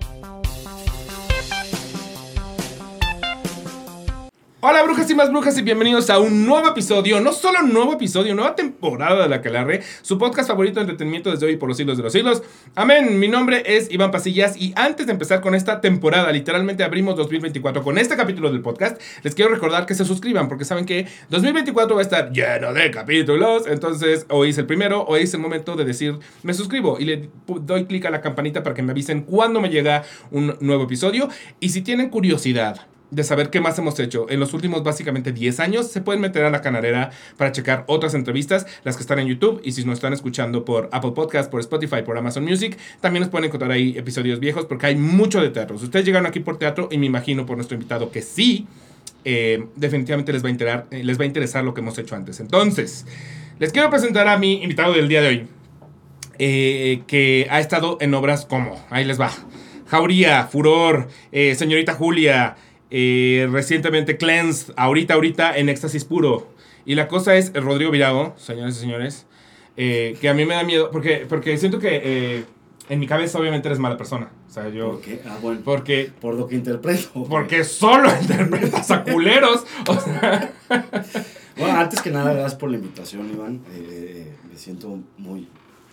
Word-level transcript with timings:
Bye. 0.00 0.57
Hola 4.60 4.82
brujas 4.82 5.08
y 5.08 5.14
más 5.14 5.30
brujas 5.30 5.56
y 5.56 5.62
bienvenidos 5.62 6.10
a 6.10 6.18
un 6.18 6.44
nuevo 6.44 6.66
episodio, 6.66 7.20
no 7.20 7.32
solo 7.32 7.60
un 7.62 7.72
nuevo 7.72 7.92
episodio, 7.92 8.34
nueva 8.34 8.56
temporada 8.56 9.22
de 9.22 9.28
La 9.28 9.40
Calarre, 9.40 9.82
su 10.02 10.18
podcast 10.18 10.48
favorito 10.48 10.80
de 10.80 10.80
entretenimiento 10.80 11.30
desde 11.30 11.46
hoy 11.46 11.56
por 11.56 11.68
los 11.68 11.76
siglos 11.76 11.96
de 11.96 12.02
los 12.02 12.12
siglos. 12.12 12.42
Amén, 12.74 13.20
mi 13.20 13.28
nombre 13.28 13.62
es 13.64 13.88
Iván 13.88 14.10
Pasillas 14.10 14.56
y 14.56 14.72
antes 14.74 15.06
de 15.06 15.12
empezar 15.12 15.40
con 15.42 15.54
esta 15.54 15.80
temporada, 15.80 16.32
literalmente 16.32 16.82
abrimos 16.82 17.14
2024 17.14 17.84
con 17.84 17.98
este 17.98 18.16
capítulo 18.16 18.50
del 18.50 18.60
podcast, 18.60 19.00
les 19.22 19.36
quiero 19.36 19.52
recordar 19.54 19.86
que 19.86 19.94
se 19.94 20.04
suscriban 20.04 20.48
porque 20.48 20.64
saben 20.64 20.86
que 20.86 21.06
2024 21.28 21.94
va 21.94 22.00
a 22.00 22.02
estar 22.02 22.32
lleno 22.32 22.72
de 22.72 22.90
capítulos, 22.90 23.62
entonces 23.68 24.26
hoy 24.28 24.50
es 24.50 24.58
el 24.58 24.66
primero, 24.66 25.04
hoy 25.04 25.22
es 25.22 25.34
el 25.34 25.40
momento 25.40 25.76
de 25.76 25.84
decir 25.84 26.18
me 26.42 26.52
suscribo 26.52 26.98
y 26.98 27.04
le 27.04 27.30
doy 27.46 27.84
clic 27.84 28.06
a 28.06 28.10
la 28.10 28.20
campanita 28.20 28.64
para 28.64 28.74
que 28.74 28.82
me 28.82 28.90
avisen 28.90 29.22
cuando 29.22 29.60
me 29.60 29.70
llega 29.70 30.02
un 30.32 30.56
nuevo 30.58 30.82
episodio 30.82 31.28
y 31.60 31.68
si 31.68 31.82
tienen 31.82 32.10
curiosidad 32.10 32.88
de 33.10 33.24
saber 33.24 33.50
qué 33.50 33.60
más 33.60 33.78
hemos 33.78 33.98
hecho 34.00 34.26
en 34.28 34.40
los 34.40 34.52
últimos 34.54 34.82
básicamente 34.82 35.32
10 35.32 35.60
años, 35.60 35.90
se 35.90 36.00
pueden 36.00 36.20
meter 36.20 36.44
a 36.44 36.50
la 36.50 36.60
canarera 36.60 37.10
para 37.36 37.52
checar 37.52 37.84
otras 37.86 38.14
entrevistas, 38.14 38.66
las 38.84 38.96
que 38.96 39.02
están 39.02 39.18
en 39.18 39.28
YouTube, 39.28 39.60
y 39.64 39.72
si 39.72 39.84
nos 39.84 39.94
están 39.94 40.12
escuchando 40.12 40.64
por 40.64 40.88
Apple 40.92 41.12
Podcast, 41.12 41.50
por 41.50 41.60
Spotify, 41.60 42.02
por 42.04 42.18
Amazon 42.18 42.44
Music, 42.44 42.76
también 43.00 43.22
nos 43.22 43.30
pueden 43.30 43.46
encontrar 43.46 43.70
ahí 43.70 43.96
episodios 43.96 44.40
viejos 44.40 44.66
porque 44.66 44.86
hay 44.86 44.96
mucho 44.96 45.40
de 45.40 45.50
teatro. 45.50 45.78
Si 45.78 45.84
ustedes 45.84 46.04
llegaron 46.04 46.26
aquí 46.26 46.40
por 46.40 46.58
teatro, 46.58 46.88
y 46.90 46.98
me 46.98 47.06
imagino 47.06 47.46
por 47.46 47.56
nuestro 47.56 47.74
invitado 47.74 48.10
que 48.10 48.22
sí, 48.22 48.66
eh, 49.24 49.66
definitivamente 49.76 50.32
les 50.32 50.44
va, 50.44 50.48
a 50.48 50.84
eh, 50.90 51.04
les 51.04 51.18
va 51.18 51.24
a 51.24 51.26
interesar 51.26 51.64
lo 51.64 51.74
que 51.74 51.80
hemos 51.80 51.98
hecho 51.98 52.14
antes. 52.14 52.40
Entonces, 52.40 53.06
les 53.58 53.72
quiero 53.72 53.90
presentar 53.90 54.28
a 54.28 54.38
mi 54.38 54.62
invitado 54.62 54.92
del 54.92 55.08
día 55.08 55.22
de 55.22 55.28
hoy, 55.28 55.46
eh, 56.38 57.02
que 57.06 57.46
ha 57.50 57.60
estado 57.60 57.98
en 58.00 58.14
obras 58.14 58.46
como, 58.46 58.84
ahí 58.90 59.04
les 59.04 59.20
va, 59.20 59.30
Jauría, 59.86 60.44
Furor, 60.44 61.08
Señorita 61.32 61.94
Julia, 61.94 62.56
eh, 62.90 63.48
recientemente 63.50 64.16
Cleansed, 64.16 64.72
ahorita, 64.76 65.14
ahorita 65.14 65.56
en 65.56 65.68
éxtasis 65.68 66.04
puro. 66.04 66.48
Y 66.84 66.94
la 66.94 67.08
cosa 67.08 67.36
es, 67.36 67.52
Rodrigo 67.52 67.90
Virago, 67.90 68.34
señores 68.36 68.76
y 68.76 68.80
señores, 68.80 69.26
eh, 69.76 70.16
que 70.20 70.28
a 70.28 70.34
mí 70.34 70.44
me 70.44 70.54
da 70.54 70.64
miedo, 70.64 70.90
porque, 70.90 71.26
porque 71.28 71.56
siento 71.58 71.78
que 71.78 72.00
eh, 72.02 72.44
en 72.88 73.00
mi 73.00 73.06
cabeza 73.06 73.38
obviamente 73.38 73.68
eres 73.68 73.78
mala 73.78 73.96
persona. 73.96 74.30
O 74.48 74.50
sea, 74.50 74.68
yo... 74.70 74.92
¿Por 74.92 75.00
qué? 75.02 75.20
Ah, 75.26 75.38
bueno. 75.42 75.60
Porque... 75.64 76.10
Por 76.20 76.34
lo 76.34 76.46
que 76.46 76.54
interpreto. 76.54 77.24
Porque 77.28 77.64
solo 77.64 78.08
interpretas 78.20 78.90
a 78.90 79.04
culeros. 79.04 79.64
O 79.86 80.00
sea... 80.00 80.52
Bueno, 81.58 81.76
antes 81.76 82.00
que 82.00 82.12
nada, 82.12 82.32
gracias 82.34 82.54
por 82.54 82.70
la 82.70 82.76
invitación, 82.76 83.32
Iván. 83.34 83.60
me 84.48 84.56
siento 84.56 85.00
muy 85.16 85.48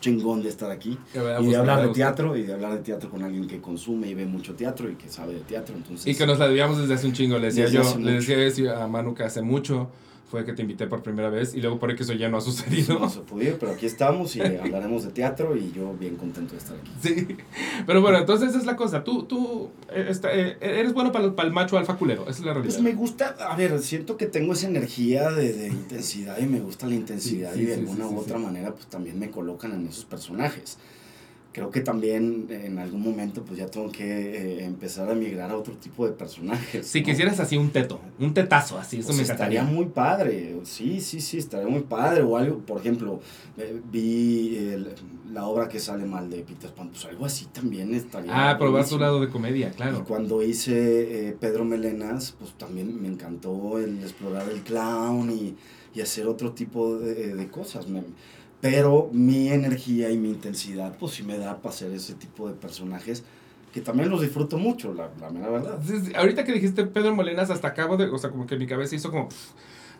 chingón 0.05 0.43
de 0.43 0.49
estar 0.49 0.69
aquí 0.69 0.97
y 1.13 1.47
de 1.47 1.55
hablar 1.57 1.81
de 1.81 1.93
teatro 1.93 2.35
y 2.35 2.43
de 2.43 2.53
hablar 2.53 2.73
de 2.73 2.79
teatro 2.79 3.09
con 3.09 3.23
alguien 3.23 3.47
que 3.47 3.59
consume 3.59 4.07
y 4.07 4.13
ve 4.13 4.25
mucho 4.25 4.53
teatro 4.53 4.89
y 4.89 4.95
que 4.95 5.09
sabe 5.09 5.33
de 5.33 5.39
teatro 5.41 5.75
entonces 5.75 6.05
y 6.05 6.15
que 6.15 6.27
nos 6.27 6.37
la 6.37 6.47
debíamos 6.47 6.77
desde 6.77 6.93
hace 6.93 7.07
un 7.07 7.13
chingo 7.13 7.39
le 7.39 7.47
decía 7.47 7.67
yo 7.67 7.97
le 7.97 8.13
decía 8.13 8.83
a 8.83 8.87
Manu 8.87 9.15
que 9.15 9.23
hace 9.23 9.41
mucho 9.41 9.89
fue 10.29 10.43
que 10.43 10.53
te 10.53 10.63
invité 10.63 10.87
por 10.87 11.03
primera 11.03 11.29
vez 11.29 11.53
y 11.53 11.61
luego 11.61 11.77
por 11.79 11.91
eso 11.91 12.13
ya 12.13 12.29
no 12.29 12.37
ha 12.37 12.41
sucedido. 12.41 12.99
No 12.99 13.09
se 13.09 13.19
pudo, 13.19 13.57
pero 13.59 13.71
aquí 13.71 13.85
estamos 13.85 14.35
y 14.35 14.41
hablaremos 14.41 15.03
de 15.03 15.11
teatro 15.11 15.55
y 15.55 15.71
yo 15.71 15.93
bien 15.99 16.15
contento 16.15 16.53
de 16.53 16.57
estar 16.57 16.77
aquí. 16.77 16.91
Sí, 17.01 17.37
pero 17.85 18.01
bueno, 18.01 18.17
entonces 18.17 18.49
esa 18.49 18.57
es 18.57 18.65
la 18.65 18.75
cosa. 18.75 19.03
Tú, 19.03 19.23
tú 19.23 19.69
eh, 19.91 20.11
eh, 20.23 20.57
eres 20.59 20.93
bueno 20.93 21.11
para 21.11 21.25
el, 21.25 21.51
macho 21.51 21.77
alfa 21.77 21.95
culero, 21.95 22.23
esa 22.23 22.39
es 22.39 22.45
la 22.45 22.53
realidad. 22.53 22.73
Pues 22.73 22.83
me 22.83 22.93
gusta, 22.93 23.35
a 23.39 23.55
ver, 23.55 23.79
siento 23.79 24.17
que 24.17 24.25
tengo 24.25 24.53
esa 24.53 24.67
energía 24.67 25.29
de, 25.31 25.53
de 25.53 25.67
intensidad 25.67 26.39
y 26.39 26.47
me 26.47 26.59
gusta 26.59 26.87
la 26.87 26.95
intensidad 26.95 27.55
y 27.55 27.65
de 27.65 27.75
alguna 27.75 28.07
u 28.07 28.17
otra 28.17 28.37
manera 28.37 28.73
pues 28.73 28.87
también 28.87 29.19
me 29.19 29.29
colocan 29.29 29.73
en 29.73 29.87
esos 29.87 30.05
personajes 30.05 30.77
creo 31.55 31.71
que 31.71 31.79
también 31.79 32.47
en 32.49 32.79
algún 32.79 33.01
momento 33.01 33.41
pues 33.45 33.57
ya 33.57 33.67
tengo 33.67 33.89
que 33.89 34.03
eh, 34.03 34.65
empezar 34.65 35.09
a 35.09 35.15
migrar 35.15 35.51
a 35.51 35.57
otro 35.57 35.73
tipo 35.77 36.05
de 36.05 36.11
personajes. 36.11 36.85
Si 36.85 37.01
quisieras 37.01 37.39
así 37.39 37.55
un 37.55 37.69
teto, 37.69 38.01
un 38.19 38.33
tetazo 38.33 38.77
así, 38.77 38.97
eso 38.97 39.07
pues 39.07 39.17
me 39.19 39.23
estaría 39.23 39.63
muy 39.63 39.85
padre, 39.85 40.59
sí, 40.65 40.99
sí, 40.99 41.21
sí, 41.21 41.37
estaría 41.37 41.69
muy 41.69 41.83
padre. 41.83 42.23
O 42.23 42.35
algo, 42.35 42.57
por 42.59 42.81
ejemplo, 42.81 43.21
eh, 43.57 43.79
vi 43.89 44.75
la 45.31 45.45
obra 45.45 45.69
que 45.69 45.79
sale 45.79 46.05
mal 46.05 46.29
de 46.29 46.41
Peter 46.41 46.73
Pan, 46.73 46.89
pues 46.89 47.05
algo 47.05 47.25
así 47.25 47.45
también 47.45 47.95
estaría. 47.95 48.49
Ah, 48.49 48.57
probar 48.57 48.85
su 48.85 48.99
lado 48.99 49.21
de 49.21 49.29
comedia, 49.29 49.71
claro. 49.71 49.99
Y 49.99 50.01
cuando 50.01 50.44
hice 50.44 51.29
eh, 51.29 51.38
Pedro 51.39 51.63
Melenas, 51.63 52.35
pues 52.38 52.51
también 52.57 53.01
me 53.01 53.07
encantó 53.07 53.79
el 53.79 54.03
explorar 54.03 54.49
el 54.49 54.59
clown 54.59 55.31
y, 55.31 55.55
y 55.94 56.01
hacer 56.01 56.27
otro 56.27 56.51
tipo 56.51 56.97
de, 56.99 57.33
de 57.33 57.47
cosas. 57.47 57.88
Me, 57.88 58.03
pero 58.65 59.11
mi 59.13 59.49
energía 59.49 60.09
y 60.09 60.17
mi 60.17 60.29
intensidad, 60.29 60.97
pues 60.97 61.11
sí 61.13 61.21
me 61.21 61.37
da 61.37 61.57
para 61.57 61.69
hacer 61.69 61.91
ese 61.91 62.15
tipo 62.15 62.47
de 62.47 62.55
personajes 62.55 63.23
que 63.71 63.79
también 63.79 64.09
los 64.09 64.21
disfruto 64.21 64.57
mucho, 64.57 64.91
la, 64.91 65.11
la 65.21 65.29
mera 65.29 65.49
verdad. 65.49 65.79
ahorita 66.15 66.43
que 66.43 66.51
dijiste 66.51 66.83
Pedro 66.87 67.15
Melenas, 67.15 67.51
hasta 67.51 67.67
acabo 67.67 67.95
de, 67.95 68.05
o 68.05 68.17
sea, 68.17 68.31
como 68.31 68.47
que 68.47 68.57
mi 68.57 68.65
cabeza 68.65 68.95
hizo 68.95 69.11
como... 69.11 69.29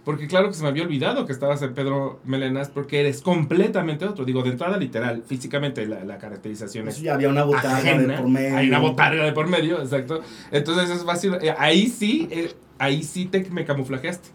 Porque 0.04 0.26
claro 0.26 0.48
que 0.48 0.56
se 0.56 0.64
me 0.64 0.70
había 0.70 0.82
olvidado 0.82 1.28
que 1.28 1.32
estabas 1.32 1.62
en 1.62 1.76
Pedro 1.76 2.20
Melenas 2.26 2.70
porque 2.70 3.02
eres 3.02 3.22
completamente 3.22 4.04
otro. 4.06 4.26
Digo, 4.26 4.42
de 4.42 4.50
entrada 4.50 4.78
literal, 4.78 5.22
físicamente 5.22 5.86
la, 5.86 6.04
la 6.04 6.18
caracterización 6.18 6.88
es. 6.88 7.02
ya 7.02 7.14
había 7.14 7.30
una 7.30 7.44
botarga 7.44 7.98
de 8.00 8.18
por 8.18 8.28
medio. 8.28 8.58
Hay 8.58 8.68
una 8.70 8.80
botarga 8.80 9.26
de 9.26 9.32
por 9.32 9.48
medio, 9.48 9.80
exacto. 9.80 10.22
Entonces 10.52 10.90
es 10.90 11.04
fácil. 11.04 11.36
Eh, 11.42 11.54
ahí 11.58 11.88
sí, 11.88 12.28
eh, 12.32 12.52
ahí 12.80 13.04
sí 13.04 13.26
te 13.26 13.48
me 13.52 13.64
camuflajeaste 13.66 14.30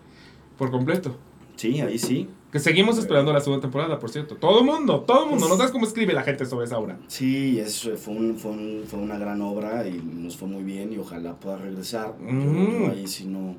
por 0.56 0.70
completo. 0.70 1.16
Sí, 1.56 1.80
ahí 1.80 1.98
sí. 1.98 2.28
Que 2.52 2.58
seguimos 2.58 2.98
esperando 2.98 3.32
la 3.32 3.40
segunda 3.40 3.62
temporada, 3.62 3.98
por 4.00 4.10
cierto. 4.10 4.34
Todo 4.34 4.64
mundo, 4.64 5.02
todo 5.02 5.26
mundo. 5.26 5.48
¿No 5.48 5.56
sabes 5.56 5.70
cómo 5.70 5.86
escribe 5.86 6.12
la 6.12 6.22
gente 6.22 6.44
sobre 6.46 6.66
esa 6.66 6.78
obra? 6.78 6.98
Sí, 7.06 7.60
eso 7.60 7.96
fue, 7.96 8.14
un, 8.14 8.36
fue, 8.36 8.50
un, 8.50 8.84
fue 8.88 8.98
una 8.98 9.18
gran 9.18 9.40
obra 9.40 9.86
y 9.86 9.92
nos 9.92 10.36
fue 10.36 10.48
muy 10.48 10.64
bien 10.64 10.92
y 10.92 10.98
ojalá 10.98 11.34
pueda 11.34 11.58
regresar. 11.58 12.14
ahí 12.90 13.06
si 13.06 13.26
no, 13.26 13.54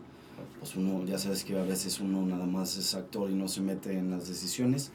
pues 0.59 0.75
uno, 0.75 1.05
ya 1.05 1.17
sabes 1.17 1.45
que 1.45 1.57
a 1.57 1.63
veces 1.63 2.01
uno 2.01 2.25
nada 2.25 2.45
más 2.45 2.75
es 2.75 2.93
actor 2.93 3.29
y 3.29 3.33
no 3.33 3.47
se 3.47 3.61
mete 3.61 3.97
en 3.97 4.11
las 4.11 4.27
decisiones. 4.27 4.91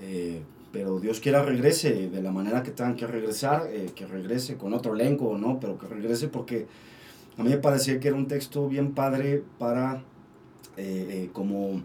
Eh, 0.00 0.40
pero 0.72 1.00
Dios 1.00 1.18
quiera 1.18 1.42
regrese 1.42 2.08
de 2.08 2.22
la 2.22 2.30
manera 2.30 2.62
que 2.62 2.70
tengan 2.70 2.94
que 2.94 3.08
regresar, 3.08 3.68
eh, 3.72 3.90
que 3.94 4.06
regrese 4.06 4.56
con 4.56 4.72
otro 4.72 4.94
elenco 4.94 5.26
o 5.26 5.38
no, 5.38 5.58
pero 5.58 5.76
que 5.78 5.86
regrese 5.86 6.28
porque 6.28 6.66
a 7.36 7.42
mí 7.42 7.50
me 7.50 7.58
parecía 7.58 7.98
que 7.98 8.08
era 8.08 8.16
un 8.16 8.28
texto 8.28 8.68
bien 8.68 8.92
padre 8.92 9.42
para 9.58 10.02
eh, 10.76 11.28
como 11.32 11.82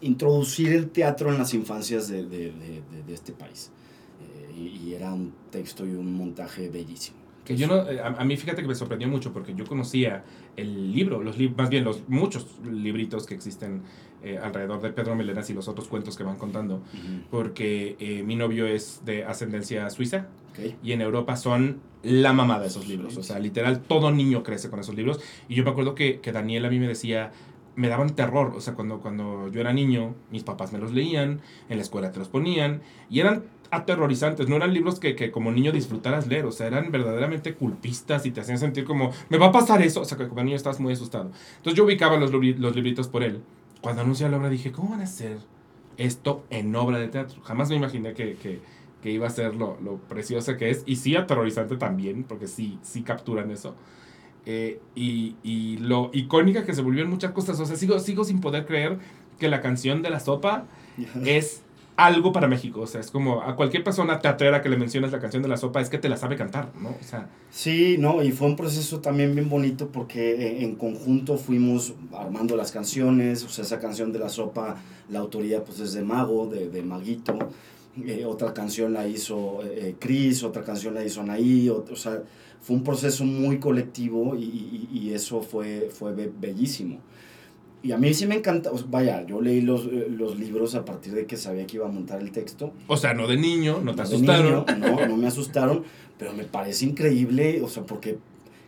introducir 0.00 0.72
el 0.72 0.90
teatro 0.90 1.30
en 1.30 1.38
las 1.38 1.54
infancias 1.54 2.08
de, 2.08 2.24
de, 2.24 2.52
de, 3.06 3.14
este 3.14 3.32
país. 3.32 3.70
Eh, 4.22 4.80
y, 4.84 4.94
era 4.94 5.12
un 5.12 5.32
texto 5.50 5.86
y 5.86 5.90
un 5.90 6.14
montaje 6.14 6.68
bellísimo. 6.68 7.18
Que 7.44 7.56
yo 7.56 7.66
no, 7.66 7.88
eh, 7.88 8.00
a, 8.00 8.24
mí 8.24 8.36
fíjate 8.36 8.62
que 8.62 8.68
me 8.68 8.74
sorprendió 8.74 9.08
mucho 9.08 9.32
porque 9.32 9.54
yo 9.54 9.64
conocía 9.64 10.24
el 10.56 10.92
libro, 10.92 11.22
los 11.22 11.36
más 11.56 11.70
bien 11.70 11.84
los 11.84 12.08
muchos 12.08 12.46
libritos 12.70 13.26
que 13.26 13.34
existen 13.34 13.82
eh, 14.22 14.38
alrededor 14.38 14.82
de 14.82 14.90
Pedro 14.92 15.14
Melenas 15.16 15.48
y 15.50 15.54
los 15.54 15.66
otros 15.68 15.88
cuentos 15.88 16.16
que 16.16 16.22
van 16.22 16.36
contando, 16.36 16.82
porque 17.30 18.22
mi 18.26 18.36
novio 18.36 18.66
es 18.66 19.00
de 19.04 19.24
ascendencia 19.24 19.88
suiza 19.88 20.28
y 20.82 20.92
en 20.92 21.00
Europa 21.00 21.36
son 21.36 21.80
la 22.02 22.32
mamá 22.32 22.58
de 22.58 22.66
esos 22.66 22.88
libros, 22.88 23.16
o 23.16 23.22
sea, 23.22 23.38
literal 23.38 23.80
todo 23.80 24.10
niño 24.10 24.42
crece 24.42 24.70
con 24.70 24.80
esos 24.80 24.94
libros. 24.94 25.20
Y 25.48 25.54
yo 25.54 25.64
me 25.64 25.70
acuerdo 25.70 25.94
que, 25.94 26.20
que 26.20 26.32
Daniel 26.32 26.64
a 26.64 26.70
mí 26.70 26.78
me 26.78 26.88
decía, 26.88 27.32
me 27.80 27.88
daban 27.88 28.14
terror. 28.14 28.52
O 28.54 28.60
sea, 28.60 28.74
cuando, 28.74 29.00
cuando 29.00 29.48
yo 29.48 29.60
era 29.60 29.72
niño, 29.72 30.14
mis 30.30 30.44
papás 30.44 30.72
me 30.72 30.78
los 30.78 30.92
leían, 30.92 31.40
en 31.68 31.76
la 31.78 31.82
escuela 31.82 32.12
te 32.12 32.18
los 32.18 32.28
ponían, 32.28 32.82
y 33.08 33.20
eran 33.20 33.44
aterrorizantes, 33.70 34.48
no 34.48 34.56
eran 34.56 34.74
libros 34.74 35.00
que, 35.00 35.16
que, 35.16 35.30
como 35.30 35.50
niño 35.50 35.72
disfrutaras 35.72 36.26
leer, 36.26 36.44
o 36.44 36.52
sea, 36.52 36.66
eran 36.66 36.90
verdaderamente 36.90 37.54
culpistas 37.54 38.26
y 38.26 38.32
te 38.32 38.40
hacían 38.40 38.58
sentir 38.58 38.84
como, 38.84 39.12
me 39.28 39.38
va 39.38 39.46
a 39.46 39.52
pasar 39.52 39.80
eso, 39.80 40.00
o 40.02 40.04
sea, 40.04 40.18
que 40.18 40.28
como 40.28 40.42
niño 40.42 40.56
estabas 40.56 40.80
muy 40.80 40.92
asustado. 40.92 41.30
Entonces 41.56 41.74
yo 41.74 41.84
ubicaba 41.84 42.16
los, 42.18 42.32
los 42.32 42.76
libritos 42.76 43.08
por 43.08 43.22
él. 43.22 43.42
Cuando 43.80 44.02
anunció 44.02 44.28
la 44.28 44.36
obra 44.36 44.50
dije, 44.50 44.72
¿cómo 44.72 44.90
van 44.90 45.00
a 45.00 45.04
hacer 45.04 45.38
esto 45.96 46.44
en 46.50 46.74
obra 46.76 46.98
de 46.98 47.08
teatro? 47.08 47.40
Jamás 47.42 47.70
me 47.70 47.76
imaginé 47.76 48.12
que, 48.12 48.34
que, 48.34 48.60
que 49.02 49.10
iba 49.10 49.26
a 49.26 49.30
ser 49.30 49.54
lo, 49.54 49.78
lo 49.80 49.96
precioso 49.96 50.56
que 50.56 50.70
es, 50.70 50.82
y 50.84 50.96
sí 50.96 51.16
aterrorizante 51.16 51.76
también, 51.76 52.24
porque 52.24 52.46
sí, 52.46 52.78
sí 52.82 53.02
capturan 53.02 53.50
eso. 53.50 53.74
Eh, 54.46 54.80
y, 54.94 55.36
y, 55.42 55.76
lo 55.78 56.10
icónica 56.12 56.64
que 56.64 56.74
se 56.74 56.82
volvió 56.82 57.02
en 57.02 57.10
muchas 57.10 57.32
cosas. 57.32 57.60
O 57.60 57.66
sea, 57.66 57.76
sigo, 57.76 57.98
sigo 57.98 58.24
sin 58.24 58.40
poder 58.40 58.66
creer 58.66 58.98
que 59.38 59.48
la 59.48 59.60
canción 59.60 60.02
de 60.02 60.10
la 60.10 60.20
sopa 60.20 60.64
es 61.24 61.62
algo 61.96 62.32
para 62.32 62.48
México. 62.48 62.80
O 62.80 62.86
sea, 62.86 63.00
es 63.00 63.10
como 63.10 63.42
a 63.42 63.54
cualquier 63.54 63.84
persona 63.84 64.20
teatrera 64.20 64.62
que 64.62 64.70
le 64.70 64.76
menciones 64.76 65.12
la 65.12 65.20
canción 65.20 65.42
de 65.42 65.48
la 65.48 65.58
sopa, 65.58 65.80
es 65.80 65.90
que 65.90 65.98
te 65.98 66.08
la 66.08 66.16
sabe 66.16 66.36
cantar, 66.36 66.70
¿no? 66.80 66.88
O 66.88 67.04
sea. 67.04 67.28
Sí, 67.50 67.96
no, 67.98 68.22
y 68.22 68.32
fue 68.32 68.46
un 68.48 68.56
proceso 68.56 69.00
también 69.00 69.34
bien 69.34 69.50
bonito 69.50 69.88
porque 69.88 70.32
eh, 70.32 70.64
en 70.64 70.76
conjunto 70.76 71.36
fuimos 71.36 71.94
armando 72.16 72.56
las 72.56 72.72
canciones. 72.72 73.44
O 73.44 73.48
sea, 73.50 73.64
esa 73.64 73.78
canción 73.78 74.12
de 74.12 74.20
la 74.20 74.30
sopa, 74.30 74.76
la 75.10 75.18
autoría 75.18 75.62
pues 75.62 75.80
es 75.80 75.92
de 75.92 76.02
Mago, 76.02 76.46
de, 76.46 76.70
de 76.70 76.82
Maguito. 76.82 77.38
Eh, 78.06 78.24
otra 78.24 78.54
canción 78.54 78.94
la 78.94 79.06
hizo 79.06 79.58
Chris, 79.98 80.44
otra 80.44 80.62
canción 80.62 80.94
la 80.94 81.04
hizo 81.04 81.20
Anaí, 81.20 81.68
o, 81.68 81.84
o 81.90 81.96
sea 81.96 82.22
fue 82.60 82.76
un 82.76 82.84
proceso 82.84 83.24
muy 83.24 83.58
colectivo 83.58 84.36
y, 84.36 84.88
y, 84.92 85.12
eso 85.12 85.40
fue, 85.40 85.90
fue 85.90 86.12
bellísimo. 86.12 86.98
Y 87.82 87.92
a 87.92 87.96
mí 87.96 88.12
sí 88.12 88.26
me 88.26 88.34
encanta, 88.34 88.70
vaya, 88.88 89.24
yo 89.24 89.40
leí 89.40 89.62
los, 89.62 89.86
eh, 89.86 90.06
los 90.10 90.38
libros 90.38 90.74
a 90.74 90.84
partir 90.84 91.14
de 91.14 91.24
que 91.24 91.38
sabía 91.38 91.66
que 91.66 91.78
iba 91.78 91.86
a 91.86 91.90
montar 91.90 92.20
el 92.20 92.30
texto. 92.30 92.74
O 92.86 92.96
sea, 92.98 93.14
no 93.14 93.26
de 93.26 93.38
niño, 93.38 93.80
no 93.82 93.92
te 93.92 93.98
de 93.98 94.02
asustaron. 94.02 94.66
niño, 94.66 94.78
no, 94.78 95.06
no 95.06 95.16
me 95.16 95.26
asustaron, 95.26 95.84
pero 96.18 96.34
me 96.34 96.44
parece 96.44 96.84
increíble, 96.84 97.62
o 97.62 97.68
sea, 97.68 97.84
porque 97.84 98.18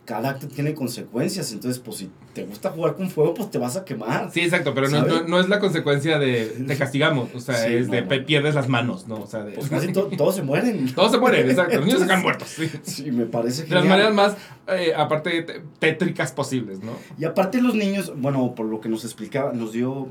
cada 0.05 0.31
acto 0.31 0.47
tiene 0.49 0.73
consecuencias, 0.73 1.53
entonces, 1.53 1.79
pues 1.79 1.97
si 1.97 2.09
te 2.33 2.43
gusta 2.43 2.71
jugar 2.71 2.95
con 2.95 3.09
fuego, 3.09 3.33
pues 3.33 3.49
te 3.49 3.57
vas 3.57 3.77
a 3.77 3.85
quemar. 3.85 4.29
Sí, 4.33 4.41
exacto, 4.41 4.73
pero 4.73 4.89
no, 4.89 5.05
no, 5.05 5.27
no 5.27 5.39
es 5.39 5.47
la 5.47 5.59
consecuencia 5.59 6.19
de 6.19 6.45
te 6.67 6.75
castigamos, 6.77 7.29
o 7.33 7.39
sea, 7.39 7.55
Sí, 7.55 7.73
es 7.73 7.87
no, 7.87 7.93
de 7.93 8.01
no. 8.01 8.25
pierdes 8.25 8.53
las 8.53 8.67
manos, 8.67 9.07
¿no? 9.07 9.15
O 9.21 9.27
sea, 9.27 9.43
de... 9.45 9.53
Pues 9.53 9.69
casi 9.69 9.93
to- 9.93 10.07
todos 10.17 10.35
se 10.35 10.41
mueren. 10.41 10.93
Todos 10.93 11.11
se 11.11 11.19
mueren, 11.19 11.49
exacto, 11.49 11.77
los 11.77 11.85
niños 11.85 12.01
se 12.01 12.05
quedan 12.07 12.21
muertos, 12.23 12.49
sí. 12.49 12.69
Sí, 12.83 13.11
me 13.11 13.25
parece 13.27 13.63
De 13.63 13.75
las 13.75 13.85
maneras 13.85 14.13
más, 14.13 14.35
eh, 14.67 14.93
aparte, 14.93 15.41
te- 15.43 15.61
tétricas 15.79 16.33
posibles, 16.33 16.81
¿no? 16.83 16.91
Y 17.17 17.23
aparte 17.23 17.61
los 17.61 17.75
niños, 17.75 18.11
bueno, 18.17 18.55
por 18.55 18.65
lo 18.65 18.81
que 18.81 18.89
nos 18.89 19.05
explicaba, 19.05 19.53
nos 19.53 19.71
dio, 19.71 20.09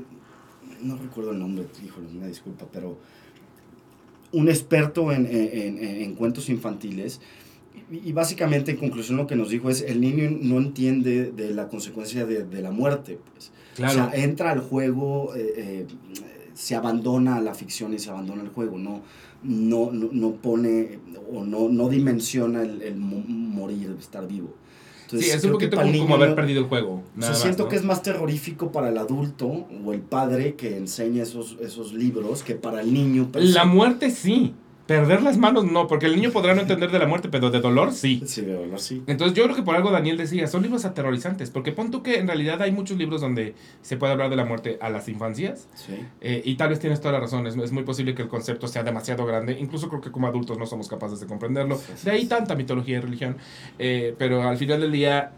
no 0.81 0.97
recuerdo 0.97 1.31
el 1.33 1.39
nombre, 1.39 1.65
híjole, 1.85 2.07
una 2.17 2.25
disculpa, 2.25 2.65
pero 2.73 2.97
un 4.31 4.49
experto 4.49 5.11
en, 5.11 5.27
en- 5.27 5.77
en- 5.77 6.01
en 6.01 6.15
cuentos 6.15 6.49
infantiles. 6.49 7.21
Y, 7.91 8.11
básicamente, 8.11 8.71
en 8.71 8.77
conclusión, 8.77 9.17
lo 9.17 9.27
que 9.27 9.35
nos 9.35 9.49
dijo 9.49 9.69
es, 9.69 9.81
el 9.81 10.01
niño 10.01 10.29
no 10.41 10.57
entiende 10.57 11.31
de 11.31 11.53
la 11.53 11.67
consecuencia 11.67 12.25
de, 12.25 12.43
de 12.43 12.61
la 12.61 12.71
muerte. 12.71 13.19
Pues. 13.33 13.51
Claro. 13.75 13.91
O 13.91 13.95
sea, 14.11 14.23
entra 14.23 14.51
al 14.51 14.59
juego, 14.59 15.33
eh, 15.35 15.53
eh, 15.57 15.87
se 16.53 16.75
abandona 16.75 17.39
la 17.41 17.53
ficción 17.55 17.93
y 17.93 17.99
se 17.99 18.09
abandona 18.11 18.43
el 18.43 18.49
juego, 18.49 18.77
no, 18.77 19.01
no, 19.43 19.91
no, 19.91 20.09
no 20.11 20.31
pone 20.35 20.99
o 21.31 21.43
no, 21.43 21.69
no 21.69 21.89
dimensiona 21.89 22.61
el, 22.61 22.81
el 22.83 22.95
mo- 22.95 23.23
morir, 23.27 23.87
el 23.89 23.97
estar 23.97 24.27
vivo. 24.27 24.53
sí, 25.09 25.17
es 25.29 25.43
un 25.43 25.53
poquito 25.53 25.77
como, 25.77 25.89
el 25.89 25.97
como 25.97 26.03
niño 26.05 26.15
haber 26.15 26.35
perdido 26.35 26.61
el 26.61 26.67
juego. 26.67 26.93
o 26.93 26.97
sea, 26.97 27.11
Nada 27.15 27.31
más, 27.31 27.41
siento 27.41 27.63
¿no? 27.63 27.69
que 27.69 27.75
es 27.77 27.83
más 27.83 28.01
terrorífico 28.03 28.71
para 28.71 28.89
el 28.89 28.97
adulto 28.99 29.47
o 29.83 29.93
el 29.93 30.01
padre 30.01 30.53
que 30.55 30.77
enseña 30.77 31.23
esos, 31.23 31.57
esos 31.59 31.93
libros 31.93 32.43
que 32.43 32.53
para 32.55 32.81
el 32.81 32.93
niño. 32.93 33.31
per 33.31 33.43
La 33.43 33.65
muerte 33.65 34.11
sí. 34.11 34.53
Perder 34.87 35.23
las 35.23 35.37
manos 35.37 35.63
no, 35.63 35.87
porque 35.87 36.07
el 36.07 36.15
niño 36.17 36.31
podrá 36.31 36.53
no 36.55 36.59
entender 36.61 36.91
de 36.91 36.99
la 36.99 37.07
muerte, 37.07 37.29
pero 37.29 37.49
de 37.49 37.61
dolor 37.61 37.93
sí. 37.93 38.21
Sí, 38.25 38.41
de 38.41 38.51
dolor, 38.51 38.79
sí. 38.81 39.01
Entonces 39.07 39.37
yo 39.37 39.45
creo 39.45 39.55
que 39.55 39.61
por 39.63 39.75
algo 39.77 39.91
Daniel 39.91 40.17
decía, 40.17 40.45
son 40.47 40.61
libros 40.61 40.83
aterrorizantes, 40.83 41.49
porque 41.51 41.71
pon 41.71 41.89
tú 41.89 42.03
que 42.03 42.17
en 42.17 42.27
realidad 42.27 42.61
hay 42.61 42.73
muchos 42.73 42.97
libros 42.97 43.21
donde 43.21 43.55
se 43.81 43.95
puede 43.95 44.11
hablar 44.11 44.29
de 44.29 44.35
la 44.35 44.43
muerte 44.43 44.77
a 44.81 44.89
las 44.89 45.07
infancias, 45.07 45.69
Sí. 45.75 45.93
eh, 46.19 46.41
y 46.43 46.55
tal 46.55 46.67
vez 46.69 46.79
tienes 46.79 46.99
toda 46.99 47.13
la 47.13 47.21
razón, 47.21 47.47
es, 47.47 47.55
es 47.55 47.71
muy 47.71 47.83
posible 47.83 48.13
que 48.13 48.23
el 48.23 48.27
concepto 48.27 48.67
sea 48.67 48.83
demasiado 48.83 49.25
grande, 49.25 49.57
incluso 49.57 49.87
creo 49.87 50.01
que 50.01 50.11
como 50.11 50.27
adultos 50.27 50.57
no 50.59 50.65
somos 50.65 50.89
capaces 50.89 51.21
de 51.21 51.27
comprenderlo, 51.27 51.77
Sí, 51.77 51.93
sí, 51.95 52.05
de 52.05 52.11
ahí 52.11 52.25
tanta 52.25 52.53
mitología 52.55 52.97
y 52.97 52.99
religión, 52.99 53.37
eh, 53.79 54.13
pero 54.17 54.43
al 54.43 54.57
final 54.57 54.81
del 54.81 54.91
día 54.91 55.31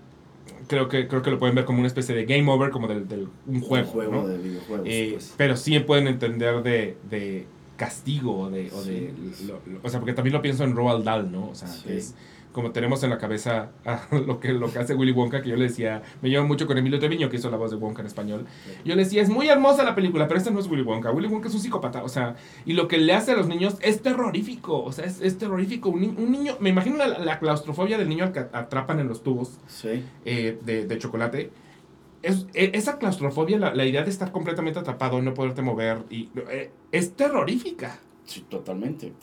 creo 0.68 0.90
que, 0.90 1.08
creo 1.08 1.22
que 1.22 1.30
lo 1.30 1.38
pueden 1.38 1.54
ver 1.54 1.66
como 1.66 1.78
una 1.78 1.88
especie 1.88 2.16
de 2.16 2.26
game 2.26 2.52
over, 2.52 2.72
como 2.72 2.88
del, 2.88 3.08
del- 3.08 3.28
un 3.46 3.62
juego, 3.62 3.86
Un 3.86 3.94
juego 3.94 4.12
¿no? 4.12 4.28
de 4.28 4.38
videojuegos. 4.40 4.88
Eh, 4.90 5.10
pues. 5.14 5.34
Pero 5.38 5.56
sí 5.56 5.80
pueden 5.82 6.08
entender 6.08 6.64
de, 6.64 6.98
de 7.10 7.46
castigo 7.76 8.38
o 8.40 8.50
de, 8.50 8.72
o, 8.72 8.82
de 8.84 9.14
lo- 9.48 9.60
lo- 9.66 9.80
o 9.84 9.90
sea, 9.90 10.00
porque 10.00 10.14
también 10.14 10.34
lo 10.34 10.42
pienso 10.42 10.64
en 10.64 10.76
Roald 10.76 11.04
Dahl, 11.04 11.32
¿no? 11.32 11.50
O 11.50 11.56
sea, 11.56 11.68
Sí. 11.68 11.84
que 11.86 11.98
es 11.98 12.16
como 12.52 12.72
tenemos 12.72 13.04
en 13.04 13.10
la 13.10 13.18
cabeza 13.18 13.72
ah, 13.86 14.04
lo 14.12 14.40
que, 14.40 14.54
lo 14.54 14.72
que 14.72 14.80
hace 14.80 14.96
Willy 14.96 15.12
Wonka, 15.12 15.42
que 15.42 15.50
yo 15.50 15.58
le 15.58 15.64
decía, 15.66 16.04
me 16.22 16.30
llevo 16.30 16.48
mucho 16.48 16.66
con 16.68 16.78
Emilio 16.78 17.00
Treviño, 17.00 17.28
que 17.30 17.36
hizo 17.36 17.50
la 17.52 17.58
voz 17.58 17.72
de 17.72 17.76
Wonka 17.76 18.00
en 18.02 18.08
español. 18.08 18.46
Yo 18.86 18.96
le 18.96 19.04
decía, 19.04 19.22
es 19.22 19.30
muy 19.30 19.50
hermosa 19.50 19.84
la 19.84 19.94
película, 19.94 20.26
pero 20.30 20.38
esta 20.38 20.52
no 20.52 20.60
es 20.62 20.68
Willy 20.68 20.84
Wonka. 20.84 21.12
Willy 21.12 21.28
Wonka 21.28 21.50
es 21.50 21.54
un 21.54 21.60
psicópata, 21.60 22.02
o 22.02 22.08
sea, 22.08 22.38
y 22.66 22.72
lo 22.72 22.88
que 22.88 22.98
le 22.98 23.12
hace 23.14 23.34
a 23.34 23.36
los 23.36 23.50
niños 23.50 23.76
es 23.82 24.02
terrorífico, 24.02 24.82
o 24.82 24.94
sea, 24.94 25.04
es, 25.04 25.20
es 25.20 25.38
terrorífico. 25.38 25.90
Un, 25.90 26.16
un 26.18 26.32
niño, 26.32 26.56
me 26.62 26.70
imagino 26.70 26.96
la, 26.96 27.08
la 27.20 27.40
claustrofobia 27.40 27.98
del 27.98 28.08
niño 28.08 28.24
al 28.24 28.32
que 28.32 28.40
atrapan 28.40 29.02
en 29.02 29.10
los 29.10 29.22
tubos 29.22 29.60
Sí. 29.68 30.02
eh, 30.24 30.58
de, 30.64 30.86
de 30.88 30.98
chocolate. 30.98 31.52
Es, 32.26 32.48
e- 32.54 32.72
esa 32.74 32.98
claustrofobia, 32.98 33.58
la, 33.60 33.74
la 33.76 33.86
idea 33.86 34.04
de 34.04 34.10
estar 34.10 34.32
completamente 34.32 34.80
atrapado 34.80 35.20
y 35.20 35.22
no 35.22 35.34
poderte 35.34 35.62
mover, 35.62 36.00
y, 36.10 36.30
eh, 36.50 36.72
es 36.92 37.14
terrorífica. 37.14 38.00
Sí, 38.26 38.44
totalmente. 38.50 39.14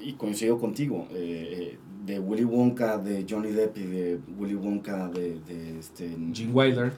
Y 0.00 0.14
coincido 0.14 0.58
contigo. 0.58 1.06
eh, 1.12 1.74
eh, 1.74 1.78
de 2.06 2.18
Willy 2.18 2.44
Wonka, 2.44 2.96
de 2.96 3.26
Johnny 3.28 3.50
Depp 3.50 3.76
y 3.76 3.82
de 3.82 4.18
Willy 4.38 4.54
Wonka 4.54 5.08
de, 5.08 5.38
de 5.40 5.78
este... 5.78 6.08
Gene 6.32 6.50
Wilder, 6.52 6.92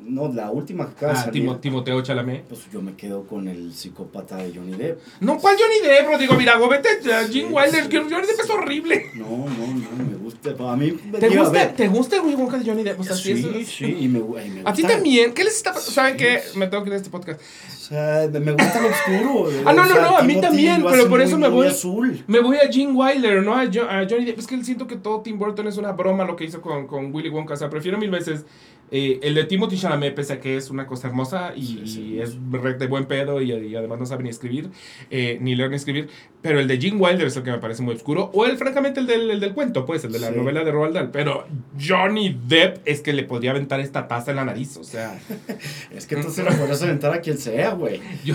No, 0.00 0.32
la 0.32 0.50
última 0.50 0.86
que 0.86 0.92
acaba 0.92 1.12
de 1.12 1.18
ah, 1.18 1.22
salir. 1.24 1.42
Timo- 1.42 1.60
Timoteo 1.60 2.00
Chalamet. 2.02 2.44
Pues 2.44 2.60
yo 2.72 2.80
me 2.80 2.94
quedo 2.94 3.24
con 3.26 3.46
el 3.46 3.74
psicópata 3.74 4.36
de 4.38 4.52
Johnny 4.54 4.72
Depp. 4.76 5.00
No, 5.20 5.38
¿cuál 5.38 5.56
Johnny 5.58 5.86
Depp? 5.86 6.08
Rodrigo 6.10 6.34
Virago, 6.36 6.68
vete 6.68 6.88
a 7.12 7.24
Gene 7.28 7.48
Wilder, 7.52 7.88
que 7.88 7.98
Johnny 7.98 8.26
Depp 8.26 8.40
es 8.42 8.50
horrible. 8.50 9.06
No, 9.14 9.26
no, 9.26 9.46
no, 9.46 10.04
me 10.10 10.16
gusta. 10.16 10.54
A 10.70 10.76
mí 10.76 10.92
¿Te 10.92 11.28
digo, 11.28 11.42
a 11.42 11.48
gusta, 11.48 11.72
¿Te 11.74 11.88
gusta 11.88 12.16
el 12.16 12.22
Willy 12.22 12.36
Wonka 12.36 12.58
de 12.58 12.64
Johnny 12.64 12.82
Depp? 12.84 13.00
O 13.00 13.04
sea, 13.04 13.14
sí, 13.16 13.36
sí, 13.36 13.50
es- 13.56 13.68
sí, 13.68 13.84
y 14.00 14.08
me, 14.08 14.18
y 14.20 14.22
me 14.50 14.60
A 14.64 14.72
ti 14.72 14.82
gusta- 14.82 14.94
también. 14.96 15.34
¿Qué 15.34 15.44
les 15.44 15.56
está 15.56 15.72
pasando? 15.74 15.92
¿Saben 15.92 16.12
Sí. 16.18 16.24
qué? 16.24 16.40
Me 16.58 16.66
tengo 16.68 16.82
que 16.84 16.88
ir 16.90 16.94
a 16.94 16.96
este 16.96 17.10
podcast. 17.10 17.40
O 17.40 17.90
sea, 17.90 18.28
me 18.32 18.52
gusta 18.52 18.80
lo 18.80 18.88
oscuro. 18.88 19.50
Ah, 19.66 19.72
no, 19.72 19.84
no, 19.86 19.94
no, 19.94 20.16
a 20.18 20.22
mí 20.22 20.34
Timothy 20.34 20.40
también, 20.46 20.84
pero 20.90 21.08
por 21.08 21.18
muy, 21.18 21.22
eso 21.26 21.38
me 21.38 21.48
voy- 21.48 21.66
azul. 21.68 22.22
Me 22.26 22.40
voy 22.40 22.56
a 22.56 22.70
Gene 22.72 22.92
Wilder, 22.92 23.42
¿no? 23.42 23.54
A, 23.54 23.66
Jo- 23.66 23.88
a 23.88 24.06
Johnny 24.08 24.24
Depp. 24.26 24.38
Es 24.38 24.46
que 24.46 24.62
siento 24.64 24.86
que 24.86 24.96
todo 24.96 25.20
Tim 25.22 25.38
Burton 25.38 25.66
es 25.68 25.76
una 25.76 25.92
broma 25.92 26.24
lo 26.24 26.34
que 26.36 26.44
hizo 26.44 26.60
con, 26.60 26.86
con 26.86 27.14
Willy 27.14 27.28
Wonka. 27.30 27.54
O 27.54 27.56
sea, 27.56 27.68
prefiero 27.70 27.98
mil 27.98 28.10
veces 28.10 28.44
eh, 28.90 29.20
el 29.22 29.34
de 29.34 29.44
Timothy 29.44 29.76
Chalamet, 29.76 30.14
pese 30.14 30.34
a 30.34 30.40
que 30.40 30.56
es 30.56 30.70
una 30.70 30.86
cosa 30.86 31.08
hermosa 31.08 31.52
y, 31.54 31.66
Sí, 31.66 31.82
sí, 31.86 32.02
y 32.14 32.20
es 32.20 32.36
de 32.78 32.86
buen 32.86 33.06
pedo 33.06 33.40
y, 33.40 33.52
y 33.52 33.76
además 33.76 33.98
no 33.98 34.06
sabe 34.06 34.22
ni 34.24 34.30
escribir, 34.30 34.70
eh, 35.10 35.38
ni 35.40 35.54
leer 35.54 35.70
ni 35.70 35.76
escribir. 35.76 36.08
Pero 36.40 36.60
el 36.60 36.68
de 36.68 36.78
Gene 36.80 36.96
Wilder 36.96 37.26
es 37.26 37.36
el 37.36 37.42
que 37.42 37.50
me 37.50 37.58
parece 37.58 37.82
muy 37.82 37.94
oscuro. 37.94 38.30
O 38.32 38.46
el, 38.46 38.56
francamente, 38.56 39.00
el 39.00 39.06
del, 39.06 39.30
el 39.30 39.40
del 39.40 39.54
cuento, 39.54 39.84
pues, 39.84 40.04
el 40.04 40.12
de 40.12 40.20
la 40.20 40.28
Sí. 40.28 40.34
novela 40.36 40.62
de 40.64 40.70
Roald 40.70 40.94
Dahl. 40.94 41.10
Pero 41.10 41.46
Johnny 41.80 42.38
Depp 42.46 42.78
es 42.86 43.00
que 43.00 43.12
le 43.12 43.24
podría 43.24 43.50
aventar 43.50 43.80
esta 43.80 44.06
taza 44.08 44.30
en 44.30 44.36
la 44.36 44.44
nariz. 44.44 44.76
O 44.76 44.84
sea, 44.84 45.18
Es 45.94 46.06
que 46.06 46.16
tú 46.16 46.30
se 46.30 46.42
la 46.42 46.50
podrías 46.52 46.82
aventar 46.82 47.12
a 47.12 47.20
quien 47.20 47.38
sea, 47.38 47.70
güey. 47.74 48.00
yo, 48.24 48.34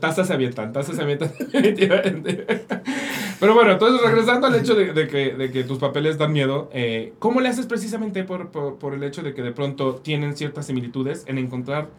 tazas 0.00 0.26
se 0.26 0.32
avientan, 0.32 0.72
tazas 0.72 0.96
se 0.96 1.02
avientan. 1.02 1.32
Pero 3.40 3.54
bueno, 3.54 3.72
entonces 3.72 4.02
regresando 4.06 4.46
al 4.46 4.54
hecho 4.54 4.74
de, 4.74 4.92
de 4.92 5.08
que, 5.08 5.32
de 5.34 5.50
que 5.50 5.64
tus 5.64 5.78
papeles 5.78 6.18
dan 6.18 6.32
miedo, 6.32 6.68
eh, 6.74 7.14
¿cómo 7.18 7.40
le 7.40 7.48
haces 7.48 7.66
precisamente 7.66 8.22
por, 8.24 8.50
por, 8.50 8.78
por 8.78 8.92
el 8.94 9.02
hecho 9.02 9.22
de 9.22 9.29
que 9.34 9.42
de 9.42 9.52
pronto 9.52 9.96
tienen 9.96 10.36
ciertas 10.36 10.66
similitudes 10.66 11.24
en 11.26 11.38
encontrar 11.38 11.90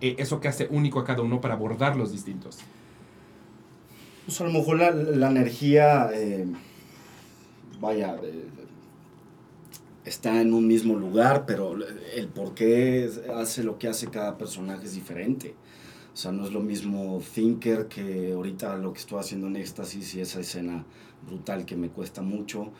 eh, 0.00 0.16
eso 0.18 0.40
que 0.40 0.48
hace 0.48 0.68
único 0.70 0.98
a 0.98 1.04
cada 1.04 1.22
uno 1.22 1.40
para 1.40 1.54
abordarlos 1.54 2.12
distintos? 2.12 2.58
Pues 4.26 4.40
a 4.40 4.44
lo 4.44 4.52
mejor 4.52 4.78
la, 4.78 4.90
la 4.90 5.30
energía, 5.30 6.10
eh, 6.14 6.46
vaya, 7.80 8.16
está 10.04 10.40
en 10.40 10.52
un 10.52 10.66
mismo 10.66 10.94
lugar, 10.94 11.44
pero 11.46 11.76
el 12.14 12.28
por 12.28 12.54
qué 12.54 13.08
hace 13.34 13.62
lo 13.62 13.78
que 13.78 13.88
hace 13.88 14.08
cada 14.08 14.38
personaje 14.38 14.86
es 14.86 14.94
diferente. 14.94 15.54
O 16.12 16.16
sea, 16.16 16.30
no 16.30 16.44
es 16.44 16.52
lo 16.52 16.60
mismo 16.60 17.22
Thinker 17.34 17.86
que 17.86 18.32
ahorita 18.32 18.76
lo 18.76 18.92
que 18.92 18.98
estoy 18.98 19.18
haciendo 19.18 19.46
en 19.46 19.56
Éxtasis 19.56 20.14
y 20.14 20.20
esa 20.20 20.40
escena 20.40 20.84
brutal 21.26 21.64
que 21.64 21.76
me 21.76 21.88
cuesta 21.88 22.20
mucho. 22.20 22.70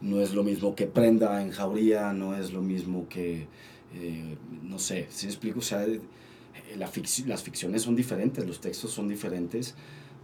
No 0.00 0.20
es 0.20 0.34
lo 0.34 0.44
mismo 0.44 0.74
que 0.74 0.86
Prenda 0.86 1.42
en 1.42 1.50
Jauría, 1.50 2.12
no 2.12 2.36
es 2.36 2.52
lo 2.52 2.62
mismo 2.62 3.08
que, 3.08 3.46
eh, 3.94 4.36
no 4.62 4.78
sé, 4.78 5.06
si 5.10 5.26
explico? 5.26 5.58
O 5.58 5.62
sea, 5.62 5.84
eh, 5.84 6.00
las 6.76 7.42
ficciones 7.42 7.82
son 7.82 7.96
diferentes, 7.96 8.46
los 8.46 8.60
textos 8.60 8.92
son 8.92 9.08
diferentes. 9.08 9.74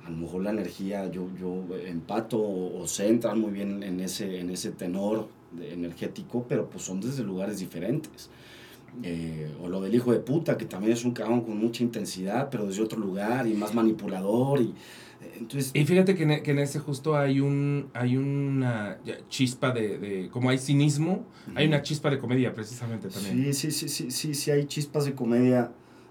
A 0.05 0.11
lo 0.11 0.17
mejor 0.17 0.43
la 0.43 0.51
energía, 0.51 1.11
yo, 1.11 1.29
yo 1.41 1.65
empato 1.87 2.39
o, 2.39 2.83
o 2.83 2.87
sé 2.87 3.09
entrar 3.09 3.37
muy 3.37 3.51
bien 3.51 3.83
en 3.83 4.01
ese, 4.01 4.39
en 4.39 4.51
ese 4.51 4.71
tenor 4.71 5.29
energético, 5.63 6.45
pero 6.49 6.69
pues 6.69 6.85
son 6.85 7.01
desde 7.01 7.23
lugares 7.23 7.59
diferentes. 7.59 8.31
Eh, 9.03 9.53
o 9.61 9.69
lo 9.69 9.81
del 9.81 9.95
hijo 9.95 10.13
de 10.13 10.21
puta, 10.21 10.57
que 10.57 10.67
también 10.67 10.93
es 10.93 11.05
un 11.05 11.13
cabrón 11.13 11.41
con 11.41 11.59
mucha 11.59 11.83
intensidad, 11.83 12.49
pero 12.51 12.67
desde 12.67 12.83
otro 12.83 12.99
lugar 12.99 13.47
y 13.47 13.55
más 13.55 13.75
manipulador. 13.75 14.61
Y, 14.61 14.75
entonces, 15.39 15.71
Y 15.75 15.85
fíjate 15.85 16.15
que 16.15 16.23
en, 16.25 16.31
e- 16.33 16.43
que 16.43 16.51
en 16.53 16.59
ese 16.59 16.79
justo 16.79 17.17
hay 17.17 17.41
un 17.41 17.89
hay 17.95 18.17
una 18.17 18.99
chispa 19.29 19.71
de, 19.73 19.99
de- 19.99 20.29
como 20.31 20.51
hay 20.51 20.59
cinismo, 20.59 21.25
hay 21.55 21.67
una 21.67 21.83
chispa 21.83 22.11
de 22.11 22.19
comedia 22.19 22.55
precisamente 22.55 23.09
también. 23.09 23.53
Sí, 23.55 23.71
sí, 23.71 23.71
sí, 23.71 23.89
sí, 23.89 24.11
sí, 24.11 24.35
sí, 24.35 24.51
hay 24.51 24.65
chispas 24.67 25.05
de 25.05 25.15
comedia, 25.15 25.71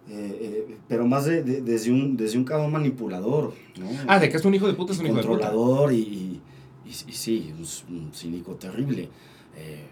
eh, 0.09 0.65
eh, 0.69 0.77
pero 0.87 1.05
más 1.07 1.25
de, 1.25 1.43
de- 1.43 1.61
desde, 1.61 1.91
un, 1.91 2.15
desde 2.17 2.37
un 2.37 2.43
cabrón 2.43 2.71
manipulador, 2.71 3.53
¿no? 3.79 3.89
Ah, 4.07 4.19
de 4.19 4.29
que 4.29 4.37
es 4.37 4.45
un 4.45 4.53
hijo 4.53 4.67
de 4.67 4.73
puta, 4.73 4.93
es 4.93 4.99
un 4.99 5.05
hijo 5.07 5.15
de 5.15 5.23
puta. 5.23 5.47
controlador 5.49 5.93
y, 5.93 5.97
y, 5.97 6.41
y- 6.85 6.89
y 6.89 7.13
sí, 7.13 7.53
un, 7.57 7.95
un 7.97 8.13
cínico 8.13 8.55
terrible. 8.55 9.09
Eh, 9.57 9.85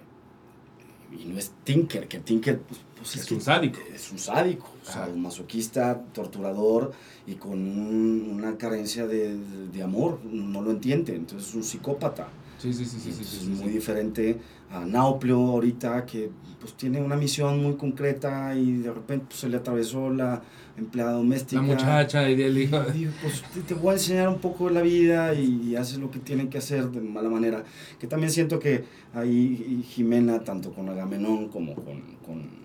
y 1.19 1.25
no 1.25 1.37
es 1.37 1.51
Tinker, 1.63 2.07
que 2.07 2.19
Tinker 2.19 2.59
pues, 2.59 2.79
pues 3.01 3.15
Es 3.15 3.25
que 3.25 3.33
un 3.35 3.41
sádico. 3.41 3.79
Es 3.93 4.11
un 4.11 4.17
sádico, 4.19 4.71
o 4.81 4.85
sea, 4.91 5.07
un 5.13 5.21
masoquista, 5.21 6.01
torturador 6.13 6.91
y 7.27 7.33
con 7.35 7.53
un- 7.53 8.29
una 8.33 8.57
carencia 8.57 9.07
de, 9.07 9.37
de- 9.37 9.67
de 9.73 9.83
amor, 9.83 10.19
no 10.25 10.61
lo 10.61 10.71
entiende, 10.71 11.15
entonces 11.15 11.49
es 11.49 11.55
un 11.55 11.63
psicópata. 11.63 12.29
Sí, 12.59 12.71
sí, 12.73 12.85
sí, 12.85 12.99
sí, 12.99 13.11
sí, 13.11 13.23
sí, 13.23 13.37
es 13.37 13.43
muy 13.47 13.69
sí. 13.69 13.73
diferente 13.73 14.37
a 14.69 14.85
Nauplio 14.85 15.35
ahorita, 15.37 16.05
que 16.05 16.29
pues 16.59 16.73
tiene 16.75 17.01
una 17.01 17.15
misión 17.15 17.61
muy 17.63 17.73
concreta 17.75 18.55
y 18.55 18.73
de 18.77 18.91
repente 18.93 19.25
pues, 19.29 19.39
se 19.39 19.49
le 19.49 19.57
atravesó 19.57 20.11
la 20.11 20.43
empleada 20.77 21.13
doméstica. 21.13 21.59
La 21.59 21.67
muchacha 21.67 22.29
y 22.29 22.39
el 22.39 22.55
hijo. 22.59 22.77
Y 22.93 22.99
digo, 22.99 23.11
pues 23.23 23.41
te, 23.51 23.61
te 23.61 23.73
voy 23.73 23.89
a 23.89 23.93
enseñar 23.93 24.29
un 24.29 24.37
poco 24.37 24.67
de 24.67 24.75
la 24.75 24.81
vida 24.83 25.33
y, 25.33 25.69
y 25.71 25.75
haces 25.75 25.97
lo 25.97 26.11
que 26.11 26.19
tienen 26.19 26.49
que 26.49 26.59
hacer 26.59 26.89
de 26.91 27.01
mala 27.01 27.29
manera. 27.29 27.63
Que 27.99 28.05
también 28.05 28.31
siento 28.31 28.59
que 28.59 28.83
ahí 29.15 29.83
Jimena, 29.89 30.43
tanto 30.43 30.71
con 30.71 30.87
Agamenón 30.87 31.47
como 31.49 31.73
con, 31.73 31.99
con 32.23 32.60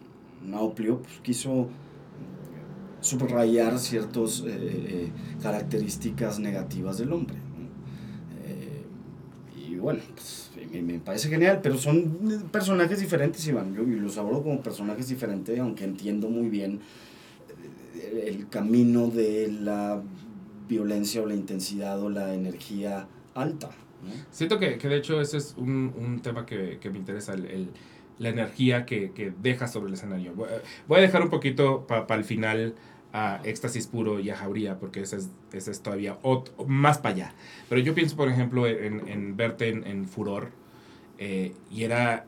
Nauplio 0.47 1.03
pues, 1.03 1.21
quiso 1.23 1.69
subrayar 3.01 3.79
ciertas 3.79 4.41
eh, 4.41 4.47
eh, 4.49 5.11
características 5.43 6.39
negativas 6.39 6.99
del 6.99 7.13
hombre. 7.13 7.37
Eh, 8.45 8.83
y 9.69 9.75
bueno, 9.77 10.01
pues, 10.15 10.51
me, 10.73 10.99
parece 10.99 11.29
genial, 11.29 11.61
pero 11.63 11.77
son 11.79 12.49
personajes 12.51 13.01
diferentes, 13.01 13.47
Iván. 13.47 13.75
Yo, 13.75 13.83
los 13.83 14.19
abordo 14.19 14.43
como 14.43 14.61
personajes 14.61 15.09
diferentes, 15.09 15.59
aunque 15.59 15.85
entiendo 15.85 16.29
muy 16.29 16.49
bien 16.49 16.81
el 18.25 18.49
camino 18.49 19.09
de 19.09 19.49
la 19.49 20.03
violencia 20.69 21.23
o 21.23 21.27
la 21.27 21.35
intensidad 21.35 22.01
o 22.01 22.09
la 22.09 22.35
energía 22.35 23.09
alta. 23.35 23.71
Siento 24.31 24.59
que, 24.59 24.77
de 24.77 24.97
hecho 24.97 25.21
ese 25.21 25.39
es 25.39 25.55
un, 25.57 26.21
tema 26.23 26.47
que, 26.47 26.79
me 26.91 26.99
interesa, 26.99 27.35
la 28.19 28.31
energía 28.31 28.87
que, 28.87 29.11
que, 29.13 29.33
deja 29.43 29.69
sobre 29.69 29.89
el 29.89 29.95
escenario. 29.95 30.33
Voy 30.35 30.99
a 30.99 31.01
dejar 31.01 31.23
un 31.23 31.31
poquito 31.31 31.87
para 31.87 32.07
pa 32.07 32.15
el 32.15 32.25
final 32.25 32.75
a 33.13 33.41
Éxtasis 33.45 33.87
Puro 33.87 34.21
y 34.21 34.31
a 34.31 34.37
Jauría, 34.37 34.79
porque 34.79 35.01
ese 35.01 35.17
es, 35.17 35.31
ese 35.53 35.71
es 35.71 35.81
todavía 35.81 36.19
más 36.67 36.99
para 36.99 37.15
allá. 37.15 37.35
Pero 37.69 37.81
yo 37.81 37.95
pienso, 37.95 38.17
por 38.17 38.29
ejemplo, 38.29 38.67
en, 38.67 39.09
en 39.09 39.37
verte 39.37 39.69
en, 39.69 39.87
en 39.87 40.07
Furor, 40.07 40.51
eh, 41.19 41.53
y 41.71 41.85
era 41.85 42.27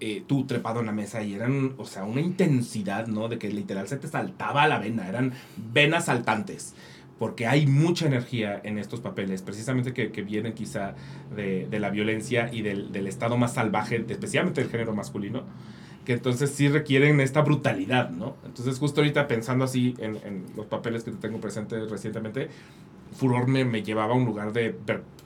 eh, 0.00 0.24
tú 0.26 0.44
trepado 0.46 0.80
en 0.80 0.86
la 0.86 0.92
mesa 0.92 1.22
y 1.22 1.34
eran, 1.34 1.74
o 1.78 1.86
sea, 1.86 2.04
una 2.04 2.20
intensidad, 2.20 3.06
¿no? 3.06 3.28
De 3.28 3.38
que 3.38 3.48
literal 3.48 3.88
se 3.88 3.96
te 3.96 4.08
saltaba 4.08 4.66
la 4.66 4.78
vena, 4.78 5.08
eran 5.08 5.32
venas 5.72 6.06
saltantes 6.06 6.74
porque 7.18 7.46
hay 7.46 7.66
mucha 7.66 8.06
energía 8.06 8.60
en 8.62 8.78
estos 8.78 9.00
papeles, 9.00 9.42
precisamente 9.42 9.92
que, 9.92 10.12
que 10.12 10.22
vienen 10.22 10.52
quizá 10.52 10.94
de, 11.34 11.66
de, 11.66 11.80
la 11.80 11.90
violencia 11.90 12.50
y 12.52 12.62
del, 12.62 12.92
del, 12.92 13.06
estado 13.06 13.36
más 13.36 13.54
salvaje, 13.54 14.04
especialmente 14.08 14.60
del 14.60 14.70
género 14.70 14.94
masculino, 14.94 15.44
que 16.04 16.12
entonces 16.12 16.50
sí 16.50 16.68
requieren 16.68 17.20
esta 17.20 17.40
brutalidad, 17.42 18.10
¿no? 18.10 18.36
Entonces 18.44 18.78
justo 18.78 19.00
ahorita 19.00 19.26
pensando 19.28 19.64
así 19.64 19.94
en, 19.98 20.16
en 20.16 20.44
los 20.56 20.66
papeles 20.66 21.04
que 21.04 21.10
tengo 21.12 21.40
presentes 21.40 21.90
recientemente, 21.90 22.48
Furor 23.12 23.48
me, 23.48 23.64
me, 23.64 23.82
llevaba 23.82 24.12
a 24.12 24.16
un 24.16 24.26
lugar 24.26 24.52
de 24.52 24.76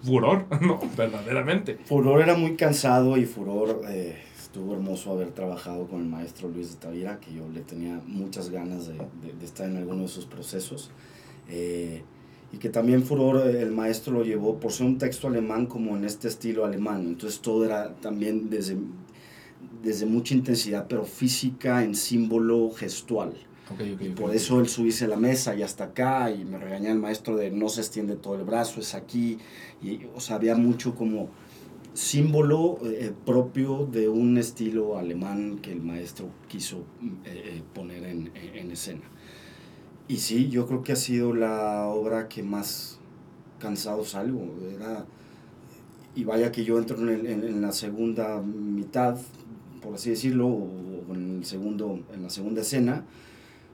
furor, 0.04 0.46
¿no? 0.60 0.78
Verdaderamente. 0.96 1.78
Furor 1.84 2.22
era 2.22 2.34
muy 2.34 2.56
cansado 2.56 3.16
y 3.16 3.24
Furor... 3.24 3.82
Eh 3.88 4.26
estuvo 4.50 4.74
hermoso 4.74 5.12
haber 5.12 5.30
trabajado 5.30 5.86
con 5.86 6.00
el 6.00 6.06
maestro 6.06 6.48
Luis 6.48 6.72
de 6.72 6.76
Tavira, 6.78 7.20
que 7.20 7.32
yo 7.32 7.48
le 7.54 7.60
tenía 7.60 8.00
muchas 8.08 8.50
ganas 8.50 8.88
de, 8.88 8.94
de, 8.94 9.32
de 9.38 9.46
estar 9.46 9.64
en 9.68 9.76
alguno 9.76 10.02
de 10.02 10.08
sus 10.08 10.24
procesos. 10.26 10.90
Eh, 11.50 12.02
y 12.52 12.58
que 12.58 12.68
también 12.68 13.02
Furor, 13.04 13.46
el 13.46 13.70
maestro 13.70 14.12
lo 14.12 14.24
llevó 14.24 14.58
por 14.58 14.72
ser 14.72 14.86
un 14.86 14.98
texto 14.98 15.28
alemán 15.28 15.66
como 15.66 15.96
en 15.96 16.04
este 16.04 16.28
estilo 16.28 16.64
alemán. 16.64 17.06
Entonces 17.06 17.40
todo 17.40 17.64
era 17.64 17.94
también 17.96 18.50
desde, 18.50 18.76
desde 19.82 20.06
mucha 20.06 20.34
intensidad, 20.34 20.86
pero 20.88 21.04
física 21.04 21.84
en 21.84 21.94
símbolo 21.94 22.70
gestual. 22.70 23.34
Okay, 23.72 23.92
okay, 23.92 24.08
y 24.08 24.10
por 24.10 24.26
okay, 24.26 24.36
eso 24.38 24.58
él 24.58 24.68
subirse 24.68 25.04
a 25.04 25.08
la 25.08 25.16
mesa 25.16 25.54
y 25.54 25.62
hasta 25.62 25.84
acá, 25.84 26.28
y 26.32 26.44
me 26.44 26.58
regañaba 26.58 26.92
el 26.92 26.98
maestro 26.98 27.36
de 27.36 27.52
no 27.52 27.68
se 27.68 27.82
extiende 27.82 28.16
todo 28.16 28.34
el 28.34 28.42
brazo, 28.42 28.80
es 28.80 28.94
aquí. 28.94 29.38
Y, 29.80 30.00
o 30.12 30.18
sea, 30.18 30.36
había 30.36 30.56
mucho 30.56 30.96
como 30.96 31.28
símbolo 31.94 32.78
eh, 32.84 33.12
propio 33.24 33.86
de 33.90 34.08
un 34.08 34.38
estilo 34.38 34.98
alemán 34.98 35.60
que 35.60 35.70
el 35.70 35.82
maestro 35.82 36.30
quiso 36.48 36.84
eh, 37.24 37.62
poner 37.72 38.04
en, 38.06 38.32
en 38.34 38.72
escena. 38.72 39.02
Y 40.10 40.16
sí, 40.16 40.48
yo 40.48 40.66
creo 40.66 40.82
que 40.82 40.90
ha 40.90 40.96
sido 40.96 41.32
la 41.32 41.86
obra 41.86 42.28
que 42.28 42.42
más 42.42 42.98
cansado 43.60 44.04
salgo. 44.04 44.42
Era, 44.74 45.04
y 46.16 46.24
vaya 46.24 46.50
que 46.50 46.64
yo 46.64 46.78
entro 46.78 46.98
en, 46.98 47.08
el, 47.10 47.26
en, 47.26 47.44
en, 47.44 47.62
la 47.62 47.70
segunda 47.70 48.42
mitad, 48.42 49.16
por 49.80 49.94
así 49.94 50.10
decirlo, 50.10 50.48
o 50.48 51.14
en, 51.14 51.36
el 51.38 51.44
segundo, 51.44 52.00
en 52.12 52.24
la 52.24 52.28
segunda 52.28 52.62
escena, 52.62 53.04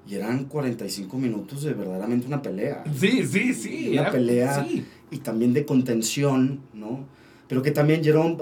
y 0.07 0.17
eran 0.17 0.45
45 0.45 1.17
minutos 1.17 1.63
de 1.63 1.73
verdaderamente 1.73 2.27
una 2.27 2.43
pelea. 2.43 2.85
Sí, 2.95 3.27
sí, 3.27 3.55
sí. 3.55 3.89
Una 3.93 4.03
era, 4.03 4.11
pelea 4.13 4.67
sí. 4.69 4.85
y 5.11 5.19
también 5.21 5.55
de 5.55 5.65
contención, 5.65 6.61
¿no? 6.75 7.07
Pero 7.49 7.63
que 7.63 7.71
también 7.71 8.05
Jerome, 8.05 8.37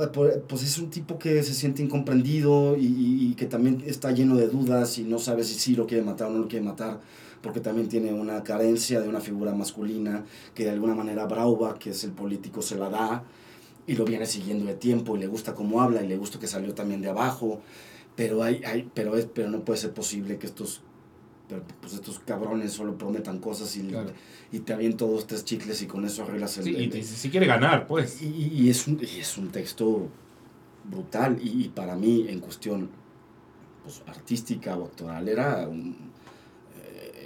pues 0.48 0.62
es 0.64 0.78
un 0.78 0.90
tipo 0.90 1.16
que 1.16 1.44
se 1.44 1.54
siente 1.54 1.80
incomprendido 1.80 2.76
y, 2.76 2.86
y, 2.86 3.28
y 3.30 3.34
que 3.34 3.46
también 3.46 3.84
está 3.86 4.10
lleno 4.10 4.34
de 4.34 4.48
dudas 4.48 4.98
y 4.98 5.04
no 5.04 5.20
sabe 5.20 5.44
si 5.44 5.54
sí 5.54 5.76
lo 5.76 5.86
quiere 5.86 6.02
matar 6.02 6.26
o 6.26 6.30
no 6.30 6.38
lo 6.38 6.48
quiere 6.48 6.64
matar 6.64 6.98
porque 7.44 7.60
también 7.60 7.88
tiene 7.88 8.10
una 8.10 8.42
carencia 8.42 9.02
de 9.02 9.08
una 9.08 9.20
figura 9.20 9.54
masculina 9.54 10.24
que 10.54 10.64
de 10.64 10.70
alguna 10.70 10.94
manera 10.94 11.26
Brauba, 11.26 11.78
que 11.78 11.90
es 11.90 12.02
el 12.02 12.12
político, 12.12 12.62
se 12.62 12.76
la 12.76 12.88
da 12.88 13.22
y 13.86 13.96
lo 13.96 14.06
viene 14.06 14.24
siguiendo 14.24 14.64
de 14.64 14.72
tiempo 14.72 15.14
y 15.14 15.20
le 15.20 15.26
gusta 15.26 15.54
cómo 15.54 15.82
habla 15.82 16.02
y 16.02 16.08
le 16.08 16.16
gusta 16.16 16.38
que 16.38 16.46
salió 16.46 16.72
también 16.72 17.02
de 17.02 17.10
abajo, 17.10 17.60
pero, 18.16 18.42
hay, 18.42 18.62
hay, 18.64 18.90
pero, 18.94 19.14
es, 19.18 19.26
pero 19.26 19.50
no 19.50 19.60
puede 19.60 19.78
ser 19.78 19.92
posible 19.92 20.38
que 20.38 20.46
estos, 20.46 20.80
pues 21.82 21.92
estos 21.92 22.18
cabrones 22.20 22.72
solo 22.72 22.96
prometan 22.96 23.40
cosas 23.40 23.76
y, 23.76 23.88
claro. 23.88 24.10
y 24.50 24.60
te 24.60 24.72
avientan 24.72 24.96
todos 24.96 25.26
tres 25.26 25.44
chicles 25.44 25.82
y 25.82 25.86
con 25.86 26.06
eso 26.06 26.22
arreglas 26.22 26.56
el... 26.56 26.64
Sí, 26.64 26.74
el, 26.76 26.96
y, 26.96 27.02
si 27.04 27.28
quiere 27.28 27.44
ganar, 27.44 27.86
pues. 27.86 28.22
Y, 28.22 28.52
y, 28.54 28.70
es, 28.70 28.88
un, 28.88 28.98
y 29.02 29.20
es 29.20 29.36
un 29.36 29.50
texto 29.50 30.08
brutal 30.90 31.38
y, 31.42 31.64
y 31.66 31.68
para 31.68 31.94
mí 31.94 32.24
en 32.26 32.40
cuestión 32.40 32.88
pues, 33.82 34.02
artística 34.06 34.78
o 34.78 34.86
actoral 34.86 35.28
era 35.28 35.68
un, 35.68 36.13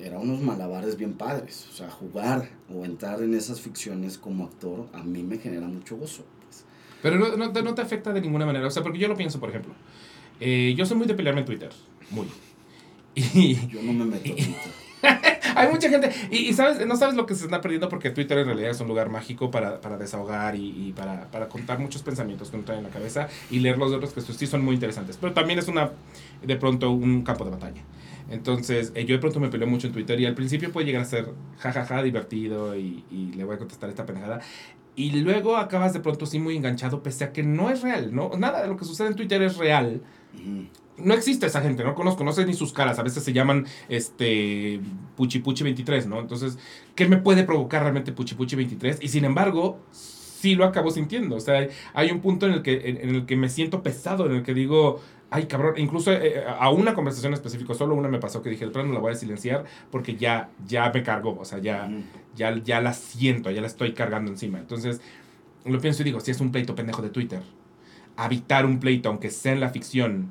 era 0.02 0.18
unos 0.18 0.40
malabares 0.40 0.96
bien 0.96 1.14
padres. 1.14 1.68
O 1.70 1.74
sea, 1.74 1.90
jugar 1.90 2.48
o 2.72 2.84
entrar 2.84 3.22
en 3.22 3.34
esas 3.34 3.60
ficciones 3.60 4.18
como 4.18 4.44
actor 4.44 4.88
a 4.92 5.02
mí 5.02 5.22
me 5.22 5.38
genera 5.38 5.66
mucho 5.66 5.96
gozo. 5.96 6.24
Pues. 6.44 6.64
Pero 7.02 7.18
no, 7.18 7.36
no, 7.36 7.52
te, 7.52 7.62
no, 7.62 7.74
te, 7.74 7.82
afecta 7.82 8.12
de 8.12 8.20
ninguna 8.20 8.46
manera. 8.46 8.66
O 8.66 8.70
sea, 8.70 8.82
porque 8.82 8.98
yo 8.98 9.08
lo 9.08 9.16
pienso, 9.16 9.40
por 9.40 9.50
ejemplo. 9.50 9.74
Eh, 10.40 10.74
yo 10.76 10.86
soy 10.86 10.96
muy 10.96 11.06
de 11.06 11.14
pelearme 11.14 11.40
en 11.40 11.46
Twitter. 11.46 11.70
Muy. 12.10 12.26
Y, 13.14 13.54
yo 13.68 13.82
no 13.82 13.92
me 13.92 14.04
meto 14.04 14.28
en 14.28 14.36
Twitter. 14.36 14.72
Hay 15.56 15.68
mucha 15.72 15.88
gente. 15.88 16.12
Y, 16.30 16.36
y, 16.36 16.52
sabes, 16.52 16.86
no 16.86 16.96
sabes 16.96 17.16
lo 17.16 17.26
que 17.26 17.34
se 17.34 17.44
está 17.44 17.60
perdiendo 17.60 17.88
porque 17.88 18.10
Twitter 18.10 18.38
en 18.38 18.46
realidad 18.46 18.70
es 18.70 18.80
un 18.80 18.86
lugar 18.86 19.08
mágico 19.08 19.50
para, 19.50 19.80
para 19.80 19.96
desahogar 19.96 20.54
y, 20.54 20.88
y, 20.88 20.92
para, 20.92 21.28
para 21.30 21.48
contar 21.48 21.80
muchos 21.80 22.02
pensamientos 22.02 22.50
que 22.50 22.56
uno 22.56 22.64
trae 22.64 22.78
en 22.78 22.84
la 22.84 22.90
cabeza 22.90 23.28
y 23.50 23.58
leer 23.58 23.76
los 23.76 23.92
otros 23.92 24.12
que 24.12 24.20
sí 24.20 24.46
son 24.46 24.64
muy 24.64 24.74
interesantes. 24.74 25.16
Pero 25.20 25.32
también 25.32 25.58
es 25.58 25.66
una, 25.66 25.90
de 26.42 26.56
pronto, 26.56 26.92
un 26.92 27.22
campo 27.22 27.44
de 27.44 27.50
batalla. 27.50 27.82
Entonces, 28.30 28.92
eh, 28.94 29.04
yo 29.04 29.14
de 29.14 29.20
pronto 29.20 29.40
me 29.40 29.48
peleo 29.48 29.66
mucho 29.66 29.86
en 29.86 29.92
Twitter 29.92 30.20
y 30.20 30.26
al 30.26 30.34
principio 30.34 30.70
puede 30.70 30.86
llegar 30.86 31.02
a 31.02 31.06
ser 31.06 31.30
jajaja, 31.58 31.86
ja, 31.86 31.96
ja, 31.96 32.02
divertido 32.02 32.76
y, 32.76 33.04
y, 33.10 33.32
le 33.32 33.44
voy 33.44 33.56
a 33.56 33.58
contestar 33.58 33.88
esta 33.88 34.04
pendejada. 34.04 34.40
Y 34.96 35.12
luego 35.20 35.56
acabas 35.56 35.92
de 35.92 36.00
pronto 36.00 36.26
sí 36.26 36.38
muy 36.38 36.56
enganchado, 36.56 37.02
pese 37.02 37.24
a 37.24 37.32
que 37.32 37.42
no 37.42 37.70
es 37.70 37.82
real, 37.82 38.14
¿no? 38.14 38.30
Nada 38.36 38.60
de 38.60 38.68
lo 38.68 38.76
que 38.76 38.84
sucede 38.84 39.08
en 39.08 39.14
Twitter 39.14 39.40
es 39.42 39.56
real. 39.56 40.02
No 40.96 41.14
existe 41.14 41.46
esa 41.46 41.60
gente, 41.60 41.84
no 41.84 41.94
conozco, 41.94 42.24
no 42.24 42.32
sé 42.32 42.44
ni 42.44 42.52
sus 42.52 42.72
caras, 42.72 42.98
a 42.98 43.04
veces 43.04 43.22
se 43.22 43.32
llaman 43.32 43.66
este 43.88 44.80
Puchi 45.16 45.38
Puchi 45.38 45.62
23, 45.62 46.08
¿no? 46.08 46.18
Entonces, 46.18 46.58
¿qué 46.96 47.06
me 47.06 47.16
puede 47.16 47.44
provocar 47.44 47.82
realmente 47.82 48.10
Puchi 48.10 48.34
Puchi 48.34 48.56
23? 48.56 48.98
Y 49.00 49.08
sin 49.08 49.24
embargo, 49.24 49.78
sí 49.92 50.54
lo 50.56 50.64
acabo 50.64 50.90
sintiendo. 50.90 51.36
O 51.36 51.40
sea, 51.40 51.68
hay 51.94 52.10
un 52.10 52.20
punto 52.20 52.46
en 52.46 52.54
el 52.54 52.62
que, 52.62 52.88
en, 52.88 52.96
en 52.96 53.14
el 53.14 53.26
que 53.26 53.36
me 53.36 53.48
siento 53.48 53.84
pesado, 53.84 54.26
en 54.26 54.32
el 54.32 54.42
que 54.42 54.52
digo, 54.54 55.00
ay 55.30 55.46
cabrón, 55.46 55.74
incluso 55.76 56.12
eh, 56.12 56.44
a 56.46 56.70
una 56.70 56.94
conversación 56.94 57.34
específica, 57.34 57.74
solo 57.74 57.94
una 57.94 58.08
me 58.08 58.18
pasó 58.18 58.42
que 58.42 58.50
dije, 58.50 58.64
el 58.64 58.72
plano 58.72 58.92
la 58.92 59.00
voy 59.00 59.12
a 59.12 59.14
silenciar 59.14 59.64
porque 59.90 60.16
ya, 60.16 60.50
ya 60.66 60.90
me 60.92 61.02
cargó, 61.02 61.38
o 61.38 61.44
sea, 61.44 61.58
ya, 61.58 61.86
mm. 61.86 62.04
ya, 62.36 62.56
ya 62.62 62.80
la 62.80 62.94
siento, 62.94 63.50
ya 63.50 63.60
la 63.60 63.66
estoy 63.66 63.92
cargando 63.92 64.30
encima. 64.30 64.58
Entonces, 64.58 65.00
lo 65.64 65.80
pienso 65.80 66.02
y 66.02 66.04
digo, 66.04 66.20
si 66.20 66.30
es 66.30 66.40
un 66.40 66.50
pleito 66.50 66.74
pendejo 66.74 67.02
de 67.02 67.10
Twitter, 67.10 67.42
habitar 68.16 68.64
un 68.64 68.80
pleito, 68.80 69.08
aunque 69.08 69.30
sea 69.30 69.52
en 69.52 69.60
la 69.60 69.70
ficción, 69.70 70.30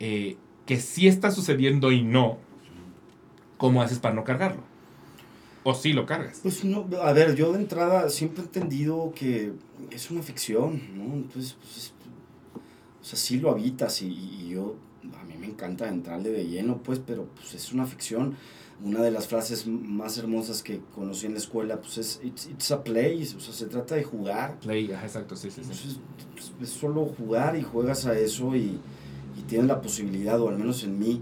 eh, 0.00 0.36
que 0.66 0.78
sí 0.80 1.06
está 1.06 1.30
sucediendo 1.30 1.92
y 1.92 2.02
no, 2.02 2.38
¿cómo 3.58 3.82
haces 3.82 3.98
para 3.98 4.14
no 4.14 4.24
cargarlo? 4.24 4.62
¿O 5.62 5.74
sí 5.74 5.92
lo 5.94 6.04
cargas? 6.04 6.40
Pues 6.42 6.64
no, 6.64 6.86
a 7.02 7.12
ver, 7.12 7.36
yo 7.36 7.52
de 7.52 7.58
entrada 7.58 8.10
siempre 8.10 8.42
he 8.42 8.44
entendido 8.44 9.12
que 9.14 9.52
es 9.90 10.10
una 10.10 10.22
ficción, 10.22 10.82
¿no? 10.94 11.14
Entonces, 11.14 11.56
pues, 11.60 11.93
o 13.04 13.06
sea, 13.06 13.18
sí 13.18 13.38
lo 13.38 13.50
habitas 13.50 14.00
y, 14.00 14.06
y, 14.06 14.48
yo, 14.48 14.76
a 15.20 15.24
mí 15.24 15.34
me 15.38 15.46
encanta 15.46 15.88
entrarle 15.88 16.30
de 16.30 16.46
lleno, 16.46 16.78
pues, 16.82 17.02
pero 17.06 17.26
pues 17.34 17.52
es 17.52 17.70
una 17.70 17.84
ficción. 17.84 18.34
Una 18.82 19.02
de 19.02 19.10
las 19.10 19.28
frases 19.28 19.66
más 19.66 20.16
hermosas 20.16 20.62
que 20.62 20.80
conocí 20.94 21.26
en 21.26 21.32
la 21.32 21.38
escuela, 21.38 21.80
pues 21.82 21.98
es, 21.98 22.20
it's, 22.24 22.46
it's 22.46 22.70
a 22.70 22.82
play, 22.82 23.22
o 23.22 23.40
sea, 23.40 23.52
se 23.52 23.66
trata 23.66 23.94
de 23.94 24.04
jugar. 24.04 24.58
Play, 24.58 24.90
exacto, 24.90 25.36
sí, 25.36 25.50
sí, 25.50 25.60
sí. 25.64 26.00
Pues, 26.32 26.52
es 26.62 26.70
solo 26.70 27.04
jugar 27.04 27.56
y 27.56 27.62
juegas 27.62 28.06
a 28.06 28.18
eso 28.18 28.56
y, 28.56 28.80
y 29.38 29.42
tienes 29.46 29.68
la 29.68 29.82
posibilidad, 29.82 30.40
o 30.40 30.48
al 30.48 30.56
menos 30.56 30.82
en 30.82 30.98
mí, 30.98 31.20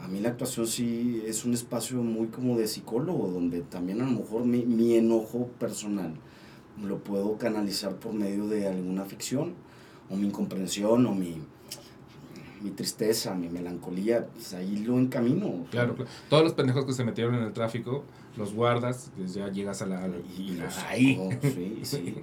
a 0.00 0.06
mí 0.06 0.20
la 0.20 0.28
actuación 0.28 0.68
sí 0.68 1.24
es 1.26 1.44
un 1.44 1.54
espacio 1.54 1.96
muy 2.04 2.28
como 2.28 2.56
de 2.56 2.68
psicólogo, 2.68 3.26
donde 3.32 3.62
también 3.62 4.00
a 4.00 4.04
lo 4.04 4.12
mejor 4.20 4.44
mi, 4.44 4.64
mi 4.64 4.94
enojo 4.94 5.48
personal 5.58 6.14
lo 6.80 7.02
puedo 7.02 7.36
canalizar 7.36 7.96
por 7.96 8.12
medio 8.12 8.46
de 8.46 8.68
alguna 8.68 9.04
ficción 9.04 9.65
o 10.10 10.16
mi 10.16 10.26
incomprensión 10.26 11.06
o 11.06 11.14
mi, 11.14 11.36
mi 12.62 12.70
tristeza, 12.70 13.34
mi 13.34 13.48
melancolía, 13.48 14.26
pues 14.26 14.54
ahí 14.54 14.78
lo 14.78 14.98
encamino. 14.98 15.66
Claro, 15.70 15.94
claro, 15.94 16.10
todos 16.28 16.44
los 16.44 16.52
pendejos 16.54 16.84
que 16.84 16.92
se 16.92 17.04
metieron 17.04 17.34
en 17.34 17.42
el 17.42 17.52
tráfico, 17.52 18.04
los 18.36 18.54
guardas, 18.54 19.10
pues 19.16 19.34
ya 19.34 19.48
llegas 19.48 19.82
a 19.82 19.86
la... 19.86 20.04
A 20.04 20.08
la 20.08 20.16
y 20.38 20.50
los 20.50 20.78
ahí. 20.78 21.18
Oh, 21.20 21.30
sí, 21.42 21.80
sí. 21.82 22.14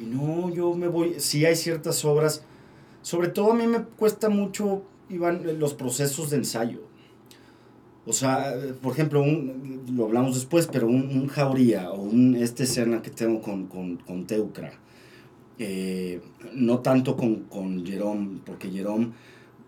Y 0.00 0.06
no, 0.06 0.50
yo 0.50 0.74
me 0.74 0.88
voy, 0.88 1.16
sí 1.18 1.44
hay 1.44 1.56
ciertas 1.56 2.04
obras, 2.04 2.44
sobre 3.02 3.28
todo 3.28 3.52
a 3.52 3.54
mí 3.54 3.66
me 3.66 3.82
cuesta 3.82 4.28
mucho, 4.28 4.82
Iván, 5.08 5.58
los 5.58 5.74
procesos 5.74 6.30
de 6.30 6.36
ensayo. 6.36 6.82
O 8.06 8.12
sea, 8.12 8.54
por 8.80 8.92
ejemplo, 8.92 9.20
un, 9.20 9.84
lo 9.94 10.06
hablamos 10.06 10.34
después, 10.34 10.66
pero 10.70 10.86
un, 10.86 11.10
un 11.10 11.28
Jauría 11.28 11.90
o 11.90 12.00
un, 12.00 12.36
esta 12.36 12.62
escena 12.62 13.02
que 13.02 13.10
tengo 13.10 13.42
con, 13.42 13.66
con, 13.66 13.96
con 13.98 14.26
Teucra, 14.26 14.72
eh, 15.58 16.20
no 16.54 16.80
tanto 16.80 17.16
con, 17.16 17.44
con 17.44 17.84
Jerome, 17.84 18.40
porque 18.44 18.70
Jerome, 18.70 19.08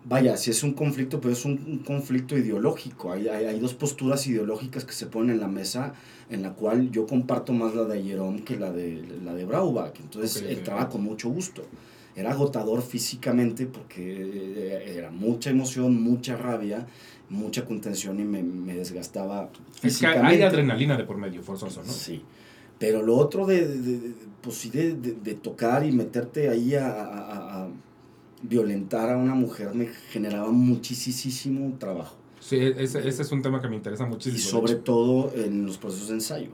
vaya, 0.04 0.37
si 0.37 0.50
es 0.50 0.62
un 0.62 0.73
conflicto, 0.73 1.20
pero 1.20 1.32
es 1.32 1.44
un, 1.44 1.62
un 1.66 1.78
conflicto 1.78 2.37
ideológico. 2.37 3.12
Hay, 3.12 3.28
hay, 3.28 3.47
hay, 3.47 3.59
dos 3.59 3.75
posturas 3.75 4.26
ideológicas 4.26 4.85
que 4.85 4.92
se 4.92 5.06
ponen 5.06 5.30
en 5.30 5.40
la 5.40 5.49
mesa, 5.49 5.94
en 6.30 6.42
la 6.42 6.52
cual 6.54 6.90
yo 6.90 7.06
comparto 7.06 7.52
más 7.52 7.75
la 7.75 7.85
de 7.85 8.02
Jerome 8.02 8.42
que 8.42 8.56
la 8.59 8.70
de, 8.70 9.02
la 9.25 9.35
de 9.35 9.44
Braubach. 9.44 9.99
Entonces, 10.00 10.37
okay, 10.37 10.49
él 10.49 10.54
okay. 10.54 10.64
trabaja 10.64 10.88
con 10.88 11.02
mucho 11.02 11.28
gusto. 11.28 11.62
Era 12.16 12.32
agotador 12.32 12.82
físicamente 12.82 13.66
porque 13.66 14.97
era 14.97 15.11
mucha 15.11 15.50
emoción, 15.50 16.02
mucha 16.02 16.37
rabia, 16.37 16.87
mucha 17.28 17.64
contención 17.64 18.18
y 18.20 18.25
me, 18.25 18.42
me 18.42 18.75
desgastaba 18.75 19.49
es 19.82 19.99
que 19.99 20.06
hay 20.06 20.42
adrenalina 20.42 20.97
de 20.97 21.04
por 21.04 21.16
medio, 21.16 21.42
forzoso, 21.42 21.82
¿no? 21.85 21.92
Sí. 21.92 22.23
Pero 22.80 23.02
lo 23.02 23.14
otro 23.16 23.46
de, 23.46 23.68
de, 23.68 23.99
de 23.99 24.14
pues 24.40 24.56
sí, 24.56 24.70
de, 24.70 24.94
de, 24.94 25.34
tocar 25.34 25.84
y 25.84 25.92
meterte 25.92 26.49
ahí 26.49 26.75
a, 26.75 26.90
a, 26.90 27.62
a, 27.64 27.68
violentar 28.42 29.10
a 29.10 29.18
una 29.18 29.34
mujer 29.34 29.75
me 29.75 29.87
generaba 29.87 30.50
muchísimo 30.50 31.76
trabajo. 31.78 32.16
Sí, 32.40 32.56
ese, 32.56 33.06
ese 33.06 33.20
es 33.20 33.32
un 33.32 33.42
tema 33.42 33.60
que 33.60 33.68
me 33.68 33.76
interesa 33.76 34.06
muchísimo. 34.06 34.38
Y 34.38 34.40
sobre 34.40 34.75
todo 34.76 35.30
en 35.34 35.66
los 35.66 35.76
procesos 35.76 36.08
de 36.08 36.14
ensayo. 36.14 36.49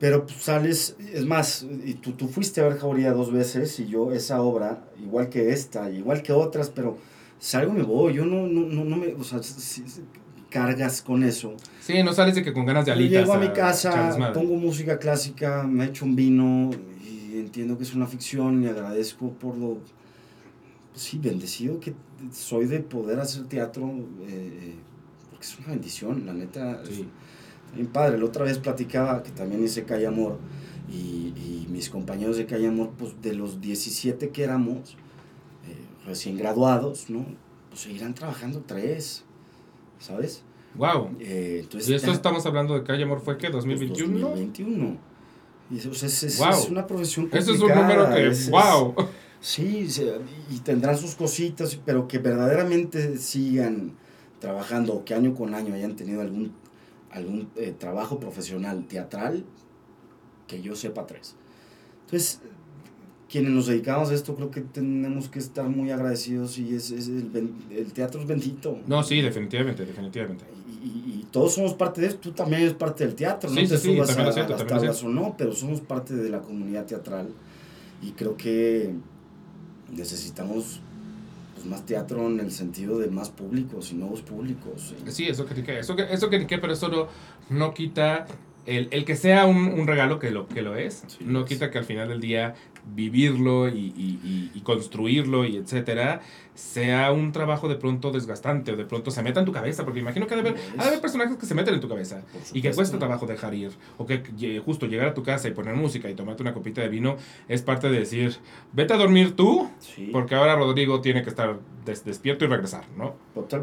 Pero 0.00 0.26
pues, 0.26 0.38
sales, 0.38 0.96
es 1.12 1.24
más, 1.24 1.64
y 1.84 1.94
tú, 1.94 2.12
tú 2.12 2.26
fuiste 2.26 2.60
a 2.60 2.64
ver 2.64 2.78
Jauría 2.78 3.12
dos 3.12 3.30
veces 3.30 3.78
y 3.78 3.86
yo 3.86 4.10
esa 4.10 4.42
obra, 4.42 4.84
igual 5.00 5.28
que 5.28 5.52
esta, 5.52 5.90
igual 5.92 6.22
que 6.22 6.32
otras, 6.32 6.70
pero 6.70 6.98
salgo 7.38 7.72
y 7.72 7.76
me 7.76 7.82
voy, 7.84 8.14
yo 8.14 8.24
no, 8.24 8.48
no, 8.48 8.62
no, 8.62 8.84
no 8.84 8.96
me, 8.96 9.14
o 9.14 9.22
sea, 9.22 9.40
cargas 10.50 11.00
con 11.00 11.22
eso. 11.24 11.54
Sí, 11.80 12.02
no 12.02 12.12
sales 12.12 12.34
de 12.34 12.42
que 12.42 12.52
con 12.52 12.66
ganas 12.66 12.84
de 12.84 12.92
alitas. 12.92 13.20
Llego 13.20 13.32
a, 13.32 13.36
a 13.36 13.40
mi 13.40 13.48
casa, 13.48 14.32
pongo 14.34 14.56
música 14.56 14.98
clásica, 14.98 15.62
me 15.62 15.86
echo 15.86 16.04
un 16.04 16.16
vino 16.16 16.70
y 17.02 17.38
entiendo 17.38 17.78
que 17.78 17.84
es 17.84 17.94
una 17.94 18.06
ficción 18.06 18.62
y 18.62 18.66
agradezco 18.66 19.30
por 19.30 19.56
lo, 19.56 19.78
pues, 20.90 21.02
sí, 21.02 21.18
bendecido 21.18 21.80
que 21.80 21.94
soy 22.32 22.66
de 22.66 22.80
poder 22.80 23.20
hacer 23.20 23.44
teatro, 23.44 23.90
eh, 24.28 24.74
porque 25.30 25.46
es 25.46 25.58
una 25.58 25.68
bendición, 25.68 26.26
la 26.26 26.34
neta. 26.34 26.82
Sí. 26.84 27.08
Bien 27.74 27.86
padre, 27.86 28.18
la 28.18 28.24
otra 28.24 28.44
vez 28.44 28.58
platicaba 28.58 29.22
que 29.22 29.30
también 29.30 29.62
hice 29.62 29.84
Calle 29.84 30.08
Amor 30.08 30.38
y, 30.90 31.32
y 31.36 31.66
mis 31.70 31.88
compañeros 31.88 32.36
de 32.36 32.44
Calle 32.44 32.66
Amor, 32.66 32.90
pues 32.98 33.14
de 33.22 33.32
los 33.32 33.60
17 33.60 34.30
que 34.30 34.42
éramos, 34.42 34.96
eh, 35.68 35.76
recién 36.04 36.36
graduados, 36.36 37.08
¿no? 37.10 37.24
Pues 37.68 37.82
seguirán 37.82 38.14
trabajando 38.14 38.64
tres, 38.66 39.24
¿sabes? 40.00 40.42
Wow. 40.74 41.10
Eh, 41.20 41.60
entonces, 41.62 41.88
y 41.88 41.94
esto 41.94 42.10
estamos 42.10 42.44
hablando 42.46 42.74
de 42.74 42.82
Calle 42.82 43.04
Amor, 43.04 43.20
¿fue 43.20 43.38
qué? 43.38 43.48
¿2021? 43.48 43.52
Pues 43.52 44.20
2021. 44.20 44.98
Y, 45.70 45.86
o 45.86 45.94
sea, 45.94 46.08
es, 46.08 46.38
wow. 46.38 46.50
es, 46.50 46.68
una 46.68 46.86
profesión 46.86 47.26
complicada. 47.26 47.54
Eso 47.54 47.64
es 47.64 47.70
un 47.70 47.76
número 47.78 48.12
que, 48.12 48.28
es, 48.28 48.50
wow. 48.50 48.94
sí, 49.40 49.86
y 50.50 50.58
tendrán 50.60 50.96
sus 50.96 51.14
cositas, 51.14 51.78
pero 51.84 52.08
que 52.08 52.18
verdaderamente 52.18 53.18
sigan 53.18 53.96
trabajando 54.40 54.94
o 54.94 55.04
que 55.04 55.14
año 55.14 55.34
con 55.34 55.54
año 55.54 55.74
hayan 55.74 55.94
tenido 55.94 56.22
algún, 56.22 56.52
algún 57.10 57.50
eh, 57.56 57.74
trabajo 57.78 58.18
profesional 58.18 58.86
teatral, 58.88 59.44
que 60.48 60.62
yo 60.62 60.74
sepa 60.74 61.06
tres. 61.06 61.36
Entonces, 62.06 62.40
quienes 63.30 63.52
nos 63.52 63.66
dedicamos 63.66 64.10
a 64.10 64.14
esto 64.14 64.34
creo 64.34 64.50
que 64.50 64.60
tenemos 64.60 65.28
que 65.28 65.38
estar 65.38 65.68
muy 65.68 65.90
agradecidos 65.90 66.58
y 66.58 66.74
es, 66.74 66.90
es 66.90 67.06
el, 67.08 67.52
el, 67.70 67.92
teatro 67.92 68.20
es 68.20 68.26
bendito. 68.26 68.78
No, 68.86 69.02
sí, 69.04 69.20
definitivamente, 69.20 69.86
definitivamente. 69.86 70.44
Y, 70.82 70.86
y, 70.86 71.20
y, 71.20 71.26
todos 71.30 71.54
somos 71.54 71.74
parte 71.74 72.00
de 72.00 72.08
esto, 72.08 72.20
tú 72.20 72.32
también 72.32 72.62
eres 72.62 72.74
parte 72.74 73.04
del 73.06 73.14
teatro, 73.14 73.48
sí, 73.48 73.62
no 73.62 73.68
te 73.68 73.78
sí, 73.78 73.94
subas 73.94 74.10
sí, 74.10 74.20
a, 74.20 74.24
lo 74.24 74.32
siento, 74.32 74.54
a 74.54 74.58
las 74.58 74.66
tablas 74.66 75.02
o 75.04 75.08
no, 75.08 75.36
pero 75.38 75.52
somos 75.52 75.80
parte 75.80 76.14
de 76.14 76.28
la 76.28 76.40
comunidad 76.40 76.86
teatral 76.86 77.28
y 78.02 78.10
creo 78.12 78.36
que 78.36 78.94
necesitamos 79.92 80.80
pues, 81.54 81.66
más 81.66 81.86
teatro 81.86 82.26
en 82.26 82.40
el 82.40 82.50
sentido 82.50 82.98
de 82.98 83.08
más 83.08 83.30
públicos 83.30 83.92
y 83.92 83.94
nuevos 83.94 84.22
públicos. 84.22 84.92
Sí, 85.04 85.12
sí 85.12 85.28
eso 85.28 85.46
que 85.46 85.78
eso 85.78 85.96
eso 85.96 86.30
que 86.30 86.58
pero 86.58 86.72
eso 86.72 86.88
no, 86.88 87.06
no 87.48 87.74
quita 87.74 88.26
el, 88.66 88.88
el, 88.90 89.04
que 89.04 89.16
sea 89.16 89.46
un, 89.46 89.56
un, 89.56 89.86
regalo 89.86 90.18
que 90.18 90.30
lo, 90.30 90.46
que 90.46 90.62
lo 90.62 90.76
es, 90.76 91.02
sí, 91.06 91.18
no 91.24 91.44
quita 91.44 91.70
que 91.70 91.78
al 91.78 91.84
final 91.84 92.08
del 92.08 92.20
día 92.20 92.54
vivirlo 92.86 93.68
y, 93.68 93.92
y, 93.96 94.50
y, 94.54 94.60
construirlo 94.60 95.44
y 95.44 95.56
etcétera, 95.56 96.20
sea 96.54 97.12
un 97.12 97.32
trabajo 97.32 97.68
de 97.68 97.76
pronto 97.76 98.10
desgastante 98.10 98.72
o 98.72 98.76
de 98.76 98.84
pronto 98.84 99.10
se 99.10 99.22
meta 99.22 99.40
en 99.40 99.46
tu 99.46 99.52
cabeza, 99.52 99.84
porque 99.84 100.00
imagino 100.00 100.26
que 100.26 100.34
ha 100.34 100.42
de 100.42 100.48
haber, 100.48 100.60
ha 100.76 100.82
de 100.82 100.88
haber 100.88 101.00
personajes 101.00 101.36
que 101.36 101.46
se 101.46 101.54
meten 101.54 101.74
en 101.74 101.80
tu 101.80 101.88
cabeza 101.88 102.22
y 102.52 102.60
que 102.60 102.70
cuesta 102.72 102.98
trabajo 102.98 103.26
dejar 103.26 103.54
ir, 103.54 103.72
o 103.98 104.06
que 104.06 104.22
justo 104.64 104.86
llegar 104.86 105.08
a 105.08 105.14
tu 105.14 105.22
casa 105.22 105.48
y 105.48 105.52
poner 105.52 105.74
música 105.74 106.10
y 106.10 106.14
tomarte 106.14 106.42
una 106.42 106.52
copita 106.52 106.80
de 106.80 106.88
vino 106.88 107.16
es 107.48 107.62
parte 107.62 107.88
de 107.88 108.00
decir, 108.00 108.36
vete 108.72 108.94
a 108.94 108.96
dormir 108.96 109.34
tú, 109.36 109.70
sí. 109.78 110.10
porque 110.12 110.34
ahora 110.34 110.56
Rodrigo 110.56 111.00
tiene 111.00 111.22
que 111.22 111.30
estar 111.30 111.58
des 111.84 112.04
despierto 112.04 112.44
y 112.44 112.48
regresar, 112.48 112.84
¿no? 112.96 113.14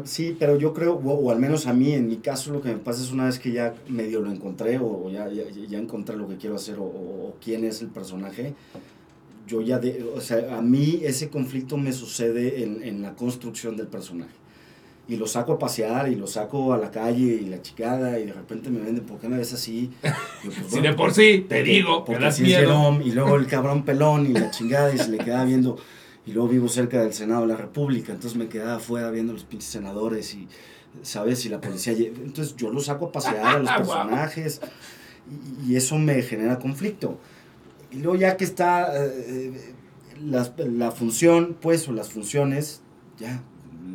Sí, 0.04 0.36
pero 0.38 0.58
yo 0.58 0.74
creo, 0.74 0.94
o, 0.94 1.12
o, 1.12 1.30
al 1.30 1.38
menos 1.38 1.66
a 1.66 1.72
mí, 1.72 1.92
en 1.92 2.08
mi 2.08 2.16
caso, 2.16 2.52
lo 2.52 2.60
que 2.60 2.70
me 2.70 2.78
pasa 2.78 3.02
es 3.02 3.12
una 3.12 3.26
vez 3.26 3.38
que 3.38 3.52
ya 3.52 3.74
medio 3.88 4.20
lo 4.20 4.30
encontré, 4.30 4.78
o 4.78 5.08
ya, 5.10 5.28
ya, 5.28 5.44
ya 5.48 5.78
encontré 5.78 6.16
lo 6.16 6.28
que 6.28 6.36
quiero 6.36 6.56
hacer, 6.56 6.78
o, 6.78 6.84
o 6.84 7.36
quién 7.42 7.64
es 7.64 7.80
el 7.80 7.88
personaje, 7.88 8.54
yo 9.48 9.62
ya, 9.62 9.78
de, 9.78 10.04
o 10.14 10.20
sea, 10.20 10.56
a 10.58 10.62
mí 10.62 11.00
ese 11.02 11.30
conflicto 11.30 11.76
me 11.78 11.92
sucede 11.92 12.62
en, 12.62 12.82
en, 12.82 13.02
la 13.02 13.14
construcción 13.14 13.76
del 13.76 13.86
personaje. 13.86 14.34
Y 15.08 15.16
lo 15.16 15.26
saco 15.26 15.54
a 15.54 15.58
pasear 15.58 16.12
y 16.12 16.16
lo 16.16 16.26
saco 16.26 16.74
a 16.74 16.76
la 16.76 16.90
calle 16.90 17.40
y 17.40 17.46
la 17.46 17.62
chicada 17.62 18.18
y 18.20 18.26
de 18.26 18.32
repente 18.34 18.68
me 18.68 18.80
venden, 18.80 19.04
¿por 19.04 19.18
qué 19.18 19.28
me 19.28 19.38
ves 19.38 19.54
así? 19.54 19.90
Yo, 20.44 20.50
pues, 20.50 20.56
si 20.68 20.80
de 20.80 20.92
por 20.92 21.14
sí, 21.14 21.46
te 21.48 21.62
digo, 21.62 22.04
porque 22.04 22.22
das 22.22 22.38
miedo. 22.40 22.60
Jerome, 22.60 23.04
y 23.04 23.12
luego 23.12 23.36
el 23.36 23.46
cabrón 23.46 23.84
pelón 23.84 24.26
y 24.26 24.34
la 24.34 24.50
chingada 24.50 24.94
y 24.94 24.98
se 24.98 25.08
le 25.08 25.16
quedaba 25.16 25.44
viendo, 25.46 25.78
y 26.26 26.32
luego 26.32 26.48
vivo 26.48 26.68
cerca 26.68 27.00
del 27.00 27.14
Senado 27.14 27.42
de 27.42 27.48
la 27.48 27.56
República, 27.56 28.12
entonces 28.12 28.38
me 28.38 28.48
quedaba 28.48 28.76
afuera 28.76 29.10
viendo 29.10 29.32
los 29.32 29.44
pinches 29.44 29.70
senadores 29.70 30.34
y, 30.34 30.46
¿sabes? 31.02 31.46
Y 31.46 31.48
la 31.48 31.58
policía, 31.58 31.94
entonces 31.94 32.54
yo 32.56 32.70
lo 32.70 32.80
saco 32.80 33.06
a 33.06 33.12
pasear 33.12 33.46
a 33.46 33.58
los 33.60 33.70
personajes 33.78 34.60
y, 35.66 35.72
y 35.72 35.76
eso 35.76 35.96
me 35.96 36.20
genera 36.20 36.58
conflicto 36.58 37.18
y 37.90 37.96
luego 37.98 38.16
ya 38.16 38.36
que 38.36 38.44
está 38.44 38.92
eh, 38.96 39.74
la, 40.22 40.52
la, 40.58 40.90
función, 40.90 41.56
pues, 41.60 41.88
o 41.88 41.92
las 41.92 42.10
funciones, 42.10 42.82
ya, 43.18 43.42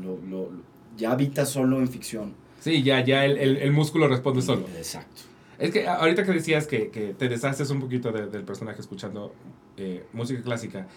lo, 0.04 0.18
lo, 0.28 0.52
ya 0.98 1.12
habita 1.12 1.46
solo 1.46 1.80
en 1.80 1.88
ficción. 1.88 2.34
Sí, 2.60 2.82
ya, 2.84 3.04
ya 3.04 3.26
el, 3.26 3.38
el, 3.38 3.58
el 3.58 3.72
músculo 3.72 4.08
responde 4.08 4.42
solo. 4.42 4.66
Exacto. 4.78 5.24
Es 5.60 5.72
que 5.72 5.88
ahorita 5.88 6.24
que 6.24 6.32
decías 6.32 6.68
que, 6.68 6.90
que 6.90 7.14
te 7.14 7.30
deshaces 7.30 7.70
un 7.70 7.80
poquito 7.80 8.12
de, 8.12 8.28
del 8.28 8.44
personaje 8.44 8.82
escuchando 8.82 9.34
eh, 9.78 10.06
música 10.14 10.42
clásica, 10.42 10.88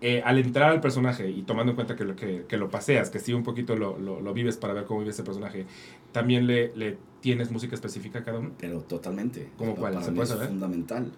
eh, 0.00 0.22
al 0.24 0.38
entrar 0.38 0.70
al 0.70 0.80
personaje 0.80 1.30
y 1.30 1.42
tomando 1.42 1.72
en 1.72 1.76
cuenta 1.76 1.96
que 1.96 2.04
lo, 2.04 2.14
que, 2.14 2.44
que 2.46 2.58
lo 2.58 2.70
paseas, 2.70 3.08
que 3.08 3.18
sí 3.18 3.32
un 3.32 3.42
poquito 3.42 3.76
lo, 3.76 3.98
lo, 3.98 4.20
lo, 4.20 4.34
vives 4.34 4.58
para 4.58 4.74
ver 4.74 4.84
cómo 4.84 5.00
vive 5.00 5.12
ese 5.12 5.22
personaje, 5.22 5.64
¿también 6.12 6.46
le, 6.46 6.76
le 6.76 6.98
tienes 7.20 7.50
música 7.50 7.74
específica 7.74 8.18
a 8.18 8.24
cada 8.24 8.38
uno? 8.38 8.50
Pero 8.58 8.80
totalmente. 8.82 9.48
¿Cómo 9.56 9.74
cuál? 9.74 10.02
¿Se 10.04 10.12
puede 10.12 10.24
es 10.24 10.28
saber? 10.28 10.48
fundamental. 10.48 11.12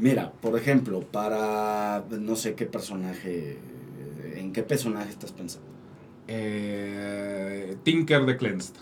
Mira, 0.00 0.32
por 0.32 0.56
ejemplo, 0.56 1.00
para 1.00 2.06
no 2.10 2.34
sé 2.34 2.54
qué 2.54 2.64
personaje, 2.64 3.58
¿en 4.34 4.50
qué 4.54 4.62
personaje 4.62 5.10
estás 5.10 5.32
pensando? 5.32 5.68
Eh, 6.26 7.76
Tinker 7.82 8.24
de 8.24 8.38
Cleansed. 8.38 8.76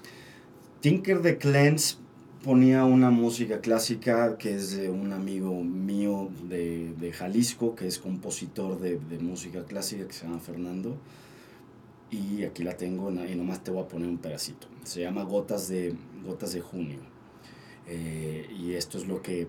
Tinker 0.81 1.21
de 1.21 1.37
Cleansed 1.37 1.99
ponía 2.45 2.85
una 2.85 3.11
música 3.11 3.61
clásica 3.61 4.39
que 4.39 4.55
es 4.55 4.77
de 4.77 4.91
un 4.91 5.13
amigo 5.13 5.61
mío 5.65 6.31
de, 6.49 6.95
de 6.97 7.13
Jalisco, 7.13 7.75
que 7.75 7.89
es 7.89 7.99
compositor 7.99 8.79
de, 8.79 9.01
de, 9.01 9.19
música 9.19 9.65
clásica, 9.65 10.07
que 10.07 10.13
se 10.13 10.25
llama 10.25 10.39
Fernando. 10.39 10.97
Y 12.13 12.45
aquí 12.45 12.63
la 12.63 12.77
tengo 12.77 13.11
y 13.11 13.35
nomás 13.35 13.65
te 13.65 13.73
voy 13.73 13.83
a 13.83 13.89
poner 13.89 14.09
un 14.09 14.19
pedacito. 14.19 14.69
Se 14.85 15.01
llama 15.01 15.25
Gotas 15.25 15.67
de, 15.67 15.97
Gotas 16.25 16.53
de 16.53 16.61
Junio. 16.61 17.01
Eh, 17.89 18.49
y 18.57 18.75
esto 18.75 18.99
es 18.99 19.07
lo 19.09 19.21
que 19.21 19.49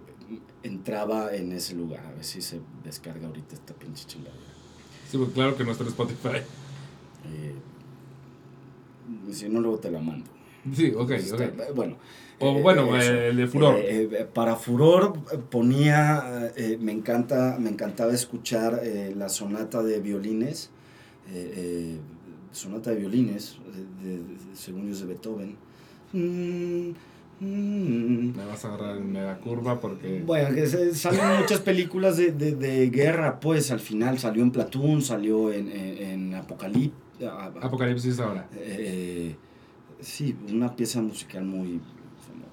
entraba 0.63 1.35
en 1.35 1.51
ese 1.51 1.75
lugar. 1.75 2.05
A 2.05 2.11
ver 2.11 2.23
si 2.23 2.41
se 2.41 2.59
descarga 2.83 3.27
ahorita 3.27 3.55
esta 3.55 3.73
pinche 3.73 4.05
chingadera. 4.05 4.37
Sí, 5.09 5.17
pues 5.17 5.31
claro 5.31 5.55
que 5.55 5.63
no 5.63 5.71
está 5.71 5.83
en 5.83 5.89
Spotify. 5.89 6.37
Eh, 7.25 7.55
si 9.31 9.49
no, 9.49 9.59
luego 9.59 9.79
te 9.79 9.89
la 9.89 9.99
mando. 9.99 10.29
Sí, 10.73 10.93
ok, 10.95 11.11
está, 11.11 11.45
ok. 11.45 11.75
Bueno. 11.75 11.97
O 12.39 12.57
eh, 12.57 12.61
bueno, 12.61 12.95
el 12.95 13.35
de 13.35 13.47
Furor. 13.47 13.75
Eh, 13.79 14.27
para 14.33 14.55
Furor 14.55 15.13
ponía, 15.49 16.51
me, 16.79 16.91
encanta, 16.91 17.57
me 17.59 17.69
encantaba 17.69 18.13
escuchar 18.13 18.81
la 19.15 19.29
sonata 19.29 19.83
de 19.83 19.99
violines, 19.99 20.69
sonata 22.51 22.91
de 22.91 22.95
violines, 22.97 23.57
de, 24.01 24.17
de, 24.17 24.23
según 24.53 24.85
Dios 24.85 25.01
de 25.01 25.07
Beethoven. 25.07 25.57
Mm, 26.13 26.91
Mm. 27.39 28.35
Me 28.35 28.45
vas 28.45 28.65
a 28.65 28.69
agarrar 28.69 28.97
en 28.97 29.11
mega 29.11 29.37
curva 29.37 29.79
porque... 29.79 30.21
Bueno, 30.25 30.53
que 30.53 30.67
salen 30.67 31.39
muchas 31.39 31.59
películas 31.61 32.17
de, 32.17 32.31
de, 32.31 32.55
de, 32.55 32.89
guerra, 32.89 33.39
pues 33.39 33.71
al 33.71 33.79
final 33.79 34.19
salió 34.19 34.43
en 34.43 34.51
Platoon, 34.51 35.01
salió 35.01 35.51
en, 35.51 35.69
en, 35.71 35.97
en 35.97 36.35
Apocalipsis. 36.35 36.91
Apocalipsis 37.61 38.19
ahora. 38.19 38.47
Eh, 38.55 39.35
sí, 39.99 40.35
una 40.51 40.75
pieza 40.75 41.01
musical 41.01 41.43
muy 41.45 41.79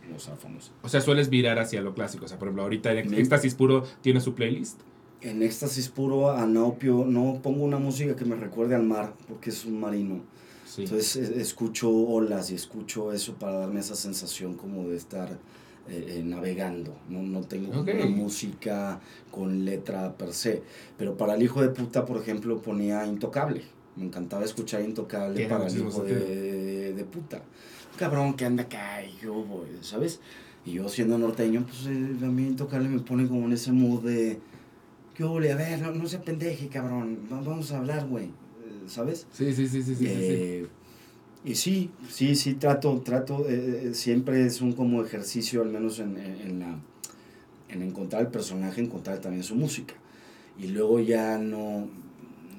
famosa, 0.06 0.36
famosa. 0.36 0.72
O 0.82 0.88
sea, 0.88 1.00
sueles 1.00 1.28
virar 1.30 1.58
hacia 1.58 1.80
lo 1.80 1.94
clásico. 1.94 2.24
O 2.24 2.28
sea, 2.28 2.38
por 2.38 2.48
ejemplo, 2.48 2.62
ahorita 2.62 2.92
en 2.92 3.14
Éxtasis 3.14 3.54
Puro 3.54 3.84
tiene 4.00 4.20
su 4.20 4.34
playlist. 4.34 4.80
En 5.20 5.42
Éxtasis 5.42 5.88
Puro, 5.88 6.30
Anopio, 6.30 7.04
no 7.06 7.40
pongo 7.42 7.64
una 7.64 7.78
música 7.78 8.14
que 8.16 8.24
me 8.24 8.36
recuerde 8.36 8.74
al 8.74 8.84
mar, 8.84 9.14
porque 9.26 9.50
es 9.50 9.64
un 9.64 9.80
marino. 9.80 10.20
Entonces 10.76 11.16
escucho 11.16 11.90
olas 11.90 12.50
y 12.50 12.54
escucho 12.54 13.12
eso 13.12 13.34
para 13.34 13.58
darme 13.58 13.80
esa 13.80 13.94
sensación 13.94 14.54
como 14.54 14.88
de 14.88 14.96
estar 14.96 15.38
eh, 15.88 16.16
eh, 16.18 16.22
navegando. 16.24 16.96
No, 17.08 17.22
no 17.22 17.42
tengo 17.42 17.80
una 17.80 18.06
música 18.06 19.00
con 19.30 19.64
letra 19.64 20.16
per 20.16 20.32
se. 20.32 20.62
Pero 20.98 21.16
para 21.16 21.34
el 21.34 21.42
hijo 21.42 21.62
de 21.62 21.68
puta, 21.68 22.04
por 22.04 22.20
ejemplo, 22.20 22.60
ponía 22.60 23.06
Intocable. 23.06 23.62
Me 23.94 24.04
encantaba 24.04 24.44
escuchar 24.44 24.82
Intocable 24.82 25.46
para 25.46 25.68
el 25.68 25.78
hijo 25.78 26.02
de, 26.02 26.92
de, 26.92 27.04
puta. 27.04 27.40
cabrón 27.96 28.34
que 28.34 28.44
anda 28.44 28.64
acá 28.64 29.04
y 29.04 29.16
yo 29.22 29.34
voy, 29.34 29.68
¿sabes? 29.80 30.20
Y 30.64 30.72
yo 30.72 30.88
siendo 30.88 31.16
norteño, 31.18 31.64
pues 31.64 31.86
eh, 31.86 32.24
a 32.24 32.26
mí 32.26 32.48
Intocable 32.48 32.88
me 32.88 32.98
pone 32.98 33.28
como 33.28 33.46
en 33.46 33.52
ese 33.52 33.70
mood 33.70 34.02
de... 34.02 34.40
¿Qué 35.14 35.22
a 35.22 35.56
ver, 35.56 35.80
no, 35.80 35.92
no 35.92 36.06
se 36.06 36.18
pendeje, 36.18 36.68
cabrón. 36.68 37.20
Vamos 37.30 37.72
a 37.72 37.78
hablar, 37.78 38.06
güey. 38.06 38.30
¿Sabes? 38.86 39.26
Sí, 39.32 39.52
sí, 39.52 39.68
sí, 39.68 39.82
sí, 39.82 39.94
sí. 39.94 40.06
sí. 40.06 40.66
Y 41.44 41.54
sí, 41.54 41.90
sí, 42.10 42.34
sí, 42.34 42.54
trato, 42.54 43.00
trato, 43.04 43.48
eh, 43.48 43.90
eh, 43.90 43.94
siempre 43.94 44.44
es 44.44 44.60
un 44.60 44.72
como 44.72 45.04
ejercicio, 45.04 45.62
al 45.62 45.68
menos 45.68 46.00
en, 46.00 46.16
en, 46.16 46.58
la, 46.58 46.76
en 47.68 47.82
encontrar 47.82 48.22
el 48.22 48.28
personaje, 48.28 48.80
encontrar 48.80 49.20
también 49.20 49.44
su 49.44 49.54
música. 49.54 49.94
Y 50.58 50.68
luego 50.68 50.98
ya 50.98 51.38
no, 51.38 51.88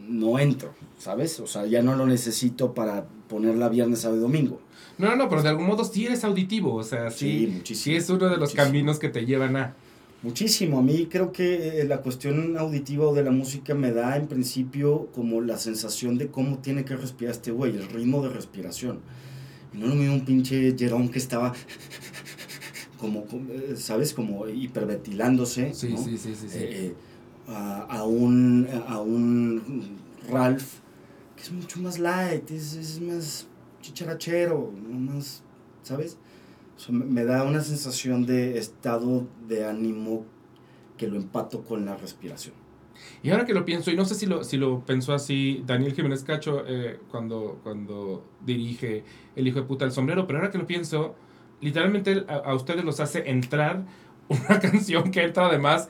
no 0.08 0.40
entro, 0.40 0.74
¿sabes? 0.98 1.40
O 1.42 1.48
sea, 1.48 1.66
ya 1.66 1.82
no 1.82 1.96
lo 1.96 2.06
necesito 2.06 2.74
para 2.74 3.06
ponerla 3.28 3.68
viernes, 3.68 4.00
sábado 4.00 4.20
y 4.20 4.22
domingo. 4.22 4.62
No, 4.98 5.18
no, 5.18 5.28
pero 5.28 5.44
de 5.44 5.50
algún 5.50 5.68
modo 5.68 5.84
sí 5.84 6.06
eres 6.06 6.24
auditivo, 6.24 6.74
o 6.74 6.84
sea, 6.84 7.12
sí, 7.12 7.50
muchísimo, 7.52 7.84
sí 7.84 7.96
es 7.96 8.10
uno 8.10 8.30
de 8.30 8.38
los 8.38 8.54
caminos 8.54 9.00
que 9.00 9.10
te 9.10 9.26
llevan 9.26 9.58
a... 9.58 9.76
Muchísimo. 10.28 10.80
A 10.80 10.82
mí 10.82 11.08
creo 11.10 11.32
que 11.32 11.80
eh, 11.80 11.86
la 11.86 12.02
cuestión 12.02 12.58
auditiva 12.58 13.08
o 13.08 13.14
de 13.14 13.24
la 13.24 13.32
música 13.32 13.74
me 13.74 13.94
da 13.94 14.18
en 14.18 14.28
principio 14.28 15.08
como 15.16 15.40
la 15.40 15.58
sensación 15.58 16.18
de 16.18 16.28
cómo 16.28 16.58
tiene 16.58 16.84
que 16.84 16.98
respirar 16.98 17.34
este 17.34 17.52
güey, 17.52 17.78
el 17.78 17.88
ritmo 17.88 18.22
de 18.22 18.28
respiración. 18.28 19.00
Y 19.74 19.78
no 19.78 19.88
lo 19.88 19.96
mismo 19.96 20.16
un 20.16 20.26
pinche 20.26 20.76
Jerón 20.78 21.08
que 21.08 21.20
estaba 21.20 21.54
como, 23.00 23.24
eh, 23.52 23.76
¿sabes? 23.78 24.14
Como 24.14 24.50
hiperventilándose. 24.50 25.74
Sí, 25.74 25.96
sí, 25.96 26.18
sí, 26.18 26.36
sí. 26.36 26.48
Eh, 26.52 26.94
a, 27.48 28.04
un, 28.04 28.68
a 28.86 29.00
un 29.00 29.98
Ralph 30.30 30.74
que 31.38 31.44
es 31.44 31.52
mucho 31.54 31.80
más 31.80 32.00
light, 32.00 32.52
es, 32.52 32.74
es 32.74 33.00
más 33.00 33.48
chicharachero, 33.82 34.74
más, 34.90 35.42
¿sabes? 35.84 36.18
Me 36.90 37.26
da 37.26 37.44
una 37.44 37.62
sensación 37.62 38.26
de 38.26 38.58
estado 38.58 39.28
de 39.48 39.66
ánimo 39.66 40.26
que 40.98 41.08
lo 41.08 41.18
empato 41.18 41.64
con 41.64 41.86
la 41.86 41.96
respiración. 41.96 42.56
Y 43.24 43.30
ahora 43.30 43.46
que 43.46 43.54
lo 43.54 43.66
pienso, 43.66 43.92
y 43.92 43.96
no 43.96 44.06
sé 44.06 44.16
si 44.16 44.26
lo, 44.26 44.44
si 44.44 44.58
lo 44.58 44.82
pensó 44.82 45.14
así 45.14 45.64
Daniel 45.66 45.94
Jiménez 45.94 46.24
Cacho 46.24 46.64
eh, 46.68 47.00
cuando, 47.12 47.60
cuando 47.64 48.26
dirige 48.46 49.04
El 49.36 49.48
hijo 49.48 49.60
de 49.60 49.66
puta 49.66 49.86
del 49.86 49.92
sombrero, 49.92 50.26
pero 50.28 50.40
ahora 50.40 50.52
que 50.52 50.58
lo 50.58 50.68
pienso, 50.68 51.16
literalmente 51.62 52.26
a, 52.28 52.54
ustedes 52.54 52.84
los 52.84 53.00
hace 53.00 53.30
entrar 53.30 53.84
una 54.28 54.60
canción 54.60 55.12
que 55.12 55.24
entra 55.24 55.48
además 55.48 55.90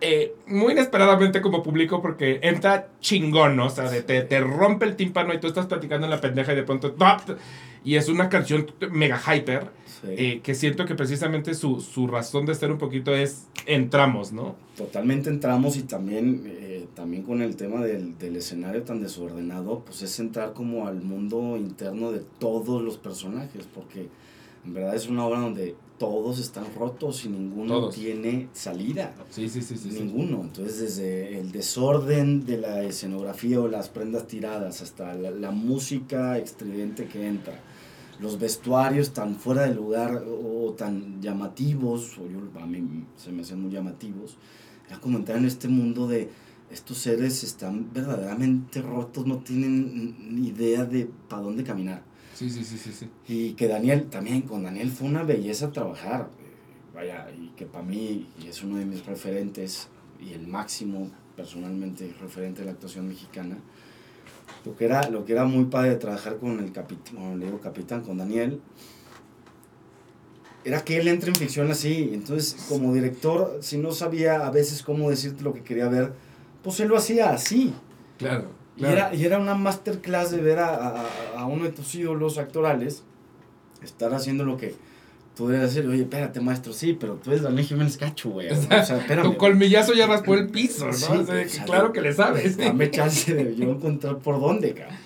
eh, 0.00 0.34
muy 0.46 0.72
inesperadamente 0.72 1.42
como 1.42 1.62
público 1.62 2.00
porque 2.00 2.40
entra 2.42 2.88
chingón, 3.00 3.56
¿no? 3.56 3.66
O 3.66 3.70
sea, 3.70 3.88
te, 3.90 4.22
te, 4.22 4.40
rompe 4.40 4.86
el 4.86 4.96
tímpano 4.96 5.34
y 5.34 5.38
tú 5.38 5.46
estás 5.46 5.66
platicando 5.66 6.06
en 6.06 6.10
la 6.10 6.20
pendeja 6.20 6.52
y 6.52 6.56
de 6.56 6.62
pronto... 6.62 6.94
Y 7.84 7.94
es 7.94 8.08
una 8.08 8.28
canción 8.28 8.66
mega 8.90 9.16
hyper 9.18 9.70
eh, 10.04 10.40
que 10.42 10.54
siento 10.54 10.84
que 10.84 10.94
precisamente 10.94 11.54
su, 11.54 11.80
su, 11.80 12.06
razón 12.06 12.46
de 12.46 12.52
estar 12.52 12.70
un 12.70 12.78
poquito 12.78 13.14
es 13.14 13.46
entramos, 13.66 14.32
¿no? 14.32 14.54
Totalmente 14.76 15.30
entramos 15.30 15.76
y 15.76 15.82
también, 15.82 16.42
eh, 16.46 16.86
también 16.94 17.22
con 17.22 17.42
el 17.42 17.56
tema 17.56 17.84
del, 17.84 18.18
del, 18.18 18.36
escenario 18.36 18.82
tan 18.82 19.00
desordenado, 19.00 19.82
pues 19.84 20.02
es 20.02 20.18
entrar 20.18 20.52
como 20.52 20.86
al 20.86 21.00
mundo 21.02 21.56
interno 21.56 22.12
de 22.12 22.22
todos 22.38 22.82
los 22.82 22.98
personajes, 22.98 23.66
porque 23.74 24.08
en 24.64 24.74
verdad 24.74 24.94
es 24.94 25.08
una 25.08 25.24
obra 25.24 25.40
donde 25.40 25.74
todos 25.98 26.38
están 26.38 26.66
rotos 26.74 27.24
y 27.24 27.28
ninguno 27.28 27.88
tiene 27.88 28.48
salida. 28.52 29.14
Sí, 29.30 29.48
sí, 29.48 29.62
sí, 29.62 29.78
sí. 29.78 29.88
Ninguno. 29.90 30.42
Entonces, 30.42 30.78
desde 30.78 31.38
el 31.38 31.52
desorden 31.52 32.44
de 32.44 32.58
la 32.58 32.82
escenografía 32.82 33.60
o 33.60 33.68
las 33.68 33.88
prendas 33.88 34.26
tiradas 34.26 34.82
hasta 34.82 35.14
la, 35.14 35.30
la 35.30 35.50
música 35.52 36.38
estridente 36.38 37.06
que 37.06 37.26
entra 37.26 37.60
los 38.20 38.38
vestuarios 38.38 39.12
tan 39.12 39.36
fuera 39.36 39.62
de 39.62 39.74
lugar 39.74 40.24
o, 40.26 40.72
tan 40.76 41.20
llamativos, 41.20 42.18
o 42.18 42.28
yo, 42.28 42.60
a 42.60 42.66
mí 42.66 43.04
se 43.16 43.32
me 43.32 43.42
hacen 43.42 43.60
muy 43.60 43.70
llamativos, 43.70 44.36
era 44.86 44.98
como 44.98 45.18
entrar 45.18 45.38
en 45.38 45.46
este 45.46 45.68
mundo 45.68 46.06
de 46.06 46.30
estos 46.70 46.98
seres 46.98 47.44
están 47.44 47.92
verdaderamente 47.92 48.82
rotos, 48.82 49.26
no 49.26 49.38
tienen 49.38 50.34
ni 50.34 50.48
idea 50.48 50.84
de 50.84 51.08
para 51.28 51.42
dónde 51.42 51.62
caminar. 51.62 52.02
Sí, 52.34 52.50
sí, 52.50 52.64
sí, 52.64 52.76
sí, 52.76 52.92
sí. 52.92 53.08
Y 53.28 53.52
que 53.52 53.68
Daniel, 53.68 54.08
también 54.10 54.42
con 54.42 54.64
Daniel 54.64 54.90
fue 54.90 55.08
una 55.08 55.22
belleza 55.22 55.72
trabajar, 55.72 56.28
vaya, 56.94 57.28
y 57.30 57.48
que 57.50 57.66
para 57.66 57.84
mí 57.84 58.26
y 58.42 58.46
es 58.48 58.62
uno 58.62 58.76
de 58.76 58.84
mis 58.84 59.06
referentes 59.06 59.88
y 60.20 60.32
el 60.32 60.46
máximo 60.46 61.10
personalmente 61.36 62.12
referente 62.20 62.60
de 62.60 62.66
la 62.66 62.72
actuación 62.72 63.08
mexicana 63.08 63.58
lo 64.64 64.76
que 64.76 64.84
era, 64.84 65.08
lo 65.10 65.24
que 65.24 65.32
era 65.32 65.44
muy 65.44 65.64
padre 65.66 65.90
de 65.90 65.96
trabajar 65.96 66.36
con 66.38 66.58
el 66.58 66.72
capitán, 66.72 67.38
le 67.38 67.46
digo 67.46 67.60
capitán, 67.60 68.02
con 68.02 68.18
Daniel, 68.18 68.60
era 70.64 70.82
que 70.82 70.96
él 70.98 71.06
entra 71.06 71.28
en 71.28 71.36
ficción 71.36 71.70
así. 71.70 72.10
Entonces, 72.12 72.66
como 72.68 72.92
director, 72.92 73.58
si 73.60 73.78
no 73.78 73.92
sabía 73.92 74.46
a 74.46 74.50
veces 74.50 74.82
cómo 74.82 75.08
decirte 75.10 75.44
lo 75.44 75.54
que 75.54 75.62
quería 75.62 75.88
ver, 75.88 76.12
pues 76.64 76.80
él 76.80 76.88
lo 76.88 76.96
hacía 76.96 77.30
así. 77.30 77.72
Claro. 78.18 78.50
Y, 78.76 78.84
era, 78.84 79.14
y 79.14 79.24
era 79.24 79.38
una 79.38 79.54
masterclass 79.54 80.32
de 80.32 80.40
ver 80.42 80.58
a, 80.58 80.74
a, 80.74 81.06
a 81.36 81.46
uno 81.46 81.64
de 81.64 81.70
tus 81.70 81.94
ídolos 81.94 82.36
actorales 82.36 83.04
estar 83.82 84.12
haciendo 84.12 84.44
lo 84.44 84.56
que 84.56 84.74
tú 85.36 85.48
debes 85.48 85.74
decir, 85.74 85.88
oye, 85.88 86.02
espérate, 86.02 86.40
maestro, 86.40 86.72
sí, 86.72 86.96
pero 86.98 87.16
tú 87.16 87.30
eres 87.30 87.42
Daniel 87.42 87.66
Jiménez 87.66 87.96
Cacho, 87.98 88.30
güey. 88.30 88.50
O 88.50 88.56
sea, 88.56 88.80
espérame. 88.98 89.22
Tu 89.22 89.36
colmillazo 89.36 89.92
ya 89.92 90.06
raspó 90.06 90.34
el 90.34 90.48
piso, 90.48 90.86
¿no? 90.86 91.26
claro 91.66 91.92
que 91.92 92.00
le 92.00 92.14
sabes. 92.14 92.56
Dame 92.56 92.90
chance 92.90 93.34
de 93.34 93.54
yo 93.54 93.70
encontrar 93.70 94.18
por 94.18 94.40
dónde, 94.40 94.72
cabrón. 94.72 94.96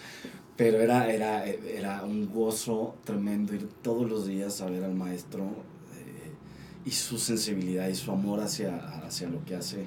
Pero 0.56 0.78
era, 0.80 1.10
era, 1.10 1.46
era 1.46 2.04
un 2.04 2.30
gozo 2.30 2.94
tremendo 3.04 3.54
ir 3.54 3.66
todos 3.82 4.08
los 4.08 4.26
días 4.26 4.60
a 4.60 4.66
ver 4.66 4.84
al 4.84 4.94
maestro 4.94 5.44
eh, 5.44 6.30
y 6.84 6.90
su 6.90 7.18
sensibilidad 7.18 7.88
y 7.88 7.94
su 7.94 8.12
amor 8.12 8.40
hacia, 8.40 8.76
hacia 9.06 9.28
lo 9.28 9.42
que 9.44 9.56
hace. 9.56 9.86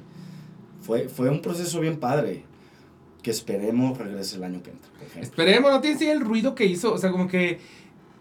Fue, 0.81 1.07
fue 1.09 1.29
un 1.29 1.41
proceso 1.41 1.79
bien 1.79 1.97
padre 1.97 2.43
que 3.21 3.31
esperemos 3.31 3.97
regrese 3.97 4.35
el 4.37 4.43
año 4.43 4.63
que 4.63 4.71
entra. 4.71 4.91
Esperemos, 5.21 5.71
no 5.71 5.79
tienes 5.79 6.01
el 6.01 6.19
ruido 6.19 6.55
que 6.55 6.65
hizo, 6.65 6.91
o 6.91 6.97
sea, 6.97 7.11
como 7.11 7.27
que 7.27 7.59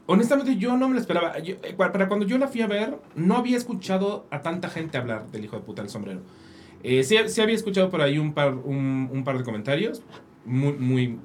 Honestamente, 0.07 0.57
yo 0.57 0.77
no 0.77 0.89
me 0.89 0.95
lo 0.95 1.01
esperaba. 1.01 1.35
Eh, 1.39 1.75
para 1.77 2.09
cuando 2.09 2.27
yo 2.27 2.39
la 2.39 2.49
fui 2.49 2.61
a 2.63 2.67
ver, 2.67 2.99
no 3.15 3.37
había 3.37 3.57
escuchado 3.57 4.27
a 4.31 4.43
tanta 4.43 4.69
gente 4.69 4.99
hablar 4.99 5.31
del 5.31 5.45
hijo 5.45 5.57
de 5.57 5.63
puta 5.63 5.83
del 5.83 5.91
sombrero. 5.91 6.21
Eh, 6.83 7.05
sí, 7.05 7.17
sí, 7.27 7.41
había 7.41 7.55
escuchado 7.55 7.91
por 7.91 8.03
ahí 8.03 8.19
un 8.19 8.35
par, 8.35 8.55
un, 8.55 9.09
un 9.13 9.25
par 9.25 9.39
de 9.39 9.45
comentarios 9.45 10.03
muy, 10.45 10.73
muy 10.73 11.19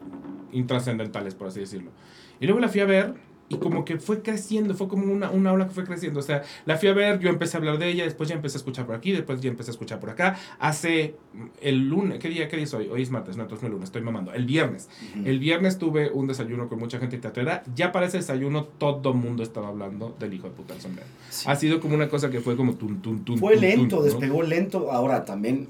intrascendentales, 0.52 1.34
por 1.34 1.48
así 1.48 1.60
decirlo. 1.60 1.92
Y 2.40 2.46
luego 2.46 2.60
la 2.60 2.70
fui 2.70 2.82
a 2.82 2.86
ver 2.86 3.16
y 3.50 3.58
como 3.58 3.86
que 3.86 3.98
fue 3.98 4.22
creciendo, 4.22 4.74
fue 4.76 4.90
como 4.90 5.12
una, 5.12 5.30
una 5.30 5.54
ola 5.54 5.68
que 5.68 5.74
fue 5.74 5.86
creciendo. 5.86 6.20
O 6.20 6.24
sea, 6.24 6.44
la 6.66 6.78
fui 6.78 6.90
a 6.90 6.94
ver, 6.94 7.20
yo 7.20 7.30
empecé 7.30 7.56
a 7.56 7.60
hablar 7.60 7.78
de 7.78 7.90
ella, 7.90 8.04
después 8.04 8.28
ya 8.28 8.36
empecé 8.36 8.58
a 8.58 8.60
escuchar 8.60 8.86
por 8.86 8.96
aquí, 8.96 9.14
después 9.14 9.40
ya 9.40 9.50
empecé 9.50 9.72
a 9.72 9.74
escuchar 9.74 10.00
por 10.00 10.10
acá. 10.10 10.38
Hace 10.60 11.16
el 11.62 11.88
lunes, 11.88 12.20
¿qué 12.20 12.28
día, 12.28 12.50
qué 12.50 12.58
día 12.58 12.66
es 12.66 12.74
hoy? 12.74 12.90
Hoy 12.90 13.04
es 13.04 13.10
martes, 13.10 13.38
no, 13.38 13.44
entonces 13.44 13.64
no 13.64 13.68
el 13.68 13.74
lunes, 13.74 13.88
estoy 13.88 14.02
mamando. 14.02 14.34
El 14.34 14.46
viernes. 14.46 14.90
El 15.24 15.40
viernes 15.40 15.78
tuve 15.78 16.12
un 16.12 16.28
desayuno 16.28 16.68
con 16.68 16.80
mucha 16.80 17.00
gente 17.00 17.18
teatrera. 17.18 17.64
Ya 17.74 17.94
para 17.94 18.08
ese 18.08 18.18
desayuno 18.18 18.66
todo 18.66 19.14
mundo 19.14 19.44
estaba 19.44 19.70
hablando 19.70 20.16
del 20.20 20.34
hijo 20.34 20.50
de 20.50 20.54
puta 20.54 20.74
del 20.74 20.82
sombrero. 20.82 21.08
Ha 21.46 21.56
sido 21.56 21.80
como 21.80 21.96
una 21.96 22.10
cosa 22.10 22.30
que 22.30 22.42
fue 22.42 22.58
como 22.58 22.76
tun, 22.76 23.02
tun, 23.02 23.24
tun. 23.24 23.40
Fue 23.40 23.56
lento, 23.56 24.04
despegó 24.04 24.44
lento. 24.44 24.92
Ahora 24.92 25.24
también, 25.24 25.70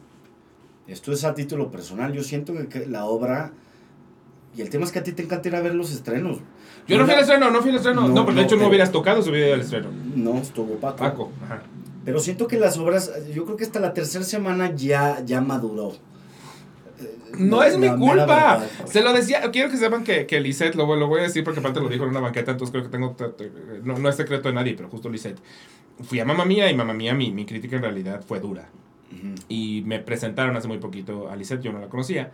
esto 0.88 1.12
es 1.12 1.24
a 1.24 1.36
título 1.36 1.70
personal, 1.70 2.12
yo 2.14 2.24
siento 2.24 2.54
que 2.70 2.88
la 2.88 3.06
obra... 3.06 3.54
Y 4.56 4.62
el 4.62 4.72
tema 4.72 4.86
es 4.86 4.92
que 4.92 4.98
a 4.98 5.04
ti 5.04 5.12
te 5.12 5.22
encanta 5.22 5.50
ir 5.50 5.56
a 5.56 5.62
ver 5.62 5.76
los 5.76 5.92
estrenos. 5.92 6.40
Yo 6.88 6.98
no 6.98 7.06
fui 7.06 7.14
al 7.14 7.20
estreno, 7.22 7.52
no 7.52 7.62
fui 7.62 7.72
al 7.72 7.78
estreno. 7.78 8.08
No, 8.08 8.26
pero 8.26 8.38
de 8.38 8.44
hecho 8.44 8.56
no 8.56 8.68
hubieras 8.68 8.92
tocado 8.92 9.22
si 9.22 9.30
hubiera 9.30 9.56
al 9.56 9.62
estreno. 9.62 9.90
No, 10.16 10.38
estuvo 10.38 10.76
Paco. 10.76 10.98
Paco, 10.98 11.32
ajá. 11.46 11.62
Pero 12.06 12.20
siento 12.20 12.48
que 12.48 12.58
las 12.58 12.78
obras, 12.78 13.12
yo 13.34 13.44
creo 13.44 13.58
que 13.58 13.66
hasta 13.66 13.82
la 13.82 13.94
tercera 13.94 14.24
semana 14.24 14.74
ya, 14.74 15.22
ya 15.26 15.42
maduró. 15.42 15.94
No 17.38 17.64
es 17.64 17.78
mi 17.78 17.90
culpa. 17.90 18.64
Se 18.86 19.02
lo 19.02 19.14
decía. 19.14 19.52
Quiero 19.52 19.70
que 19.70 19.78
sepan 19.78 20.04
que, 20.04 20.26
que 20.26 20.40
Lisette, 20.40 20.76
lo, 20.76 20.96
lo 20.96 21.08
voy 21.08 21.20
a 21.20 21.24
decir 21.24 21.44
porque 21.44 21.60
aparte 21.60 21.80
lo 21.82 21.90
dijo 21.90 22.06
en 22.06 22.12
una 22.12 22.22
banqueta, 22.22 22.52
entonces 22.52 22.72
creo 22.72 22.84
que 22.84 22.90
tengo. 22.90 23.16
No, 23.84 23.98
no 24.00 24.10
es 24.10 24.16
secreto 24.16 24.48
de 24.48 24.56
nadie, 24.56 24.74
pero 24.74 24.90
justo 24.90 25.10
Lisette. 25.10 25.40
Fui 26.02 26.20
a 26.20 26.26
Mamá 26.26 26.46
Mía 26.46 26.70
y 26.72 26.76
Mamá 26.76 26.94
Mía, 26.94 27.14
mi, 27.14 27.32
mi 27.32 27.46
crítica 27.46 27.76
en 27.76 27.82
realidad 27.82 28.24
fue 28.26 28.40
dura. 28.40 28.70
Y 29.50 29.84
me 29.86 30.00
presentaron 30.00 30.56
hace 30.56 30.68
muy 30.68 30.78
poquito 30.78 31.30
a 31.30 31.36
Lisette, 31.36 31.62
yo 31.62 31.72
no 31.72 31.80
la 31.80 31.88
conocía. 31.88 32.32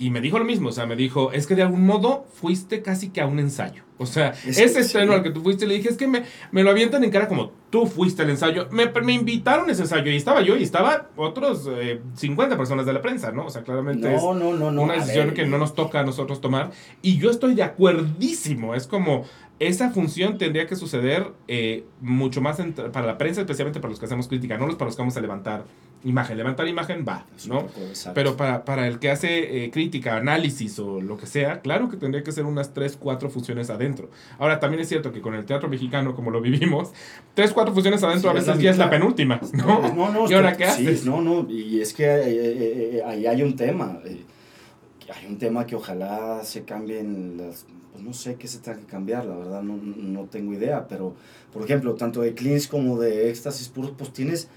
Y 0.00 0.08
me 0.08 0.22
dijo 0.22 0.38
lo 0.38 0.46
mismo, 0.46 0.70
o 0.70 0.72
sea, 0.72 0.86
me 0.86 0.96
dijo, 0.96 1.30
es 1.30 1.46
que 1.46 1.54
de 1.54 1.62
algún 1.62 1.84
modo 1.84 2.24
fuiste 2.32 2.80
casi 2.80 3.10
que 3.10 3.20
a 3.20 3.26
un 3.26 3.38
ensayo. 3.38 3.82
O 3.98 4.06
sea, 4.06 4.32
ese 4.46 4.80
estreno 4.80 5.12
al 5.12 5.22
que 5.22 5.30
tú 5.30 5.42
fuiste, 5.42 5.66
le 5.66 5.74
dije, 5.74 5.90
es 5.90 5.98
que 5.98 6.08
me, 6.08 6.22
me 6.52 6.62
lo 6.62 6.70
avientan 6.70 7.04
en 7.04 7.10
cara 7.10 7.28
como 7.28 7.52
tú 7.68 7.86
fuiste 7.86 8.22
al 8.22 8.30
ensayo. 8.30 8.66
Me, 8.70 8.86
me 8.86 9.12
invitaron 9.12 9.68
a 9.68 9.72
ese 9.72 9.82
ensayo 9.82 10.10
y 10.10 10.16
estaba 10.16 10.40
yo 10.40 10.56
y 10.56 10.62
estaba 10.62 11.10
otros 11.16 11.68
50 12.14 12.54
eh, 12.54 12.56
personas 12.56 12.86
de 12.86 12.94
la 12.94 13.02
prensa, 13.02 13.30
¿no? 13.30 13.44
O 13.44 13.50
sea, 13.50 13.62
claramente 13.62 14.14
es 14.14 14.22
una 14.22 14.94
decisión 14.94 15.32
que 15.32 15.44
no 15.44 15.58
nos 15.58 15.74
toca 15.74 16.00
a 16.00 16.02
nosotros 16.02 16.40
tomar. 16.40 16.70
Y 17.02 17.18
yo 17.18 17.30
estoy 17.30 17.54
de 17.54 17.62
acuerdísimo. 17.62 18.74
Es 18.74 18.86
como, 18.86 19.26
esa 19.58 19.90
función 19.90 20.38
tendría 20.38 20.66
que 20.66 20.76
suceder 20.76 21.32
eh, 21.46 21.84
mucho 22.00 22.40
más 22.40 22.56
para 22.94 23.06
la 23.06 23.18
prensa, 23.18 23.42
especialmente 23.42 23.80
para 23.80 23.90
los 23.90 24.00
que 24.00 24.06
hacemos 24.06 24.28
crítica, 24.28 24.56
no 24.56 24.66
los 24.66 24.76
para 24.76 24.86
los 24.86 24.96
que 24.96 25.02
vamos 25.02 25.16
a 25.18 25.20
levantar 25.20 25.64
imagen. 26.04 26.36
Levantar 26.36 26.66
imagen 26.68 27.04
va, 27.06 27.26
¿no? 27.46 27.66
Pero 28.14 28.36
para, 28.36 28.64
para, 28.64 28.86
el 28.86 28.98
que 28.98 29.10
hace 29.10 29.64
eh, 29.64 29.70
crítica, 29.70 30.16
análisis 30.16 30.78
o 30.78 31.00
lo 31.00 31.16
que 31.16 31.26
sea, 31.26 31.60
claro 31.60 31.88
que 31.88 31.96
tendría 31.96 32.22
que 32.22 32.32
ser 32.32 32.44
unas 32.44 32.72
3, 32.72 32.96
4 32.98 33.30
funciones 33.30 33.70
adentro. 33.70 34.10
Ahora, 34.38 34.60
también 34.60 34.80
es 34.80 34.88
cierto 34.88 35.12
que 35.12 35.20
con 35.20 35.34
el 35.34 35.44
teatro 35.44 35.68
mexicano, 35.68 36.14
como 36.14 36.30
lo 36.30 36.40
vivimos, 36.40 36.90
3, 37.34 37.52
4 37.52 37.74
funciones 37.74 38.02
adentro 38.02 38.30
a 38.30 38.34
veces 38.34 38.58
ya 38.58 38.70
es 38.70 38.78
la 38.78 38.88
penúltima, 38.88 39.40
¿no? 39.52 39.94
No, 39.94 40.12
no, 40.12 40.26
¿Y 40.30 40.34
ahora 40.34 40.56
qué 40.56 40.64
haces? 40.64 41.00
Sí, 41.00 41.08
no, 41.08 41.20
no, 41.20 41.48
y 41.50 41.80
es 41.80 41.92
que 41.92 42.04
eh, 42.04 42.22
eh, 42.26 43.02
ahí 43.04 43.26
hay 43.26 43.42
un 43.42 43.56
tema. 43.56 44.00
hay 44.04 45.26
un 45.28 45.38
tema 45.38 45.66
que 45.66 45.76
ojalá 45.76 46.40
se 46.44 46.64
cambien 46.64 47.36
las 47.36 47.66
pues 47.92 48.04
no 48.04 48.12
sé 48.12 48.36
qué 48.36 48.46
se 48.46 48.60
tenga 48.60 48.78
que 48.78 48.86
cambiar, 48.86 49.24
la 49.24 49.36
verdad 49.36 49.62
no, 49.62 49.76
no 49.76 50.24
tengo 50.26 50.52
idea, 50.52 50.86
pero 50.86 51.16
por 51.52 51.64
ejemplo, 51.64 51.94
tanto 51.94 52.20
de 52.20 52.34
Cleans 52.34 52.68
como 52.68 53.00
de 53.00 53.30
Éxtasis 53.30 53.68
Puros, 53.68 53.92
pues 53.98 54.12
tienes 54.12 54.48